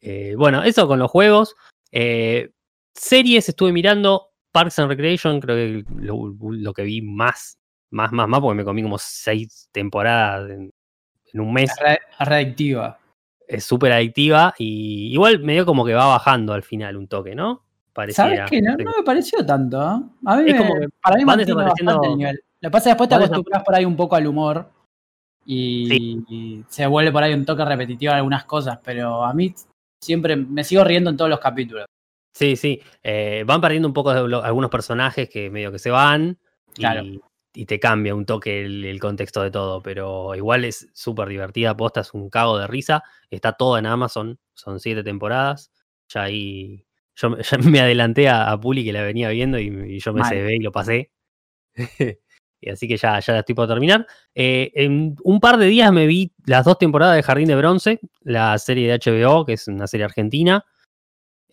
Eh, 0.00 0.34
bueno, 0.36 0.62
eso 0.62 0.88
con 0.88 0.98
los 0.98 1.10
juegos. 1.10 1.54
Eh, 1.92 2.50
series 2.94 3.48
estuve 3.48 3.72
mirando. 3.72 4.24
Parks 4.50 4.78
and 4.78 4.88
Recreation, 4.88 5.40
creo 5.40 5.56
que 5.56 5.84
lo, 5.96 6.34
lo, 6.40 6.72
que 6.72 6.82
vi 6.82 7.02
más, 7.02 7.58
más, 7.90 8.12
más, 8.12 8.26
más, 8.26 8.40
porque 8.40 8.56
me 8.56 8.64
comí 8.64 8.82
como 8.82 8.96
seis 8.98 9.68
temporadas 9.72 10.50
en, 10.50 10.72
en 11.32 11.40
un 11.40 11.52
mes. 11.52 11.70
Es 11.70 12.28
readictiva. 12.28 12.98
Es 13.46 13.64
súper 13.64 13.92
adictiva 13.92 14.54
y 14.58 15.12
igual 15.12 15.40
medio 15.40 15.64
como 15.64 15.84
que 15.84 15.94
va 15.94 16.06
bajando 16.06 16.52
al 16.52 16.62
final 16.62 16.96
un 16.96 17.08
toque, 17.08 17.34
¿no? 17.34 17.64
Pareciera. 17.92 18.46
¿Sabes 18.46 18.50
qué? 18.50 18.60
No, 18.60 18.76
me 18.76 19.02
pareció 19.04 19.44
tanto. 19.44 19.80
¿eh? 19.80 20.02
A 20.26 20.36
mí 20.36 20.56
como 20.56 20.74
para 21.02 21.16
mí 21.16 21.24
mantiene 21.24 21.54
bastante 21.54 22.06
el 22.06 22.16
nivel. 22.16 22.40
Lo 22.60 22.68
que 22.68 22.72
pasa 22.72 22.78
es 22.78 22.84
que 22.84 22.90
después 22.90 23.08
te 23.08 23.14
acostumbras 23.14 23.62
por 23.64 23.74
ahí 23.74 23.84
un 23.84 23.96
poco 23.96 24.16
al 24.16 24.26
humor 24.26 24.70
y, 25.46 26.62
se 26.68 26.86
vuelve 26.86 27.10
por 27.10 27.22
ahí 27.22 27.32
un 27.32 27.46
toque 27.46 27.64
repetitivo 27.64 28.12
algunas 28.12 28.44
cosas, 28.44 28.78
pero 28.84 29.24
a 29.24 29.32
mí 29.32 29.54
siempre 30.00 30.36
me 30.36 30.62
sigo 30.62 30.84
riendo 30.84 31.08
en 31.08 31.16
todos 31.16 31.30
los 31.30 31.40
capítulos. 31.40 31.86
Sí, 32.34 32.54
sí. 32.56 32.80
Eh, 33.02 33.44
van 33.46 33.60
perdiendo 33.60 33.88
un 33.88 33.94
poco 33.94 34.10
algunos 34.10 34.70
personajes 34.70 35.28
que 35.30 35.48
medio 35.48 35.72
que 35.72 35.78
se 35.78 35.90
van. 35.90 36.38
Claro 36.74 37.02
y 37.02 37.20
te 37.66 37.80
cambia 37.80 38.14
un 38.14 38.24
toque 38.24 38.64
el, 38.64 39.00
contexto 39.00 39.42
de 39.42 39.50
todo, 39.50 39.82
pero 39.82 40.34
igual 40.34 40.64
es 40.64 40.88
súper 40.92 41.28
divertida, 41.28 41.76
posta, 41.76 42.00
es 42.00 42.14
un 42.14 42.30
cago 42.30 42.58
de 42.58 42.66
risa, 42.66 43.02
está 43.30 43.52
todo 43.52 43.78
en 43.78 43.86
Amazon, 43.86 44.38
son 44.54 44.80
siete 44.80 45.02
temporadas, 45.02 45.72
ya 46.08 46.22
ahí, 46.22 46.86
yo 47.16 47.36
ya 47.38 47.58
me 47.58 47.80
adelanté 47.80 48.28
a, 48.28 48.58
Puli 48.60 48.84
que 48.84 48.92
la 48.92 49.02
venía 49.02 49.28
viendo 49.30 49.58
y, 49.58 49.98
yo 49.98 50.12
me 50.12 50.24
cebé 50.24 50.56
y 50.56 50.60
lo 50.60 50.72
pasé. 50.72 51.10
y 52.60 52.70
así 52.70 52.88
que 52.88 52.96
ya, 52.96 53.20
ya 53.20 53.32
la 53.32 53.40
estoy 53.40 53.54
por 53.54 53.68
terminar. 53.68 54.06
Eh, 54.34 54.70
en 54.74 55.16
un 55.22 55.40
par 55.40 55.58
de 55.58 55.66
días 55.66 55.92
me 55.92 56.06
vi 56.06 56.32
las 56.46 56.64
dos 56.64 56.78
temporadas 56.78 57.16
de 57.16 57.22
Jardín 57.22 57.48
de 57.48 57.56
Bronce, 57.56 58.00
la 58.20 58.58
serie 58.58 58.90
de 58.90 58.98
HBO, 58.98 59.44
que 59.44 59.54
es 59.54 59.68
una 59.68 59.86
serie 59.86 60.04
argentina. 60.04 60.64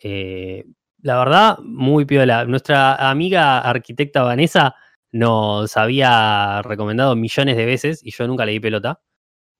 Eh, 0.01 0.65
la 1.01 1.19
verdad, 1.19 1.59
muy 1.59 2.05
piola. 2.05 2.45
Nuestra 2.45 2.95
amiga 3.09 3.59
arquitecta 3.59 4.23
Vanessa 4.23 4.75
nos 5.15 5.77
había 5.77 6.61
recomendado 6.61 7.15
millones 7.15 7.55
de 7.55 7.65
veces 7.65 8.01
y 8.03 8.11
yo 8.11 8.27
nunca 8.27 8.45
le 8.45 8.51
di 8.51 8.59
pelota, 8.59 8.99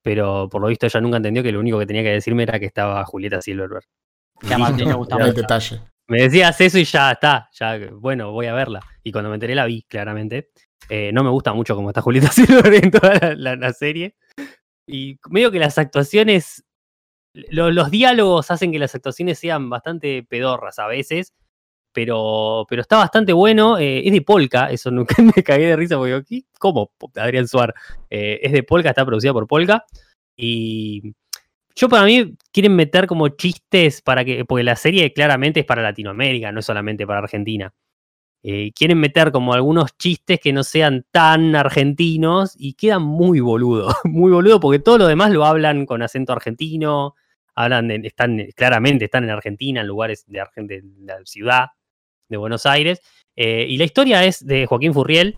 pero 0.01 0.49
por 0.49 0.61
lo 0.61 0.67
visto 0.67 0.85
ella 0.85 0.99
nunca 0.99 1.15
entendió 1.15 1.43
que 1.43 1.53
lo 1.53 1.61
único 1.61 1.79
que 1.79 1.85
tenía 1.85 2.03
que 2.03 2.11
decirme 2.11 2.43
era 2.43 2.59
que 2.59 2.65
estaba 2.65 3.05
Julieta 3.05 3.41
Silverberg. 3.41 3.85
detalle. 5.33 5.79
Me 6.07 6.23
decías 6.23 6.59
eso 6.59 6.77
y 6.77 6.83
ya 6.83 7.13
está, 7.13 7.49
ya, 7.53 7.79
bueno, 7.93 8.33
voy 8.33 8.47
a 8.47 8.53
verla. 8.53 8.81
Y 9.01 9.13
cuando 9.13 9.29
me 9.29 9.35
enteré 9.35 9.55
la 9.55 9.65
vi, 9.65 9.83
claramente. 9.83 10.49
Eh, 10.89 11.11
no 11.13 11.23
me 11.23 11.29
gusta 11.29 11.53
mucho 11.53 11.73
cómo 11.73 11.89
está 11.89 12.01
Julieta 12.01 12.27
Silverberg 12.33 12.83
en 12.83 12.91
toda 12.91 13.35
la, 13.37 13.71
serie. 13.71 14.17
Y 14.85 15.17
medio 15.29 15.51
que 15.51 15.59
las 15.59 15.77
actuaciones, 15.77 16.65
los 17.33 17.91
diálogos 17.91 18.51
hacen 18.51 18.73
que 18.73 18.79
las 18.79 18.93
actuaciones 18.93 19.39
sean 19.39 19.69
bastante 19.69 20.21
pedorras 20.23 20.79
a 20.79 20.87
veces, 20.87 21.33
pero, 21.95 22.65
pero 22.69 22.81
está 22.81 22.97
bastante 22.97 23.33
bueno. 23.33 23.79
Eh, 23.79 24.05
es 24.05 24.11
de 24.11 24.21
Polka, 24.21 24.69
eso 24.69 24.91
nunca 24.91 25.15
me 25.35 25.41
cagué 25.41 25.67
de 25.67 25.75
risa 25.75 25.97
porque 25.97 26.13
aquí, 26.13 26.45
¿cómo? 26.59 26.91
Adrián 27.15 27.47
Suar. 27.47 27.73
Eh, 28.09 28.39
es 28.43 28.51
de 28.51 28.61
Polka, 28.61 28.89
está 28.89 29.05
producida 29.05 29.33
por 29.33 29.47
Polka. 29.47 29.85
Y 30.35 31.13
yo 31.75 31.89
para 31.89 32.03
mí 32.05 32.35
quieren 32.51 32.75
meter 32.75 33.07
como 33.07 33.29
chistes 33.29 34.01
para 34.01 34.25
que, 34.25 34.45
porque 34.45 34.63
la 34.63 34.75
serie 34.75 35.13
claramente 35.13 35.61
es 35.61 35.65
para 35.65 35.81
Latinoamérica, 35.81 36.51
no 36.51 36.59
es 36.59 36.65
solamente 36.65 37.07
para 37.07 37.19
Argentina. 37.19 37.73
Eh, 38.43 38.71
quieren 38.75 38.99
meter 38.99 39.31
como 39.31 39.53
algunos 39.53 39.97
chistes 39.97 40.39
que 40.39 40.53
no 40.53 40.63
sean 40.63 41.05
tan 41.11 41.55
argentinos 41.55 42.53
y 42.57 42.73
quedan 42.73 43.01
muy 43.01 43.39
boludo, 43.39 43.87
muy 44.03 44.31
boludo 44.31 44.59
porque 44.59 44.79
todo 44.79 44.99
lo 44.99 45.07
demás 45.07 45.31
lo 45.31 45.45
hablan 45.45 45.85
con 45.85 46.03
acento 46.03 46.33
argentino, 46.33 47.15
hablan, 47.55 47.89
están, 47.89 48.45
claramente 48.55 49.05
están 49.05 49.23
en 49.23 49.31
Argentina, 49.31 49.81
en 49.81 49.87
lugares 49.87 50.25
de, 50.27 50.43
de 50.57 50.83
la 50.99 51.25
ciudad, 51.25 51.69
de 52.29 52.37
Buenos 52.37 52.65
Aires. 52.65 53.01
Eh, 53.35 53.65
y 53.67 53.77
la 53.77 53.83
historia 53.83 54.23
es 54.23 54.45
de 54.45 54.65
Joaquín 54.65 54.93
Furriel, 54.93 55.37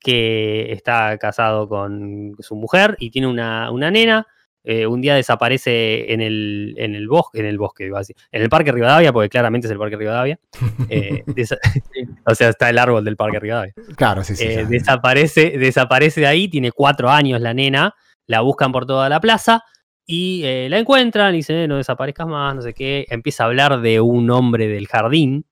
que 0.00 0.72
está 0.72 1.18
casado 1.18 1.68
con 1.68 2.36
su 2.38 2.56
mujer 2.56 2.96
y 2.98 3.10
tiene 3.10 3.26
una, 3.26 3.70
una 3.70 3.90
nena. 3.90 4.26
Eh, 4.64 4.86
un 4.86 5.00
día 5.00 5.14
desaparece 5.14 6.12
en 6.12 6.20
el, 6.20 6.74
en 6.76 6.94
el 6.94 7.08
bosque, 7.08 7.40
en 7.40 7.46
el 7.46 7.58
bosque, 7.58 7.86
iba 7.86 7.98
a 7.98 8.00
decir, 8.00 8.16
en 8.30 8.42
el 8.42 8.50
Parque 8.50 8.72
Rivadavia, 8.72 9.12
porque 9.12 9.30
claramente 9.30 9.66
es 9.66 9.70
el 9.70 9.78
Parque 9.78 9.96
Rivadavia. 9.96 10.38
Eh, 10.90 11.24
o 12.26 12.34
sea, 12.34 12.48
está 12.48 12.70
el 12.70 12.78
árbol 12.78 13.04
del 13.04 13.16
Parque 13.16 13.40
Rivadavia. 13.40 13.74
Claro, 13.96 14.24
sí, 14.24 14.36
sí. 14.36 14.46
desaparece, 14.68 15.58
desaparece 15.58 16.20
de 16.22 16.26
ahí, 16.26 16.48
tiene 16.48 16.72
cuatro 16.72 17.10
años 17.10 17.40
la 17.40 17.52
nena, 17.54 17.94
la 18.26 18.40
buscan 18.40 18.72
por 18.72 18.86
toda 18.86 19.08
la 19.08 19.20
plaza 19.20 19.62
y 20.06 20.42
la 20.68 20.78
encuentran 20.78 21.34
y 21.34 21.38
dicen, 21.38 21.68
no 21.68 21.76
desaparezcas 21.76 22.26
más, 22.26 22.54
no 22.54 22.62
sé 22.62 22.72
qué. 22.72 23.06
Empieza 23.10 23.44
a 23.44 23.46
hablar 23.46 23.80
de 23.80 24.00
un 24.00 24.30
hombre 24.30 24.68
del 24.68 24.86
jardín, 24.86 25.44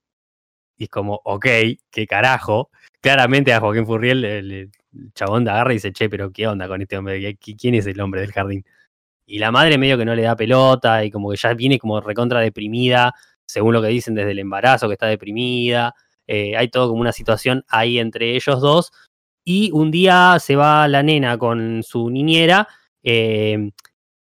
y 0.77 0.85
es 0.85 0.89
como, 0.89 1.21
ok, 1.23 1.45
qué 1.91 2.07
carajo. 2.07 2.69
Claramente 3.01 3.53
a 3.53 3.59
Joaquín 3.59 3.85
Furriel 3.85 4.25
el, 4.25 4.71
chabón 5.13 5.43
de 5.43 5.51
agarra 5.51 5.73
y 5.73 5.75
dice, 5.75 5.91
che, 5.91 6.09
pero 6.09 6.31
qué 6.31 6.47
onda 6.47 6.67
con 6.67 6.81
este 6.81 6.97
hombre, 6.97 7.37
¿quién 7.37 7.75
es 7.75 7.85
el 7.85 7.99
hombre 7.99 8.21
del 8.21 8.31
jardín? 8.31 8.65
Y 9.25 9.39
la 9.39 9.51
madre 9.51 9.77
medio 9.77 9.97
que 9.97 10.05
no 10.05 10.15
le 10.15 10.23
da 10.23 10.35
pelota 10.35 11.03
y 11.03 11.11
como 11.11 11.29
que 11.29 11.37
ya 11.37 11.53
viene 11.53 11.77
como 11.79 11.99
recontra 12.01 12.39
deprimida, 12.39 13.13
según 13.45 13.73
lo 13.73 13.81
que 13.81 13.89
dicen 13.89 14.15
desde 14.15 14.31
el 14.31 14.39
embarazo, 14.39 14.87
que 14.87 14.93
está 14.93 15.07
deprimida. 15.07 15.93
Eh, 16.27 16.55
hay 16.57 16.69
todo 16.69 16.89
como 16.89 17.01
una 17.01 17.11
situación 17.11 17.63
ahí 17.67 17.99
entre 17.99 18.35
ellos 18.35 18.61
dos. 18.61 18.91
Y 19.43 19.71
un 19.71 19.91
día 19.91 20.37
se 20.39 20.55
va 20.55 20.87
la 20.87 21.03
nena 21.03 21.37
con 21.37 21.83
su 21.83 22.09
niñera, 22.09 22.67
eh, 23.03 23.71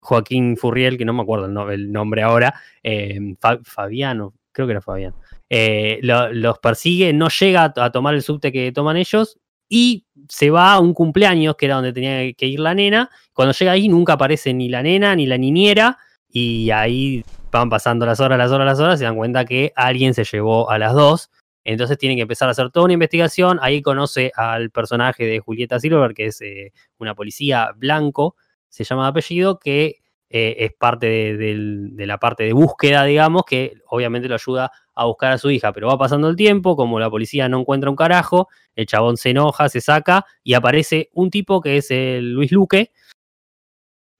Joaquín 0.00 0.56
Furriel, 0.56 0.96
que 0.98 1.04
no 1.04 1.12
me 1.12 1.22
acuerdo 1.22 1.46
el, 1.70 1.90
nombre 1.90 2.22
ahora, 2.22 2.54
eh, 2.82 3.18
Fabiano, 3.64 4.34
creo 4.52 4.68
que 4.68 4.72
era 4.72 4.80
Fabiano. 4.80 5.16
Eh, 5.48 6.00
los 6.02 6.58
persigue, 6.58 7.12
no 7.12 7.28
llega 7.28 7.72
a, 7.76 7.92
tomar 7.92 8.14
el 8.14 8.22
subte 8.22 8.50
que 8.50 8.72
toman 8.72 8.96
ellos 8.96 9.38
y 9.68 10.04
se 10.28 10.50
va 10.50 10.72
a 10.72 10.80
un 10.80 10.92
cumpleaños 10.92 11.54
que 11.56 11.66
era 11.66 11.76
donde 11.76 11.92
tenía 11.92 12.32
que 12.32 12.46
ir 12.46 12.60
la 12.60 12.74
nena. 12.74 13.10
Cuando 13.32 13.52
llega 13.52 13.72
ahí 13.72 13.88
nunca 13.88 14.14
aparece 14.14 14.52
ni 14.54 14.68
la 14.68 14.82
nena 14.82 15.14
ni 15.14 15.26
la 15.26 15.38
niñera 15.38 15.98
y 16.28 16.70
ahí 16.70 17.24
van 17.52 17.70
pasando 17.70 18.06
las 18.06 18.20
horas, 18.20 18.38
las 18.38 18.50
horas, 18.50 18.66
las 18.66 18.80
horas, 18.80 18.98
se 18.98 19.04
dan 19.04 19.16
cuenta 19.16 19.44
que 19.44 19.72
alguien 19.76 20.14
se 20.14 20.24
llevó 20.24 20.68
a 20.70 20.78
las 20.78 20.94
dos. 20.94 21.30
Entonces 21.64 21.98
tienen 21.98 22.16
que 22.16 22.22
empezar 22.22 22.48
a 22.48 22.52
hacer 22.52 22.70
toda 22.70 22.84
una 22.84 22.94
investigación. 22.94 23.58
Ahí 23.60 23.82
conoce 23.82 24.32
al 24.36 24.70
personaje 24.70 25.24
de 25.26 25.40
Julieta 25.40 25.80
Silver, 25.80 26.14
que 26.14 26.26
es 26.26 26.40
eh, 26.40 26.72
una 26.98 27.14
policía 27.14 27.72
blanco, 27.76 28.36
se 28.68 28.84
llama 28.84 29.08
apellido, 29.08 29.58
que 29.58 29.96
eh, 30.38 30.54
es 30.66 30.74
parte 30.74 31.06
de, 31.06 31.56
de 31.92 32.06
la 32.06 32.18
parte 32.18 32.44
de 32.44 32.52
búsqueda, 32.52 33.04
digamos, 33.04 33.44
que 33.46 33.72
obviamente 33.88 34.28
lo 34.28 34.34
ayuda 34.34 34.70
a 34.94 35.06
buscar 35.06 35.32
a 35.32 35.38
su 35.38 35.50
hija. 35.50 35.72
Pero 35.72 35.88
va 35.88 35.96
pasando 35.96 36.28
el 36.28 36.36
tiempo, 36.36 36.76
como 36.76 37.00
la 37.00 37.08
policía 37.08 37.48
no 37.48 37.60
encuentra 37.60 37.88
un 37.88 37.96
carajo, 37.96 38.48
el 38.74 38.84
chabón 38.84 39.16
se 39.16 39.30
enoja, 39.30 39.70
se 39.70 39.80
saca 39.80 40.26
y 40.44 40.52
aparece 40.52 41.08
un 41.14 41.30
tipo 41.30 41.62
que 41.62 41.78
es 41.78 41.90
el 41.90 42.32
Luis 42.34 42.52
Luque, 42.52 42.92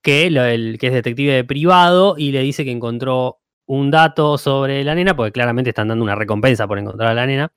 que, 0.03 0.27
el, 0.29 0.79
que 0.79 0.87
es 0.87 0.93
detective 0.95 1.45
privado 1.45 2.15
y 2.17 2.33
le 2.33 2.41
dice 2.41 2.65
que 2.65 2.71
encontró 2.71 3.41
un 3.67 3.91
dato 3.91 4.39
sobre 4.39 4.85
la 4.85 4.95
nena, 4.95 5.15
porque 5.15 5.33
claramente 5.33 5.69
están 5.69 5.89
dando 5.89 6.03
una 6.03 6.15
recompensa 6.15 6.67
por 6.67 6.79
encontrar 6.79 7.11
a 7.11 7.15
la 7.15 7.27
nena. 7.27 7.53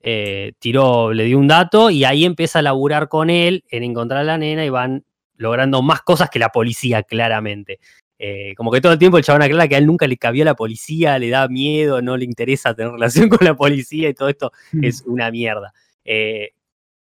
Eh, 0.00 0.54
tiró, 0.60 1.12
le 1.12 1.24
dio 1.24 1.38
un 1.38 1.48
dato 1.48 1.90
y 1.90 2.04
ahí 2.04 2.24
empieza 2.24 2.60
a 2.60 2.62
laburar 2.62 3.08
con 3.08 3.28
él 3.28 3.64
en 3.68 3.82
encontrar 3.82 4.20
a 4.20 4.24
la 4.24 4.38
nena 4.38 4.64
y 4.64 4.70
van 4.70 5.04
logrando 5.38 5.80
más 5.82 6.02
cosas 6.02 6.28
que 6.30 6.38
la 6.38 6.50
policía, 6.50 7.02
claramente. 7.02 7.80
Eh, 8.18 8.54
como 8.56 8.70
que 8.72 8.80
todo 8.80 8.92
el 8.92 8.98
tiempo 8.98 9.16
el 9.16 9.24
chabón 9.24 9.42
aclara 9.42 9.68
que 9.68 9.76
a 9.76 9.78
él 9.78 9.86
nunca 9.86 10.06
le 10.06 10.16
cabía 10.18 10.44
la 10.44 10.54
policía, 10.56 11.18
le 11.18 11.30
da 11.30 11.48
miedo, 11.48 12.02
no 12.02 12.16
le 12.16 12.24
interesa 12.26 12.74
tener 12.74 12.92
relación 13.24 13.28
con 13.30 13.38
la 13.46 13.54
policía 13.56 14.08
y 14.10 14.14
todo 14.14 14.28
esto 14.28 14.52
es 14.82 15.02
una 15.06 15.30
mierda. 15.30 15.72
Eh, 16.04 16.50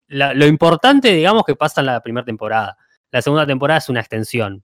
la- 0.07 0.33
lo 0.33 0.45
importante, 0.47 1.13
digamos, 1.13 1.43
que 1.45 1.55
pasa 1.55 1.81
en 1.81 1.87
la 1.87 2.01
primera 2.01 2.25
temporada. 2.25 2.77
La 3.11 3.21
segunda 3.21 3.45
temporada 3.45 3.79
es 3.79 3.89
una 3.89 3.99
extensión, 4.01 4.63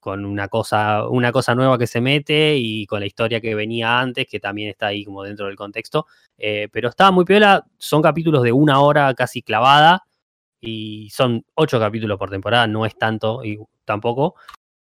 con 0.00 0.24
una 0.26 0.48
cosa, 0.48 1.08
una 1.08 1.32
cosa 1.32 1.54
nueva 1.54 1.78
que 1.78 1.86
se 1.86 2.00
mete 2.00 2.56
y 2.56 2.86
con 2.86 3.00
la 3.00 3.06
historia 3.06 3.40
que 3.40 3.54
venía 3.54 3.98
antes, 4.00 4.26
que 4.26 4.40
también 4.40 4.70
está 4.70 4.88
ahí 4.88 5.04
como 5.04 5.22
dentro 5.24 5.46
del 5.46 5.56
contexto. 5.56 6.06
Eh, 6.38 6.68
pero 6.72 6.88
está 6.90 7.10
muy 7.10 7.24
piola, 7.24 7.64
son 7.78 8.02
capítulos 8.02 8.42
de 8.42 8.52
una 8.52 8.80
hora 8.80 9.12
casi 9.14 9.42
clavada 9.42 10.02
y 10.60 11.08
son 11.10 11.44
ocho 11.54 11.78
capítulos 11.78 12.18
por 12.18 12.30
temporada, 12.30 12.66
no 12.66 12.86
es 12.86 12.96
tanto 12.98 13.44
y 13.44 13.58
tampoco. 13.84 14.34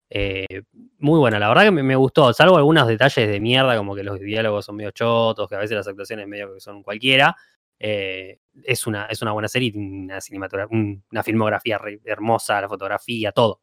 Eh, 0.08 0.62
muy 0.98 1.18
buena, 1.18 1.38
la 1.38 1.48
verdad 1.48 1.64
que 1.64 1.70
me, 1.72 1.96
gustó, 1.96 2.32
salvo 2.32 2.56
algunos 2.56 2.86
detalles 2.86 3.28
de 3.28 3.40
mierda, 3.40 3.76
como 3.76 3.94
que 3.94 4.04
los 4.04 4.20
diálogos 4.20 4.64
son 4.64 4.76
medio 4.76 4.92
chotos, 4.92 5.48
que 5.48 5.56
a 5.56 5.58
veces 5.58 5.76
las 5.76 5.88
actuaciones 5.88 6.28
medio 6.28 6.54
que 6.54 6.60
son 6.60 6.82
cualquiera. 6.82 7.36
Eh, 7.78 8.38
es, 8.64 8.86
una, 8.86 9.06
es 9.06 9.20
una 9.22 9.32
buena 9.32 9.48
serie, 9.48 9.72
una, 9.74 10.18
cinematogra- 10.20 10.68
un- 10.70 11.02
una 11.10 11.22
filmografía 11.22 11.80
hermosa, 12.04 12.60
la 12.60 12.68
fotografía, 12.68 13.32
todo. 13.32 13.60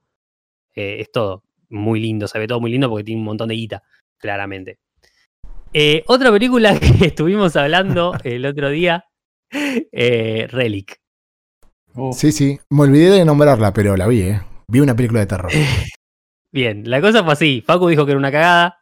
Eh, 0.75 0.97
es 1.01 1.11
todo 1.11 1.43
muy 1.69 1.99
lindo, 1.99 2.27
se 2.27 2.37
ve 2.39 2.47
todo 2.47 2.59
muy 2.59 2.71
lindo 2.71 2.89
porque 2.89 3.05
tiene 3.05 3.21
un 3.21 3.25
montón 3.25 3.49
de 3.49 3.55
guita, 3.55 3.83
claramente. 4.17 4.79
Otra 6.07 6.31
película 6.31 6.79
que 6.79 7.05
estuvimos 7.07 7.55
hablando 7.55 8.13
el 8.23 8.45
otro 8.45 8.69
día, 8.69 9.05
Relic. 9.91 11.02
Sí, 12.13 12.31
sí. 12.31 12.59
Me 12.69 12.81
olvidé 12.83 13.11
de 13.11 13.25
nombrarla, 13.25 13.73
pero 13.73 13.95
la 13.95 14.07
vi, 14.07 14.21
¿eh? 14.21 14.41
Vi 14.67 14.79
una 14.79 14.95
película 14.95 15.19
de 15.21 15.25
terror. 15.27 15.51
Bien, 16.51 16.83
la 16.89 17.01
cosa 17.01 17.23
fue 17.23 17.33
así. 17.33 17.63
Facu 17.65 17.87
dijo 17.87 18.05
que 18.05 18.11
era 18.11 18.19
una 18.19 18.31
cagada. 18.31 18.77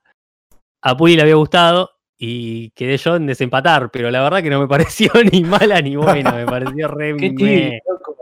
A 0.82 0.98
Puli 0.98 1.16
le 1.16 1.22
había 1.22 1.36
gustado 1.36 1.92
y 2.18 2.72
quedé 2.72 2.98
yo 2.98 3.16
en 3.16 3.28
desempatar, 3.28 3.90
pero 3.92 4.10
la 4.12 4.22
verdad 4.22 4.42
que 4.42 4.50
no 4.50 4.60
me 4.60 4.68
pareció 4.70 5.12
ni 5.32 5.44
mala 5.44 5.82
ni 5.82 5.96
buena. 5.96 6.32
Me 6.34 6.46
pareció 6.46 6.88
re. 6.88 7.16
Qué. 7.18 7.80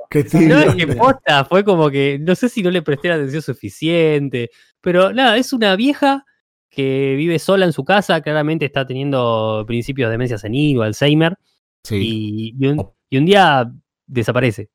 Qué 0.10 0.26
No, 0.48 0.60
es 0.60 0.76
que 0.76 0.88
posta, 0.88 1.46
fue 1.46 1.64
como 1.64 1.90
que. 1.90 2.18
No 2.20 2.34
sé 2.36 2.50
si 2.50 2.64
no 2.64 2.72
le 2.72 2.82
presté 2.82 3.10
la 3.10 3.16
atención 3.16 3.42
suficiente. 3.42 4.50
Pero 4.82 5.14
nada, 5.14 5.38
es 5.38 5.54
una 5.54 5.76
vieja 5.76 6.26
que 6.70 7.16
vive 7.16 7.38
sola 7.40 7.66
en 7.66 7.74
su 7.74 7.84
casa. 7.84 8.22
Claramente 8.22 8.66
está 8.66 8.86
teniendo 8.88 9.64
principios 9.68 10.08
de 10.08 10.12
demencia 10.14 10.38
senil 10.38 10.80
o 10.80 10.84
Alzheimer. 10.84 11.38
Sí. 11.84 11.96
Y, 11.96 12.56
y 12.60 12.68
un, 12.68 12.80
Oh. 12.80 12.96
y 13.10 13.18
un 13.18 13.26
día 13.26 13.72
desaparece. 14.08 14.70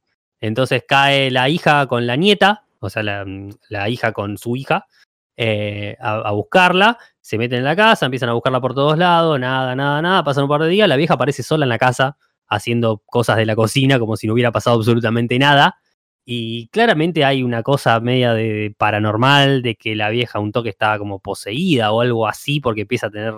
Entonces 0.47 0.85
cae 0.87 1.31
la 1.31 1.49
hija 1.49 1.87
con 1.87 2.07
la 2.07 2.17
nieta, 2.17 2.65
o 2.79 2.91
sea, 2.91 3.03
la, 3.03 3.89
hija 3.89 4.13
con 4.13 4.37
su 4.37 4.57
hija, 4.57 4.87
eh, 5.39 5.97
a, 5.99 6.17
a 6.17 6.33
buscarla. 6.33 6.99
Se 7.23 7.39
meten 7.39 7.61
en 7.61 7.65
la 7.65 7.75
casa, 7.75 8.05
empiezan 8.05 8.29
a 8.29 8.35
buscarla 8.35 8.61
por 8.61 8.75
todos 8.75 8.99
lados, 8.99 9.41
nada, 9.41 9.75
nada, 9.75 10.03
nada. 10.03 10.23
Pasan 10.23 10.45
un 10.45 10.51
par 10.51 10.61
de 10.61 10.69
días, 10.69 10.87
la 10.87 10.97
vieja 10.97 11.15
aparece 11.15 11.43
sola 11.43 11.65
en 11.65 11.71
la 11.71 11.79
casa, 11.79 12.19
haciendo 12.47 13.03
cosas 13.07 13.39
de 13.39 13.47
la 13.47 13.57
cocina 13.57 13.99
como 13.99 14.17
si 14.19 14.27
no 14.27 14.35
hubiera 14.35 14.53
pasado 14.53 14.77
absolutamente 14.77 15.39
nada. 15.39 15.79
Y 16.27 16.69
claramente 16.69 17.25
hay 17.25 17.43
una 17.43 17.63
cosa 17.63 17.99
media 18.01 18.35
de 18.35 18.75
paranormal, 18.77 19.63
de 19.63 19.77
que 19.77 19.97
la 19.97 20.11
vieja 20.11 20.41
un 20.41 20.53
toque 20.53 20.69
estaba 20.69 20.99
como 20.99 21.21
poseída 21.21 21.91
o 21.91 22.03
algo 22.03 22.29
así, 22.29 22.61
porque 22.61 22.83
empieza 22.83 23.07
a 23.07 23.11
tener 23.11 23.33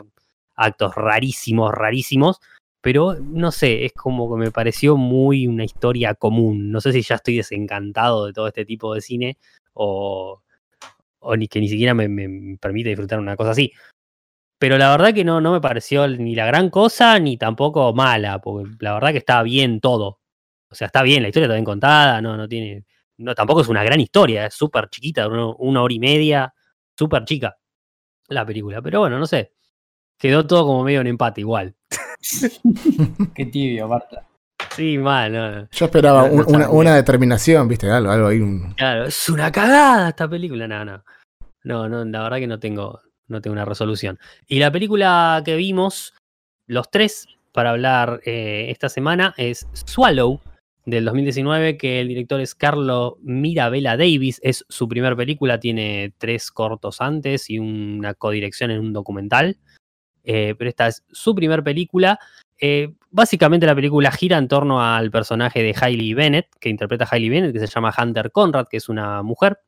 actos 0.57 0.97
rarísimos, 0.97 1.73
rarísimos 1.73 2.41
pero 2.87 3.17
no 3.21 3.51
sé, 3.51 3.85
es 3.85 3.93
como 3.95 4.31
que 4.33 4.39
me 4.39 4.53
pareció 4.53 4.97
muy 4.97 5.49
una 5.49 5.65
historia 5.65 6.15
común. 6.15 6.71
No 6.71 6.81
sé 6.81 6.93
si 6.93 7.03
ya 7.03 7.17
estoy 7.17 7.35
desencantado 7.39 8.27
de 8.27 8.33
todo 8.33 8.47
este 8.47 8.65
tipo 8.65 8.95
de 8.95 9.01
cine 9.01 9.39
o, 9.73 10.41
ni 11.37 11.49
que 11.49 11.59
ni 11.59 11.69
siquiera 11.69 11.95
me, 11.95 12.09
me 12.09 12.57
permite 12.59 12.91
disfrutar 12.91 13.19
una 13.19 13.35
cosa 13.37 13.51
así. 13.51 13.73
Pero 14.59 14.79
la 14.79 14.91
verdad 14.91 15.15
que 15.15 15.25
no, 15.25 15.41
no 15.41 15.53
me 15.53 15.61
pareció 15.61 16.09
ni 16.09 16.35
la 16.37 16.47
gran 16.47 16.71
cosa 16.71 17.19
ni 17.19 17.37
tampoco 17.39 17.93
mala, 17.95 18.41
porque 18.41 18.71
la 18.81 18.95
verdad 18.95 19.13
que 19.13 19.19
está 19.19 19.43
bien 19.43 19.81
todo. 19.81 20.21
O 20.71 20.75
sea, 20.77 20.87
está 20.89 21.03
bien, 21.03 21.23
la 21.23 21.29
historia 21.29 21.47
está 21.47 21.55
bien 21.57 21.65
contada, 21.65 22.23
no, 22.23 22.37
no 22.37 22.49
tiene. 22.49 22.85
No, 23.19 23.35
tampoco 23.35 23.63
es 23.63 23.69
una 23.69 23.85
gran 23.85 24.01
historia, 24.01 24.47
es 24.47 24.55
súper 24.55 24.89
chiquita, 24.91 25.29
uno- 25.29 25.57
una 25.59 25.83
hora 25.83 25.95
y 25.95 26.01
media, 26.01 26.55
súper 26.99 27.25
chica 27.25 27.59
la 28.29 28.47
película. 28.47 28.83
Pero 28.83 29.01
bueno, 29.01 29.19
no 29.19 29.27
sé. 29.27 29.53
Quedó 30.19 30.47
todo 30.47 30.67
como 30.67 30.85
medio 30.85 31.03
en 31.03 31.09
empate 31.09 31.43
igual. 31.43 31.76
Qué 33.35 33.47
tibio, 33.47 33.89
Marta. 33.89 34.27
Sí, 34.75 34.99
mal, 34.99 35.33
no. 35.33 35.69
Yo 35.71 35.85
esperaba 35.87 36.29
No, 36.29 36.43
no 36.43 36.47
un- 36.71 36.77
una, 36.79 36.95
determinación, 36.97 37.69
¿viste? 37.69 37.91
Algo, 37.91 38.11
algo 38.11 38.29
ahí. 38.29 38.41
un- 38.41 38.73
Claro, 38.75 39.05
es 39.07 39.29
una 39.29 39.51
cagada 39.53 40.09
esta 40.11 40.29
película. 40.29 40.67
No, 40.69 40.85
no. 40.85 41.05
No, 41.65 41.89
no, 41.89 42.05
la 42.05 42.23
verdad 42.23 42.39
que 42.39 42.47
no 42.47 42.59
tengo, 42.61 43.01
no 43.29 43.41
tengo 43.41 43.53
una 43.55 43.65
resolución. 43.65 44.19
Y 44.47 44.59
la 44.59 44.71
película 44.71 45.43
que 45.45 45.57
vimos, 45.57 46.15
los 46.67 46.91
tres, 46.91 47.27
para 47.53 47.71
hablar 47.71 48.21
eh, 48.25 48.67
esta 48.71 48.89
semana, 48.89 49.35
es 49.37 49.67
Swallow, 49.73 50.41
del 50.85 51.05
2019, 51.05 51.77
que 51.77 52.01
el 52.01 52.09
director 52.09 52.41
es 52.41 52.55
Carlo 52.55 53.19
Mirabella 53.23 53.97
Davis. 53.97 54.39
Es 54.45 54.65
su 54.69 54.87
primer 54.89 55.17
película, 55.17 55.59
tiene 55.59 56.13
tres 56.19 56.51
cortos 56.53 57.01
antes 57.01 57.51
y 57.51 57.59
una 57.59 58.15
codirección 58.15 58.71
en 58.71 58.79
un 58.81 58.93
documental. 58.93 59.57
Eh, 60.27 60.57
pero 60.59 60.69
esta 60.69 60.89
es 60.89 61.05
su 61.11 61.35
primer 61.35 61.63
película. 61.63 62.19
Eh, 62.61 62.95
básicamente 63.11 63.65
la 63.65 63.75
película 63.75 64.11
gira 64.11 64.39
en 64.39 64.49
torno 64.49 64.83
al 64.83 65.11
personaje 65.11 65.63
de 65.63 65.75
Hailey 65.81 66.15
Bennett, 66.15 66.49
que 66.59 66.69
interpreta 66.69 67.05
a 67.05 67.09
Hailey 67.11 67.29
Bennett, 67.29 67.53
que 67.53 67.61
se 67.61 67.69
llama 67.69 67.95
Hunter 67.97 68.33
Conrad, 68.33 68.67
que 68.69 68.79
es 68.79 68.89
una 68.89 69.23
mujer. 69.23 69.61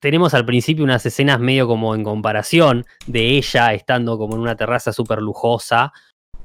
Tenemos 0.00 0.32
al 0.32 0.46
principio 0.46 0.82
unas 0.82 1.04
escenas 1.04 1.40
medio 1.40 1.66
como 1.66 1.94
en 1.94 2.02
comparación 2.02 2.86
de 3.06 3.36
ella 3.36 3.74
estando 3.74 4.16
como 4.16 4.34
en 4.34 4.40
una 4.40 4.56
terraza 4.56 4.94
súper 4.94 5.20
lujosa 5.20 5.92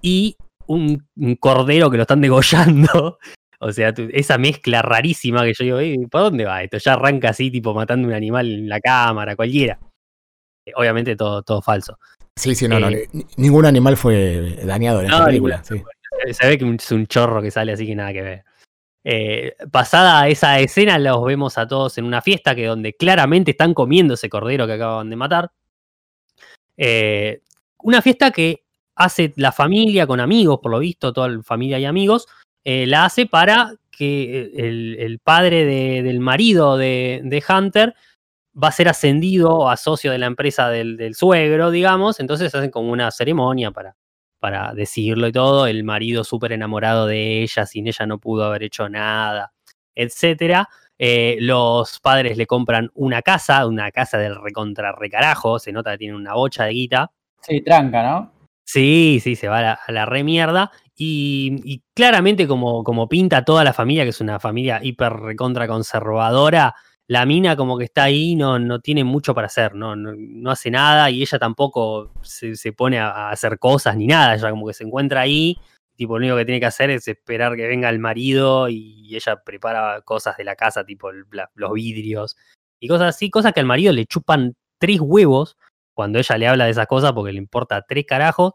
y 0.01 0.35
un, 0.67 1.07
cordero 1.39 1.89
que 1.89 1.97
lo 1.97 2.03
están 2.03 2.21
degollando. 2.21 3.17
O 3.61 3.71
sea, 3.71 3.93
esa 4.11 4.37
mezcla 4.37 4.81
rarísima 4.81 5.43
que 5.43 5.53
yo 5.53 5.63
digo, 5.63 5.79
"Eh, 5.79 6.07
¿por 6.11 6.21
dónde 6.21 6.43
va 6.43 6.61
esto? 6.61 6.77
Ya 6.77 6.93
arranca 6.93 7.29
así, 7.29 7.49
tipo 7.49 7.73
matando 7.73 8.05
un 8.05 8.13
animal 8.13 8.51
en 8.51 8.67
la 8.67 8.81
cámara, 8.81 9.35
cualquiera. 9.37 9.79
Obviamente 10.75 11.15
todo, 11.15 11.41
todo 11.41 11.61
falso. 11.61 11.97
Sí, 12.37 12.53
sí, 12.53 12.67
no, 12.67 12.79
no. 12.79 12.89
Eh, 12.89 13.07
ni- 13.13 13.25
Ningún 13.37 13.65
animal 13.65 13.95
fue 13.97 14.57
dañado 14.65 14.99
en 14.99 15.05
esta 15.07 15.19
No, 15.19 15.25
película. 15.25 15.63
Sí. 15.63 15.81
Eh, 16.25 16.33
Se 16.33 16.47
ve 16.47 16.57
que 16.57 16.75
es 16.75 16.91
un 16.91 17.07
chorro 17.07 17.41
que 17.41 17.51
sale 17.51 17.71
así 17.71 17.85
que 17.87 17.95
nada 17.95 18.11
que 18.13 18.21
ver. 18.21 18.43
Eh, 19.03 19.55
pasada 19.71 20.27
esa 20.27 20.59
escena, 20.59 20.97
los 20.97 21.23
vemos 21.23 21.57
a 21.57 21.67
todos 21.67 21.97
en 21.97 22.05
una 22.05 22.21
fiesta 22.21 22.55
que 22.55 22.65
donde 22.65 22.93
claramente 22.93 23.51
están 23.51 23.73
comiendo 23.73 24.15
ese 24.15 24.29
cordero 24.29 24.65
que 24.67 24.73
acaban 24.73 25.09
de 25.09 25.15
matar. 25.15 25.51
Eh, 26.75 27.41
una 27.83 28.01
fiesta 28.01 28.31
que 28.31 28.63
hace 28.95 29.31
la 29.37 29.51
familia 29.51 30.07
con 30.07 30.19
amigos, 30.19 30.59
por 30.61 30.71
lo 30.71 30.79
visto, 30.79 31.13
toda 31.13 31.29
la 31.29 31.43
familia 31.43 31.79
y 31.79 31.85
amigos, 31.85 32.27
la 32.63 33.05
hace 33.05 33.27
para 33.27 33.75
que 33.91 34.51
el, 34.55 34.97
el 34.99 35.19
padre 35.19 35.65
de- 35.65 36.01
del 36.03 36.19
marido 36.19 36.77
de, 36.77 37.21
de 37.23 37.43
Hunter 37.47 37.93
va 38.61 38.69
a 38.69 38.71
ser 38.71 38.87
ascendido 38.87 39.69
a 39.69 39.77
socio 39.77 40.11
de 40.11 40.17
la 40.17 40.27
empresa 40.27 40.69
del, 40.69 40.97
del 40.97 41.15
suegro, 41.15 41.71
digamos, 41.71 42.19
entonces 42.19 42.53
hacen 42.55 42.71
como 42.71 42.91
una 42.91 43.11
ceremonia 43.11 43.71
para, 43.71 43.95
para 44.39 44.73
decirlo 44.73 45.27
y 45.27 45.31
todo, 45.31 45.67
el 45.67 45.83
marido 45.83 46.23
súper 46.23 46.53
enamorado 46.53 47.07
de 47.07 47.43
ella, 47.43 47.65
sin 47.65 47.87
ella 47.87 48.05
no 48.05 48.19
pudo 48.19 48.45
haber 48.45 48.63
hecho 48.63 48.87
nada, 48.89 49.51
etcétera. 49.93 50.69
Eh, 50.97 51.37
los 51.41 51.99
padres 51.99 52.37
le 52.37 52.47
compran 52.47 52.89
una 52.93 53.21
casa, 53.21 53.65
una 53.67 53.91
casa 53.91 54.17
del 54.17 54.35
recontra 54.41 54.93
recarajo, 54.93 55.59
se 55.59 55.71
nota 55.71 55.91
que 55.91 55.97
tiene 55.97 56.15
una 56.15 56.35
bocha 56.35 56.65
de 56.65 56.71
guita. 56.71 57.11
Sí, 57.41 57.61
tranca, 57.61 58.03
¿no? 58.03 58.31
Sí, 58.63 59.19
sí, 59.21 59.35
se 59.35 59.47
va 59.47 59.59
a 59.59 59.61
la, 59.61 59.79
a 59.87 59.91
la 59.91 60.05
re 60.05 60.23
mierda. 60.23 60.71
Y, 60.95 61.59
y 61.65 61.83
claramente 61.93 62.47
como, 62.47 62.83
como 62.83 63.09
pinta 63.09 63.43
toda 63.43 63.63
la 63.63 63.73
familia, 63.73 64.03
que 64.03 64.11
es 64.11 64.21
una 64.21 64.39
familia 64.39 64.79
hiper 64.81 65.11
recontra 65.11 65.67
conservadora, 65.67 66.73
la 67.07 67.25
mina 67.25 67.55
como 67.55 67.77
que 67.77 67.85
está 67.85 68.03
ahí, 68.03 68.35
no, 68.35 68.57
no 68.57 68.79
tiene 68.79 69.03
mucho 69.03 69.35
para 69.35 69.47
hacer, 69.47 69.75
no, 69.75 69.95
no, 69.95 70.13
no 70.17 70.51
hace 70.51 70.71
nada 70.71 71.09
y 71.11 71.21
ella 71.21 71.37
tampoco 71.37 72.11
se, 72.21 72.55
se 72.55 72.73
pone 72.73 72.99
a, 72.99 73.29
hacer 73.29 73.59
cosas 73.59 73.95
ni 73.95 74.07
nada, 74.07 74.35
ella 74.35 74.49
como 74.49 74.67
que 74.67 74.73
se 74.73 74.83
encuentra 74.83 75.21
ahí, 75.21 75.57
tipo 75.95 76.17
lo 76.17 76.25
único 76.25 76.37
que 76.37 76.45
tiene 76.45 76.59
que 76.59 76.65
hacer 76.65 76.89
es 76.89 77.07
esperar 77.07 77.55
que 77.55 77.67
venga 77.67 77.89
el 77.89 77.99
marido 77.99 78.69
y 78.69 79.15
ella 79.15 79.41
prepara 79.43 80.01
cosas 80.01 80.35
de 80.37 80.43
la 80.45 80.55
casa, 80.55 80.83
tipo 80.83 81.11
los 81.11 81.73
vidrios 81.73 82.35
y 82.79 82.87
cosas 82.87 83.15
así, 83.15 83.29
cosas 83.29 83.53
que 83.53 83.59
al 83.59 83.65
marido 83.67 83.93
le 83.93 84.05
chupan 84.05 84.55
tres 84.79 84.99
huevos 84.99 85.57
cuando 85.93 86.19
ella 86.19 86.37
le 86.37 86.47
habla 86.47 86.65
de 86.65 86.71
esas 86.71 86.87
cosas 86.87 87.13
porque 87.13 87.31
le 87.31 87.37
importa 87.37 87.81
tres 87.87 88.05
carajos. 88.05 88.53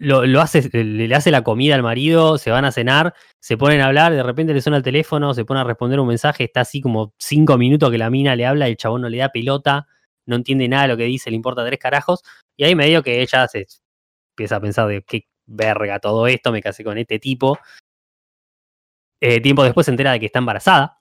Lo, 0.00 0.40
hace, 0.40 0.70
le, 0.72 1.12
hace 1.12 1.32
la 1.32 1.42
comida 1.42 1.74
al 1.74 1.82
marido, 1.82 2.38
se 2.38 2.52
van 2.52 2.64
a 2.64 2.70
cenar, 2.70 3.14
se 3.40 3.56
ponen 3.56 3.80
a 3.80 3.86
hablar, 3.86 4.12
de 4.12 4.22
repente 4.22 4.54
le 4.54 4.60
suena 4.60 4.76
el 4.76 4.84
teléfono, 4.84 5.34
se 5.34 5.44
pone 5.44 5.58
a 5.58 5.64
responder 5.64 5.98
un 5.98 6.06
mensaje, 6.06 6.44
está 6.44 6.60
así 6.60 6.80
como 6.80 7.14
cinco 7.18 7.58
minutos 7.58 7.90
que 7.90 7.98
la 7.98 8.08
mina 8.08 8.36
le 8.36 8.46
habla 8.46 8.68
el 8.68 8.76
chabón 8.76 9.02
no 9.02 9.08
le 9.08 9.18
da 9.18 9.30
pelota, 9.30 9.88
no 10.24 10.36
entiende 10.36 10.68
nada 10.68 10.82
de 10.82 10.88
lo 10.90 10.96
que 10.96 11.02
dice, 11.04 11.30
le 11.30 11.36
importa 11.36 11.66
tres 11.66 11.80
carajos, 11.80 12.22
y 12.56 12.62
ahí 12.62 12.76
medio 12.76 13.02
que 13.02 13.20
ella 13.22 13.48
se 13.48 13.66
empieza 14.32 14.56
a 14.56 14.60
pensar 14.60 14.86
de 14.86 15.02
qué 15.02 15.26
verga 15.46 15.98
todo 15.98 16.28
esto, 16.28 16.52
me 16.52 16.62
casé 16.62 16.84
con 16.84 16.96
este 16.96 17.18
tipo. 17.18 17.58
Eh, 19.20 19.40
tiempo 19.40 19.64
después 19.64 19.84
se 19.86 19.90
entera 19.90 20.12
de 20.12 20.20
que 20.20 20.26
está 20.26 20.38
embarazada. 20.38 20.97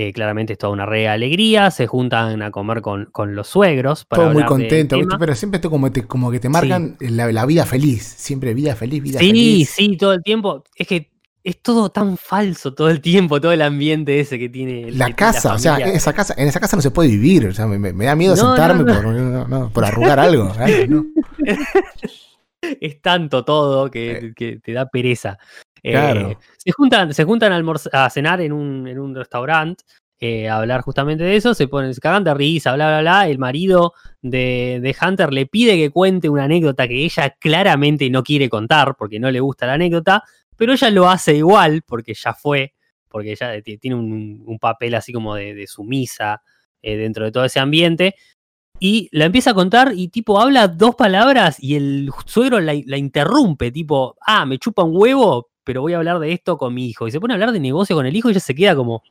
Eh, 0.00 0.14
claramente 0.14 0.54
es 0.54 0.58
toda 0.58 0.72
una 0.72 0.86
re 0.86 1.08
alegría, 1.08 1.70
se 1.70 1.86
juntan 1.86 2.40
a 2.40 2.50
comer 2.50 2.80
con, 2.80 3.06
con 3.12 3.34
los 3.34 3.48
suegros. 3.48 4.06
Para 4.06 4.22
Todo 4.22 4.32
muy 4.32 4.44
contento. 4.44 4.96
¿viste? 4.96 5.16
pero 5.18 5.34
siempre 5.34 5.58
esto 5.58 5.68
como, 5.68 5.92
te, 5.92 6.04
como 6.04 6.30
que 6.30 6.40
te 6.40 6.48
marcan 6.48 6.96
la, 7.00 7.30
la 7.30 7.44
vida 7.44 7.66
feliz. 7.66 8.02
Siempre 8.02 8.54
vida 8.54 8.74
feliz, 8.74 9.02
vida 9.02 9.18
Sí, 9.18 9.26
feliz. 9.26 9.68
sí, 9.68 9.96
todo 9.98 10.14
el 10.14 10.22
tiempo. 10.22 10.64
Es 10.74 10.86
que 10.86 11.10
es 11.44 11.60
todo 11.60 11.90
tan 11.90 12.16
falso 12.16 12.72
todo 12.72 12.88
el 12.90 13.00
tiempo, 13.00 13.40
todo 13.40 13.52
el 13.52 13.60
ambiente 13.60 14.20
ese 14.20 14.38
que 14.38 14.48
tiene. 14.48 14.86
que 14.86 14.92
La 14.92 15.06
tiene 15.06 15.16
casa, 15.16 15.54
o 15.54 15.58
sea, 15.58 15.76
esa 15.78 16.14
casa, 16.14 16.34
en 16.38 16.48
esa 16.48 16.60
casa 16.60 16.76
no 16.76 16.82
se 16.82 16.90
puede 16.90 17.10
vivir. 17.10 17.46
O 17.48 17.52
sea, 17.52 17.66
me, 17.66 17.92
da 17.92 18.16
miedo 18.16 18.36
No, 18.36 18.56
sentarme 18.56 18.84
no. 18.84 18.94
Por, 18.94 19.04
no, 19.14 19.48
no, 19.48 19.70
por 19.70 19.84
arrugar 19.84 20.18
algo. 20.18 20.50
No. 20.88 21.04
es 22.62 23.00
tanto 23.00 23.44
todo 23.44 23.90
que, 23.90 24.32
que 24.36 24.58
te 24.58 24.72
da 24.72 24.86
pereza. 24.88 25.38
Eh, 25.82 25.92
Claro. 25.92 26.38
se 26.58 26.72
juntan, 26.72 27.14
se 27.14 27.24
juntan 27.24 27.52
a, 27.92 28.10
cenar 28.10 28.40
en 28.40 28.52
un, 28.52 28.86
en 28.86 28.98
un 28.98 29.14
restaurante, 29.14 29.84
eh, 30.18 30.48
a 30.48 30.58
hablar 30.58 30.82
justamente 30.82 31.24
de 31.24 31.36
eso, 31.36 31.54
se 31.54 31.66
ponen, 31.66 31.94
se 31.94 32.00
cagan 32.00 32.22
de 32.22 32.34
risa, 32.34 32.74
bla, 32.74 32.88
bla, 32.88 33.00
bla. 33.00 33.28
El 33.28 33.38
marido 33.38 33.94
de, 34.20 34.78
de 34.82 34.96
Hunter 35.00 35.32
le 35.32 35.46
pide 35.46 35.76
que 35.76 35.90
cuente 35.90 36.28
una 36.28 36.44
anécdota 36.44 36.86
que 36.86 37.02
ella 37.04 37.30
claramente 37.38 38.10
no 38.10 38.22
quiere 38.22 38.50
contar 38.50 38.94
porque 38.98 39.18
no 39.18 39.30
le 39.30 39.40
gusta 39.40 39.66
la 39.66 39.74
anécdota, 39.74 40.22
pero 40.56 40.74
ella 40.74 40.90
lo 40.90 41.08
hace 41.08 41.36
igual 41.36 41.82
porque 41.86 42.12
ya 42.12 42.34
fue, 42.34 42.74
porque 43.08 43.32
ella 43.32 43.62
ti- 43.62 43.78
tiene 43.78 43.96
un, 43.96 44.42
un 44.44 44.58
papel 44.58 44.94
así 44.94 45.10
como 45.14 45.34
de, 45.34 45.54
de 45.54 45.66
sumisa 45.66 46.42
eh, 46.82 46.98
dentro 46.98 47.24
de 47.24 47.32
todo 47.32 47.46
ese 47.46 47.58
ambiente. 47.60 48.14
Y 48.80 49.08
la 49.12 49.26
empieza 49.26 49.50
a 49.50 49.54
contar 49.54 49.92
y 49.94 50.08
tipo 50.08 50.40
habla 50.40 50.66
dos 50.66 50.94
palabras 50.94 51.62
y 51.62 51.74
el 51.76 52.10
suegro 52.24 52.60
la, 52.60 52.72
la 52.86 52.96
interrumpe, 52.96 53.70
tipo, 53.70 54.16
ah, 54.26 54.46
me 54.46 54.58
chupa 54.58 54.82
un 54.82 54.96
huevo, 54.96 55.48
pero 55.64 55.82
voy 55.82 55.92
a 55.92 55.98
hablar 55.98 56.18
de 56.18 56.32
esto 56.32 56.56
con 56.56 56.72
mi 56.74 56.86
hijo. 56.86 57.06
Y 57.06 57.10
se 57.10 57.20
pone 57.20 57.34
a 57.34 57.36
hablar 57.36 57.52
de 57.52 57.60
negocio 57.60 57.94
con 57.94 58.06
el 58.06 58.16
hijo 58.16 58.28
y 58.28 58.32
ella 58.32 58.40
se 58.40 58.54
queda 58.54 58.74
como, 58.74 59.02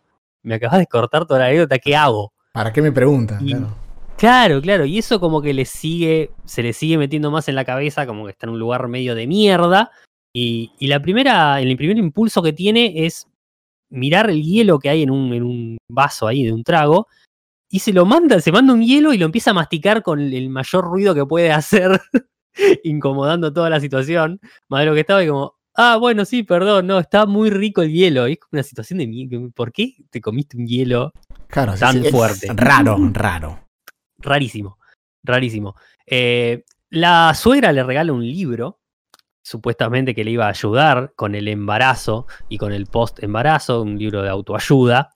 me 0.43 0.55
acabas 0.55 0.79
de 0.79 0.87
cortar 0.87 1.25
toda 1.27 1.39
la 1.41 1.45
anécdota, 1.47 1.77
¿qué 1.77 1.95
hago? 1.95 2.33
¿Para 2.51 2.73
qué 2.73 2.81
me 2.81 2.91
preguntan? 2.91 3.47
Y- 3.47 3.51
Claro. 3.51 3.75
Claro, 4.17 4.61
claro, 4.61 4.83
y 4.85 4.97
eso 4.97 5.17
como 5.21 5.41
que 5.41 5.53
le 5.53 5.63
sigue, 5.63 6.31
se 6.43 6.61
le 6.61 6.73
sigue 6.73 6.97
metiendo 6.97 7.31
más 7.31 7.47
en 7.47 7.55
la 7.55 7.63
cabeza, 7.63 8.05
como 8.05 8.25
que 8.25 8.31
está 8.31 8.47
en 8.47 8.53
un 8.53 8.59
lugar 8.59 8.85
medio 8.89 9.15
de 9.15 9.27
mierda. 9.27 9.91
Y, 10.35 10.71
y 10.77 10.87
la 10.87 10.99
primera, 11.01 11.61
el 11.61 11.77
primer 11.77 11.97
impulso 11.97 12.41
que 12.43 12.51
tiene 12.51 13.05
es 13.05 13.27
mirar 13.89 14.29
el 14.29 14.43
hielo 14.43 14.77
que 14.77 14.89
hay 14.89 15.03
en 15.03 15.11
un, 15.11 15.33
en 15.33 15.43
un 15.43 15.77
vaso 15.89 16.27
ahí 16.27 16.43
de 16.43 16.51
un 16.51 16.63
trago. 16.65 17.07
Y 17.69 17.79
se 17.79 17.93
lo 17.93 18.05
manda, 18.05 18.39
se 18.41 18.51
manda 18.51 18.73
un 18.73 18.81
hielo 18.81 19.13
y 19.13 19.17
lo 19.17 19.25
empieza 19.25 19.51
a 19.51 19.53
masticar 19.53 20.01
con 20.01 20.19
el 20.19 20.49
mayor 20.49 20.85
ruido 20.85 21.13
que 21.13 21.25
puede 21.25 21.51
hacer, 21.51 22.01
incomodando 22.83 23.53
toda 23.53 23.69
la 23.69 23.79
situación. 23.79 24.39
Más 24.67 24.81
de 24.81 24.85
lo 24.87 24.93
que 24.93 25.01
estaba 25.01 25.23
y 25.23 25.27
como, 25.27 25.55
ah, 25.75 25.97
bueno, 25.97 26.25
sí, 26.25 26.43
perdón, 26.43 26.87
no, 26.87 26.99
está 26.99 27.25
muy 27.25 27.49
rico 27.49 27.81
el 27.81 27.91
hielo. 27.91 28.27
Y 28.27 28.33
es 28.33 28.39
como 28.39 28.49
una 28.53 28.63
situación 28.63 28.99
de. 28.99 29.51
¿Por 29.55 29.71
qué 29.71 29.93
te 30.09 30.19
comiste 30.19 30.57
un 30.57 30.67
hielo 30.67 31.13
Claro, 31.49 31.73
tan 31.75 32.03
sí, 32.03 32.11
fuerte. 32.11 32.47
Raro, 32.53 32.97
raro. 33.11 33.67
rarísimo, 34.19 34.77
rarísimo. 35.23 35.75
Eh, 36.05 36.63
la 36.91 37.33
suegra 37.33 37.71
le 37.71 37.83
regala 37.83 38.13
un 38.13 38.25
libro, 38.25 38.79
supuestamente 39.41 40.13
que 40.13 40.23
le 40.23 40.31
iba 40.31 40.45
a 40.45 40.49
ayudar 40.49 41.13
con 41.15 41.33
el 41.33 41.47
embarazo 41.47 42.27
y 42.49 42.57
con 42.57 42.71
el 42.71 42.85
post-embarazo, 42.85 43.81
un 43.81 43.97
libro 43.97 44.21
de 44.21 44.29
autoayuda. 44.29 45.09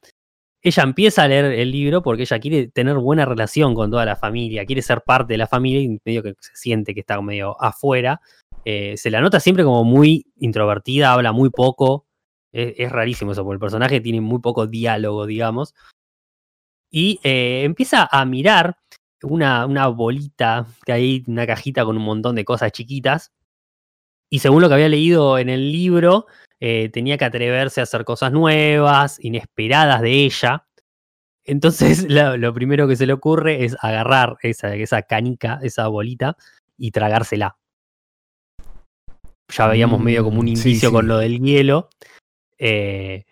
Ella 0.63 0.83
empieza 0.83 1.23
a 1.23 1.27
leer 1.27 1.45
el 1.45 1.71
libro 1.71 2.01
porque 2.01 2.21
ella 2.21 2.39
quiere 2.39 2.67
tener 2.69 2.97
buena 2.97 3.25
relación 3.25 3.75
con 3.75 3.91
toda 3.91 4.05
la 4.05 4.15
familia, 4.15 4.65
quiere 4.65 4.81
ser 4.81 5.01
parte 5.01 5.33
de 5.33 5.37
la 5.37 5.47
familia 5.47 5.81
y 5.81 5.99
medio 6.05 6.23
que 6.23 6.35
se 6.39 6.55
siente 6.55 6.93
que 6.93 7.01
está 7.01 7.21
medio 7.21 7.61
afuera. 7.61 8.21
Eh, 8.63 8.95
se 8.95 9.11
la 9.11 9.19
nota 9.19 9.41
siempre 9.41 9.65
como 9.65 9.83
muy 9.83 10.25
introvertida, 10.37 11.11
habla 11.11 11.33
muy 11.33 11.49
poco. 11.49 12.05
Es, 12.53 12.91
rarísimo 12.91 13.31
eso, 13.33 13.43
porque 13.43 13.55
el 13.55 13.59
personaje 13.59 13.99
tiene 13.99 14.21
muy 14.21 14.39
poco 14.39 14.67
diálogo, 14.67 15.25
digamos. 15.25 15.73
Y 16.89 17.19
eh, 17.23 17.63
empieza 17.63 18.07
a 18.09 18.23
mirar 18.25 18.77
una, 19.23 19.65
una 19.65 19.87
bolita 19.87 20.67
que 20.85 20.93
hay, 20.93 21.23
una 21.27 21.45
cajita 21.47 21.83
con 21.83 21.97
un 21.97 22.03
montón 22.03 22.35
de 22.35 22.45
cosas 22.45 22.71
chiquitas. 22.71 23.33
Y 24.29 24.39
según 24.39 24.61
lo 24.61 24.69
que 24.69 24.75
había 24.75 24.89
leído 24.89 25.37
en 25.39 25.49
el 25.49 25.71
libro, 25.71 26.27
eh, 26.65 26.87
tenía 26.93 27.17
que 27.17 27.25
atreverse 27.25 27.81
a 27.81 27.83
hacer 27.83 28.05
cosas 28.05 28.31
nuevas, 28.31 29.17
inesperadas 29.21 30.01
de 30.01 30.11
ella. 30.11 30.65
Entonces, 31.43 32.05
lo, 32.09 32.37
lo 32.37 32.53
primero 32.53 32.87
que 32.87 32.95
se 32.95 33.05
le 33.05 33.11
ocurre 33.11 33.65
es 33.65 33.75
agarrar 33.81 34.37
esa, 34.43 34.73
esa 34.75 35.01
canica, 35.01 35.59
esa 35.61 35.87
bolita, 35.89 36.37
y 36.77 36.91
tragársela. 36.91 37.57
Ya 39.51 39.67
veíamos 39.67 39.99
medio 39.99 40.23
como 40.23 40.39
un 40.39 40.45
Mm, 40.45 40.55
sí, 40.55 40.69
indicio 40.69 40.91
con 40.91 41.01
sí. 41.01 41.07
lo 41.07 41.17
del 41.17 41.39
hielo. 41.41 41.89
Eh, 42.57 43.25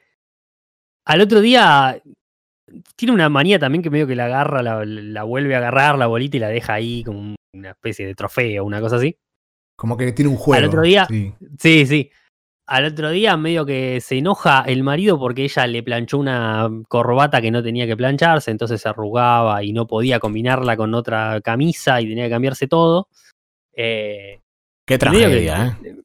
al 1.05 1.21
otro 1.21 1.39
día 1.39 2.01
tiene 2.97 3.13
una 3.13 3.29
manía 3.29 3.59
también 3.59 3.81
que 3.81 3.89
medio 3.89 4.07
que 4.07 4.15
la 4.15 4.25
agarra, 4.25 4.61
la, 4.61 4.83
la 4.85 5.23
vuelve 5.23 5.55
a 5.55 5.59
agarrar 5.59 5.97
la 5.97 6.07
bolita 6.07 6.35
y 6.37 6.39
la 6.41 6.49
deja 6.49 6.73
ahí 6.73 7.03
como 7.03 7.19
un- 7.19 7.35
una 7.55 7.71
especie 7.71 8.05
de 8.05 8.13
trofeo, 8.15 8.63
una 8.65 8.79
cosa 8.81 8.97
así. 8.97 9.17
Como 9.77 9.95
que 9.97 10.11
tiene 10.11 10.29
un 10.29 10.37
juego. 10.37 10.67
otro 10.67 10.81
día- 10.81 11.05
sí. 11.05 11.33
Sí, 11.57 11.85
sí. 11.85 12.11
Al 12.71 12.85
otro 12.85 13.09
día 13.09 13.35
medio 13.35 13.65
que 13.65 13.99
se 13.99 14.17
enoja 14.19 14.63
el 14.65 14.81
marido 14.81 15.19
porque 15.19 15.43
ella 15.43 15.67
le 15.67 15.83
planchó 15.83 16.17
una 16.17 16.69
corbata 16.87 17.41
que 17.41 17.51
no 17.51 17.61
tenía 17.61 17.85
que 17.85 17.97
plancharse, 17.97 18.49
entonces 18.49 18.79
se 18.81 18.87
arrugaba 18.87 19.61
y 19.61 19.73
no 19.73 19.87
podía 19.87 20.19
combinarla 20.21 20.77
con 20.77 20.93
otra 20.93 21.41
camisa 21.41 21.99
y 21.99 22.07
tenía 22.07 22.23
que 22.25 22.29
cambiarse 22.29 22.67
todo. 22.67 23.09
Eh, 23.73 24.39
Qué 24.85 24.93
que- 24.93 24.97
tragedia, 24.97 25.77
¿eh? 25.83 25.95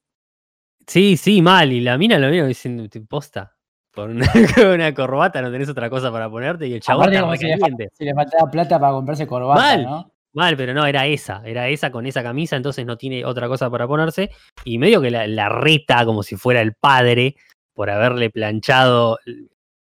Sí, 0.88 1.16
sí, 1.16 1.40
mal. 1.40 1.72
Y 1.72 1.80
la 1.80 1.96
mina 1.98 2.18
lo 2.18 2.28
mira 2.30 2.46
diciendo, 2.46 2.88
"Te 2.88 3.00
posta. 3.00 3.54
Por 3.94 4.10
una, 4.10 4.26
con 4.66 4.66
una 4.66 4.92
corbata 4.92 5.40
no 5.42 5.52
tenés 5.52 5.68
otra 5.68 5.88
cosa 5.88 6.10
para 6.10 6.28
ponerte 6.28 6.66
y 6.66 6.74
el 6.74 6.80
chabón 6.80 7.04
Aparte, 7.04 7.20
como 7.20 7.36
si 7.36 8.04
le 8.04 8.12
faltaba 8.14 8.50
plata 8.50 8.80
para 8.80 8.92
comprarse 8.92 9.26
corbata, 9.26 9.60
Mal. 9.60 9.82
¿no? 9.84 10.12
Mal, 10.36 10.54
pero 10.54 10.74
no, 10.74 10.84
era 10.84 11.06
esa, 11.06 11.40
era 11.46 11.70
esa 11.70 11.90
con 11.90 12.04
esa 12.04 12.22
camisa, 12.22 12.56
entonces 12.56 12.84
no 12.84 12.98
tiene 12.98 13.24
otra 13.24 13.48
cosa 13.48 13.70
para 13.70 13.88
ponerse. 13.88 14.30
Y 14.66 14.76
medio 14.76 15.00
que 15.00 15.10
la, 15.10 15.48
reta 15.48 16.04
como 16.04 16.22
si 16.22 16.36
fuera 16.36 16.60
el 16.60 16.74
padre 16.74 17.36
por 17.72 17.88
haberle 17.88 18.28
planchado 18.28 19.18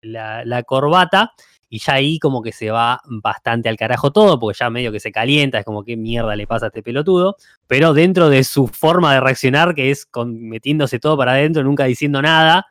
la, 0.00 0.62
corbata. 0.62 1.32
Y 1.68 1.78
ya 1.80 1.94
ahí 1.94 2.18
como 2.18 2.40
que 2.40 2.52
se 2.52 2.70
va 2.70 3.02
bastante 3.04 3.68
al 3.68 3.76
carajo 3.76 4.12
todo, 4.12 4.38
porque 4.40 4.56
ya 4.58 4.70
medio 4.70 4.92
que 4.92 5.00
se 5.00 5.12
calienta, 5.12 5.58
es 5.58 5.64
como 5.66 5.84
qué 5.84 5.94
mierda 5.94 6.34
le 6.34 6.46
pasa 6.46 6.66
a 6.66 6.68
este 6.68 6.82
pelotudo. 6.82 7.36
Pero 7.66 7.92
dentro 7.92 8.30
de 8.30 8.42
su 8.42 8.66
forma 8.66 9.12
de 9.12 9.20
reaccionar, 9.20 9.74
que 9.74 9.90
es 9.90 10.08
metiéndose 10.24 10.98
todo 10.98 11.18
para 11.18 11.32
adentro, 11.32 11.64
nunca 11.64 11.84
diciendo 11.84 12.22
nada. 12.22 12.64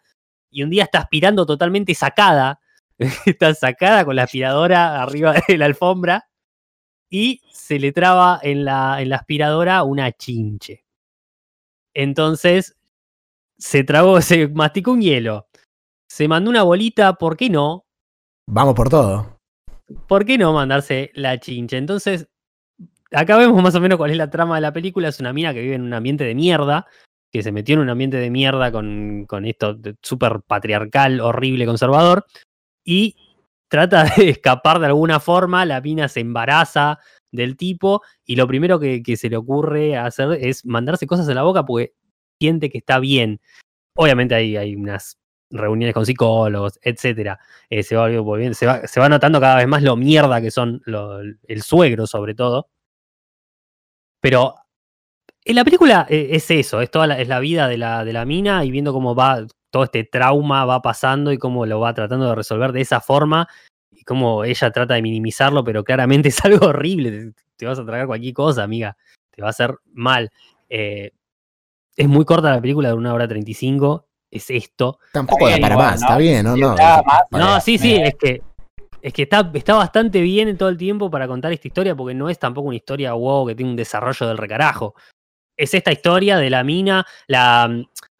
Y 0.49 0.63
un 0.63 0.71
día 0.71 0.85
está 0.85 0.97
aspirando 1.01 1.45
totalmente 1.45 1.93
sacada. 1.93 2.59
está 3.27 3.53
sacada 3.53 4.05
con 4.05 4.15
la 4.15 4.23
aspiradora 4.23 5.03
arriba 5.03 5.35
de 5.47 5.59
la 5.59 5.65
alfombra 5.65 6.25
y 7.15 7.41
se 7.49 7.79
le 7.79 7.93
traba 7.93 8.41
en 8.43 8.65
la, 8.65 9.01
en 9.01 9.07
la 9.07 9.15
aspiradora 9.15 9.83
una 9.83 10.11
chinche. 10.11 10.83
Entonces, 11.93 12.75
se 13.57 13.85
tragó, 13.85 14.19
se 14.21 14.49
masticó 14.49 14.91
un 14.91 15.01
hielo, 15.01 15.47
se 16.09 16.27
mandó 16.27 16.49
una 16.49 16.63
bolita, 16.63 17.13
¿por 17.13 17.37
qué 17.37 17.49
no? 17.49 17.85
Vamos 18.47 18.75
por 18.75 18.89
todo. 18.89 19.39
¿Por 20.09 20.25
qué 20.25 20.37
no 20.37 20.51
mandarse 20.51 21.11
la 21.13 21.39
chinche? 21.39 21.77
Entonces, 21.77 22.27
acá 23.11 23.37
vemos 23.37 23.63
más 23.63 23.75
o 23.75 23.79
menos 23.79 23.97
cuál 23.97 24.11
es 24.11 24.17
la 24.17 24.29
trama 24.29 24.55
de 24.55 24.61
la 24.61 24.73
película. 24.73 25.07
Es 25.07 25.21
una 25.21 25.31
mina 25.31 25.53
que 25.53 25.61
vive 25.61 25.75
en 25.75 25.83
un 25.83 25.93
ambiente 25.93 26.25
de 26.25 26.35
mierda, 26.35 26.85
que 27.31 27.43
se 27.43 27.53
metió 27.53 27.75
en 27.75 27.81
un 27.81 27.89
ambiente 27.89 28.17
de 28.17 28.29
mierda 28.29 28.73
con, 28.73 29.25
con 29.25 29.45
esto 29.45 29.77
súper 30.01 30.41
patriarcal, 30.45 31.21
horrible, 31.21 31.65
conservador, 31.65 32.25
y 32.83 33.15
trata 33.75 34.05
de 34.17 34.29
escapar 34.29 34.79
de 34.79 34.87
alguna 34.87 35.19
forma. 35.19 35.65
La 35.65 35.81
mina 35.81 36.07
se 36.07 36.21
embaraza 36.21 36.99
del 37.31 37.57
tipo, 37.57 38.01
y 38.25 38.37
lo 38.37 38.47
primero 38.47 38.79
que, 38.79 39.03
se 39.17 39.29
le 39.29 39.35
ocurre 39.37 39.97
hacer 39.97 40.31
es 40.41 40.65
mandarse 40.65 41.05
cosas 41.05 41.27
en 41.27 41.35
la 41.35 41.43
boca 41.43 41.65
porque 41.65 41.93
siente 42.39 42.69
que 42.69 42.77
está 42.77 42.99
bien. 42.99 43.41
Obviamente 43.97 44.35
hay, 44.35 44.55
hay 44.55 44.75
unas 44.75 45.17
reuniones 45.49 45.93
con 45.93 46.05
psicólogos, 46.05 46.79
etcétera. 46.81 47.39
Eh, 47.69 47.83
se, 47.83 47.95
va 47.95 48.09
se, 48.53 48.65
va, 48.65 48.87
se 48.87 48.99
va 48.99 49.09
notando 49.09 49.41
cada 49.41 49.57
vez 49.57 49.67
más 49.67 49.83
lo 49.83 49.95
mierda 49.97 50.41
que 50.41 50.51
son 50.51 50.81
el 51.47 51.61
suegro, 51.61 52.07
sobre 52.07 52.35
todo. 52.35 52.69
Pero 54.21 54.55
en 55.43 55.55
la 55.55 55.63
película 55.63 56.07
eh, 56.09 56.29
es 56.31 56.49
eso, 56.49 56.81
es 56.81 56.89
toda 56.89 57.05
la, 57.05 57.19
es 57.19 57.27
la 57.27 57.39
vida 57.39 57.67
de 57.67 57.77
la, 57.77 58.03
de 58.03 58.13
la 58.13 58.25
mina 58.25 58.65
y 58.65 58.71
viendo 58.71 58.93
cómo 58.93 59.13
va 59.13 59.45
todo 59.75 59.83
este 59.83 60.05
trauma 60.05 60.63
va 60.63 60.81
pasando 60.81 61.33
y 61.33 61.37
cómo 61.37 61.65
lo 61.65 61.81
va 61.81 61.93
tratando 61.93 62.29
de 62.29 62.35
resolver 62.35 62.71
de 62.71 62.79
esa 62.79 63.01
forma 63.01 63.49
y 63.91 64.03
cómo 64.05 64.45
ella 64.45 64.71
trata 64.71 64.93
de 64.93 65.01
minimizarlo, 65.01 65.65
pero 65.65 65.83
claramente 65.83 66.29
es 66.29 66.45
algo 66.45 66.67
horrible. 66.67 67.11
Te, 67.11 67.33
te 67.57 67.65
vas 67.65 67.77
a 67.77 67.85
tragar 67.85 68.07
cualquier 68.07 68.33
cosa, 68.33 68.63
amiga. 68.63 68.95
Te 69.31 69.41
va 69.41 69.49
a 69.49 69.51
hacer 69.51 69.75
mal. 69.91 70.31
Eh, 70.69 71.11
es 71.93 72.07
muy 72.07 72.23
corta 72.23 72.51
la 72.51 72.61
película, 72.61 72.87
de 72.87 72.93
una 72.93 73.13
hora 73.13 73.27
35. 73.27 74.07
Es 74.31 74.49
esto. 74.49 74.99
Tampoco 75.11 75.49
da 75.49 75.57
para 75.57 75.73
igual, 75.73 75.87
más, 75.91 75.99
¿no? 75.99 76.07
está 76.07 76.17
bien, 76.19 76.45
¿no? 76.45 76.55
No 76.55 76.75
No, 77.31 77.59
sí, 77.59 77.77
sí, 77.77 77.95
es 77.95 78.15
que, 78.15 78.41
es 79.01 79.11
que 79.11 79.23
está, 79.23 79.51
está 79.55 79.73
bastante 79.73 80.21
bien 80.21 80.47
en 80.47 80.55
todo 80.55 80.69
el 80.69 80.77
tiempo 80.77 81.11
para 81.11 81.27
contar 81.27 81.51
esta 81.51 81.67
historia, 81.67 81.95
porque 81.95 82.13
no 82.13 82.29
es 82.29 82.39
tampoco 82.39 82.69
una 82.69 82.77
historia 82.77 83.11
wow 83.11 83.45
que 83.45 83.55
tiene 83.55 83.71
un 83.71 83.75
desarrollo 83.75 84.25
del 84.25 84.37
recarajo. 84.37 84.95
Es 85.57 85.73
esta 85.73 85.91
historia 85.91 86.37
de 86.37 86.49
la 86.49 86.63
mina, 86.63 87.05
la, 87.27 87.69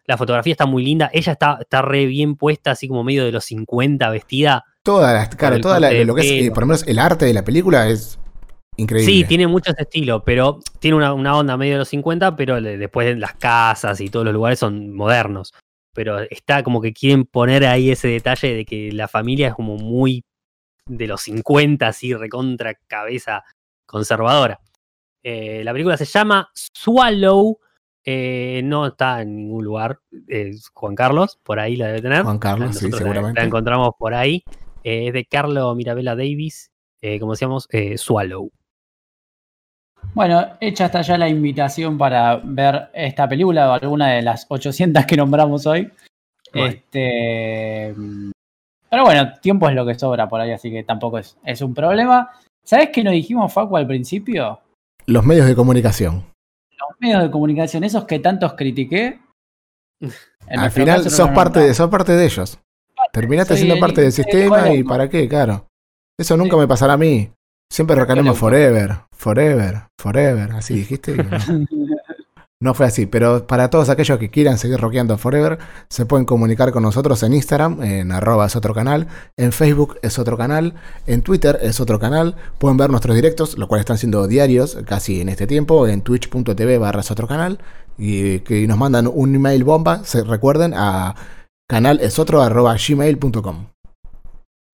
la 0.08 0.18
fotografía 0.18 0.52
está 0.52 0.66
muy 0.66 0.84
linda, 0.84 1.10
ella 1.14 1.32
está, 1.34 1.58
está 1.62 1.82
re 1.82 2.06
bien 2.06 2.36
puesta, 2.36 2.72
así 2.72 2.88
como 2.88 3.04
medio 3.04 3.26
de 3.26 3.32
los 3.32 3.46
50, 3.46 4.10
vestida. 4.10 4.64
Toda 4.84 5.14
la, 5.14 5.30
claro, 5.30 5.60
toda 5.60 5.80
la- 5.80 5.92
lo 6.04 6.14
que 6.16 6.22
es, 6.22 6.32
eh, 6.48 6.52
por 6.52 6.64
lo 6.64 6.68
menos 6.68 6.88
el 6.88 7.00
arte 7.00 7.26
de 7.26 7.34
la 7.34 7.44
película 7.44 7.90
es 7.90 8.20
increíble. 8.78 9.12
Sí, 9.12 9.24
tiene 9.24 9.48
mucho 9.48 9.72
ese 9.72 9.82
estilo, 9.84 10.24
pero 10.24 10.60
tiene 10.80 10.98
una, 10.98 11.14
una 11.14 11.36
onda 11.36 11.58
medio 11.58 11.74
de 11.74 11.80
los 11.80 11.88
50, 11.90 12.36
pero 12.36 12.60
le- 12.60 12.78
después 12.78 13.18
las 13.18 13.34
casas 13.36 14.00
y 14.02 14.10
todos 14.10 14.26
los 14.26 14.34
lugares 14.34 14.60
son 14.60 14.94
modernos. 14.94 15.54
Pero 15.94 16.20
está 16.20 16.62
como 16.62 16.82
que 16.82 16.94
quieren 16.94 17.26
poner 17.26 17.66
ahí 17.66 17.90
ese 17.90 18.10
detalle 18.10 18.54
de 18.54 18.66
que 18.66 18.92
la 18.92 19.08
familia 19.08 19.48
es 19.48 19.54
como 19.56 19.78
muy 19.78 20.24
de 20.88 21.08
los 21.08 21.22
50, 21.22 21.88
así 21.88 22.14
recontra 22.14 22.76
cabeza 22.88 23.44
conservadora. 23.88 24.60
Eh, 25.24 25.64
la 25.64 25.72
película 25.72 25.98
se 25.98 26.06
llama 26.06 26.50
Swallow. 26.54 27.58
Eh, 28.06 28.62
no 28.64 28.88
está 28.88 29.22
en 29.22 29.36
ningún 29.36 29.64
lugar. 29.66 30.00
eh, 30.28 30.52
Juan 30.74 30.96
Carlos, 30.96 31.40
por 31.44 31.60
ahí 31.60 31.76
la 31.76 31.88
debe 31.88 32.02
tener. 32.02 32.24
Juan 32.24 32.40
Carlos, 32.40 32.70
sí, 32.76 32.86
Nosotros 32.86 32.92
la- 32.92 32.98
seguramente. 33.00 33.40
La, 33.42 33.48
encontramos 33.48 33.90
por 33.98 34.14
ahí. 34.14 34.44
Eh, 34.84 35.08
es 35.08 35.14
de 35.14 35.26
Carlo 35.26 35.74
Mirabella 35.76 36.16
Davis. 36.16 36.72
eh, 37.02 37.20
como 37.20 37.34
decíamos, 37.34 37.68
eh, 37.72 37.98
Swallow. 37.98 38.50
Bueno, 40.14 40.46
hecha 40.62 40.86
está 40.86 41.02
ya 41.02 41.18
la 41.18 41.28
invitación 41.28 41.98
para 41.98 42.38
ver 42.38 42.90
esta 42.94 43.28
película 43.28 43.70
o 43.70 43.74
alguna 43.74 44.10
de 44.12 44.22
las 44.22 44.46
800 44.50 45.06
que 45.06 45.18
nombramos 45.18 45.66
hoy. 45.68 45.92
Bueno. 46.54 46.68
Este, 46.68 47.94
pero 48.90 49.04
bueno, 49.04 49.34
tiempo 49.42 49.68
es 49.68 49.76
lo 49.76 49.86
que 49.86 49.96
sobra 49.96 50.28
por 50.30 50.40
ahí, 50.40 50.52
así 50.52 50.72
que 50.72 50.84
tampoco 50.84 51.18
es, 51.20 51.38
es 51.44 51.62
un 51.62 51.74
problema. 51.74 52.32
¿Sabes 52.64 52.90
qué 52.94 53.04
nos 53.04 53.14
dijimos, 53.14 53.52
Facu, 53.52 53.76
al 53.78 53.88
principio? 53.88 54.60
Los 55.06 55.26
medios 55.26 55.48
de 55.48 55.56
comunicación. 55.56 56.24
Medios 57.00 57.24
de 57.24 57.32
comunicación, 57.32 57.84
esos 57.84 58.06
que 58.06 58.20
tantos 58.20 58.54
critiqué. 58.54 59.20
Al 60.48 60.72
final 60.72 61.04
caso 61.04 61.10
sos 61.16 61.30
parte, 61.32 61.60
de, 61.60 61.74
sos 61.74 61.90
parte 61.90 62.12
de 62.14 62.26
ellos. 62.26 62.60
Terminaste 63.12 63.54
Soy 63.54 63.58
siendo 63.58 63.76
el- 63.76 63.80
parte 63.82 64.02
del 64.02 64.08
el 64.08 64.14
sistema 64.14 64.74
y 64.74 64.84
para 64.84 65.10
qué, 65.10 65.28
claro. 65.28 65.68
Eso 66.20 66.38
nunca 66.38 66.56
Sí. 66.56 66.60
me 66.60 66.68
pasará 66.68 66.94
a 66.94 66.98
mí. 66.98 67.32
Siempre 67.72 67.96
recanemos 67.96 68.38
Colombo. 68.40 68.58
forever, 68.58 68.98
forever, 69.12 69.84
forever. 70.00 70.52
Así 70.52 70.76
dijiste. 70.76 71.16
no. 71.16 71.24
No 72.66 72.74
fue 72.74 72.88
así, 72.88 73.06
pero 73.06 73.46
para 73.46 73.70
todos 73.70 73.90
aquellos 73.90 74.18
que 74.18 74.32
quieran 74.32 74.58
seguir 74.58 74.80
rockeando 74.80 75.20
Forever, 75.20 75.60
se 75.88 76.08
pueden 76.08 76.26
comunicar 76.26 76.72
con 76.72 76.82
nosotros 76.82 77.22
en 77.22 77.36
Instagram, 77.36 77.84
en 77.84 78.12
arroba 78.12 78.48
es 78.48 78.56
otro 78.56 78.74
canal, 78.74 79.06
en 79.38 79.52
Facebook 79.52 80.00
es 80.02 80.18
otro 80.18 80.36
canal, 80.36 80.74
en 81.06 81.22
Twitter 81.22 81.60
es 81.62 81.80
otro 81.80 82.00
canal, 82.00 82.36
pueden 82.58 82.78
ver 82.78 82.90
nuestros 82.90 83.16
directos, 83.16 83.60
lo 83.60 83.68
cual 83.68 83.82
están 83.82 84.00
siendo 84.00 84.26
diarios 84.28 84.80
casi 84.84 85.22
en 85.22 85.30
este 85.30 85.46
tiempo, 85.46 85.86
en 85.88 86.02
twitch.tv 86.02 86.80
barra 86.80 87.02
es 87.02 87.12
otro 87.12 87.28
canal, 87.28 87.60
y 88.00 88.40
que 88.40 88.66
nos 88.66 88.80
mandan 88.80 89.08
un 89.14 89.36
email 89.36 89.64
bomba, 89.64 90.04
se 90.04 90.24
recuerden, 90.24 90.74
a 90.76 91.14
canal 91.70 92.00
es 92.02 92.18
otro 92.18 92.42
arroba 92.42 92.76
gmail.com. 92.76 93.68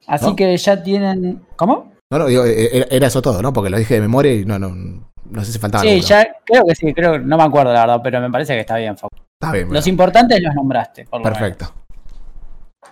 Así 0.08 0.28
¿No? 0.28 0.36
que 0.38 0.56
ya 0.56 0.82
tienen. 0.82 1.42
¿Cómo? 1.58 1.92
No, 2.10 2.20
no, 2.20 2.28
digo, 2.28 2.46
eh, 2.46 2.88
era 2.90 3.08
eso 3.08 3.22
todo, 3.22 3.42
¿no? 3.42 3.52
Porque 3.52 3.70
lo 3.70 3.78
dije 3.78 3.96
de 3.96 4.02
memoria 4.02 4.34
y 4.34 4.46
no, 4.46 4.58
no, 4.60 5.11
no 5.30 5.44
sé 5.46 5.52
si 5.52 5.60
faltaba 5.60 5.84
Sí, 5.84 5.90
alguno. 5.90 6.08
ya 6.08 6.36
creo 6.46 6.66
que 6.66 6.76
sí, 6.76 6.94
creo, 6.94 7.20
no 7.20 7.38
me 7.38 7.44
acuerdo 7.44 7.74
la 7.74 7.82
verdad, 7.82 8.02
pero 8.04 8.20
me 8.22 8.30
parece 8.32 8.54
que 8.54 8.62
está 8.62 8.78
bien, 8.78 8.98
Facu. 8.98 9.16
Está 9.40 9.54
bien, 9.54 9.72
Los 9.74 9.88
importantes 9.88 10.42
los 10.42 10.54
nombraste, 10.56 11.06
por 11.06 11.20
lo 11.20 11.26
menos. 11.26 11.38
perfecto. 11.40 11.74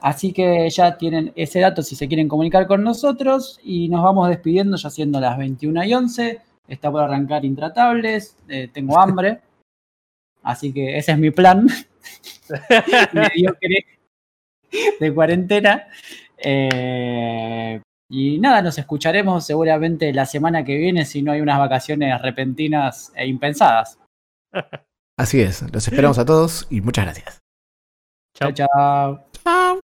Así 0.01 0.31
que 0.31 0.69
ya 0.69 0.97
tienen 0.97 1.34
ese 1.35 1.60
dato 1.60 1.81
si 1.81 1.95
se 1.95 2.07
quieren 2.07 2.27
comunicar 2.30 2.68
con 2.68 2.84
nosotros 2.84 3.60
y 3.64 3.89
nos 3.89 4.03
vamos 4.03 4.30
despidiendo 4.30 4.77
ya 4.77 4.89
siendo 4.89 5.19
las 5.19 5.38
21 5.38 5.84
y 5.84 5.93
11. 5.93 6.41
Está 6.68 6.91
por 6.91 7.01
arrancar 7.01 7.43
Intratables, 7.43 8.38
eh, 8.47 8.69
tengo 8.72 8.97
hambre. 8.99 9.41
Así 10.43 10.72
que 10.72 10.97
ese 10.97 11.11
es 11.11 11.18
mi 11.18 11.31
plan 11.31 11.68
mediocre 13.14 13.85
de 14.99 15.14
cuarentena. 15.14 15.88
Eh, 16.38 17.81
y 18.10 18.40
nada, 18.40 18.61
nos 18.64 18.77
escucharemos 18.77 19.45
seguramente 19.45 20.11
la 20.14 20.26
semana 20.26 20.65
que 20.65 20.76
viene 20.76 21.06
si 21.06 21.22
no 21.22 21.31
hay 21.31 21.41
unas 21.41 21.60
vacaciones 21.60 22.19
repentinas 22.22 23.11
e 23.15 23.27
impensadas. 23.27 23.99
Así 25.18 25.41
es, 25.41 25.61
los 25.73 25.88
esperamos 25.88 26.18
a 26.18 26.26
todos 26.26 26.65
y 26.69 26.81
muchas 26.81 27.06
gracias. 27.06 27.40
Chao, 28.36 28.52
chao. 28.52 29.26
Chao. 29.44 29.80